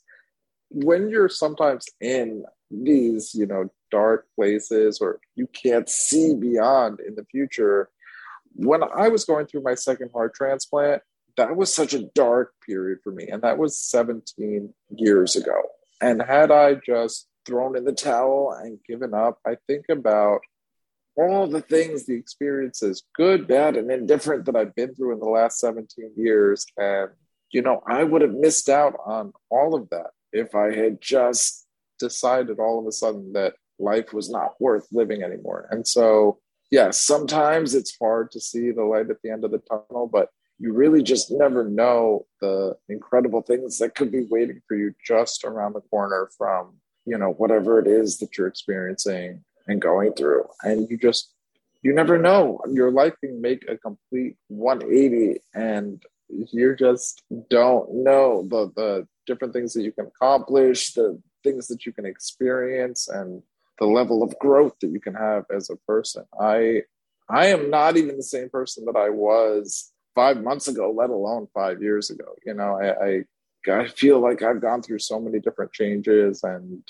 when 0.70 1.08
you're 1.08 1.28
sometimes 1.28 1.86
in 2.00 2.44
these, 2.70 3.34
you 3.34 3.46
know, 3.46 3.70
dark 3.90 4.26
places 4.34 4.98
or 5.00 5.20
you 5.34 5.46
can't 5.46 5.88
see 5.88 6.34
beyond 6.34 7.00
in 7.00 7.14
the 7.14 7.24
future, 7.24 7.88
when 8.54 8.82
I 8.82 9.08
was 9.08 9.24
going 9.24 9.46
through 9.46 9.62
my 9.62 9.74
second 9.74 10.10
heart 10.12 10.34
transplant, 10.34 11.02
that 11.36 11.56
was 11.56 11.72
such 11.72 11.94
a 11.94 12.04
dark 12.14 12.52
period 12.66 12.98
for 13.02 13.12
me. 13.12 13.28
And 13.28 13.42
that 13.42 13.58
was 13.58 13.80
17 13.80 14.74
years 14.96 15.36
ago. 15.36 15.62
And 16.00 16.20
had 16.20 16.50
I 16.50 16.74
just 16.74 17.28
thrown 17.46 17.76
in 17.76 17.84
the 17.84 17.92
towel 17.92 18.52
and 18.60 18.78
given 18.86 19.14
up, 19.14 19.38
I 19.46 19.56
think 19.66 19.86
about 19.88 20.40
all 21.16 21.48
the 21.48 21.60
things, 21.62 22.06
the 22.06 22.14
experiences, 22.14 23.02
good, 23.14 23.48
bad, 23.48 23.76
and 23.76 23.90
indifferent 23.90 24.44
that 24.46 24.56
I've 24.56 24.74
been 24.74 24.94
through 24.94 25.14
in 25.14 25.20
the 25.20 25.28
last 25.28 25.58
17 25.58 26.12
years. 26.16 26.64
And, 26.76 27.10
you 27.50 27.62
know, 27.62 27.82
I 27.86 28.04
would 28.04 28.22
have 28.22 28.34
missed 28.34 28.68
out 28.68 28.94
on 29.04 29.32
all 29.50 29.74
of 29.74 29.88
that 29.90 30.10
if 30.32 30.54
I 30.54 30.74
had 30.74 31.00
just 31.00 31.66
decided 31.98 32.60
all 32.60 32.78
of 32.78 32.86
a 32.86 32.92
sudden 32.92 33.32
that 33.32 33.54
life 33.78 34.12
was 34.12 34.30
not 34.30 34.60
worth 34.60 34.86
living 34.92 35.22
anymore. 35.22 35.68
And 35.70 35.86
so 35.86 36.38
yes, 36.70 37.00
sometimes 37.00 37.74
it's 37.74 37.96
hard 37.98 38.30
to 38.32 38.40
see 38.40 38.70
the 38.70 38.84
light 38.84 39.10
at 39.10 39.22
the 39.22 39.30
end 39.30 39.44
of 39.44 39.50
the 39.50 39.58
tunnel, 39.58 40.08
but 40.10 40.30
you 40.58 40.72
really 40.72 41.02
just 41.02 41.30
never 41.30 41.64
know 41.64 42.26
the 42.40 42.76
incredible 42.88 43.42
things 43.42 43.78
that 43.78 43.94
could 43.94 44.10
be 44.10 44.26
waiting 44.28 44.60
for 44.66 44.76
you 44.76 44.92
just 45.04 45.44
around 45.44 45.74
the 45.74 45.80
corner 45.82 46.28
from, 46.36 46.74
you 47.04 47.16
know, 47.16 47.30
whatever 47.30 47.78
it 47.78 47.86
is 47.86 48.18
that 48.18 48.36
you're 48.36 48.48
experiencing 48.48 49.44
and 49.68 49.80
going 49.80 50.12
through. 50.14 50.44
And 50.64 50.90
you 50.90 50.98
just, 50.98 51.32
you 51.82 51.94
never 51.94 52.18
know. 52.18 52.60
Your 52.70 52.90
life 52.90 53.14
can 53.22 53.40
make 53.40 53.68
a 53.68 53.76
complete 53.76 54.36
180 54.48 55.40
and 55.54 56.02
you 56.28 56.74
just 56.76 57.22
don't 57.48 57.94
know 57.94 58.46
the, 58.50 58.72
the 58.74 59.08
different 59.26 59.54
things 59.54 59.74
that 59.74 59.82
you 59.82 59.92
can 59.92 60.06
accomplish, 60.06 60.92
the 60.92 61.20
things 61.44 61.68
that 61.68 61.86
you 61.86 61.92
can 61.92 62.04
experience. 62.04 63.08
And 63.08 63.42
the 63.78 63.86
level 63.86 64.22
of 64.22 64.38
growth 64.38 64.74
that 64.80 64.90
you 64.90 65.00
can 65.00 65.14
have 65.14 65.44
as 65.54 65.70
a 65.70 65.76
person. 65.76 66.24
I 66.40 66.82
I 67.30 67.46
am 67.46 67.70
not 67.70 67.96
even 67.96 68.16
the 68.16 68.22
same 68.22 68.48
person 68.48 68.84
that 68.86 68.96
I 68.96 69.10
was 69.10 69.92
five 70.14 70.42
months 70.42 70.66
ago, 70.66 70.90
let 70.96 71.10
alone 71.10 71.46
five 71.54 71.82
years 71.82 72.10
ago. 72.10 72.34
You 72.44 72.54
know, 72.54 72.78
I, 72.80 73.06
I 73.06 73.24
I 73.70 73.88
feel 73.88 74.20
like 74.20 74.42
I've 74.42 74.62
gone 74.62 74.82
through 74.82 75.00
so 75.00 75.20
many 75.20 75.40
different 75.40 75.72
changes 75.72 76.42
and 76.42 76.82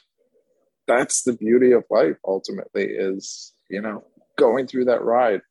that's 0.86 1.22
the 1.22 1.34
beauty 1.34 1.72
of 1.72 1.84
life 1.90 2.16
ultimately 2.24 2.84
is, 2.84 3.52
you 3.68 3.80
know, 3.80 4.04
going 4.38 4.66
through 4.66 4.86
that 4.86 5.04
ride. 5.04 5.42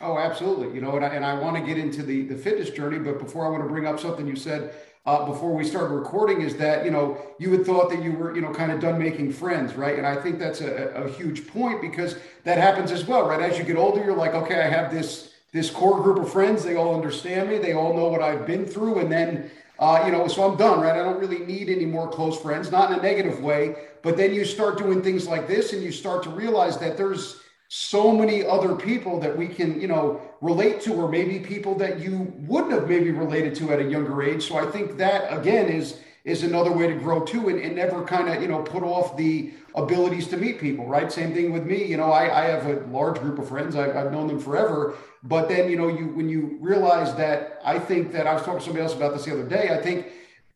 Oh, 0.00 0.18
absolutely. 0.18 0.74
You 0.74 0.80
know, 0.80 0.96
and 0.96 1.04
I, 1.04 1.08
and 1.08 1.24
I 1.24 1.34
want 1.34 1.56
to 1.56 1.62
get 1.62 1.78
into 1.78 2.02
the, 2.02 2.22
the 2.22 2.36
fitness 2.36 2.70
journey, 2.70 2.98
but 2.98 3.18
before 3.18 3.46
I 3.46 3.50
want 3.50 3.62
to 3.62 3.68
bring 3.68 3.86
up 3.86 4.00
something 4.00 4.26
you 4.26 4.36
said 4.36 4.74
uh, 5.06 5.24
before 5.24 5.54
we 5.54 5.64
started 5.64 5.94
recording 5.94 6.42
is 6.42 6.56
that 6.56 6.84
you 6.84 6.90
know 6.90 7.16
you 7.38 7.50
had 7.52 7.64
thought 7.64 7.88
that 7.88 8.02
you 8.02 8.12
were 8.12 8.34
you 8.34 8.42
know 8.42 8.52
kind 8.52 8.70
of 8.70 8.80
done 8.80 8.98
making 8.98 9.32
friends 9.32 9.74
right? 9.74 9.96
And 9.96 10.06
i 10.06 10.14
think 10.14 10.38
that's 10.38 10.60
a, 10.60 10.88
a 10.94 11.08
huge 11.08 11.46
point 11.46 11.80
because 11.80 12.16
that 12.44 12.58
happens 12.58 12.92
as 12.92 13.06
well 13.06 13.26
right? 13.26 13.40
As 13.40 13.58
you 13.58 13.64
get 13.64 13.76
older 13.76 14.04
you're 14.04 14.16
like 14.16 14.34
okay 14.34 14.60
i 14.60 14.68
have 14.68 14.92
this 14.92 15.34
this 15.52 15.68
core 15.68 16.00
group 16.00 16.18
of 16.18 16.30
friends. 16.30 16.62
They 16.62 16.76
all 16.76 16.94
understand 16.94 17.48
me. 17.48 17.58
They 17.58 17.72
all 17.72 17.94
know 17.94 18.08
what 18.08 18.22
i've 18.22 18.46
been 18.46 18.66
through. 18.66 18.98
And 18.98 19.10
then 19.10 19.50
uh, 19.78 20.02
you 20.04 20.12
know 20.12 20.28
so 20.28 20.50
i'm 20.50 20.56
done 20.58 20.80
right? 20.80 20.92
I 20.92 21.02
don't 21.02 21.18
really 21.18 21.40
need 21.40 21.70
any 21.70 21.86
more 21.86 22.08
close 22.08 22.38
friends 22.38 22.70
not 22.70 22.92
in 22.92 22.98
a 22.98 23.02
negative 23.02 23.40
way. 23.40 23.76
But 24.02 24.16
then 24.16 24.34
you 24.34 24.44
start 24.44 24.78
doing 24.78 25.02
things 25.02 25.26
like 25.26 25.48
this 25.48 25.72
and 25.72 25.82
you 25.82 25.92
start 25.92 26.22
to 26.24 26.30
realize 26.30 26.78
that 26.78 26.96
there's 26.96 27.40
so 27.72 28.10
many 28.10 28.44
other 28.44 28.74
people 28.74 29.20
that 29.20 29.38
we 29.38 29.46
can, 29.46 29.80
you 29.80 29.86
know, 29.86 30.20
relate 30.40 30.80
to, 30.80 30.92
or 30.92 31.08
maybe 31.08 31.38
people 31.38 31.76
that 31.76 32.00
you 32.00 32.34
wouldn't 32.40 32.72
have 32.72 32.88
maybe 32.88 33.12
related 33.12 33.54
to 33.54 33.72
at 33.72 33.78
a 33.78 33.84
younger 33.84 34.24
age. 34.24 34.48
So 34.48 34.56
I 34.56 34.66
think 34.66 34.96
that 34.96 35.32
again 35.32 35.68
is 35.68 36.00
is 36.24 36.42
another 36.42 36.72
way 36.72 36.88
to 36.88 36.94
grow 36.94 37.24
too, 37.24 37.48
and, 37.48 37.60
and 37.60 37.76
never 37.76 38.04
kind 38.04 38.28
of 38.28 38.42
you 38.42 38.48
know 38.48 38.60
put 38.60 38.82
off 38.82 39.16
the 39.16 39.52
abilities 39.76 40.26
to 40.28 40.36
meet 40.36 40.58
people. 40.58 40.84
Right? 40.84 41.12
Same 41.12 41.32
thing 41.32 41.52
with 41.52 41.64
me. 41.64 41.84
You 41.84 41.96
know, 41.96 42.10
I, 42.10 42.42
I 42.42 42.44
have 42.46 42.66
a 42.66 42.80
large 42.90 43.20
group 43.20 43.38
of 43.38 43.46
friends. 43.46 43.76
I've, 43.76 43.96
I've 43.96 44.10
known 44.10 44.26
them 44.26 44.40
forever. 44.40 44.96
But 45.22 45.48
then 45.48 45.70
you 45.70 45.76
know, 45.76 45.86
you 45.86 46.08
when 46.08 46.28
you 46.28 46.58
realize 46.60 47.14
that, 47.14 47.60
I 47.64 47.78
think 47.78 48.10
that 48.14 48.26
I 48.26 48.34
was 48.34 48.42
talking 48.42 48.58
to 48.58 48.64
somebody 48.64 48.82
else 48.82 48.94
about 48.94 49.12
this 49.12 49.26
the 49.26 49.32
other 49.32 49.48
day. 49.48 49.68
I 49.68 49.80
think 49.80 50.08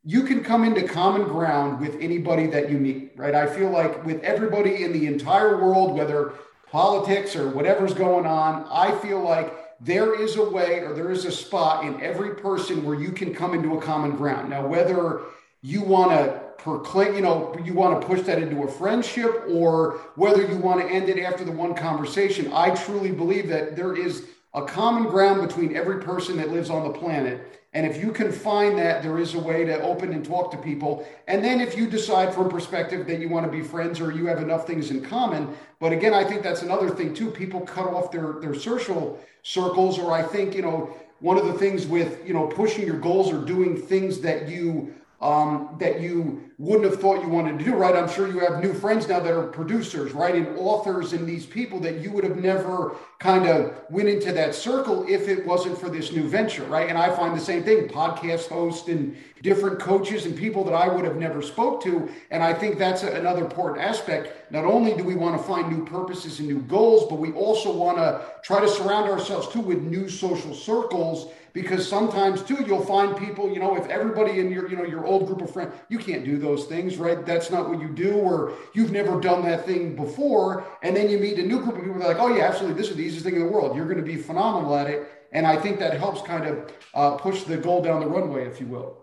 you 0.05 0.25
can 0.25 0.43
come 0.43 0.65
into 0.65 0.83
common 0.83 1.29
ground 1.29 1.81
with 1.81 1.97
anybody 2.01 2.49
that 2.49 2.69
you 2.69 2.77
meet, 2.77 3.13
right? 3.15 3.37
I 3.37 3.47
feel 3.47 3.71
like 3.71 4.05
with 4.05 4.21
everybody 4.25 4.83
in 4.83 4.93
the 4.93 5.07
entire 5.07 5.57
world, 5.57 5.95
whether 5.95 6.35
politics 6.75 7.37
or 7.37 7.51
whatever's 7.51 7.95
going 7.95 8.27
on, 8.27 8.67
I 8.69 8.99
feel 8.99 9.23
like 9.23 9.79
there 9.81 10.21
is 10.21 10.35
a 10.35 10.51
way 10.51 10.81
or 10.81 10.93
there 10.93 11.13
is 11.13 11.25
a 11.25 11.31
spot 11.31 11.85
in 11.85 12.03
every 12.03 12.35
person 12.35 12.85
where 12.85 12.97
you 12.97 13.13
can 13.13 13.33
come 13.33 13.55
into 13.55 13.79
a 13.79 13.81
common 13.81 14.17
ground. 14.17 14.51
Now, 14.51 14.67
whether 14.67 15.21
you 15.63 15.83
want 15.83 16.11
to 16.11 16.41
proclaim, 16.59 17.15
you 17.15 17.21
know, 17.21 17.57
you 17.65 17.75
want 17.75 18.01
to 18.01 18.05
push 18.05 18.23
that 18.23 18.43
into 18.43 18.65
a 18.65 18.69
friendship 18.69 19.45
or 19.49 20.01
whether 20.17 20.45
you 20.45 20.57
want 20.57 20.81
to 20.81 20.93
end 20.93 21.09
it 21.09 21.23
after 21.23 21.45
the 21.45 21.53
one 21.53 21.77
conversation, 21.77 22.51
I 22.53 22.75
truly 22.75 23.13
believe 23.13 23.49
that 23.51 23.77
there 23.77 23.97
is 23.97 24.27
a 24.53 24.65
common 24.65 25.05
ground 25.05 25.47
between 25.47 25.77
every 25.77 26.03
person 26.03 26.37
that 26.39 26.51
lives 26.51 26.71
on 26.71 26.83
the 26.83 26.99
planet 26.99 27.64
and 27.75 27.85
if 27.85 28.01
you 28.01 28.13
can 28.13 28.31
find 28.31 28.79
that, 28.79 29.03
there 29.03 29.19
is 29.19 29.35
a 29.35 29.39
way 29.39 29.65
to 29.65 29.83
open 29.83 30.13
and 30.13 30.25
talk 30.25 30.53
to 30.53 30.57
people. 30.57 31.05
And 31.27 31.45
then 31.45 31.61
if 31.61 31.77
you 31.77 31.91
decide 31.91 32.33
from 32.33 32.49
perspective 32.49 33.05
that 33.09 33.19
you 33.19 33.29
want 33.29 33.47
to 33.47 33.51
be 33.51 33.63
friends 33.63 34.01
or 34.01 34.13
you 34.13 34.27
have 34.27 34.39
enough 34.41 34.65
things 34.65 34.93
in 34.93 35.05
common, 35.05 35.53
but 35.81 35.93
again, 35.93 36.15
I 36.15 36.23
think 36.23 36.45
that's 36.45 36.63
another 36.63 36.89
thing 36.89 37.13
too. 37.13 37.33
People 37.33 37.61
cut 37.63 37.87
off 37.87 38.13
their 38.13 38.35
their 38.35 38.55
social 38.55 39.19
circles, 39.43 39.99
or 39.99 40.13
I 40.13 40.23
think 40.23 40.55
you 40.55 40.63
know 40.63 40.97
one 41.19 41.37
of 41.37 41.47
the 41.47 41.55
things 41.55 41.85
with 41.85 42.25
you 42.27 42.33
know 42.33 42.47
pushing 42.47 42.87
your 42.87 42.99
goals 42.99 43.33
or 43.33 43.45
doing 43.45 43.77
things 43.77 44.21
that 44.21 44.49
you 44.49 44.95
um, 45.25 45.75
that 45.79 46.03
you 46.03 46.51
wouldn't 46.59 46.85
have 46.85 47.01
thought 47.01 47.23
you 47.23 47.29
wanted 47.29 47.59
to 47.59 47.65
do, 47.65 47.75
right? 47.75 47.97
I'm 47.97 48.09
sure 48.09 48.29
you 48.29 48.41
have 48.41 48.63
new 48.63 48.75
friends 48.75 49.09
now 49.09 49.21
that 49.21 49.33
are 49.33 49.47
producers, 49.47 50.13
right? 50.13 50.35
And 50.35 50.59
authors 50.59 51.15
and 51.15 51.27
these 51.27 51.47
people 51.47 51.81
that 51.81 52.01
you 52.01 52.13
would 52.13 52.25
have 52.25 52.37
never 52.37 52.95
kind 53.21 53.47
of 53.49 53.75
went 53.89 54.11
into 54.11 54.33
that 54.33 54.55
circle 54.55 55.07
if 55.09 55.27
it 55.29 55.47
wasn't 55.47 55.79
for 55.79 55.89
this 55.89 56.13
new 56.13 56.29
venture, 56.29 56.65
right? 56.65 56.91
And 56.91 56.99
I 56.99 57.09
find 57.17 57.35
the 57.35 57.41
same 57.41 57.65
thing, 57.65 57.89
podcast 57.89 58.49
hosts 58.49 58.87
and 58.89 59.17
different 59.41 59.81
coaches 59.81 60.27
and 60.27 60.37
people 60.37 60.63
that 60.65 60.75
I 60.75 60.89
would 60.89 61.07
have 61.07 61.17
never 61.17 61.41
spoke 61.41 61.83
to. 61.85 62.07
And 62.31 62.43
I 62.43 62.53
think 62.53 62.77
that's 62.77 63.03
another 63.03 63.41
important 63.41 63.83
aspect. 63.83 64.53
Not 64.53 64.65
only 64.67 64.95
do 64.95 65.05
we 65.05 65.15
want 65.15 65.41
to 65.41 65.49
find 65.49 65.75
new 65.75 65.87
purposes 65.87 66.39
and 66.39 66.49
new 66.49 66.61
goals, 66.61 67.09
but 67.09 67.17
we 67.17 67.33
also 67.33 67.75
want 67.75 67.97
to 67.97 68.21
try 68.43 68.61
to 68.61 68.69
surround 68.69 69.11
ourselves 69.11 69.49
too 69.49 69.61
with 69.61 69.81
new 69.81 70.07
social 70.07 70.55
circles 70.55 71.33
because 71.55 71.89
sometimes 71.89 72.43
too 72.43 72.63
you'll 72.67 72.85
find 72.85 73.17
people 73.17 73.51
you 73.51 73.59
know 73.59 73.77
if 73.77 73.87
everybody 73.89 74.41
in 74.41 74.51
your 74.51 74.69
you 74.69 74.77
know 74.77 74.85
your 74.85 75.07
old 75.07 75.27
group 75.27 75.41
of 75.41 75.51
friends 75.51 75.73
you 75.89 75.99
can't 75.99 76.25
do 76.25 76.37
those 76.37 76.67
things 76.67 76.99
right? 76.99 77.25
That's 77.25 77.51
not 77.51 77.71
what 77.71 77.81
you 77.81 77.89
do 77.89 78.13
or 78.17 78.53
you've 78.75 78.93
never 78.93 79.19
done 79.21 79.43
that 79.45 79.65
thing 79.65 79.97
before. 79.97 80.67
And 80.83 80.95
then 80.95 81.09
you 81.09 81.19
meet 81.19 81.39
a 81.39 81.43
new 81.43 81.61
group 81.63 81.77
of 81.77 81.85
people 81.85 81.99
that 82.01 82.05
are 82.05 82.15
like 82.15 82.23
oh 82.23 82.37
yeah 82.37 82.45
absolutely 82.45 82.77
this 82.79 82.91
is 82.91 82.97
the 82.97 83.03
easiest 83.03 83.25
thing 83.25 83.37
in 83.37 83.47
the 83.47 83.49
world. 83.49 83.75
You're 83.75 83.87
going 83.87 83.97
to 83.97 84.03
be 84.03 84.17
phenomenal 84.17 84.77
at 84.77 84.91
it. 84.91 85.09
And 85.33 85.47
i 85.47 85.57
think 85.57 85.79
that 85.79 85.97
helps 85.97 86.21
kind 86.23 86.47
of 86.47 86.73
uh, 86.93 87.17
push 87.17 87.45
the 87.45 87.57
goal 87.57 87.83
down 87.83 88.01
the 88.01 88.07
runway 88.07 88.47
if 88.47 88.61
you 88.61 88.67
will. 88.67 88.99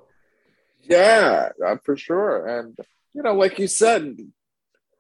Yeah 0.84 1.50
uh, 1.66 1.78
for 1.84 1.96
sure. 1.98 2.60
And 2.60 2.78
you 3.14 3.24
know 3.24 3.34
like 3.34 3.58
you 3.58 3.68
said 3.68 4.18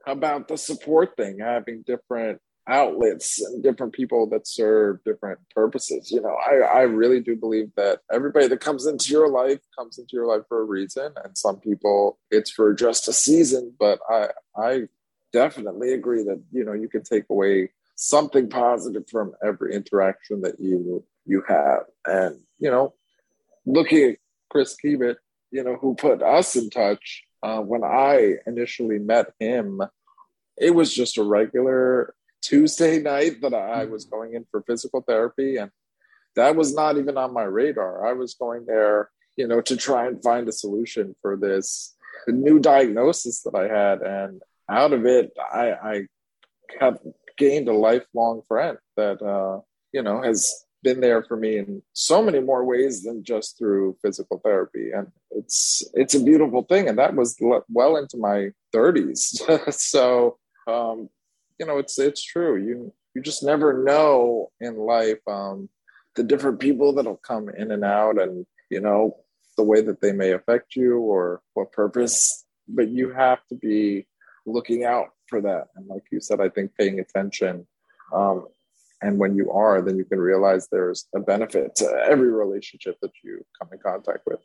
about 0.07 0.47
the 0.47 0.57
support 0.57 1.15
thing 1.17 1.39
having 1.39 1.83
different 1.83 2.41
outlets 2.71 3.41
and 3.41 3.61
different 3.61 3.93
people 3.93 4.27
that 4.29 4.47
serve 4.47 5.03
different 5.03 5.39
purposes. 5.53 6.09
You 6.09 6.21
know, 6.21 6.35
I, 6.35 6.79
I 6.79 6.81
really 6.83 7.19
do 7.19 7.35
believe 7.35 7.71
that 7.75 7.99
everybody 8.11 8.47
that 8.47 8.61
comes 8.61 8.87
into 8.87 9.11
your 9.11 9.29
life 9.29 9.59
comes 9.77 9.99
into 9.99 10.11
your 10.13 10.25
life 10.25 10.43
for 10.47 10.61
a 10.61 10.65
reason. 10.65 11.13
And 11.23 11.37
some 11.37 11.59
people 11.59 12.17
it's 12.31 12.49
for 12.49 12.73
just 12.73 13.07
a 13.07 13.13
season, 13.13 13.73
but 13.79 13.99
I 14.09 14.29
I 14.55 14.87
definitely 15.33 15.93
agree 15.93 16.23
that, 16.23 16.41
you 16.51 16.63
know, 16.65 16.73
you 16.73 16.87
can 16.87 17.03
take 17.03 17.25
away 17.29 17.71
something 17.95 18.49
positive 18.49 19.03
from 19.09 19.33
every 19.45 19.75
interaction 19.75 20.41
that 20.41 20.59
you 20.59 21.03
you 21.25 21.43
have. 21.47 21.83
And, 22.05 22.39
you 22.57 22.71
know, 22.71 22.93
looking 23.65 24.11
at 24.11 24.17
Chris 24.49 24.75
Keebitt, 24.83 25.17
you 25.51 25.63
know, 25.63 25.75
who 25.75 25.95
put 25.95 26.23
us 26.23 26.55
in 26.55 26.69
touch, 26.69 27.23
uh, 27.43 27.59
when 27.59 27.83
I 27.83 28.35
initially 28.47 28.99
met 28.99 29.33
him, 29.39 29.81
it 30.57 30.71
was 30.71 30.93
just 30.93 31.17
a 31.17 31.23
regular 31.23 32.13
Tuesday 32.41 32.99
night 32.99 33.41
that 33.41 33.53
I 33.53 33.85
was 33.85 34.05
going 34.05 34.33
in 34.33 34.45
for 34.49 34.61
physical 34.63 35.01
therapy, 35.01 35.57
and 35.57 35.71
that 36.35 36.55
was 36.55 36.73
not 36.73 36.97
even 36.97 37.17
on 37.17 37.33
my 37.33 37.43
radar. 37.43 38.05
I 38.05 38.13
was 38.13 38.33
going 38.33 38.65
there, 38.65 39.09
you 39.37 39.47
know, 39.47 39.61
to 39.61 39.77
try 39.77 40.07
and 40.07 40.21
find 40.23 40.47
a 40.47 40.51
solution 40.51 41.15
for 41.21 41.37
this 41.37 41.95
new 42.27 42.59
diagnosis 42.59 43.41
that 43.43 43.55
I 43.55 43.67
had, 43.67 44.01
and 44.01 44.41
out 44.69 44.93
of 44.93 45.05
it, 45.05 45.31
I, 45.53 45.71
I 45.71 46.07
have 46.79 46.99
gained 47.37 47.67
a 47.67 47.73
lifelong 47.73 48.41
friend 48.47 48.77
that 48.95 49.21
uh, 49.21 49.61
you 49.93 50.03
know 50.03 50.21
has 50.21 50.65
been 50.83 50.99
there 50.99 51.23
for 51.23 51.37
me 51.37 51.57
in 51.57 51.81
so 51.93 52.23
many 52.23 52.39
more 52.39 52.65
ways 52.65 53.03
than 53.03 53.23
just 53.23 53.57
through 53.57 53.95
physical 54.01 54.39
therapy. 54.43 54.91
And 54.91 55.07
it's 55.31 55.83
it's 55.93 56.15
a 56.15 56.23
beautiful 56.23 56.63
thing 56.63 56.87
and 56.87 56.97
that 56.97 57.15
was 57.15 57.37
well 57.69 57.97
into 57.97 58.17
my 58.17 58.49
30s 58.75 59.73
so 59.73 60.37
um, 60.67 61.09
you 61.61 61.67
know, 61.67 61.77
it's 61.77 61.99
it's 61.99 62.23
true. 62.23 62.57
You 62.57 62.91
you 63.13 63.21
just 63.21 63.43
never 63.43 63.83
know 63.83 64.49
in 64.59 64.77
life 64.77 65.19
um, 65.27 65.69
the 66.15 66.23
different 66.23 66.59
people 66.59 66.91
that'll 66.91 67.17
come 67.17 67.49
in 67.49 67.69
and 67.69 67.85
out, 67.85 68.19
and 68.19 68.47
you 68.71 68.81
know 68.81 69.17
the 69.57 69.63
way 69.63 69.79
that 69.81 70.01
they 70.01 70.11
may 70.11 70.31
affect 70.31 70.75
you 70.75 70.97
or 70.97 71.41
what 71.53 71.71
purpose. 71.71 72.45
But 72.67 72.89
you 72.89 73.11
have 73.11 73.45
to 73.49 73.55
be 73.55 74.07
looking 74.47 74.85
out 74.85 75.09
for 75.27 75.39
that, 75.41 75.67
and 75.75 75.85
like 75.85 76.05
you 76.11 76.19
said, 76.19 76.41
I 76.41 76.49
think 76.49 76.71
paying 76.75 76.99
attention. 76.99 77.67
Um, 78.11 78.47
and 79.03 79.19
when 79.19 79.35
you 79.35 79.51
are, 79.51 79.83
then 79.83 79.97
you 79.97 80.05
can 80.05 80.19
realize 80.19 80.67
there's 80.67 81.07
a 81.15 81.19
benefit 81.19 81.75
to 81.75 81.85
every 82.07 82.31
relationship 82.31 82.97
that 83.03 83.11
you 83.23 83.45
come 83.59 83.69
in 83.71 83.79
contact 83.79 84.21
with. 84.25 84.39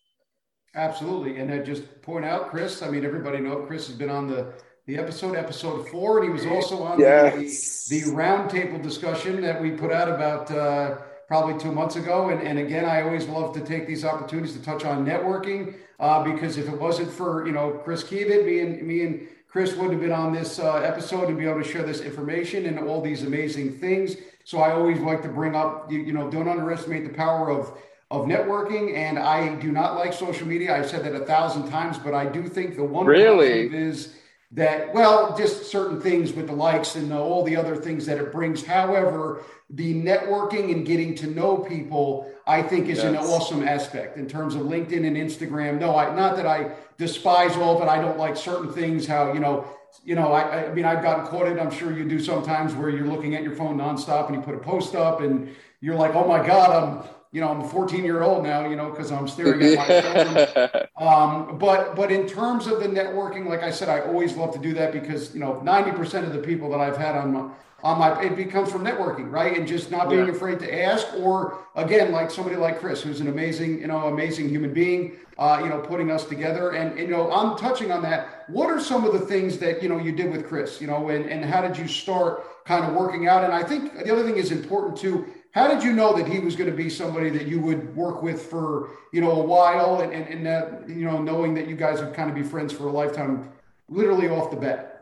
Absolutely, 0.75 1.39
and 1.39 1.51
I 1.51 1.61
just 1.61 2.03
point 2.03 2.27
out, 2.27 2.51
Chris. 2.51 2.83
I 2.83 2.91
mean, 2.91 3.07
everybody 3.07 3.39
know 3.39 3.65
Chris 3.65 3.87
has 3.87 3.97
been 3.97 4.11
on 4.11 4.27
the 4.27 4.53
the 4.87 4.97
episode, 4.97 5.37
episode 5.37 5.89
four, 5.89 6.19
and 6.19 6.27
he 6.27 6.33
was 6.33 6.47
also 6.47 6.83
on 6.83 7.01
yes. 7.01 7.87
the, 7.89 8.01
the 8.01 8.11
roundtable 8.13 8.81
discussion 8.81 9.41
that 9.41 9.61
we 9.61 9.73
put 9.73 9.91
out 9.91 10.09
about 10.09 10.51
uh, 10.51 10.99
probably 11.27 11.59
two 11.59 11.73
months 11.73 11.97
ago. 11.97 12.29
And, 12.29 12.41
and 12.41 12.59
again, 12.61 12.85
I 12.85 13.03
always 13.03 13.27
love 13.27 13.53
to 13.55 13.61
take 13.61 13.89
these 13.89 14.05
opportunities 14.05 14.57
to 14.57 14.63
touch 14.63 14.85
on 14.85 15.05
networking 15.05 15.75
uh, 15.99 16.23
because 16.23 16.57
if 16.57 16.69
it 16.69 16.81
wasn't 16.81 17.11
for 17.11 17.47
you 17.47 17.53
know 17.53 17.73
Chris 17.85 18.05
Keevitt, 18.05 18.47
me 18.47 18.61
and 18.61 18.83
me 18.83 19.03
and 19.03 19.29
Chris 19.49 19.75
wouldn't 19.75 19.93
have 19.93 20.01
been 20.01 20.13
on 20.13 20.33
this 20.33 20.61
uh, 20.61 20.77
episode 20.77 21.29
and 21.29 21.39
be 21.39 21.47
able 21.47 21.63
to 21.63 21.69
share 21.69 21.83
this 21.83 22.01
information 22.01 22.67
and 22.67 22.79
all 22.79 23.01
these 23.01 23.25
amazing 23.25 23.79
things. 23.79 24.17
So 24.45 24.59
I 24.59 24.73
always 24.73 25.01
like 25.01 25.23
to 25.23 25.29
bring 25.29 25.57
up, 25.57 25.91
you, 25.91 25.99
you 26.01 26.13
know, 26.13 26.31
don't 26.31 26.49
underestimate 26.49 27.05
the 27.05 27.15
power 27.15 27.51
of 27.51 27.77
of 28.13 28.27
networking. 28.27 28.95
And 28.95 29.19
I 29.19 29.57
do 29.57 29.73
not 29.73 29.97
like 29.97 30.13
social 30.13 30.47
media. 30.47 30.77
I've 30.77 30.89
said 30.89 31.03
that 31.03 31.15
a 31.17 31.25
thousand 31.25 31.69
times, 31.71 31.99
but 31.99 32.15
I 32.15 32.27
do 32.27 32.47
think 32.47 32.77
the 32.77 32.85
one 32.85 33.05
really 33.05 33.67
is 33.75 34.15
that 34.53 34.95
well 34.95 35.37
just 35.37 35.67
certain 35.67 36.01
things 36.01 36.33
with 36.33 36.47
the 36.47 36.53
likes 36.53 36.95
and 36.95 37.13
all 37.13 37.43
the 37.43 37.57
other 37.57 37.75
things 37.75 38.07
that 38.07 38.19
it 38.19 38.31
brings 38.31 38.65
however 38.65 39.43
the 39.71 39.95
networking 39.95 40.73
and 40.73 40.87
getting 40.87 41.17
to 41.17 41.27
know 41.27 41.57
people 41.59 42.31
i 42.47 42.63
think 42.63 42.89
is 42.89 42.99
yes. 42.99 43.07
an 43.07 43.17
awesome 43.17 43.67
aspect 43.67 44.17
in 44.17 44.29
terms 44.29 44.55
of 44.55 44.63
linkedin 44.63 45.05
and 45.05 45.17
instagram 45.17 45.81
no 45.81 45.97
i 45.97 46.15
not 46.15 46.37
that 46.37 46.47
i 46.47 46.71
despise 46.97 47.57
all 47.57 47.77
of 47.77 47.83
it 47.83 47.89
i 47.89 48.01
don't 48.01 48.19
like 48.19 48.37
certain 48.37 48.73
things 48.73 49.05
how 49.05 49.33
you 49.33 49.41
know 49.41 49.67
you 50.05 50.15
know 50.15 50.33
I, 50.33 50.67
I 50.67 50.73
mean 50.73 50.85
i've 50.85 51.03
gotten 51.03 51.27
quoted 51.27 51.59
i'm 51.59 51.71
sure 51.71 51.93
you 51.93 52.09
do 52.09 52.21
sometimes 52.21 52.73
where 52.75 52.89
you're 52.89 53.07
looking 53.07 53.35
at 53.35 53.43
your 53.43 53.57
phone 53.57 53.77
nonstop 53.77 54.27
and 54.27 54.37
you 54.37 54.43
put 54.43 54.55
a 54.55 54.59
post 54.59 54.95
up 54.95 55.23
and 55.23 55.55
you're 55.81 55.97
like 55.97 56.15
oh 56.15 56.27
my 56.29 56.47
god 56.47 56.71
i'm 56.71 57.09
you 57.37 57.43
know, 57.43 57.51
I'm 57.51 57.61
a 57.61 57.69
14 57.69 58.03
year 58.03 58.23
old 58.23 58.45
now, 58.45 58.67
you 58.67 58.77
know, 58.77 58.89
because 58.89 59.13
I'm 59.13 59.29
staring 59.29 59.63
at 59.63 59.77
my 59.77 60.01
phone. 60.01 60.87
Um, 60.97 61.59
but 61.59 61.95
but 61.95 62.11
in 62.11 62.27
terms 62.27 62.67
of 62.67 62.81
the 62.81 62.89
networking, 62.89 63.47
like 63.47 63.63
I 63.63 63.71
said, 63.71 63.91
I 63.91 64.01
always 64.01 64.35
love 64.35 64.55
to 64.55 64.59
do 64.59 64.73
that 64.73 64.93
because 64.93 65.35
you 65.35 65.41
know, 65.41 65.61
90% 65.63 66.25
of 66.25 66.33
the 66.33 66.39
people 66.39 66.71
that 66.71 66.81
I've 66.81 66.97
had 66.97 67.15
on 67.15 67.35
my 67.35 67.51
on 67.83 67.99
my 67.99 68.19
it 68.23 68.35
becomes 68.35 68.73
from 68.73 68.83
networking, 68.83 69.31
right? 69.31 69.55
And 69.59 69.69
just 69.69 69.91
not 69.91 70.09
being 70.09 70.25
yeah. 70.25 70.33
afraid 70.33 70.59
to 70.61 70.83
ask, 70.83 71.07
or 71.19 71.59
again, 71.75 72.13
like 72.13 72.31
somebody 72.31 72.57
like 72.57 72.81
Chris, 72.81 73.03
who's 73.03 73.21
an 73.21 73.29
amazing, 73.29 73.81
you 73.81 73.89
know, 73.89 74.07
amazing 74.07 74.49
human 74.49 74.73
being, 74.73 75.19
uh, 75.37 75.61
you 75.63 75.69
know, 75.69 75.81
putting 75.81 76.11
us 76.11 76.25
together. 76.25 76.71
And, 76.71 76.99
and 76.99 77.01
you 77.01 77.15
know, 77.15 77.31
I'm 77.31 77.59
touching 77.59 77.93
on 77.93 78.01
that. 78.05 78.45
What 78.49 78.71
are 78.71 78.81
some 78.81 79.05
of 79.05 79.13
the 79.13 79.21
things 79.21 79.59
that 79.59 79.83
you 79.83 79.91
know 79.91 79.99
you 79.99 80.13
did 80.13 80.33
with 80.33 80.49
Chris, 80.49 80.81
you 80.81 80.87
know, 80.87 81.11
and 81.11 81.27
and 81.27 81.45
how 81.45 81.61
did 81.61 81.77
you 81.77 81.87
start 81.87 82.65
kind 82.65 82.87
of 82.87 82.95
working 82.95 83.29
out? 83.29 83.45
And 83.45 83.53
I 83.53 83.63
think 83.63 83.93
the 83.93 84.11
other 84.11 84.25
thing 84.25 84.39
is 84.39 84.51
important 84.51 84.97
too 84.97 85.27
how 85.57 85.67
did 85.67 85.83
you 85.83 85.95
know 85.95 86.15
that 86.15 86.29
he 86.29 86.39
was 86.39 86.55
going 86.55 86.71
to 86.71 86.77
be 86.77 86.91
somebody 86.91 87.31
that 87.31 87.47
you 87.47 87.59
would 87.59 87.97
work 87.97 88.23
with 88.23 88.43
for 88.43 88.91
you 89.11 89.23
know 89.23 89.33
a 89.33 89.43
while, 89.43 90.03
and 90.03 90.13
and, 90.13 90.29
and 90.29 90.47
that 90.47 90.87
you 90.87 91.07
know 91.07 91.19
knowing 91.21 91.55
that 91.55 91.67
you 91.67 91.75
guys 91.75 92.01
would 92.01 92.13
kind 92.13 92.29
of 92.29 92.37
be 92.37 92.43
friends 92.43 92.75
for 92.75 92.87
a 92.87 92.93
lifetime, 92.93 93.51
literally 93.89 94.29
off 94.29 94.51
the 94.51 94.57
bat? 94.57 94.93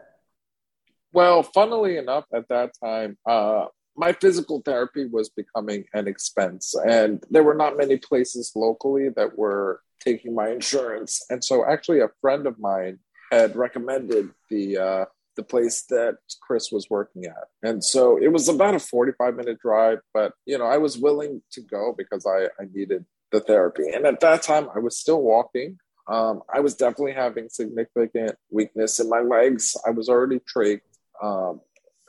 Well, 1.13 1.43
funnily 1.43 1.97
enough, 1.97 2.27
at 2.33 2.49
that 2.49 2.71
time, 2.83 3.19
uh, 3.29 3.67
my 3.97 4.13
physical 4.13 4.63
therapy 4.65 5.07
was 5.07 5.29
becoming 5.29 5.87
an 5.93 6.07
expense, 6.07 6.75
and 6.87 7.23
there 7.31 7.43
were 7.43 7.55
not 7.55 7.77
many 7.77 7.97
places 7.97 8.53
locally 8.55 9.09
that 9.17 9.37
were 9.37 9.81
taking 9.99 10.37
my 10.37 10.51
insurance. 10.51 11.25
And 11.31 11.43
so, 11.43 11.65
actually, 11.69 11.99
a 11.99 12.11
friend 12.21 12.47
of 12.47 12.61
mine 12.61 13.01
had 13.33 13.57
recommended 13.57 14.31
the 14.51 14.79
uh, 14.79 15.05
the 15.37 15.43
place 15.43 15.83
that 15.91 16.19
Chris 16.41 16.71
was 16.71 16.89
working 16.91 17.27
at. 17.27 17.49
And 17.63 17.85
so 17.85 18.17
it 18.17 18.33
was 18.33 18.49
about 18.49 18.75
a 18.75 18.79
45 18.79 19.37
minute 19.37 19.59
drive, 19.61 19.99
but 20.13 20.33
you 20.47 20.59
know, 20.59 20.67
I 20.67 20.79
was 20.79 20.99
willing 20.99 21.43
to 21.53 21.61
go 21.61 21.95
because 21.97 22.27
I, 22.27 22.45
I 22.61 22.67
needed 22.73 23.05
the 23.33 23.41
therapy. 23.41 23.89
And 23.93 24.07
at 24.07 24.21
that 24.21 24.43
time 24.43 24.69
I 24.75 24.79
was 24.79 24.99
still 24.99 25.23
walking. 25.23 25.79
Um, 26.07 26.43
I 26.53 26.61
was 26.61 26.75
definitely 26.75 27.15
having 27.15 27.49
significant 27.49 28.37
weakness 28.51 29.01
in 29.01 29.09
my 29.09 29.21
legs. 29.21 29.77
I 29.87 29.91
was 29.91 30.09
already 30.09 30.41
trached. 30.41 30.83
Um, 31.23 31.61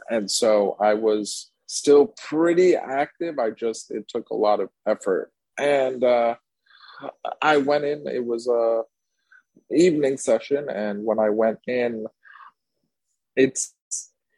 and 0.09 0.29
so 0.29 0.77
I 0.79 0.93
was 0.93 1.51
still 1.67 2.07
pretty 2.07 2.75
active. 2.75 3.39
I 3.39 3.51
just, 3.51 3.91
it 3.91 4.07
took 4.07 4.29
a 4.29 4.35
lot 4.35 4.59
of 4.59 4.69
effort. 4.85 5.31
And 5.57 6.03
uh, 6.03 6.35
I 7.41 7.57
went 7.57 7.85
in, 7.85 8.05
it 8.07 8.25
was 8.25 8.47
a 8.47 8.83
evening 9.71 10.17
session. 10.17 10.69
And 10.69 11.03
when 11.03 11.19
I 11.19 11.29
went 11.29 11.59
in, 11.67 12.05
it's 13.35 13.73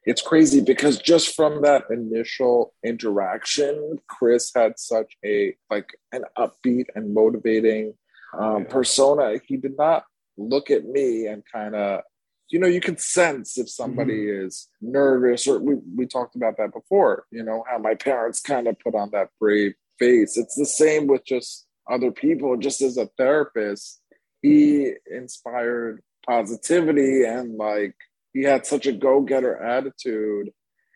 it's 0.06 0.22
crazy 0.22 0.62
because 0.62 1.00
just 1.00 1.36
from 1.36 1.62
that 1.64 1.84
initial 1.90 2.74
interaction, 2.84 4.00
Chris 4.08 4.52
had 4.56 4.80
such 4.80 5.18
a 5.26 5.56
like 5.70 5.90
an 6.12 6.24
upbeat 6.38 6.86
and 6.96 7.14
motivating 7.14 7.94
um, 8.38 8.66
persona. 8.66 9.40
He 9.46 9.58
did 9.58 9.78
not 9.78 10.06
look 10.38 10.72
at 10.72 10.86
me 10.86 11.28
and 11.28 11.44
kind 11.52 11.76
of, 11.76 12.02
you 12.50 12.60
know, 12.60 12.68
you 12.68 12.80
can 12.80 12.98
sense 12.98 13.58
if 13.58 13.70
somebody 13.70 14.28
mm-hmm. 14.28 14.46
is 14.46 14.70
nervous 14.80 15.48
or 15.48 15.60
we, 15.60 15.76
we 15.96 16.06
talked 16.06 16.36
about 16.36 16.56
that 16.58 16.72
before, 16.72 17.26
you 17.32 17.44
know, 17.44 17.66
how 17.70 17.78
my 17.78 17.96
parents 17.96 18.40
kind 18.40 18.68
of 18.68 18.80
put 18.80 18.96
on 18.96 19.10
that 19.12 19.30
brave 19.42 19.74
face. 20.00 20.38
It's 20.38 20.56
the 20.56 20.66
same 20.66 21.08
with 21.08 21.26
just 21.26 21.66
other 21.90 22.12
people, 22.12 22.56
just 22.56 22.82
as 22.82 22.98
a 22.98 23.08
therapist 23.18 24.00
he 24.42 24.94
inspired 25.10 26.02
positivity 26.26 27.24
and 27.24 27.58
like 27.58 27.96
he 28.38 28.44
had 28.44 28.68
such 28.68 28.86
a 28.86 28.92
go-getter 28.92 29.58
attitude 29.58 30.52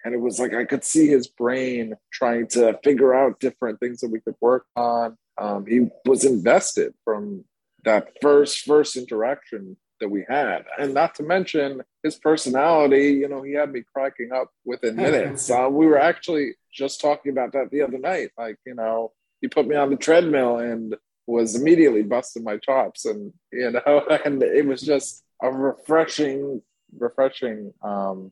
and 0.06 0.14
it 0.14 0.22
was 0.22 0.40
like 0.40 0.54
i 0.54 0.64
could 0.64 0.84
see 0.84 1.08
his 1.08 1.28
brain 1.28 1.96
trying 2.14 2.48
to 2.48 2.80
figure 2.84 3.16
out 3.16 3.40
different 3.40 3.80
things 3.80 4.00
that 4.02 4.12
we 4.12 4.20
could 4.20 4.36
work 4.42 4.66
on. 4.76 5.18
Um, 5.38 5.66
he 5.66 5.88
was 6.06 6.24
invested 6.24 6.94
from 7.04 7.46
that 7.84 8.10
first 8.22 8.60
first 8.60 8.96
interaction 8.96 9.78
that 10.00 10.10
we 10.10 10.24
had. 10.28 10.66
And 10.80 10.94
not 10.94 11.16
to 11.16 11.24
mention 11.24 11.82
his 12.04 12.16
personality 12.16 13.14
you 13.22 13.28
know 13.28 13.42
he 13.42 13.54
had 13.54 13.72
me 13.72 13.84
cracking 13.94 14.32
up 14.32 14.50
within 14.66 14.96
minutes. 15.08 15.50
Uh, 15.50 15.68
we 15.72 15.88
were 15.88 16.00
actually 16.00 16.54
just 16.72 17.02
talking 17.02 17.32
about 17.32 17.54
that 17.54 17.72
the 17.72 17.82
other 17.82 17.98
night. 17.98 18.30
Like 18.38 18.58
you 18.66 18.76
know 18.76 19.14
he 19.42 19.48
put 19.48 19.68
me 19.68 19.76
on 19.76 19.90
the 19.90 19.96
treadmill 19.96 20.60
and 20.60 20.96
was 21.28 21.56
immediately 21.56 22.04
busting 22.04 22.44
my 22.44 22.58
chops 22.58 23.06
and 23.06 23.34
you 23.52 23.72
know 23.72 24.06
and 24.26 24.44
it 24.44 24.66
was 24.66 24.82
just 24.82 25.24
a 25.42 25.52
refreshing 25.52 26.62
refreshing 26.98 27.74
um, 27.82 28.32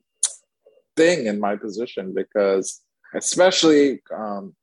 thing 0.95 1.28
in 1.28 1.39
my 1.39 1.55
position 1.55 2.14
because 2.14 2.82
especially 3.16 4.01
um, 4.16 4.55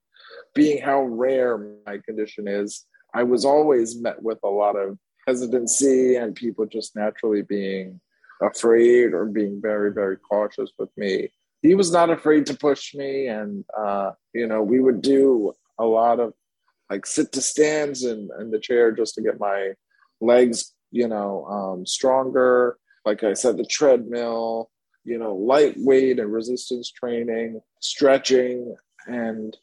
being 0.54 0.80
how 0.80 1.02
rare 1.02 1.58
my 1.86 1.98
condition 2.04 2.46
is 2.48 2.86
i 3.14 3.22
was 3.22 3.44
always 3.44 4.00
met 4.00 4.22
with 4.22 4.38
a 4.44 4.48
lot 4.48 4.76
of 4.76 4.98
hesitancy 5.26 6.16
and 6.16 6.34
people 6.34 6.66
just 6.66 6.94
naturally 6.94 7.42
being 7.42 8.00
afraid 8.42 9.12
or 9.14 9.24
being 9.24 9.60
very 9.60 9.92
very 9.92 10.16
cautious 10.16 10.70
with 10.78 10.90
me 10.96 11.28
he 11.62 11.74
was 11.74 11.90
not 11.90 12.10
afraid 12.10 12.46
to 12.46 12.56
push 12.56 12.94
me 12.94 13.26
and 13.26 13.64
uh, 13.76 14.10
you 14.34 14.46
know 14.46 14.62
we 14.62 14.78
would 14.80 15.00
do 15.00 15.52
a 15.78 15.84
lot 15.84 16.20
of 16.20 16.32
like 16.90 17.06
sit 17.06 17.32
to 17.32 17.40
stands 17.40 18.04
in, 18.04 18.28
in 18.40 18.50
the 18.50 18.60
chair 18.60 18.92
just 18.92 19.14
to 19.14 19.22
get 19.22 19.40
my 19.40 19.72
legs, 20.20 20.72
you 20.90 21.08
know, 21.08 21.44
um, 21.46 21.86
stronger. 21.86 22.78
Like 23.06 23.24
I 23.24 23.32
said, 23.34 23.56
the 23.56 23.64
treadmill, 23.64 24.70
you 25.04 25.18
know, 25.18 25.34
lightweight 25.34 26.18
and 26.18 26.32
resistance 26.32 26.90
training, 26.90 27.60
stretching, 27.80 28.76
and 29.06 29.56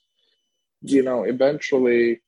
you 0.81 1.03
know, 1.03 1.23
eventually 1.23 2.21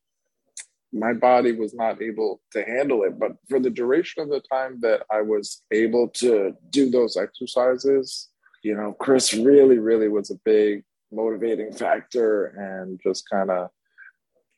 my 0.93 1.13
body 1.13 1.51
was 1.51 1.73
not 1.73 2.01
able 2.01 2.41
to 2.51 2.63
handle 2.63 3.03
it. 3.03 3.19
But 3.19 3.33
for 3.49 3.59
the 3.59 3.69
duration 3.69 4.23
of 4.23 4.29
the 4.29 4.41
time 4.51 4.79
that 4.81 5.03
I 5.11 5.21
was 5.21 5.61
able 5.71 6.07
to 6.15 6.55
do 6.69 6.89
those 6.89 7.17
exercises, 7.17 8.29
you 8.63 8.75
know, 8.75 8.93
Chris 8.93 9.33
really, 9.33 9.77
really 9.77 10.07
was 10.07 10.31
a 10.31 10.39
big 10.45 10.83
motivating 11.11 11.73
factor 11.73 12.45
and 12.45 12.99
just 13.03 13.29
kind 13.29 13.51
of 13.51 13.69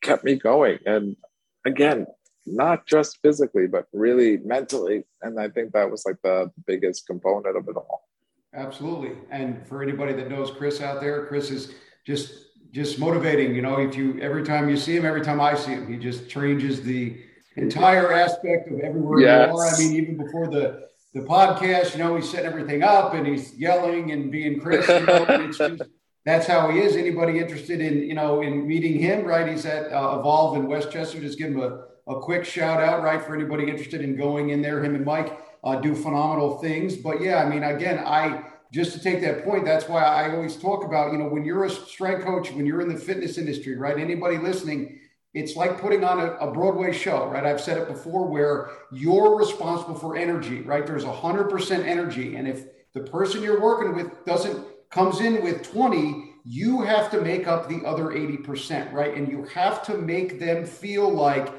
kept 0.01 0.23
me 0.23 0.35
going. 0.35 0.79
And 0.85 1.15
again, 1.65 2.05
not 2.47 2.85
just 2.87 3.19
physically, 3.21 3.67
but 3.67 3.87
really 3.93 4.37
mentally. 4.37 5.03
And 5.21 5.39
I 5.39 5.49
think 5.49 5.73
that 5.73 5.89
was 5.89 6.05
like 6.05 6.17
the 6.23 6.51
biggest 6.65 7.05
component 7.05 7.57
of 7.57 7.67
it 7.67 7.75
all. 7.75 8.07
Absolutely. 8.53 9.11
And 9.29 9.67
for 9.67 9.83
anybody 9.83 10.13
that 10.13 10.29
knows 10.29 10.51
Chris 10.51 10.81
out 10.81 11.01
there, 11.01 11.25
Chris 11.27 11.51
is 11.51 11.73
just 12.05 12.45
just 12.71 12.99
motivating. 12.99 13.55
You 13.55 13.61
know, 13.61 13.79
if 13.79 13.95
you 13.95 14.19
every 14.21 14.43
time 14.43 14.69
you 14.69 14.77
see 14.77 14.95
him, 14.95 15.05
every 15.05 15.21
time 15.21 15.41
I 15.41 15.55
see 15.55 15.71
him, 15.71 15.87
he 15.87 15.97
just 15.97 16.29
changes 16.29 16.81
the 16.81 17.17
entire 17.55 18.13
aspect 18.13 18.71
of 18.71 18.79
everywhere 18.79 19.19
yes. 19.19 19.49
you 19.49 19.57
are. 19.57 19.67
I 19.67 19.77
mean, 19.77 19.93
even 19.93 20.17
before 20.17 20.47
the 20.47 20.87
the 21.13 21.21
podcast, 21.21 21.93
you 21.93 22.03
know, 22.03 22.15
he's 22.15 22.29
setting 22.29 22.45
everything 22.45 22.83
up 22.83 23.13
and 23.13 23.25
he's 23.25 23.53
yelling 23.55 24.11
and 24.11 24.31
being 24.31 24.59
Chris. 24.59 24.87
You 24.87 25.05
know, 25.05 25.25
it's 25.29 25.57
just 25.57 25.81
that's 26.25 26.47
how 26.47 26.69
he 26.69 26.79
is. 26.79 26.95
Anybody 26.95 27.39
interested 27.39 27.81
in 27.81 28.03
you 28.03 28.13
know 28.13 28.41
in 28.41 28.67
meeting 28.67 28.99
him, 28.99 29.23
right? 29.25 29.47
He's 29.47 29.65
at 29.65 29.91
uh, 29.91 30.17
Evolve 30.19 30.57
in 30.57 30.67
Westchester. 30.67 31.19
Just 31.19 31.37
give 31.37 31.49
him 31.49 31.61
a, 31.61 31.86
a 32.07 32.19
quick 32.19 32.45
shout 32.45 32.81
out, 32.81 33.03
right, 33.03 33.21
for 33.21 33.35
anybody 33.35 33.69
interested 33.69 34.01
in 34.01 34.15
going 34.15 34.49
in 34.49 34.61
there. 34.61 34.83
Him 34.83 34.95
and 34.95 35.05
Mike 35.05 35.37
uh, 35.63 35.75
do 35.75 35.95
phenomenal 35.95 36.57
things. 36.59 36.95
But 36.95 37.21
yeah, 37.21 37.43
I 37.43 37.49
mean, 37.49 37.63
again, 37.63 37.99
I 38.05 38.43
just 38.71 38.93
to 38.93 38.99
take 38.99 39.21
that 39.21 39.43
point, 39.43 39.65
that's 39.65 39.87
why 39.87 40.03
I 40.03 40.33
always 40.33 40.55
talk 40.55 40.83
about 40.83 41.11
you 41.11 41.17
know 41.17 41.27
when 41.27 41.45
you're 41.45 41.65
a 41.65 41.69
strength 41.69 42.25
coach, 42.25 42.51
when 42.51 42.65
you're 42.65 42.81
in 42.81 42.89
the 42.89 42.99
fitness 42.99 43.37
industry, 43.37 43.75
right? 43.77 43.97
Anybody 43.97 44.37
listening. 44.37 44.99
It's 45.33 45.55
like 45.55 45.79
putting 45.79 46.03
on 46.03 46.19
a, 46.19 46.31
a 46.37 46.51
Broadway 46.51 46.91
show, 46.91 47.27
right? 47.27 47.45
I've 47.45 47.61
said 47.61 47.77
it 47.77 47.87
before 47.87 48.25
where 48.25 48.71
you're 48.91 49.37
responsible 49.37 49.93
for 49.93 50.17
energy, 50.17 50.61
right? 50.61 50.87
There's 50.87 51.03
100% 51.03 51.85
energy. 51.85 52.37
And 52.37 52.47
if 52.47 52.63
the 52.93 53.01
person 53.01 53.43
you're 53.43 53.61
working 53.61 53.93
with 53.93 54.25
doesn't 54.25 54.65
comes 54.89 55.19
in 55.19 55.43
with 55.43 55.61
20, 55.69 56.33
you 56.43 56.81
have 56.81 57.11
to 57.11 57.21
make 57.21 57.45
up 57.45 57.67
the 57.67 57.85
other 57.85 58.05
80%, 58.05 58.91
right? 58.93 59.13
And 59.13 59.29
you 59.29 59.43
have 59.53 59.83
to 59.83 59.97
make 59.97 60.39
them 60.39 60.65
feel 60.65 61.07
like 61.09 61.53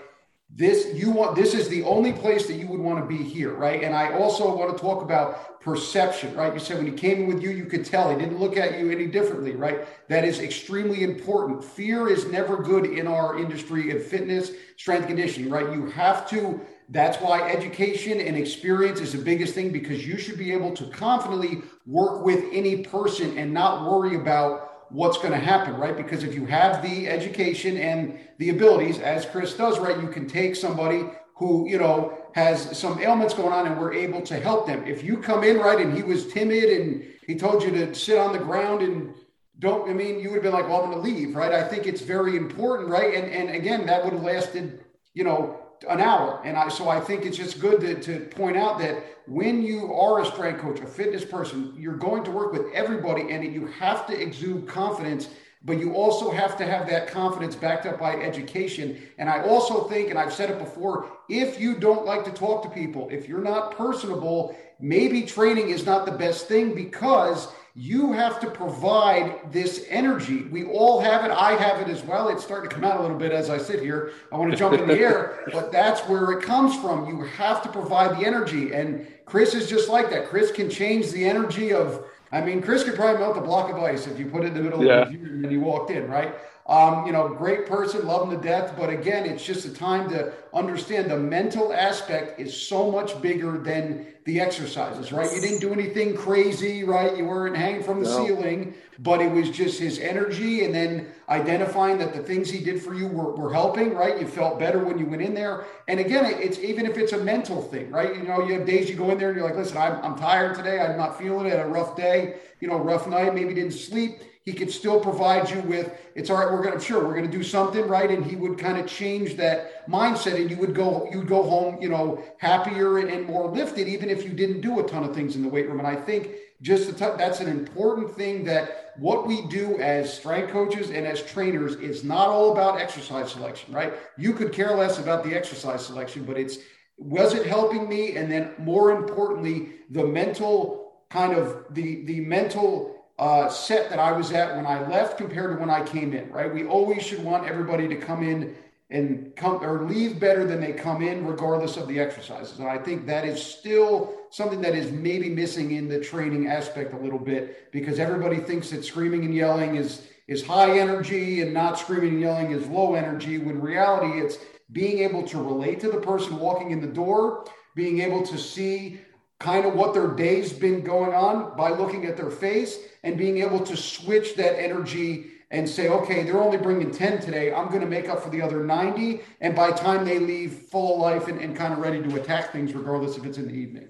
this 0.50 0.94
you 0.94 1.10
want 1.10 1.36
this 1.36 1.52
is 1.52 1.68
the 1.68 1.82
only 1.82 2.12
place 2.12 2.46
that 2.46 2.54
you 2.54 2.66
would 2.66 2.80
want 2.80 2.98
to 2.98 3.06
be 3.06 3.22
here 3.22 3.54
right? 3.54 3.82
And 3.82 3.94
i 3.94 4.12
also 4.14 4.56
want 4.56 4.74
to 4.74 4.82
talk 4.82 5.02
about 5.02 5.60
perception 5.60 6.34
right? 6.34 6.52
You 6.52 6.58
said 6.58 6.78
when 6.78 6.86
he 6.86 6.92
came 6.92 7.22
in 7.22 7.26
with 7.26 7.42
you 7.42 7.50
you 7.50 7.66
could 7.66 7.84
tell. 7.84 8.10
He 8.10 8.16
didn't 8.16 8.38
look 8.40 8.56
at 8.56 8.78
you 8.78 8.90
any 8.90 9.06
differently 9.06 9.52
right? 9.52 9.86
That 10.08 10.24
is 10.24 10.40
extremely 10.40 11.04
important. 11.04 11.62
Fear 11.62 12.08
is 12.08 12.26
never 12.26 12.56
good 12.56 12.86
in 12.86 13.06
our 13.06 13.38
industry 13.38 13.90
of 13.90 14.04
fitness 14.04 14.52
strength 14.76 15.06
conditioning 15.06 15.50
right? 15.50 15.70
You 15.72 15.86
have 15.86 16.28
to 16.30 16.60
that's 16.90 17.18
why 17.18 17.50
education 17.50 18.18
and 18.18 18.34
experience 18.34 19.00
is 19.00 19.12
the 19.12 19.18
biggest 19.18 19.54
thing 19.54 19.70
because 19.70 20.06
you 20.06 20.16
should 20.16 20.38
be 20.38 20.52
able 20.52 20.74
to 20.74 20.86
confidently 20.86 21.62
work 21.84 22.24
with 22.24 22.42
any 22.50 22.82
person 22.84 23.36
and 23.36 23.52
not 23.52 23.84
worry 23.84 24.16
about 24.16 24.67
what's 24.90 25.18
going 25.18 25.32
to 25.32 25.38
happen, 25.38 25.76
right? 25.76 25.96
Because 25.96 26.24
if 26.24 26.34
you 26.34 26.46
have 26.46 26.82
the 26.82 27.08
education 27.08 27.76
and 27.76 28.18
the 28.38 28.50
abilities, 28.50 28.98
as 28.98 29.26
Chris 29.26 29.54
does, 29.54 29.78
right, 29.78 30.00
you 30.00 30.08
can 30.08 30.26
take 30.26 30.56
somebody 30.56 31.04
who, 31.36 31.68
you 31.68 31.78
know, 31.78 32.18
has 32.34 32.76
some 32.76 33.00
ailments 33.00 33.34
going 33.34 33.52
on 33.52 33.66
and 33.66 33.78
we're 33.78 33.92
able 33.92 34.20
to 34.22 34.38
help 34.38 34.66
them. 34.66 34.84
If 34.86 35.04
you 35.04 35.18
come 35.18 35.44
in, 35.44 35.58
right, 35.58 35.78
and 35.78 35.96
he 35.96 36.02
was 36.02 36.32
timid 36.32 36.64
and 36.64 37.04
he 37.26 37.36
told 37.36 37.62
you 37.62 37.70
to 37.70 37.94
sit 37.94 38.18
on 38.18 38.32
the 38.32 38.38
ground 38.38 38.82
and 38.82 39.14
don't, 39.58 39.88
I 39.88 39.92
mean, 39.92 40.20
you 40.20 40.30
would 40.30 40.36
have 40.36 40.42
been 40.42 40.52
like, 40.52 40.68
well, 40.68 40.82
I'm 40.82 40.90
going 40.90 41.02
to 41.02 41.10
leave, 41.10 41.34
right? 41.34 41.52
I 41.52 41.66
think 41.66 41.86
it's 41.86 42.00
very 42.00 42.36
important, 42.36 42.88
right? 42.88 43.14
And, 43.14 43.30
and 43.32 43.50
again, 43.50 43.86
that 43.86 44.04
would 44.04 44.12
have 44.12 44.22
lasted, 44.22 44.84
you 45.14 45.24
know, 45.24 45.60
an 45.88 46.00
hour. 46.00 46.40
And 46.44 46.56
I, 46.56 46.68
so 46.68 46.88
I 46.88 47.00
think 47.00 47.24
it's 47.24 47.36
just 47.36 47.60
good 47.60 47.80
to, 47.80 48.00
to 48.00 48.26
point 48.26 48.56
out 48.56 48.78
that 48.78 49.02
when 49.26 49.62
you 49.62 49.92
are 49.92 50.22
a 50.22 50.26
strength 50.26 50.60
coach, 50.60 50.80
a 50.80 50.86
fitness 50.86 51.24
person, 51.24 51.74
you're 51.76 51.96
going 51.96 52.24
to 52.24 52.30
work 52.30 52.52
with 52.52 52.72
everybody 52.72 53.30
and 53.30 53.44
you 53.52 53.66
have 53.66 54.06
to 54.06 54.20
exude 54.20 54.66
confidence, 54.66 55.28
but 55.64 55.78
you 55.78 55.92
also 55.92 56.30
have 56.30 56.56
to 56.56 56.64
have 56.64 56.88
that 56.88 57.08
confidence 57.08 57.54
backed 57.54 57.84
up 57.86 57.98
by 57.98 58.14
education. 58.14 59.02
And 59.18 59.28
I 59.28 59.42
also 59.42 59.84
think, 59.84 60.10
and 60.10 60.18
I've 60.18 60.32
said 60.32 60.50
it 60.50 60.58
before, 60.58 61.18
if 61.28 61.60
you 61.60 61.76
don't 61.76 62.06
like 62.06 62.24
to 62.24 62.30
talk 62.30 62.62
to 62.62 62.70
people, 62.70 63.08
if 63.10 63.28
you're 63.28 63.42
not 63.42 63.76
personable, 63.76 64.56
maybe 64.80 65.22
training 65.22 65.70
is 65.70 65.84
not 65.84 66.06
the 66.06 66.12
best 66.12 66.46
thing 66.46 66.74
because 66.74 67.48
you 67.78 68.10
have 68.10 68.40
to 68.40 68.50
provide 68.50 69.52
this 69.52 69.86
energy. 69.88 70.42
We 70.50 70.64
all 70.64 70.98
have 70.98 71.24
it. 71.24 71.30
I 71.30 71.52
have 71.52 71.80
it 71.80 71.88
as 71.88 72.02
well. 72.02 72.28
It's 72.28 72.42
starting 72.42 72.68
to 72.68 72.74
come 72.74 72.82
out 72.82 72.98
a 72.98 73.02
little 73.02 73.16
bit 73.16 73.30
as 73.30 73.50
I 73.50 73.58
sit 73.58 73.80
here. 73.80 74.10
I 74.32 74.36
want 74.36 74.50
to 74.50 74.56
jump 74.56 74.74
in 74.74 74.88
the 74.88 74.98
air, 74.98 75.44
but 75.52 75.70
that's 75.70 76.00
where 76.08 76.32
it 76.32 76.42
comes 76.42 76.74
from. 76.80 77.06
You 77.06 77.22
have 77.22 77.62
to 77.62 77.68
provide 77.68 78.18
the 78.18 78.26
energy. 78.26 78.72
And 78.72 79.06
Chris 79.26 79.54
is 79.54 79.68
just 79.68 79.88
like 79.88 80.10
that. 80.10 80.26
Chris 80.26 80.50
can 80.50 80.68
change 80.68 81.12
the 81.12 81.24
energy 81.24 81.72
of, 81.72 82.04
I 82.32 82.40
mean, 82.40 82.60
Chris 82.62 82.82
could 82.82 82.96
probably 82.96 83.20
melt 83.20 83.38
a 83.38 83.42
block 83.42 83.70
of 83.70 83.76
ice 83.76 84.08
if 84.08 84.18
you 84.18 84.26
put 84.26 84.42
it 84.42 84.48
in 84.48 84.54
the 84.54 84.62
middle 84.62 84.84
yeah. 84.84 85.02
of 85.02 85.12
the 85.12 85.14
and 85.14 85.52
you 85.52 85.60
walked 85.60 85.92
in, 85.92 86.08
right? 86.08 86.34
Um, 86.68 87.06
you 87.06 87.12
know, 87.12 87.28
great 87.28 87.64
person, 87.64 88.06
love 88.06 88.28
him 88.28 88.38
to 88.38 88.46
death. 88.46 88.74
But 88.76 88.90
again, 88.90 89.24
it's 89.24 89.42
just 89.42 89.64
a 89.64 89.72
time 89.72 90.10
to 90.10 90.34
understand 90.52 91.10
the 91.10 91.16
mental 91.16 91.72
aspect 91.72 92.38
is 92.38 92.54
so 92.54 92.90
much 92.90 93.20
bigger 93.22 93.56
than 93.56 94.06
the 94.26 94.38
exercises, 94.38 95.10
right? 95.10 95.32
You 95.34 95.40
didn't 95.40 95.60
do 95.60 95.72
anything 95.72 96.14
crazy, 96.14 96.84
right? 96.84 97.16
You 97.16 97.24
weren't 97.24 97.56
hanging 97.56 97.82
from 97.82 98.02
the 98.04 98.10
no. 98.10 98.26
ceiling, 98.26 98.74
but 98.98 99.22
it 99.22 99.32
was 99.32 99.48
just 99.48 99.80
his 99.80 99.98
energy 99.98 100.66
and 100.66 100.74
then 100.74 101.06
identifying 101.30 101.96
that 101.98 102.12
the 102.12 102.22
things 102.22 102.50
he 102.50 102.62
did 102.62 102.82
for 102.82 102.92
you 102.92 103.06
were, 103.06 103.34
were 103.34 103.50
helping, 103.50 103.94
right? 103.94 104.20
You 104.20 104.26
felt 104.26 104.58
better 104.58 104.84
when 104.84 104.98
you 104.98 105.06
went 105.06 105.22
in 105.22 105.32
there. 105.32 105.64
And 105.88 105.98
again, 105.98 106.26
it's 106.26 106.58
even 106.58 106.84
if 106.84 106.98
it's 106.98 107.14
a 107.14 107.24
mental 107.24 107.62
thing, 107.62 107.90
right? 107.90 108.14
You 108.14 108.24
know, 108.24 108.46
you 108.46 108.52
have 108.58 108.66
days 108.66 108.90
you 108.90 108.96
go 108.96 109.08
in 109.08 109.16
there 109.16 109.28
and 109.28 109.38
you're 109.38 109.46
like, 109.46 109.56
listen, 109.56 109.78
I'm, 109.78 110.04
I'm 110.04 110.18
tired 110.18 110.54
today. 110.54 110.80
I'm 110.80 110.98
not 110.98 111.18
feeling 111.18 111.46
it. 111.46 111.52
Had 111.52 111.64
a 111.64 111.68
rough 111.70 111.96
day, 111.96 112.34
you 112.60 112.68
know, 112.68 112.76
rough 112.76 113.08
night, 113.08 113.34
maybe 113.34 113.54
didn't 113.54 113.72
sleep 113.72 114.20
he 114.48 114.54
could 114.54 114.70
still 114.70 114.98
provide 114.98 115.50
you 115.50 115.60
with 115.60 115.92
it's 116.14 116.30
all 116.30 116.38
right 116.38 116.50
we're 116.50 116.62
gonna 116.62 116.80
sure 116.80 117.06
we're 117.06 117.14
gonna 117.14 117.28
do 117.28 117.42
something 117.42 117.86
right? 117.86 118.10
And 118.10 118.24
he 118.24 118.34
would 118.34 118.56
kind 118.56 118.78
of 118.78 118.86
change 118.86 119.36
that 119.36 119.86
mindset 119.86 120.36
and 120.36 120.50
you 120.50 120.56
would 120.56 120.74
go 120.74 121.06
you 121.10 121.18
would 121.18 121.28
go 121.28 121.42
home 121.42 121.82
you 121.82 121.90
know 121.90 122.24
happier 122.38 122.96
and, 122.96 123.10
and 123.10 123.26
more 123.26 123.50
lifted 123.50 123.88
even 123.88 124.08
if 124.08 124.24
you 124.24 124.30
didn't 124.30 124.62
do 124.62 124.80
a 124.80 124.88
ton 124.88 125.04
of 125.04 125.14
things 125.14 125.36
in 125.36 125.42
the 125.42 125.50
weight 125.50 125.68
room. 125.68 125.80
And 125.80 125.86
i 125.86 125.94
think 125.94 126.30
just 126.62 126.96
that's 126.96 127.40
an 127.40 127.48
important 127.48 128.10
thing 128.16 128.42
that 128.44 128.94
what 128.96 129.26
we 129.26 129.46
do 129.48 129.78
as 129.80 130.10
strength 130.10 130.50
coaches 130.50 130.88
and 130.88 131.06
as 131.06 131.22
trainers 131.22 131.74
is 131.74 132.02
not 132.02 132.28
all 132.28 132.52
about 132.52 132.80
exercise 132.80 133.30
selection 133.30 133.74
right? 133.74 133.92
You 134.16 134.32
could 134.32 134.54
care 134.54 134.74
less 134.74 134.98
about 134.98 135.24
the 135.24 135.34
exercise 135.34 135.84
selection 135.84 136.24
but 136.24 136.38
it's 136.38 136.56
was 136.96 137.34
it 137.34 137.44
helping 137.46 137.86
me? 137.86 138.16
And 138.16 138.32
then 138.32 138.54
more 138.56 138.92
importantly 138.92 139.74
the 139.90 140.06
mental 140.06 141.04
kind 141.10 141.34
of 141.34 141.66
the 141.70 142.06
the 142.06 142.20
mental 142.20 142.97
uh, 143.18 143.48
set 143.48 143.90
that 143.90 143.98
I 143.98 144.12
was 144.12 144.30
at 144.32 144.56
when 144.56 144.66
I 144.66 144.86
left 144.88 145.18
compared 145.18 145.50
to 145.50 145.60
when 145.60 145.70
I 145.70 145.82
came 145.84 146.12
in, 146.12 146.30
right? 146.30 146.52
We 146.52 146.66
always 146.66 147.02
should 147.02 147.22
want 147.22 147.48
everybody 147.48 147.88
to 147.88 147.96
come 147.96 148.22
in 148.22 148.54
and 148.90 149.34
come 149.36 149.62
or 149.62 149.84
leave 149.84 150.18
better 150.18 150.46
than 150.46 150.60
they 150.60 150.72
come 150.72 151.02
in, 151.02 151.26
regardless 151.26 151.76
of 151.76 151.88
the 151.88 152.00
exercises. 152.00 152.58
And 152.58 152.68
I 152.68 152.78
think 152.78 153.06
that 153.06 153.26
is 153.26 153.42
still 153.42 154.14
something 154.30 154.60
that 154.62 154.74
is 154.74 154.92
maybe 154.92 155.28
missing 155.28 155.72
in 155.72 155.88
the 155.88 156.00
training 156.00 156.48
aspect 156.48 156.94
a 156.94 156.96
little 156.96 157.18
bit 157.18 157.70
because 157.70 157.98
everybody 157.98 158.38
thinks 158.38 158.70
that 158.70 158.84
screaming 158.84 159.24
and 159.24 159.34
yelling 159.34 159.76
is 159.76 160.06
is 160.26 160.44
high 160.46 160.78
energy 160.78 161.40
and 161.40 161.54
not 161.54 161.78
screaming 161.78 162.10
and 162.10 162.20
yelling 162.20 162.50
is 162.50 162.66
low 162.68 162.94
energy. 162.94 163.38
When 163.38 163.60
reality, 163.60 164.20
it's 164.20 164.38
being 164.72 164.98
able 164.98 165.22
to 165.28 165.38
relate 165.38 165.80
to 165.80 165.90
the 165.90 166.00
person 166.00 166.38
walking 166.38 166.70
in 166.70 166.82
the 166.82 166.86
door, 166.86 167.46
being 167.74 168.00
able 168.00 168.22
to 168.26 168.36
see 168.36 169.00
kind 169.40 169.64
of 169.64 169.74
what 169.74 169.94
their 169.94 170.08
day's 170.08 170.52
been 170.52 170.82
going 170.82 171.14
on 171.14 171.56
by 171.56 171.70
looking 171.70 172.06
at 172.06 172.16
their 172.16 172.30
face 172.30 172.78
and 173.04 173.16
being 173.16 173.38
able 173.38 173.60
to 173.60 173.76
switch 173.76 174.34
that 174.34 174.60
energy 174.60 175.26
and 175.50 175.68
say, 175.68 175.88
okay, 175.88 176.24
they're 176.24 176.42
only 176.42 176.58
bringing 176.58 176.90
10 176.90 177.20
today. 177.20 177.52
I'm 177.52 177.68
going 177.68 177.80
to 177.80 177.86
make 177.86 178.08
up 178.08 178.22
for 178.22 178.30
the 178.30 178.42
other 178.42 178.64
90. 178.64 179.20
And 179.40 179.54
by 179.54 179.70
time 179.70 180.04
they 180.04 180.18
leave 180.18 180.52
full 180.52 180.94
of 180.94 181.00
life 181.00 181.28
and, 181.28 181.40
and 181.40 181.56
kind 181.56 181.72
of 181.72 181.78
ready 181.78 182.02
to 182.02 182.20
attack 182.20 182.52
things, 182.52 182.74
regardless 182.74 183.16
if 183.16 183.24
it's 183.24 183.38
in 183.38 183.48
the 183.48 183.54
evening. 183.54 183.88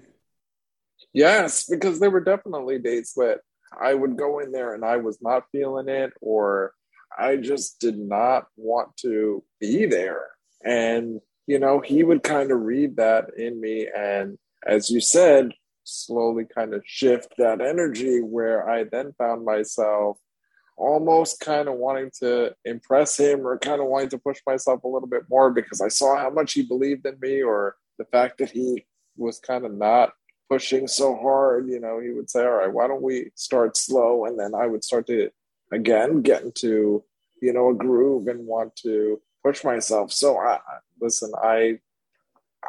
Yes, 1.11 1.65
because 1.67 1.99
there 1.99 2.11
were 2.11 2.23
definitely 2.23 2.79
days 2.79 3.13
that 3.17 3.39
I 3.77 3.93
would 3.93 4.17
go 4.17 4.39
in 4.39 4.51
there 4.51 4.73
and 4.73 4.85
I 4.85 4.97
was 4.97 5.19
not 5.21 5.45
feeling 5.51 5.89
it, 5.89 6.13
or 6.21 6.73
I 7.17 7.35
just 7.35 7.79
did 7.79 7.97
not 7.97 8.45
want 8.55 8.95
to 8.97 9.43
be 9.59 9.85
there. 9.85 10.27
And, 10.63 11.19
you 11.47 11.59
know, 11.59 11.79
he 11.79 12.03
would 12.03 12.23
kind 12.23 12.51
of 12.51 12.61
read 12.61 12.97
that 12.97 13.31
in 13.37 13.59
me. 13.59 13.87
And 13.93 14.37
as 14.65 14.89
you 14.89 15.01
said, 15.01 15.53
slowly 15.83 16.45
kind 16.45 16.73
of 16.73 16.83
shift 16.85 17.33
that 17.37 17.61
energy 17.61 18.21
where 18.21 18.69
I 18.69 18.83
then 18.83 19.13
found 19.17 19.45
myself 19.45 20.17
almost 20.77 21.41
kind 21.41 21.67
of 21.67 21.75
wanting 21.75 22.09
to 22.19 22.55
impress 22.63 23.19
him 23.19 23.45
or 23.45 23.57
kind 23.59 23.81
of 23.81 23.87
wanting 23.87 24.09
to 24.09 24.17
push 24.17 24.39
myself 24.47 24.83
a 24.83 24.87
little 24.87 25.09
bit 25.09 25.23
more 25.29 25.51
because 25.51 25.81
I 25.81 25.89
saw 25.89 26.17
how 26.17 26.29
much 26.29 26.53
he 26.53 26.63
believed 26.63 27.05
in 27.05 27.17
me 27.21 27.43
or 27.43 27.75
the 27.97 28.05
fact 28.05 28.37
that 28.37 28.51
he 28.51 28.85
was 29.17 29.39
kind 29.39 29.65
of 29.65 29.73
not 29.73 30.13
pushing 30.49 30.87
so 30.87 31.17
hard. 31.17 31.67
You 31.67 31.81
know, 31.81 31.99
he 31.99 32.11
would 32.11 32.29
say, 32.29 32.43
All 32.43 32.51
right, 32.51 32.71
why 32.71 32.87
don't 32.87 33.01
we 33.01 33.29
start 33.35 33.75
slow? 33.75 34.25
And 34.25 34.39
then 34.39 34.55
I 34.55 34.67
would 34.67 34.83
start 34.83 35.05
to 35.07 35.29
again 35.71 36.21
get 36.21 36.43
into, 36.43 37.03
you 37.41 37.51
know, 37.51 37.69
a 37.69 37.75
groove 37.75 38.27
and 38.27 38.47
want 38.47 38.75
to 38.77 39.21
push 39.43 39.63
myself. 39.65 40.13
So 40.13 40.37
I 40.37 40.59
listen, 41.01 41.31
I 41.43 41.79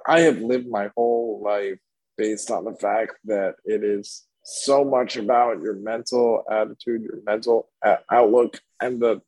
I 0.06 0.20
have 0.20 0.40
lived 0.40 0.68
my 0.68 0.90
whole 0.96 1.40
life 1.44 1.78
based 2.16 2.50
on 2.50 2.64
the 2.64 2.74
fact 2.74 3.14
that 3.24 3.56
it 3.64 3.82
is 3.82 4.26
so 4.42 4.84
much 4.84 5.16
about 5.16 5.62
your 5.62 5.74
mental 5.74 6.42
attitude, 6.50 7.02
your 7.02 7.20
mental 7.24 7.68
outlook, 8.10 8.60
and 8.80 9.00
the 9.00 9.20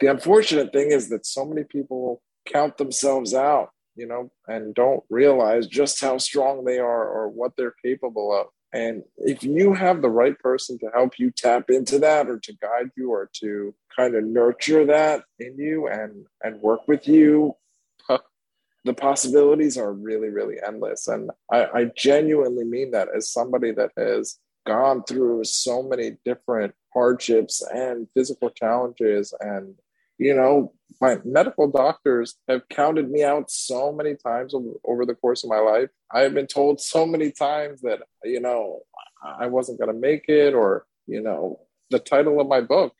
the 0.00 0.06
unfortunate 0.06 0.72
thing 0.72 0.92
is 0.92 1.08
that 1.08 1.26
so 1.26 1.44
many 1.44 1.64
people 1.64 2.22
count 2.46 2.76
themselves 2.76 3.34
out, 3.34 3.70
you 3.96 4.06
know, 4.06 4.30
and 4.46 4.74
don't 4.74 5.02
realize 5.10 5.66
just 5.66 6.00
how 6.00 6.18
strong 6.18 6.64
they 6.64 6.78
are 6.78 7.08
or 7.08 7.28
what 7.28 7.52
they're 7.56 7.74
capable 7.84 8.32
of. 8.32 8.46
And 8.72 9.02
if 9.16 9.42
you 9.42 9.72
have 9.72 10.02
the 10.02 10.10
right 10.10 10.38
person 10.38 10.78
to 10.80 10.90
help 10.94 11.18
you 11.18 11.30
tap 11.30 11.70
into 11.70 11.98
that 12.00 12.28
or 12.28 12.38
to 12.38 12.52
guide 12.60 12.90
you 12.96 13.10
or 13.10 13.30
to 13.40 13.74
kind 13.96 14.14
of 14.14 14.24
nurture 14.24 14.84
that 14.86 15.24
in 15.38 15.56
you 15.58 15.88
and 15.88 16.26
and 16.42 16.60
work 16.60 16.86
with 16.86 17.08
you, 17.08 17.54
the 18.84 18.94
possibilities 18.94 19.76
are 19.76 19.92
really, 19.92 20.28
really 20.28 20.56
endless. 20.66 21.08
And 21.08 21.30
I, 21.52 21.64
I 21.64 21.84
genuinely 21.96 22.64
mean 22.64 22.92
that 22.92 23.08
as 23.14 23.30
somebody 23.30 23.72
that 23.72 23.90
has 23.96 24.38
gone 24.66 25.02
through 25.04 25.44
so 25.44 25.82
many 25.82 26.16
different 26.24 26.74
hardships 26.92 27.62
and 27.72 28.06
physical 28.14 28.50
challenges 28.50 29.32
and 29.40 29.74
you 30.18 30.34
know 30.34 30.72
my 31.00 31.16
medical 31.24 31.70
doctors 31.70 32.36
have 32.48 32.68
counted 32.68 33.10
me 33.10 33.22
out 33.22 33.50
so 33.50 33.92
many 33.92 34.14
times 34.14 34.52
over, 34.52 34.72
over 34.84 35.06
the 35.06 35.14
course 35.14 35.44
of 35.44 35.50
my 35.50 35.58
life 35.58 35.88
i 36.12 36.20
have 36.20 36.34
been 36.34 36.46
told 36.46 36.80
so 36.80 37.06
many 37.06 37.30
times 37.30 37.80
that 37.80 38.00
you 38.24 38.40
know 38.40 38.80
i 39.38 39.46
wasn't 39.46 39.78
going 39.78 39.92
to 39.92 39.98
make 39.98 40.24
it 40.28 40.54
or 40.54 40.86
you 41.06 41.20
know 41.20 41.60
the 41.90 41.98
title 41.98 42.40
of 42.40 42.48
my 42.48 42.60
book 42.60 42.94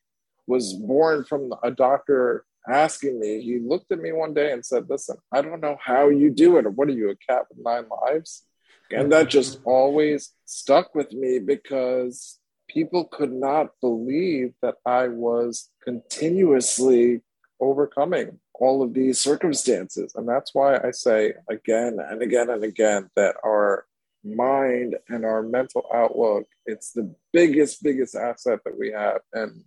was 0.47 0.73
born 0.73 1.25
from 1.25 1.53
a 1.63 1.71
doctor 1.71 2.45
asking 2.69 3.19
me 3.19 3.41
he 3.43 3.59
looked 3.59 3.91
at 3.93 4.01
me 4.01 4.13
one 4.13 4.35
day 4.35 4.53
and 4.53 4.65
said 4.65 4.85
listen 4.89 5.17
i 5.33 5.41
don't 5.41 5.61
know 5.61 5.77
how 5.83 6.09
you 6.09 6.31
do 6.31 6.57
it 6.57 6.67
or 6.67 6.71
what 6.71 6.89
are 6.89 6.93
you 6.93 7.11
a 7.11 7.17
cat 7.17 7.43
with 7.49 7.59
nine 7.65 7.85
lives 7.89 8.45
and 8.91 9.13
that 9.13 9.23
mm-hmm. 9.23 9.31
just 9.31 9.61
always 9.65 10.33
stuck 10.47 10.95
with 10.95 11.13
me 11.13 11.39
because 11.39 12.39
people 12.69 13.05
could 13.05 13.33
not 13.33 13.71
believe 13.81 14.53
that 14.63 14.77
I 14.85 15.09
was 15.09 15.71
continuously 15.83 17.23
overcoming 17.61 18.39
all 18.55 18.83
of 18.83 18.95
these 18.95 19.21
circumstances. 19.21 20.13
And 20.15 20.29
that's 20.29 20.55
why 20.55 20.79
I 20.79 20.91
say 20.91 21.35
again 21.51 21.99
and 21.99 22.23
again 22.23 22.51
and 22.51 22.65
again 22.65 23.11
that 23.17 23.37
our 23.45 23.87
mind 24.25 24.97
and 25.09 25.25
our 25.25 25.43
mental 25.43 25.85
outlook, 25.95 26.47
it's 26.67 26.93
the 26.93 27.15
biggest, 27.33 27.83
biggest 27.83 28.15
asset 28.15 28.61
that 28.65 28.79
we 28.79 28.93
have. 28.93 29.21
And 29.33 29.65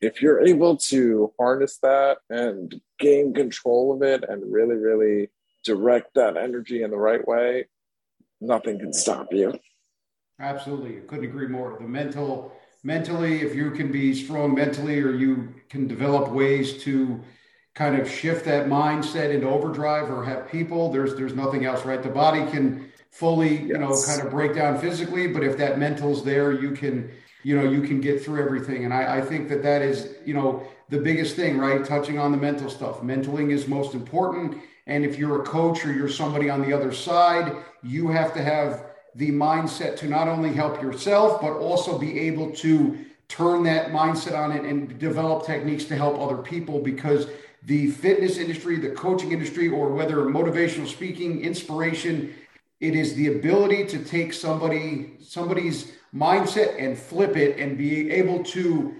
if 0.00 0.20
you're 0.20 0.46
able 0.46 0.76
to 0.76 1.32
harness 1.38 1.78
that 1.82 2.18
and 2.30 2.74
gain 2.98 3.32
control 3.34 3.94
of 3.94 4.02
it 4.02 4.24
and 4.28 4.52
really, 4.52 4.76
really 4.76 5.30
direct 5.64 6.14
that 6.14 6.36
energy 6.36 6.82
in 6.82 6.90
the 6.90 6.96
right 6.96 7.26
way, 7.26 7.66
nothing 8.40 8.78
can 8.78 8.92
stop 8.92 9.32
you. 9.32 9.58
Absolutely. 10.40 10.98
I 10.98 11.00
couldn't 11.00 11.24
agree 11.24 11.48
more. 11.48 11.76
The 11.80 11.88
mental, 11.88 12.52
mentally, 12.82 13.42
if 13.42 13.54
you 13.54 13.70
can 13.70 13.90
be 13.90 14.14
strong 14.14 14.54
mentally 14.54 15.00
or 15.00 15.12
you 15.12 15.54
can 15.68 15.86
develop 15.86 16.30
ways 16.30 16.82
to 16.84 17.22
kind 17.74 18.00
of 18.00 18.08
shift 18.10 18.44
that 18.44 18.66
mindset 18.66 19.30
into 19.30 19.48
overdrive 19.48 20.10
or 20.10 20.24
have 20.24 20.48
people, 20.48 20.92
there's 20.92 21.14
there's 21.16 21.34
nothing 21.34 21.64
else, 21.64 21.84
right? 21.84 22.02
The 22.02 22.08
body 22.08 22.48
can 22.50 22.92
fully, 23.10 23.58
yes. 23.58 23.68
you 23.68 23.78
know, 23.78 23.96
kind 24.06 24.20
of 24.22 24.30
break 24.30 24.54
down 24.54 24.78
physically, 24.78 25.28
but 25.28 25.44
if 25.44 25.56
that 25.56 25.78
mental's 25.78 26.24
there, 26.24 26.52
you 26.52 26.72
can, 26.72 27.10
you 27.44 27.56
know, 27.56 27.70
you 27.70 27.82
can 27.82 28.00
get 28.00 28.24
through 28.24 28.42
everything. 28.42 28.84
And 28.84 28.92
I, 28.92 29.18
I 29.18 29.20
think 29.20 29.48
that 29.50 29.62
that 29.62 29.82
is, 29.82 30.16
you 30.24 30.34
know, 30.34 30.66
the 30.88 30.98
biggest 30.98 31.36
thing, 31.36 31.58
right? 31.58 31.84
Touching 31.84 32.18
on 32.18 32.32
the 32.32 32.38
mental 32.38 32.68
stuff. 32.68 33.02
Mentaling 33.02 33.52
is 33.52 33.68
most 33.68 33.94
important 33.94 34.60
and 34.86 35.04
if 35.04 35.18
you're 35.18 35.40
a 35.40 35.44
coach 35.44 35.84
or 35.84 35.92
you're 35.92 36.08
somebody 36.08 36.50
on 36.50 36.62
the 36.62 36.72
other 36.72 36.92
side, 36.92 37.56
you 37.82 38.08
have 38.08 38.34
to 38.34 38.42
have 38.42 38.84
the 39.14 39.30
mindset 39.30 39.96
to 39.98 40.08
not 40.08 40.28
only 40.28 40.52
help 40.52 40.82
yourself, 40.82 41.40
but 41.40 41.52
also 41.52 41.98
be 41.98 42.18
able 42.20 42.50
to 42.56 43.04
turn 43.28 43.62
that 43.64 43.88
mindset 43.88 44.36
on 44.36 44.52
it 44.52 44.64
and 44.64 44.98
develop 44.98 45.46
techniques 45.46 45.84
to 45.84 45.96
help 45.96 46.18
other 46.18 46.36
people 46.36 46.80
because 46.80 47.28
the 47.62 47.90
fitness 47.92 48.36
industry, 48.36 48.76
the 48.76 48.90
coaching 48.90 49.32
industry, 49.32 49.68
or 49.68 49.88
whether 49.88 50.16
motivational 50.16 50.86
speaking, 50.86 51.40
inspiration, 51.40 52.34
it 52.80 52.94
is 52.94 53.14
the 53.14 53.28
ability 53.28 53.86
to 53.86 54.04
take 54.04 54.34
somebody 54.34 55.14
somebody's 55.20 55.92
mindset 56.14 56.76
and 56.78 56.96
flip 56.96 57.36
it 57.36 57.58
and 57.58 57.76
be 57.76 58.10
able 58.10 58.44
to 58.44 58.94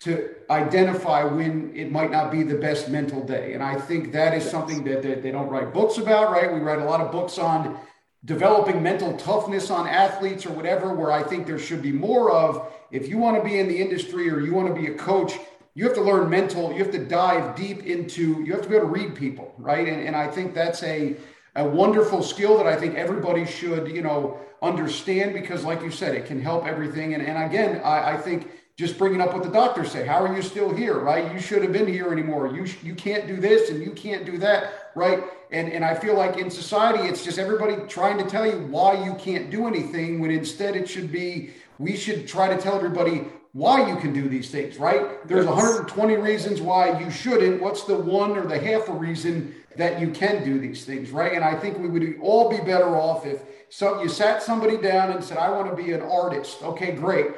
to 0.00 0.34
identify 0.50 1.24
when 1.24 1.74
it 1.74 1.90
might 1.90 2.10
not 2.10 2.30
be 2.30 2.42
the 2.42 2.56
best 2.56 2.88
mental 2.88 3.22
day. 3.24 3.54
And 3.54 3.62
I 3.62 3.80
think 3.80 4.12
that 4.12 4.34
is 4.34 4.48
something 4.48 4.82
that, 4.84 5.02
that 5.02 5.22
they 5.22 5.30
don't 5.30 5.48
write 5.48 5.72
books 5.72 5.98
about, 5.98 6.32
right? 6.32 6.52
We 6.52 6.60
write 6.60 6.80
a 6.80 6.84
lot 6.84 7.00
of 7.00 7.12
books 7.12 7.38
on 7.38 7.78
developing 8.24 8.82
mental 8.82 9.16
toughness 9.16 9.70
on 9.70 9.86
athletes 9.86 10.46
or 10.46 10.52
whatever, 10.52 10.92
where 10.92 11.12
I 11.12 11.22
think 11.22 11.46
there 11.46 11.58
should 11.58 11.80
be 11.80 11.92
more 11.92 12.32
of. 12.32 12.72
If 12.90 13.08
you 13.08 13.18
want 13.18 13.36
to 13.36 13.48
be 13.48 13.58
in 13.58 13.68
the 13.68 13.80
industry 13.80 14.28
or 14.30 14.40
you 14.40 14.52
want 14.52 14.68
to 14.68 14.74
be 14.74 14.88
a 14.88 14.94
coach, 14.94 15.34
you 15.74 15.84
have 15.84 15.94
to 15.94 16.02
learn 16.02 16.28
mental, 16.28 16.72
you 16.72 16.78
have 16.78 16.92
to 16.92 17.04
dive 17.04 17.56
deep 17.56 17.86
into, 17.86 18.42
you 18.42 18.52
have 18.52 18.62
to 18.62 18.68
be 18.68 18.76
able 18.76 18.86
to 18.86 18.92
read 18.92 19.14
people, 19.14 19.54
right? 19.58 19.88
And, 19.88 20.06
and 20.06 20.16
I 20.16 20.28
think 20.28 20.54
that's 20.54 20.82
a, 20.82 21.16
a 21.56 21.64
wonderful 21.64 22.22
skill 22.22 22.56
that 22.58 22.66
I 22.66 22.76
think 22.76 22.96
everybody 22.96 23.46
should, 23.46 23.88
you 23.88 24.02
know, 24.02 24.40
understand 24.62 25.34
because, 25.34 25.64
like 25.64 25.82
you 25.82 25.90
said, 25.90 26.14
it 26.14 26.26
can 26.26 26.40
help 26.40 26.66
everything. 26.66 27.14
And, 27.14 27.22
and 27.22 27.42
again, 27.44 27.80
I, 27.84 28.14
I 28.14 28.16
think 28.16 28.50
just 28.76 28.98
bringing 28.98 29.20
up 29.20 29.32
what 29.32 29.44
the 29.44 29.50
doctors 29.50 29.92
say. 29.92 30.04
How 30.04 30.24
are 30.24 30.34
you 30.34 30.42
still 30.42 30.74
here? 30.74 30.98
Right? 30.98 31.32
You 31.32 31.38
should 31.38 31.62
have 31.62 31.72
been 31.72 31.86
here 31.86 32.10
anymore. 32.10 32.48
You 32.48 32.66
you 32.82 32.94
can't 32.94 33.28
do 33.28 33.36
this 33.36 33.70
and 33.70 33.80
you 33.82 33.92
can't 33.92 34.26
do 34.26 34.36
that. 34.38 34.90
Right? 34.96 35.22
And 35.52 35.72
and 35.72 35.84
I 35.84 35.94
feel 35.94 36.14
like 36.14 36.38
in 36.38 36.50
society, 36.50 37.04
it's 37.08 37.24
just 37.24 37.38
everybody 37.38 37.76
trying 37.88 38.18
to 38.18 38.28
tell 38.28 38.44
you 38.44 38.66
why 38.66 39.04
you 39.04 39.14
can't 39.14 39.50
do 39.50 39.68
anything. 39.68 40.18
When 40.18 40.30
instead 40.32 40.74
it 40.74 40.88
should 40.88 41.12
be 41.12 41.50
we 41.78 41.96
should 41.96 42.26
try 42.26 42.48
to 42.48 42.60
tell 42.60 42.76
everybody 42.76 43.26
why 43.52 43.88
you 43.88 43.96
can 43.96 44.12
do 44.12 44.28
these 44.28 44.50
things. 44.50 44.76
Right? 44.78 45.26
There's 45.28 45.46
120 45.46 46.16
reasons 46.16 46.60
why 46.60 46.98
you 46.98 47.12
shouldn't. 47.12 47.62
What's 47.62 47.84
the 47.84 47.96
one 47.96 48.32
or 48.36 48.44
the 48.44 48.58
half 48.58 48.88
a 48.88 48.92
reason 48.92 49.54
that 49.76 50.00
you 50.00 50.10
can 50.10 50.44
do 50.44 50.58
these 50.58 50.84
things? 50.84 51.10
Right? 51.10 51.32
And 51.32 51.44
I 51.44 51.54
think 51.54 51.78
we 51.78 51.88
would 51.88 52.16
all 52.20 52.48
be 52.50 52.58
better 52.58 52.96
off 52.96 53.26
if 53.26 53.42
so 53.70 54.02
you 54.02 54.08
sat 54.08 54.42
somebody 54.42 54.76
down 54.76 55.10
and 55.10 55.22
said, 55.22 55.38
"I 55.38 55.50
want 55.50 55.74
to 55.74 55.82
be 55.82 55.92
an 55.92 56.02
artist." 56.02 56.62
Okay, 56.62 56.92
great 56.92 57.28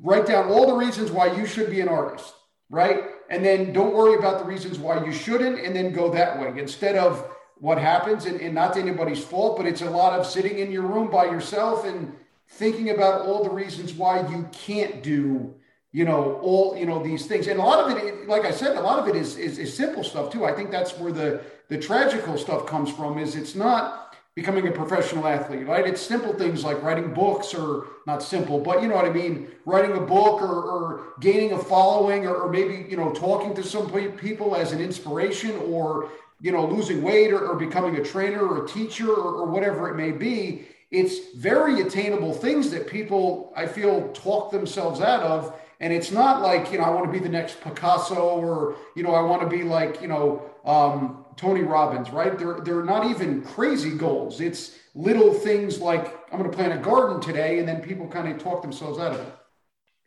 write 0.00 0.26
down 0.26 0.48
all 0.48 0.66
the 0.66 0.74
reasons 0.74 1.10
why 1.10 1.34
you 1.36 1.46
should 1.46 1.70
be 1.70 1.80
an 1.80 1.88
artist, 1.88 2.34
right? 2.70 3.04
And 3.28 3.44
then 3.44 3.72
don't 3.72 3.94
worry 3.94 4.18
about 4.18 4.38
the 4.38 4.44
reasons 4.44 4.78
why 4.78 5.04
you 5.04 5.12
shouldn't, 5.12 5.60
and 5.60 5.74
then 5.74 5.92
go 5.92 6.10
that 6.12 6.38
way 6.40 6.58
instead 6.58 6.96
of 6.96 7.28
what 7.56 7.78
happens. 7.78 8.26
And, 8.26 8.40
and 8.40 8.54
not 8.54 8.76
anybody's 8.76 9.22
fault, 9.22 9.56
but 9.56 9.66
it's 9.66 9.82
a 9.82 9.90
lot 9.90 10.18
of 10.18 10.26
sitting 10.26 10.58
in 10.58 10.70
your 10.70 10.82
room 10.82 11.10
by 11.10 11.26
yourself 11.26 11.84
and 11.84 12.12
thinking 12.48 12.90
about 12.90 13.22
all 13.22 13.44
the 13.44 13.50
reasons 13.50 13.94
why 13.94 14.28
you 14.28 14.48
can't 14.52 15.02
do 15.02 15.54
you 15.94 16.06
know 16.06 16.38
all 16.42 16.74
you 16.76 16.86
know 16.86 17.02
these 17.02 17.26
things 17.26 17.46
and 17.46 17.60
a 17.60 17.62
lot 17.62 17.90
of 17.90 17.96
it 17.96 18.26
like 18.26 18.44
i 18.44 18.50
said 18.50 18.76
a 18.76 18.80
lot 18.80 18.98
of 18.98 19.08
it 19.08 19.14
is, 19.14 19.36
is, 19.36 19.58
is 19.58 19.74
simple 19.74 20.02
stuff 20.02 20.30
too 20.30 20.44
i 20.44 20.52
think 20.52 20.70
that's 20.70 20.98
where 20.98 21.12
the 21.12 21.40
the 21.72 21.78
tragical 21.78 22.36
stuff 22.36 22.66
comes 22.66 22.90
from 22.90 23.16
is 23.16 23.34
it's 23.34 23.54
not 23.54 24.14
becoming 24.34 24.68
a 24.68 24.70
professional 24.70 25.26
athlete 25.26 25.66
right? 25.66 25.86
It's 25.86 26.02
simple 26.02 26.34
things 26.34 26.64
like 26.64 26.82
writing 26.82 27.14
books 27.14 27.54
or 27.54 27.86
not 28.06 28.22
simple 28.22 28.60
but 28.60 28.82
you 28.82 28.88
know 28.88 28.94
what 28.94 29.06
i 29.06 29.10
mean? 29.10 29.48
Writing 29.64 29.96
a 29.96 30.00
book 30.00 30.42
or, 30.42 30.54
or 30.74 31.14
gaining 31.20 31.52
a 31.52 31.58
following 31.58 32.26
or, 32.26 32.34
or 32.34 32.50
maybe 32.50 32.86
you 32.90 32.98
know 32.98 33.10
talking 33.10 33.54
to 33.54 33.64
some 33.64 33.90
people 34.18 34.54
as 34.54 34.72
an 34.72 34.82
inspiration 34.82 35.56
or 35.72 36.10
you 36.42 36.52
know 36.52 36.66
losing 36.66 37.00
weight 37.02 37.32
or, 37.32 37.40
or 37.48 37.56
becoming 37.56 37.96
a 37.96 38.04
trainer 38.04 38.46
or 38.46 38.66
a 38.66 38.68
teacher 38.68 39.08
or, 39.10 39.40
or 39.40 39.46
whatever 39.46 39.88
it 39.88 39.94
may 39.94 40.12
be. 40.12 40.66
It's 40.90 41.34
very 41.36 41.80
attainable 41.80 42.34
things 42.34 42.70
that 42.72 42.86
people 42.86 43.50
i 43.56 43.66
feel 43.66 44.12
talk 44.12 44.50
themselves 44.50 45.00
out 45.00 45.22
of. 45.22 45.54
And 45.80 45.92
it's 45.92 46.12
not 46.12 46.42
like, 46.42 46.70
you 46.70 46.78
know, 46.78 46.84
I 46.84 46.90
want 46.90 47.06
to 47.06 47.12
be 47.12 47.18
the 47.18 47.34
next 47.40 47.60
Picasso 47.60 48.14
or, 48.14 48.76
you 48.94 49.02
know, 49.02 49.14
I 49.14 49.22
want 49.22 49.42
to 49.42 49.48
be 49.48 49.64
like, 49.64 50.00
you 50.00 50.06
know, 50.06 50.48
um, 50.64 51.21
Tony 51.36 51.62
Robbins, 51.62 52.10
right? 52.10 52.38
They're, 52.38 52.60
they're 52.60 52.84
not 52.84 53.06
even 53.06 53.42
crazy 53.42 53.90
goals. 53.90 54.40
It's 54.40 54.76
little 54.94 55.32
things 55.32 55.80
like, 55.80 56.18
I'm 56.32 56.38
going 56.38 56.50
to 56.50 56.56
plant 56.56 56.72
a 56.72 56.82
garden 56.82 57.20
today. 57.20 57.58
And 57.58 57.68
then 57.68 57.80
people 57.80 58.06
kind 58.08 58.28
of 58.28 58.42
talk 58.42 58.62
themselves 58.62 58.98
out 58.98 59.12
of 59.12 59.20
it. 59.20 59.34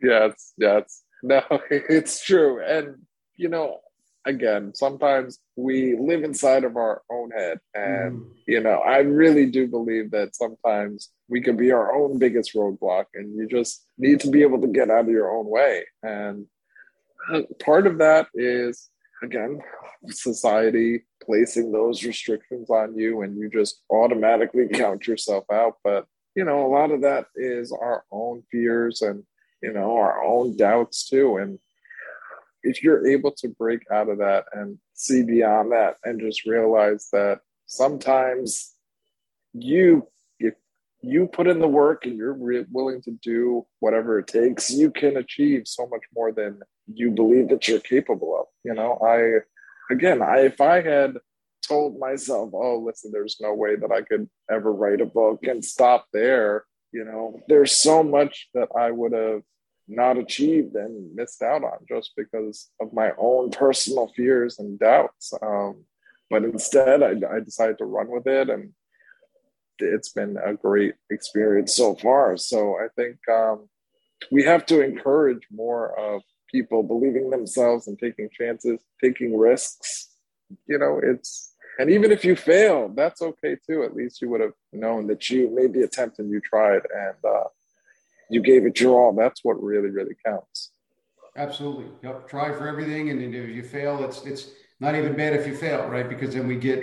Yes, 0.01 0.53
yes. 0.57 1.01
No, 1.23 1.41
it's 1.71 2.23
true. 2.23 2.61
And, 2.63 2.97
you 3.35 3.49
know, 3.49 3.79
again, 4.25 4.75
sometimes 4.75 5.39
we 5.55 5.95
live 5.97 6.23
inside 6.23 6.63
of 6.63 6.75
our 6.75 7.01
own 7.09 7.31
head. 7.31 7.59
And, 7.73 8.19
mm. 8.19 8.29
you 8.45 8.59
know, 8.59 8.79
I 8.79 8.97
really 8.97 9.49
do 9.49 9.67
believe 9.67 10.11
that 10.11 10.35
sometimes 10.35 11.09
we 11.27 11.41
can 11.41 11.55
be 11.55 11.71
our 11.71 11.95
own 11.95 12.19
biggest 12.19 12.53
roadblock 12.53 13.05
and 13.15 13.35
you 13.35 13.47
just 13.47 13.85
need 13.97 14.19
to 14.19 14.29
be 14.29 14.41
able 14.41 14.61
to 14.61 14.67
get 14.67 14.89
out 14.89 15.05
of 15.05 15.09
your 15.09 15.35
own 15.35 15.47
way. 15.47 15.85
And 16.03 16.45
uh, 17.31 17.41
part 17.59 17.87
of 17.87 17.97
that 17.99 18.27
is, 18.35 18.89
again, 19.23 19.61
society 20.09 21.05
placing 21.25 21.71
those 21.71 22.03
restrictions 22.03 22.69
on 22.69 22.97
you 22.97 23.21
and 23.21 23.37
you 23.37 23.49
just 23.49 23.81
automatically 23.89 24.67
count 24.73 25.07
yourself 25.07 25.45
out. 25.51 25.77
But, 25.83 26.05
you 26.35 26.43
know, 26.43 26.65
a 26.65 26.71
lot 26.71 26.91
of 26.91 27.01
that 27.01 27.27
is 27.35 27.71
our 27.71 28.03
own 28.11 28.43
fears 28.51 29.01
and, 29.01 29.23
you 29.61 29.73
know, 29.73 29.95
our 29.95 30.23
own 30.23 30.55
doubts 30.57 31.07
too. 31.07 31.37
And, 31.37 31.59
if 32.65 32.81
you're 32.83 33.07
able 33.07 33.31
to 33.31 33.47
break 33.47 33.81
out 33.91 34.09
of 34.09 34.17
that 34.17 34.45
and 34.53 34.77
see 34.93 35.21
beyond 35.21 35.71
that 35.71 35.97
and 36.03 36.19
just 36.19 36.45
realize 36.45 37.07
that 37.13 37.39
sometimes 37.67 38.73
you 39.53 40.07
if 40.39 40.55
you 41.01 41.27
put 41.27 41.47
in 41.47 41.59
the 41.59 41.67
work 41.67 42.05
and 42.05 42.17
you're 42.17 42.33
re- 42.33 42.65
willing 42.71 43.01
to 43.03 43.11
do 43.23 43.65
whatever 43.79 44.19
it 44.19 44.27
takes 44.27 44.71
you 44.71 44.91
can 44.91 45.17
achieve 45.17 45.67
so 45.67 45.87
much 45.87 46.01
more 46.15 46.31
than 46.31 46.59
you 46.91 47.11
believe 47.11 47.49
that 47.49 47.67
you're 47.67 47.79
capable 47.79 48.37
of 48.37 48.47
you 48.63 48.73
know 48.73 48.97
i 49.03 49.37
again 49.91 50.21
i 50.21 50.39
if 50.39 50.61
i 50.61 50.81
had 50.81 51.17
told 51.67 51.99
myself 51.99 52.51
oh 52.53 52.77
listen 52.77 53.11
there's 53.11 53.37
no 53.41 53.53
way 53.53 53.75
that 53.75 53.91
i 53.91 54.01
could 54.01 54.29
ever 54.51 54.71
write 54.71 55.01
a 55.01 55.05
book 55.05 55.39
and 55.43 55.65
stop 55.65 56.05
there 56.13 56.63
you 56.91 57.03
know 57.03 57.39
there's 57.47 57.71
so 57.71 58.03
much 58.03 58.49
that 58.53 58.69
i 58.77 58.91
would 58.91 59.13
have 59.13 59.41
not 59.87 60.17
achieved 60.17 60.75
and 60.75 61.13
missed 61.15 61.41
out 61.41 61.63
on 61.63 61.77
just 61.87 62.11
because 62.17 62.69
of 62.79 62.93
my 62.93 63.11
own 63.17 63.51
personal 63.51 64.11
fears 64.15 64.59
and 64.59 64.79
doubts. 64.79 65.33
Um, 65.41 65.85
but 66.29 66.43
instead, 66.43 67.03
I, 67.03 67.11
I, 67.35 67.39
decided 67.39 67.77
to 67.77 67.85
run 67.85 68.09
with 68.09 68.25
it, 68.25 68.49
and 68.49 68.71
it's 69.77 70.09
been 70.09 70.37
a 70.43 70.53
great 70.53 70.95
experience 71.11 71.75
so 71.75 71.95
far. 71.95 72.35
So 72.37 72.77
I 72.77 72.87
think 72.95 73.17
um, 73.31 73.69
we 74.31 74.43
have 74.43 74.65
to 74.67 74.81
encourage 74.81 75.45
more 75.51 75.97
of 75.99 76.23
people 76.55 76.83
believing 76.83 77.29
themselves 77.29 77.87
and 77.87 77.99
taking 77.99 78.29
chances, 78.29 78.79
taking 79.03 79.37
risks. 79.37 80.09
You 80.67 80.77
know, 80.79 81.01
it's 81.03 81.53
and 81.79 81.89
even 81.89 82.11
if 82.11 82.23
you 82.23 82.35
fail, 82.35 82.89
that's 82.95 83.21
okay 83.21 83.57
too. 83.67 83.83
At 83.83 83.95
least 83.95 84.21
you 84.21 84.29
would 84.29 84.41
have 84.41 84.53
known 84.71 85.07
that 85.07 85.29
you 85.29 85.53
made 85.53 85.73
the 85.73 85.81
attempt 85.81 86.19
and 86.19 86.29
you 86.29 86.39
tried, 86.39 86.83
and 87.05 87.19
uh, 87.35 87.47
you 88.29 88.41
gave 88.41 88.65
it 88.65 88.79
your 88.79 88.93
all. 88.97 89.13
That's 89.13 89.41
what 89.43 89.61
really, 89.61 89.89
really 89.89 90.15
counts. 90.25 90.71
Absolutely. 91.35 91.87
Yep. 92.03 92.29
Try 92.29 92.53
for 92.53 92.67
everything, 92.67 93.09
and 93.09 93.19
if 93.21 93.49
you 93.49 93.63
fail, 93.63 94.03
it's 94.05 94.23
it's 94.25 94.51
not 94.79 94.95
even 94.95 95.15
bad 95.15 95.33
if 95.33 95.45
you 95.45 95.55
fail, 95.55 95.87
right? 95.87 96.07
Because 96.07 96.33
then 96.33 96.47
we 96.47 96.55
get 96.55 96.79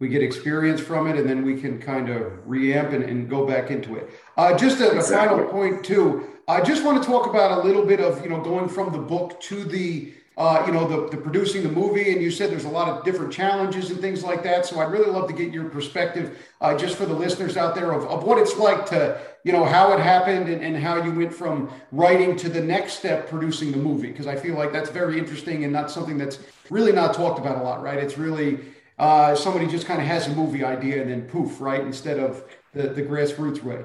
we 0.00 0.08
get 0.08 0.22
experience 0.22 0.80
from 0.80 1.06
it, 1.06 1.16
and 1.16 1.26
then 1.28 1.42
we 1.42 1.58
can 1.58 1.80
kind 1.80 2.10
of 2.10 2.24
reamp 2.46 2.92
and, 2.92 3.04
and 3.04 3.30
go 3.30 3.46
back 3.46 3.70
into 3.70 3.96
it. 3.96 4.10
Uh, 4.36 4.54
just 4.64 4.80
a, 4.80 4.90
exactly. 4.90 4.98
a 5.00 5.26
final 5.26 5.44
point 5.50 5.84
too. 5.84 6.33
I 6.46 6.60
just 6.60 6.84
want 6.84 7.02
to 7.02 7.08
talk 7.08 7.26
about 7.26 7.58
a 7.58 7.62
little 7.66 7.84
bit 7.86 8.00
of 8.00 8.22
you 8.22 8.28
know 8.30 8.40
going 8.40 8.68
from 8.68 8.92
the 8.92 8.98
book 8.98 9.40
to 9.42 9.64
the 9.64 10.12
uh, 10.36 10.64
you 10.66 10.72
know, 10.72 10.86
the, 10.88 11.08
the 11.10 11.16
producing 11.16 11.62
the 11.62 11.68
movie, 11.68 12.12
and 12.12 12.20
you 12.20 12.30
said 12.30 12.50
there's 12.50 12.64
a 12.64 12.68
lot 12.68 12.88
of 12.88 13.04
different 13.04 13.32
challenges 13.32 13.90
and 13.90 14.00
things 14.00 14.24
like 14.24 14.42
that. 14.42 14.66
So 14.66 14.80
I'd 14.80 14.90
really 14.90 15.10
love 15.10 15.28
to 15.28 15.32
get 15.32 15.52
your 15.52 15.68
perspective, 15.68 16.38
uh, 16.60 16.76
just 16.76 16.96
for 16.96 17.06
the 17.06 17.14
listeners 17.14 17.56
out 17.56 17.74
there, 17.74 17.92
of, 17.92 18.04
of 18.06 18.24
what 18.24 18.38
it's 18.38 18.56
like 18.56 18.84
to, 18.86 19.20
you 19.44 19.52
know, 19.52 19.64
how 19.64 19.92
it 19.92 20.00
happened 20.00 20.48
and, 20.48 20.60
and 20.60 20.76
how 20.76 20.96
you 20.96 21.12
went 21.12 21.32
from 21.32 21.70
writing 21.92 22.34
to 22.38 22.48
the 22.48 22.60
next 22.60 22.94
step, 22.94 23.28
producing 23.28 23.70
the 23.70 23.76
movie. 23.76 24.08
Because 24.08 24.26
I 24.26 24.34
feel 24.34 24.56
like 24.56 24.72
that's 24.72 24.90
very 24.90 25.20
interesting 25.20 25.62
and 25.62 25.72
not 25.72 25.88
something 25.88 26.18
that's 26.18 26.40
really 26.68 26.92
not 26.92 27.14
talked 27.14 27.38
about 27.38 27.58
a 27.58 27.62
lot, 27.62 27.80
right? 27.80 27.98
It's 27.98 28.18
really 28.18 28.58
uh, 28.98 29.36
somebody 29.36 29.68
just 29.68 29.86
kind 29.86 30.00
of 30.00 30.06
has 30.08 30.26
a 30.26 30.34
movie 30.34 30.64
idea 30.64 31.00
and 31.00 31.08
then 31.08 31.22
poof, 31.28 31.60
right? 31.60 31.80
Instead 31.80 32.18
of 32.18 32.42
the, 32.72 32.88
the 32.88 33.02
grassroots 33.02 33.62
way. 33.62 33.84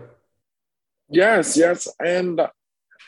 Yes, 1.10 1.58
yes. 1.58 1.88
And 2.00 2.42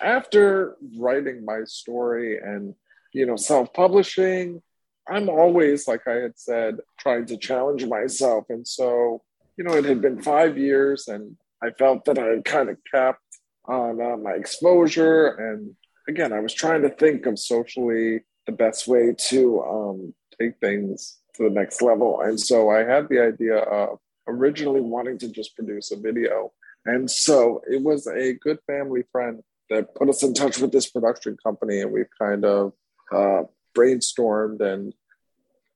after 0.02 0.78
writing 0.98 1.46
my 1.46 1.64
story 1.66 2.40
and 2.40 2.74
you 3.14 3.26
know, 3.26 3.36
self 3.36 3.74
publishing. 3.74 4.62
I'm 5.10 5.30
always, 5.30 5.88
like 5.88 6.08
I 6.08 6.16
had 6.16 6.38
said, 6.38 6.78
trying 7.00 7.26
to 7.28 7.38
challenge 7.38 7.86
myself. 7.86 8.46
And 8.50 8.68
so, 8.68 9.24
you 9.58 9.64
know, 9.64 9.74
it 9.74 9.86
had 9.86 10.02
been 10.02 10.22
five 10.22 10.58
years 10.58 11.08
and 11.08 11.36
I 11.62 11.72
felt 11.72 12.06
that 12.06 12.18
I 12.18 12.26
had 12.26 12.46
kind 12.46 12.70
of 12.70 12.78
capped 12.90 13.20
on 13.66 14.02
uh, 14.02 14.18
my 14.18 14.32
exposure. 14.32 15.28
And 15.28 15.76
again, 16.08 16.32
I 16.32 16.40
was 16.40 16.54
trying 16.54 16.84
to 16.84 16.90
think 16.90 17.26
of 17.26 17.40
socially 17.40 18.22
the 18.46 18.52
best 18.52 18.88
way 18.88 19.14
to 19.18 19.62
um, 19.64 20.14
take 20.40 20.60
things 20.60 21.18
to 21.36 21.44
the 21.44 21.50
next 21.50 21.82
level. 21.82 22.22
And 22.22 22.40
so 22.40 22.70
I 22.70 22.80
had 22.80 23.10
the 23.10 23.22
idea 23.22 23.58
of 23.58 24.00
originally 24.28 24.82
wanting 24.82 25.18
to 25.20 25.28
just 25.30 25.56
produce 25.56 25.92
a 25.92 25.98
video. 25.98 26.52
And 26.86 27.10
so 27.10 27.62
it 27.70 27.82
was 27.82 28.08
a 28.08 28.34
good 28.34 28.60
family 28.68 29.04
friend 29.12 29.42
that 29.70 29.96
put 29.96 30.10
us 30.10 30.24
in 30.24 30.34
touch 30.34 30.60
with 30.60 30.72
this 30.72 30.90
production 30.90 31.38
company. 31.44 31.82
And 31.82 31.92
we've 31.92 32.10
kind 32.20 32.44
of 32.44 32.74
uh, 33.12 33.44
brainstormed 33.76 34.62
and 34.62 34.94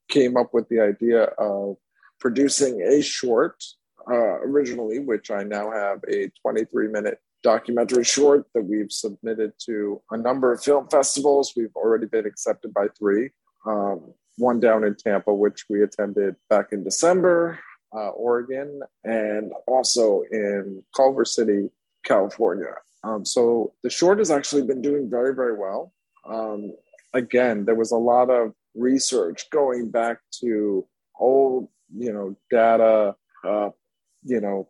came 0.10 0.38
up 0.38 0.54
with 0.54 0.68
the 0.70 0.80
idea 0.80 1.24
of 1.24 1.78
producing 2.20 2.82
a 2.82 3.02
short 3.02 3.64
uh, 4.10 4.40
originally, 4.42 5.00
which 5.00 5.32
I 5.32 5.44
now 5.44 5.72
have 5.72 6.00
a 6.10 6.30
23 6.42 6.90
minute 6.90 7.20
documentary 7.44 8.04
short 8.04 8.46
that 8.54 8.64
we've 8.64 8.92
submitted 8.92 9.54
to 9.66 10.02
a 10.12 10.18
number 10.18 10.52
of 10.52 10.64
film 10.64 10.88
festivals. 10.90 11.54
We've 11.56 11.76
already 11.76 12.08
been 12.08 12.26
accepted 12.26 12.74
by 12.74 12.88
three. 12.98 13.30
Um, 13.66 14.14
one 14.38 14.60
down 14.60 14.84
in 14.84 14.96
Tampa, 14.96 15.34
which 15.34 15.66
we 15.70 15.82
attended 15.84 16.36
back 16.50 16.68
in 16.72 16.84
December, 16.84 17.60
uh, 17.96 18.10
Oregon, 18.10 18.82
and 19.04 19.52
also 19.68 20.24
in 20.32 20.84
Culver 20.96 21.26
City, 21.26 21.70
California. 22.04 22.74
Um, 23.04 23.24
so 23.24 23.74
the 23.84 23.90
short 23.90 24.18
has 24.20 24.32
actually 24.32 24.64
been 24.64 24.82
doing 24.82 25.10
very, 25.10 25.34
very 25.36 25.56
well. 25.56 25.94
Um, 26.28 26.74
again, 27.14 27.66
there 27.66 27.76
was 27.76 27.92
a 27.92 27.98
lot 27.98 28.30
of 28.30 28.54
research 28.74 29.50
going 29.52 29.90
back 29.92 30.18
to 30.42 30.86
old, 31.20 31.70
you 31.96 32.12
know, 32.12 32.36
data, 32.50 33.16
uh, 33.44 33.70
you 34.24 34.42
know, 34.42 34.70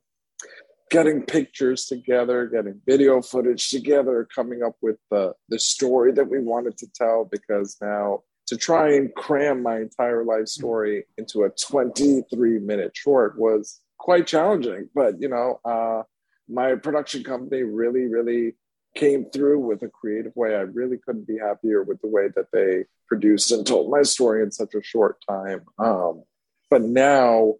getting 0.92 1.24
pictures 1.24 1.86
together, 1.86 2.46
getting 2.46 2.80
video 2.86 3.22
footage 3.22 3.70
together, 3.70 4.28
coming 4.36 4.62
up 4.64 4.76
with 4.82 4.98
the, 5.10 5.34
the 5.50 5.58
story 5.58 6.12
that 6.12 6.30
we 6.30 6.40
wanted 6.40 6.78
to 6.78 6.88
tell. 6.94 7.28
Because 7.32 7.78
now 7.82 8.24
to 8.48 8.58
try 8.58 8.94
and 8.94 9.14
cram 9.16 9.64
my 9.64 9.78
entire 9.78 10.24
life 10.24 10.48
story 10.48 11.06
into 11.18 11.44
a 11.44 11.50
23 11.50 12.60
minute 12.60 12.96
short 12.96 13.38
was 13.40 13.82
quite 13.98 14.28
challenging. 14.28 14.90
But, 14.94 15.22
you 15.22 15.30
know, 15.30 15.60
uh, 15.66 16.04
my 16.48 16.76
production 16.76 17.24
company 17.24 17.64
really, 17.64 18.06
really 18.06 18.56
came 18.96 19.26
through 19.30 19.60
with 19.60 19.82
a 19.84 19.90
creative 19.90 20.36
way. 20.36 20.56
I 20.56 20.62
really 20.62 20.98
couldn't 20.98 21.28
be 21.28 21.38
happier 21.38 21.84
with 21.84 22.02
the 22.02 22.08
way 22.08 22.30
that 22.36 22.52
they 22.52 22.86
produced 23.08 23.52
and 23.52 23.66
told 23.66 23.92
my 23.92 24.04
story 24.04 24.42
in 24.42 24.52
such 24.52 24.74
a 24.74 24.84
short 24.84 25.18
time. 25.28 25.62
Um, 25.80 26.24
but 26.70 26.82
now 26.82 27.56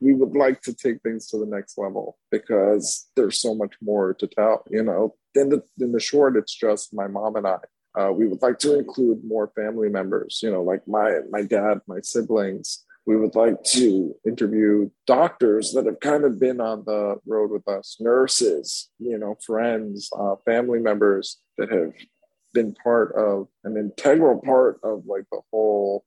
we 0.00 0.14
would 0.14 0.34
like 0.34 0.62
to 0.62 0.72
take 0.72 1.02
things 1.02 1.28
to 1.28 1.38
the 1.38 1.46
next 1.46 1.76
level 1.76 2.18
because 2.30 3.08
there's 3.16 3.40
so 3.40 3.54
much 3.54 3.74
more 3.82 4.14
to 4.14 4.26
tell. 4.26 4.64
You 4.70 4.82
know, 4.82 5.14
in 5.34 5.48
the 5.48 5.62
in 5.78 5.92
the 5.92 6.00
short, 6.00 6.36
it's 6.36 6.54
just 6.54 6.94
my 6.94 7.06
mom 7.06 7.36
and 7.36 7.46
I. 7.46 7.58
Uh, 7.98 8.12
we 8.12 8.28
would 8.28 8.42
like 8.42 8.58
to 8.60 8.78
include 8.78 9.24
more 9.24 9.50
family 9.56 9.88
members. 9.88 10.40
You 10.42 10.52
know, 10.52 10.62
like 10.62 10.86
my 10.86 11.20
my 11.30 11.42
dad, 11.42 11.80
my 11.86 12.00
siblings, 12.02 12.84
we 13.06 13.16
would 13.16 13.34
like 13.34 13.62
to 13.64 14.14
interview 14.26 14.90
doctors 15.06 15.72
that 15.72 15.86
have 15.86 15.98
kind 16.00 16.24
of 16.24 16.38
been 16.38 16.60
on 16.60 16.84
the 16.84 17.16
road 17.26 17.50
with 17.50 17.66
us, 17.66 17.96
nurses, 17.98 18.90
you 18.98 19.18
know, 19.18 19.36
friends, 19.44 20.10
uh, 20.18 20.36
family 20.44 20.78
members 20.78 21.38
that 21.56 21.72
have 21.72 21.92
been 22.52 22.74
part 22.74 23.14
of 23.14 23.48
an 23.64 23.76
integral 23.76 24.40
part 24.40 24.78
of 24.82 25.04
like 25.06 25.24
the 25.32 25.40
whole 25.50 26.04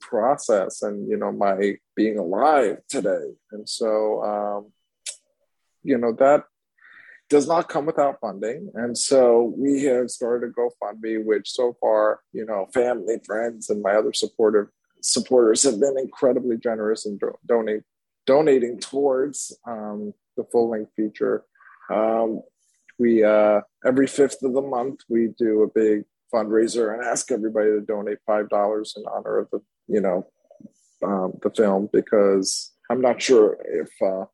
process 0.00 0.82
and 0.82 1.08
you 1.08 1.16
know 1.16 1.32
my 1.32 1.74
being 1.96 2.18
alive 2.18 2.78
today 2.88 3.32
and 3.50 3.68
so 3.68 4.22
um 4.22 4.72
you 5.82 5.96
know 5.96 6.12
that 6.12 6.44
does 7.28 7.48
not 7.48 7.68
come 7.68 7.86
without 7.86 8.20
funding. 8.20 8.70
And 8.74 8.96
so 8.96 9.54
we 9.56 9.82
have 9.84 10.10
started 10.10 10.50
a 10.50 10.52
gofundme 10.52 11.24
which 11.24 11.50
so 11.50 11.76
far 11.80 12.20
you 12.32 12.44
know 12.44 12.66
family 12.72 13.18
friends 13.24 13.70
and 13.70 13.82
my 13.82 13.92
other 13.92 14.12
supportive 14.12 14.68
supporters 15.02 15.62
have 15.62 15.80
been 15.80 15.98
incredibly 15.98 16.56
generous 16.56 17.06
in 17.06 17.16
do- 17.18 17.38
donate, 17.46 17.82
donating 18.26 18.78
towards 18.78 19.56
um, 19.66 20.12
the 20.36 20.44
full 20.44 20.70
length 20.70 20.92
feature. 20.96 21.44
Um, 21.90 22.42
we 22.98 23.22
uh, 23.22 23.60
every 23.84 24.06
fifth 24.06 24.42
of 24.42 24.54
the 24.54 24.62
month 24.62 25.00
we 25.08 25.28
do 25.38 25.62
a 25.62 25.68
big 25.68 26.04
fundraiser 26.32 26.92
and 26.92 27.04
ask 27.04 27.30
everybody 27.30 27.70
to 27.70 27.80
donate 27.80 28.18
five 28.26 28.48
dollars 28.48 28.94
in 28.96 29.04
honor 29.06 29.38
of 29.38 29.48
the 29.50 29.60
you 29.86 30.00
know 30.00 30.26
um, 31.04 31.34
the 31.42 31.50
film 31.50 31.88
because 31.92 32.72
I'm 32.90 33.00
not 33.00 33.20
sure 33.20 33.58
if 33.64 33.90
uh, 34.02 34.24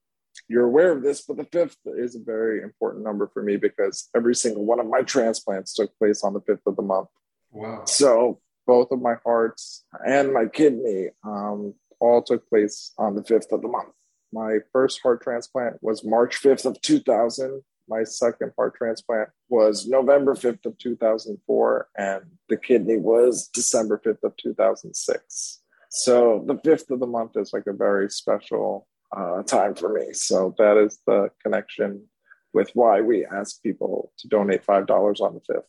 you're 0.48 0.66
aware 0.66 0.92
of 0.92 1.02
this, 1.02 1.22
but 1.22 1.36
the 1.36 1.44
fifth 1.44 1.78
is 1.86 2.16
a 2.16 2.20
very 2.20 2.62
important 2.62 3.04
number 3.04 3.30
for 3.32 3.42
me 3.42 3.56
because 3.56 4.08
every 4.14 4.34
single 4.34 4.64
one 4.64 4.80
of 4.80 4.86
my 4.86 5.02
transplants 5.02 5.74
took 5.74 5.96
place 5.98 6.24
on 6.24 6.34
the 6.34 6.40
fifth 6.40 6.66
of 6.66 6.76
the 6.76 6.82
month. 6.82 7.08
Wow! 7.50 7.84
So 7.86 8.40
both 8.66 8.90
of 8.90 9.00
my 9.00 9.14
hearts 9.24 9.84
and 10.06 10.32
my 10.32 10.46
kidney 10.46 11.08
um, 11.24 11.74
all 12.00 12.22
took 12.22 12.48
place 12.48 12.92
on 12.98 13.14
the 13.14 13.24
fifth 13.24 13.52
of 13.52 13.62
the 13.62 13.68
month. 13.68 13.92
My 14.32 14.58
first 14.72 15.00
heart 15.02 15.22
transplant 15.22 15.76
was 15.82 16.04
March 16.04 16.42
5th 16.42 16.64
of 16.64 16.80
2000 16.80 17.62
my 17.88 18.04
second 18.04 18.52
heart 18.56 18.74
transplant 18.76 19.28
was 19.48 19.86
November 19.86 20.34
5th 20.34 20.64
of 20.66 20.78
2004, 20.78 21.88
and 21.98 22.22
the 22.48 22.56
kidney 22.56 22.96
was 22.96 23.48
December 23.48 24.00
5th 24.04 24.22
of 24.22 24.36
2006. 24.36 25.60
So 25.90 26.44
the 26.46 26.58
fifth 26.64 26.90
of 26.90 27.00
the 27.00 27.06
month 27.06 27.36
is 27.36 27.52
like 27.52 27.66
a 27.66 27.72
very 27.72 28.08
special 28.08 28.86
uh, 29.16 29.42
time 29.42 29.74
for 29.74 29.92
me. 29.92 30.12
So 30.12 30.54
that 30.58 30.76
is 30.76 30.98
the 31.06 31.30
connection 31.42 32.04
with 32.52 32.70
why 32.74 33.00
we 33.00 33.24
ask 33.24 33.62
people 33.62 34.12
to 34.18 34.28
donate 34.28 34.64
$5 34.64 35.20
on 35.20 35.34
the 35.34 35.40
fifth. 35.40 35.68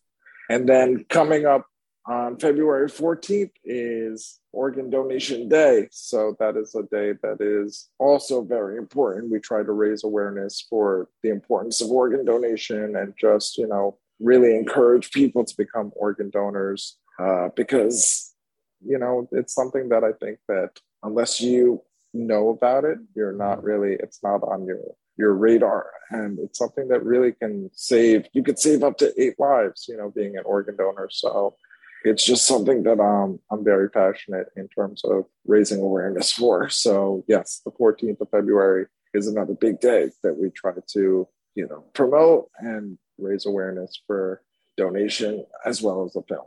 And 0.50 0.68
then 0.68 1.06
coming 1.10 1.46
up 1.46 1.66
on 2.06 2.38
February 2.38 2.90
14th 2.90 3.52
is 3.64 4.40
Organ 4.52 4.90
Donation 4.90 5.48
Day. 5.48 5.88
So 5.92 6.36
that 6.40 6.58
is 6.58 6.76
a 6.76 6.84
day 6.84 7.14
that 7.24 7.38
is 7.40 7.90
also 7.98 8.44
very 8.44 8.78
important. 8.78 9.32
We 9.32 9.40
try 9.40 9.64
to 9.64 9.72
raise 9.72 10.04
awareness 10.04 10.66
for 10.70 11.08
the 11.22 11.30
importance 11.30 11.80
of 11.80 11.90
organ 11.90 12.26
donation 12.26 12.98
and 12.98 13.14
just, 13.20 13.58
you 13.58 13.68
know, 13.68 13.98
really 14.20 14.56
encourage 14.56 15.12
people 15.12 15.46
to 15.46 15.56
become 15.58 15.92
organ 15.96 16.30
donors 16.30 16.98
uh, 17.20 17.50
because, 17.56 18.34
you 18.86 18.98
know, 18.98 19.28
it's 19.32 19.54
something 19.54 19.90
that 19.90 20.04
I 20.04 20.12
think 20.12 20.40
that 20.50 20.80
unless 21.04 21.40
you 21.40 21.82
know 22.14 22.50
about 22.50 22.86
it, 22.86 22.98
you're 23.16 23.34
not 23.34 23.64
really, 23.64 23.94
it's 23.94 24.22
not 24.24 24.44
on 24.44 24.66
your 24.66 24.80
your 25.16 25.36
radar 25.36 25.86
and 26.10 26.40
it's 26.40 26.58
something 26.58 26.88
that 26.88 27.06
really 27.06 27.32
can 27.34 27.70
save 27.72 28.26
you 28.34 28.42
could 28.42 28.58
save 28.58 28.82
up 28.82 28.98
to 28.98 29.14
eight 29.22 29.40
lives 29.40 29.86
you 29.88 29.96
know 29.96 30.10
being 30.10 30.36
an 30.38 30.44
organ 30.44 30.76
donor 30.76 31.08
so 31.12 31.56
it's 32.04 32.26
just 32.26 32.46
something 32.46 32.84
that 32.84 33.00
um, 33.00 33.40
I'm 33.52 33.64
very 33.64 33.90
passionate 33.90 34.48
in 34.56 34.68
terms 34.68 35.02
of 35.06 35.26
raising 35.46 35.82
awareness 35.82 36.32
for. 36.34 36.70
So 36.70 37.24
yes, 37.28 37.62
the 37.66 37.72
14th 37.72 38.22
of 38.22 38.30
February 38.30 38.88
is 39.14 39.28
another 39.28 39.54
big 39.54 39.80
day 39.80 40.10
that 40.24 40.36
we 40.36 40.50
try 40.50 40.74
to, 40.94 41.28
you 41.56 41.68
know, 41.68 41.86
promote 41.94 42.50
and 42.60 42.98
raise 43.18 43.46
awareness 43.46 44.02
for 44.08 44.42
donation 44.76 45.46
as 45.66 45.82
well 45.82 46.04
as 46.04 46.14
the 46.14 46.24
film. 46.28 46.46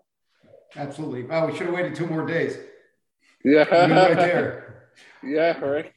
Absolutely. 0.75 1.23
Wow, 1.23 1.47
we 1.47 1.57
should 1.57 1.67
have 1.67 1.75
waited 1.75 1.95
two 1.95 2.07
more 2.07 2.27
days. 2.27 2.57
Yeah. 3.45 3.61
right 3.69 4.17
there. 4.17 4.66
Yeah, 5.27 5.59
right. 5.59 5.93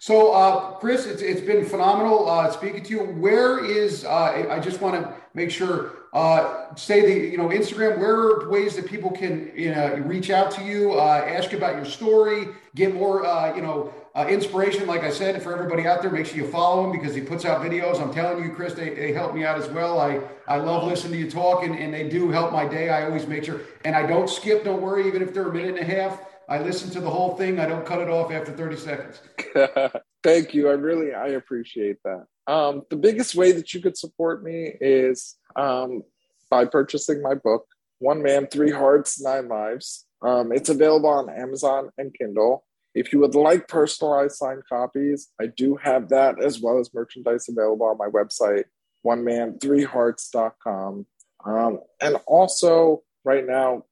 So, 0.00 0.32
uh, 0.32 0.72
Chris, 0.78 1.06
it's, 1.06 1.22
it's 1.22 1.40
been 1.40 1.64
phenomenal 1.64 2.28
uh, 2.28 2.50
speaking 2.52 2.84
to 2.84 2.90
you. 2.90 3.00
Where 3.00 3.64
is, 3.64 4.04
uh, 4.04 4.46
I 4.48 4.60
just 4.60 4.80
want 4.80 4.94
to 4.94 5.12
make 5.34 5.50
sure, 5.50 5.92
uh, 6.12 6.74
say 6.76 7.00
the, 7.00 7.30
you 7.30 7.36
know, 7.36 7.48
Instagram, 7.48 7.98
where 7.98 8.14
are 8.14 8.48
ways 8.48 8.76
that 8.76 8.86
people 8.86 9.10
can, 9.10 9.50
you 9.56 9.74
know, 9.74 9.96
reach 10.06 10.30
out 10.30 10.52
to 10.52 10.62
you, 10.62 10.92
uh, 10.92 11.24
ask 11.26 11.52
about 11.52 11.74
your 11.74 11.84
story, 11.84 12.48
get 12.76 12.94
more, 12.94 13.26
uh, 13.26 13.54
you 13.56 13.62
know, 13.62 13.92
inspiration. 14.28 14.86
Like 14.86 15.02
I 15.02 15.10
said, 15.10 15.40
for 15.42 15.52
everybody 15.52 15.86
out 15.86 16.00
there, 16.02 16.10
make 16.10 16.26
sure 16.26 16.36
you 16.36 16.48
follow 16.48 16.84
him 16.84 16.92
because 16.92 17.14
he 17.14 17.20
puts 17.20 17.44
out 17.44 17.60
videos. 17.60 18.00
I'm 18.00 18.12
telling 18.12 18.42
you, 18.42 18.52
Chris, 18.52 18.74
they, 18.74 18.90
they 18.90 19.12
help 19.12 19.34
me 19.34 19.44
out 19.44 19.58
as 19.58 19.68
well. 19.68 20.00
I, 20.00 20.20
I 20.46 20.56
love 20.58 20.84
listening 20.84 21.14
to 21.14 21.18
you 21.18 21.30
talk 21.30 21.64
and, 21.64 21.76
and 21.76 21.92
they 21.92 22.08
do 22.08 22.30
help 22.30 22.52
my 22.52 22.66
day. 22.66 22.88
I 22.88 23.04
always 23.04 23.26
make 23.26 23.44
sure, 23.44 23.60
and 23.84 23.96
I 23.96 24.06
don't 24.06 24.30
skip, 24.30 24.64
don't 24.64 24.80
worry, 24.80 25.06
even 25.08 25.22
if 25.22 25.34
they're 25.34 25.48
a 25.48 25.52
minute 25.52 25.76
and 25.76 25.78
a 25.78 25.84
half. 25.84 26.20
I 26.48 26.58
listen 26.62 26.90
to 26.90 27.00
the 27.00 27.10
whole 27.10 27.36
thing. 27.36 27.60
I 27.60 27.66
don't 27.66 27.84
cut 27.84 28.00
it 28.00 28.08
off 28.08 28.32
after 28.32 28.52
30 28.52 28.76
seconds. 28.76 29.20
Thank 30.22 30.54
you. 30.54 30.68
I 30.68 30.72
really 30.72 31.12
I 31.12 31.28
appreciate 31.28 31.98
that. 32.04 32.24
Um, 32.46 32.82
the 32.88 32.96
biggest 32.96 33.34
way 33.34 33.52
that 33.52 33.74
you 33.74 33.82
could 33.82 33.98
support 33.98 34.42
me 34.42 34.72
is 34.80 35.36
um, 35.56 36.02
by 36.50 36.64
purchasing 36.64 37.20
my 37.20 37.34
book, 37.34 37.66
One 37.98 38.22
Man, 38.22 38.46
Three 38.46 38.70
Hearts, 38.70 39.20
Nine 39.20 39.48
Lives. 39.48 40.06
Um, 40.22 40.50
it's 40.50 40.70
available 40.70 41.10
on 41.10 41.28
Amazon 41.28 41.90
and 41.98 42.14
Kindle. 42.14 42.64
If 42.94 43.12
you 43.12 43.20
would 43.20 43.34
like 43.34 43.68
personalized 43.68 44.36
signed 44.36 44.62
copies, 44.66 45.28
I 45.40 45.46
do 45.46 45.76
have 45.76 46.08
that 46.08 46.42
as 46.42 46.60
well 46.60 46.78
as 46.78 46.92
merchandise 46.94 47.48
available 47.48 47.86
on 47.86 47.98
my 47.98 48.08
website, 48.08 48.64
one 49.02 49.22
man, 49.22 49.58
three 49.60 49.84
hearts.com. 49.84 51.06
Um, 51.44 51.80
and 52.00 52.16
also, 52.26 53.02
right 53.24 53.46
now, 53.46 53.84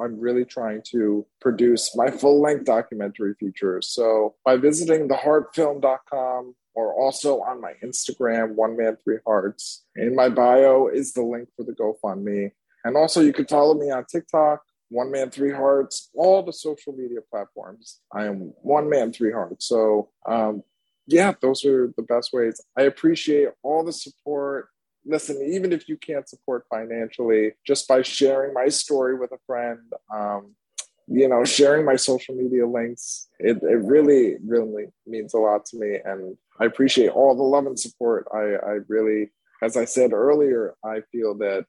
I'm 0.00 0.18
really 0.20 0.44
trying 0.44 0.82
to 0.90 1.26
produce 1.40 1.96
my 1.96 2.10
full 2.10 2.40
length 2.40 2.64
documentary 2.64 3.34
features. 3.34 3.88
So 3.88 4.34
by 4.44 4.56
visiting 4.56 5.08
theheartfilm.com 5.08 6.54
or 6.74 6.94
also 6.94 7.40
on 7.40 7.60
my 7.60 7.72
Instagram, 7.82 8.54
One 8.54 8.76
Man 8.76 8.96
Three 9.02 9.18
Hearts, 9.26 9.84
in 9.96 10.14
my 10.14 10.28
bio 10.28 10.88
is 10.88 11.12
the 11.12 11.22
link 11.22 11.48
for 11.56 11.64
the 11.64 11.72
GoFundMe. 11.72 12.52
And 12.84 12.96
also 12.96 13.20
you 13.20 13.32
can 13.32 13.46
follow 13.46 13.74
me 13.74 13.90
on 13.90 14.04
TikTok, 14.04 14.62
One 14.88 15.10
Man 15.10 15.30
Three 15.30 15.52
Hearts, 15.52 16.10
all 16.14 16.42
the 16.42 16.52
social 16.52 16.92
media 16.92 17.20
platforms. 17.30 18.00
I 18.12 18.26
am 18.26 18.52
One 18.62 18.88
Man 18.88 19.12
Three 19.12 19.32
Hearts. 19.32 19.66
So 19.66 20.10
um, 20.26 20.62
yeah, 21.08 21.32
those 21.40 21.64
are 21.64 21.92
the 21.96 22.02
best 22.02 22.32
ways. 22.32 22.60
I 22.76 22.82
appreciate 22.82 23.48
all 23.62 23.82
the 23.82 23.92
support 23.92 24.68
listen, 25.04 25.40
even 25.42 25.72
if 25.72 25.88
you 25.88 25.96
can't 25.96 26.28
support 26.28 26.66
financially, 26.70 27.52
just 27.66 27.88
by 27.88 28.02
sharing 28.02 28.52
my 28.54 28.68
story 28.68 29.16
with 29.16 29.32
a 29.32 29.38
friend, 29.46 29.80
um, 30.14 30.54
you 31.06 31.28
know, 31.28 31.44
sharing 31.44 31.84
my 31.86 31.96
social 31.96 32.34
media 32.34 32.66
links, 32.66 33.28
it, 33.38 33.62
it 33.62 33.80
really, 33.82 34.36
really 34.44 34.86
means 35.06 35.32
a 35.34 35.38
lot 35.38 35.64
to 35.66 35.78
me. 35.78 35.98
And 36.04 36.36
I 36.60 36.66
appreciate 36.66 37.08
all 37.08 37.34
the 37.34 37.42
love 37.42 37.66
and 37.66 37.78
support. 37.78 38.26
I, 38.32 38.56
I 38.56 38.78
really, 38.88 39.30
as 39.62 39.76
I 39.76 39.86
said 39.86 40.12
earlier, 40.12 40.74
I 40.84 41.00
feel 41.10 41.34
that 41.38 41.66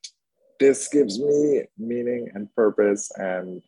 this 0.58 0.88
gives 0.88 1.18
me 1.18 1.62
meaning 1.78 2.30
and 2.34 2.54
purpose. 2.54 3.10
And 3.16 3.62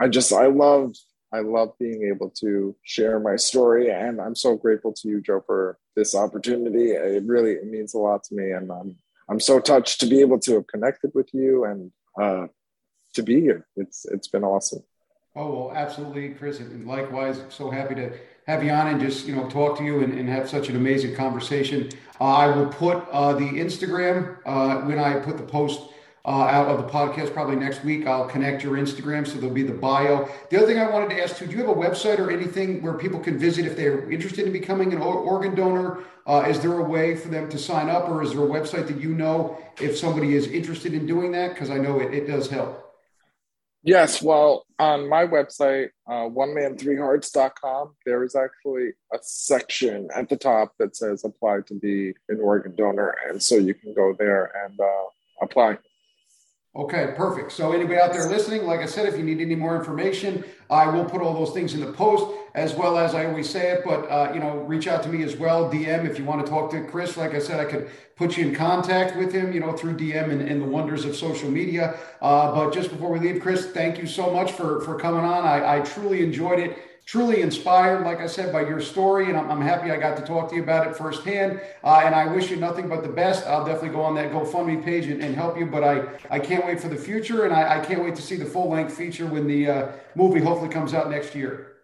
I 0.00 0.08
just, 0.08 0.32
I 0.32 0.46
love, 0.46 0.94
I 1.30 1.40
love 1.40 1.72
being 1.78 2.10
able 2.10 2.30
to 2.40 2.74
share 2.82 3.20
my 3.20 3.36
story. 3.36 3.90
And 3.90 4.20
I'm 4.20 4.34
so 4.34 4.56
grateful 4.56 4.94
to 4.94 5.08
you, 5.08 5.20
Joe, 5.20 5.42
for 5.46 5.78
this 5.94 6.14
opportunity. 6.14 6.92
It 6.92 7.24
really 7.24 7.52
it 7.52 7.66
means 7.66 7.92
a 7.92 7.98
lot 7.98 8.24
to 8.24 8.34
me. 8.34 8.52
And 8.52 8.70
I'm 8.72 8.96
I'm 9.28 9.40
so 9.40 9.60
touched 9.60 10.00
to 10.00 10.06
be 10.06 10.20
able 10.20 10.38
to 10.40 10.54
have 10.54 10.66
connected 10.66 11.10
with 11.14 11.32
you 11.34 11.64
and 11.64 11.92
uh, 12.20 12.46
to 13.14 13.22
be 13.22 13.40
here. 13.40 13.66
It's 13.76 14.04
it's 14.06 14.28
been 14.28 14.44
awesome. 14.44 14.82
Oh 15.36 15.52
well, 15.52 15.72
absolutely, 15.74 16.30
Chris. 16.30 16.60
And 16.60 16.86
likewise, 16.86 17.42
so 17.48 17.70
happy 17.70 17.94
to 17.96 18.12
have 18.46 18.64
you 18.64 18.70
on 18.70 18.88
and 18.88 19.00
just 19.00 19.26
you 19.26 19.36
know 19.36 19.48
talk 19.48 19.78
to 19.78 19.84
you 19.84 20.02
and, 20.02 20.18
and 20.18 20.28
have 20.28 20.48
such 20.48 20.68
an 20.68 20.76
amazing 20.76 21.14
conversation. 21.14 21.90
Uh, 22.20 22.24
I 22.24 22.46
will 22.48 22.66
put 22.66 23.06
uh, 23.10 23.34
the 23.34 23.46
Instagram 23.46 24.38
uh, 24.46 24.80
when 24.80 24.98
I 24.98 25.20
put 25.20 25.36
the 25.36 25.44
post 25.44 25.90
uh, 26.28 26.42
out 26.42 26.68
of 26.68 26.76
the 26.76 26.92
podcast 26.92 27.32
probably 27.32 27.56
next 27.56 27.82
week. 27.82 28.06
I'll 28.06 28.28
connect 28.28 28.62
your 28.62 28.76
Instagram, 28.76 29.26
so 29.26 29.38
there'll 29.38 29.54
be 29.54 29.62
the 29.62 29.72
bio. 29.72 30.28
The 30.50 30.58
other 30.58 30.66
thing 30.66 30.78
I 30.78 30.90
wanted 30.90 31.08
to 31.14 31.22
ask 31.22 31.38
too: 31.38 31.46
Do 31.46 31.52
you 31.52 31.58
have 31.58 31.70
a 31.70 31.74
website 31.74 32.18
or 32.18 32.30
anything 32.30 32.82
where 32.82 32.92
people 32.92 33.18
can 33.18 33.38
visit 33.38 33.64
if 33.64 33.78
they're 33.78 34.10
interested 34.10 34.46
in 34.46 34.52
becoming 34.52 34.92
an 34.92 35.00
organ 35.00 35.54
donor? 35.54 36.00
Uh, 36.26 36.44
is 36.46 36.60
there 36.60 36.78
a 36.80 36.84
way 36.84 37.16
for 37.16 37.28
them 37.28 37.48
to 37.48 37.58
sign 37.58 37.88
up, 37.88 38.10
or 38.10 38.22
is 38.22 38.34
there 38.34 38.44
a 38.44 38.46
website 38.46 38.86
that 38.88 39.00
you 39.00 39.14
know 39.14 39.58
if 39.80 39.96
somebody 39.96 40.34
is 40.34 40.46
interested 40.48 40.92
in 40.92 41.06
doing 41.06 41.32
that? 41.32 41.54
Because 41.54 41.70
I 41.70 41.78
know 41.78 41.98
it, 41.98 42.12
it 42.12 42.26
does 42.26 42.50
help. 42.50 42.84
Yes, 43.82 44.20
well, 44.20 44.66
on 44.78 45.08
my 45.08 45.24
website, 45.26 45.90
uh, 46.06 46.28
oneman3hearts.com, 46.28 47.94
there 48.04 48.22
is 48.22 48.34
actually 48.34 48.90
a 49.14 49.18
section 49.22 50.08
at 50.14 50.28
the 50.28 50.36
top 50.36 50.74
that 50.78 50.94
says 50.94 51.24
apply 51.24 51.60
to 51.68 51.74
be 51.74 52.12
an 52.28 52.40
organ 52.42 52.74
donor. 52.76 53.16
And 53.30 53.42
so 53.42 53.54
you 53.54 53.72
can 53.72 53.94
go 53.94 54.14
there 54.18 54.52
and 54.66 54.78
uh, 54.78 55.04
apply. 55.40 55.78
Okay, 56.78 57.12
perfect. 57.16 57.50
So 57.50 57.72
anybody 57.72 57.98
out 57.98 58.12
there 58.12 58.28
listening, 58.28 58.64
like 58.64 58.78
I 58.78 58.86
said, 58.86 59.06
if 59.06 59.18
you 59.18 59.24
need 59.24 59.40
any 59.40 59.56
more 59.56 59.76
information, 59.76 60.44
I 60.70 60.86
will 60.86 61.04
put 61.04 61.20
all 61.20 61.34
those 61.34 61.50
things 61.50 61.74
in 61.74 61.80
the 61.80 61.92
post, 61.92 62.24
as 62.54 62.72
well 62.72 62.96
as 62.96 63.16
I 63.16 63.26
always 63.26 63.50
say 63.50 63.72
it. 63.72 63.82
But 63.84 64.08
uh, 64.08 64.30
you 64.32 64.38
know, 64.38 64.58
reach 64.58 64.86
out 64.86 65.02
to 65.02 65.08
me 65.08 65.24
as 65.24 65.36
well, 65.36 65.68
DM 65.68 66.08
if 66.08 66.20
you 66.20 66.24
want 66.24 66.46
to 66.46 66.48
talk 66.48 66.70
to 66.70 66.84
Chris. 66.84 67.16
Like 67.16 67.34
I 67.34 67.40
said, 67.40 67.58
I 67.58 67.64
could 67.64 67.90
put 68.14 68.36
you 68.36 68.46
in 68.46 68.54
contact 68.54 69.16
with 69.16 69.32
him, 69.32 69.52
you 69.52 69.58
know, 69.58 69.72
through 69.72 69.96
DM 69.96 70.30
and, 70.30 70.40
and 70.40 70.62
the 70.62 70.66
wonders 70.66 71.04
of 71.04 71.16
social 71.16 71.50
media. 71.50 71.98
Uh, 72.22 72.54
but 72.54 72.72
just 72.72 72.90
before 72.90 73.10
we 73.10 73.18
leave, 73.18 73.42
Chris, 73.42 73.66
thank 73.72 73.98
you 73.98 74.06
so 74.06 74.30
much 74.30 74.52
for 74.52 74.80
for 74.82 74.96
coming 74.96 75.24
on. 75.24 75.44
I, 75.44 75.78
I 75.78 75.80
truly 75.80 76.22
enjoyed 76.22 76.60
it 76.60 76.78
truly 77.08 77.40
inspired, 77.40 78.04
like 78.04 78.20
I 78.20 78.26
said, 78.26 78.52
by 78.52 78.60
your 78.60 78.80
story, 78.80 79.30
and 79.30 79.38
I'm, 79.38 79.50
I'm 79.50 79.62
happy 79.62 79.90
I 79.90 79.96
got 79.96 80.14
to 80.18 80.22
talk 80.22 80.50
to 80.50 80.56
you 80.56 80.62
about 80.62 80.86
it 80.86 80.94
firsthand. 80.94 81.58
Uh, 81.82 82.02
and 82.04 82.14
I 82.14 82.26
wish 82.26 82.50
you 82.50 82.56
nothing 82.56 82.86
but 82.86 83.02
the 83.02 83.08
best. 83.08 83.46
I'll 83.46 83.64
definitely 83.64 83.96
go 83.96 84.02
on 84.02 84.14
that 84.16 84.30
GoFundMe 84.30 84.84
page 84.84 85.06
and, 85.06 85.22
and 85.22 85.34
help 85.34 85.58
you. 85.58 85.64
But 85.64 85.84
I, 85.84 86.06
I 86.30 86.38
can't 86.38 86.66
wait 86.66 86.80
for 86.80 86.88
the 86.88 86.96
future, 86.96 87.46
and 87.46 87.54
I, 87.54 87.80
I 87.80 87.84
can't 87.84 88.04
wait 88.04 88.14
to 88.16 88.22
see 88.22 88.36
the 88.36 88.44
full 88.44 88.68
length 88.68 88.94
feature 88.94 89.24
when 89.24 89.46
the 89.46 89.70
uh, 89.70 89.92
movie 90.14 90.40
hopefully 90.40 90.68
comes 90.68 90.92
out 90.92 91.10
next 91.10 91.34
year. 91.34 91.76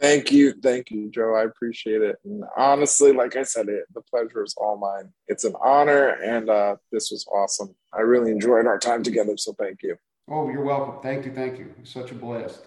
Thank 0.00 0.32
you, 0.32 0.54
thank 0.54 0.90
you, 0.90 1.10
Joe. 1.10 1.34
I 1.34 1.44
appreciate 1.44 2.00
it. 2.00 2.16
And 2.24 2.42
honestly, 2.56 3.12
like 3.12 3.36
I 3.36 3.42
said, 3.42 3.68
it 3.68 3.84
the 3.92 4.00
pleasure 4.00 4.42
is 4.42 4.54
all 4.56 4.78
mine. 4.78 5.12
It's 5.28 5.44
an 5.44 5.54
honor, 5.62 6.08
and 6.08 6.48
uh, 6.48 6.76
this 6.90 7.10
was 7.10 7.26
awesome. 7.26 7.74
I 7.92 8.00
really 8.00 8.30
enjoyed 8.30 8.66
our 8.66 8.78
time 8.78 9.02
together. 9.02 9.36
So 9.36 9.52
thank 9.52 9.82
you. 9.82 9.96
Oh, 10.26 10.48
you're 10.48 10.64
welcome. 10.64 11.02
Thank 11.02 11.26
you, 11.26 11.34
thank 11.34 11.58
you. 11.58 11.74
Such 11.84 12.10
a 12.12 12.14
blast. 12.14 12.62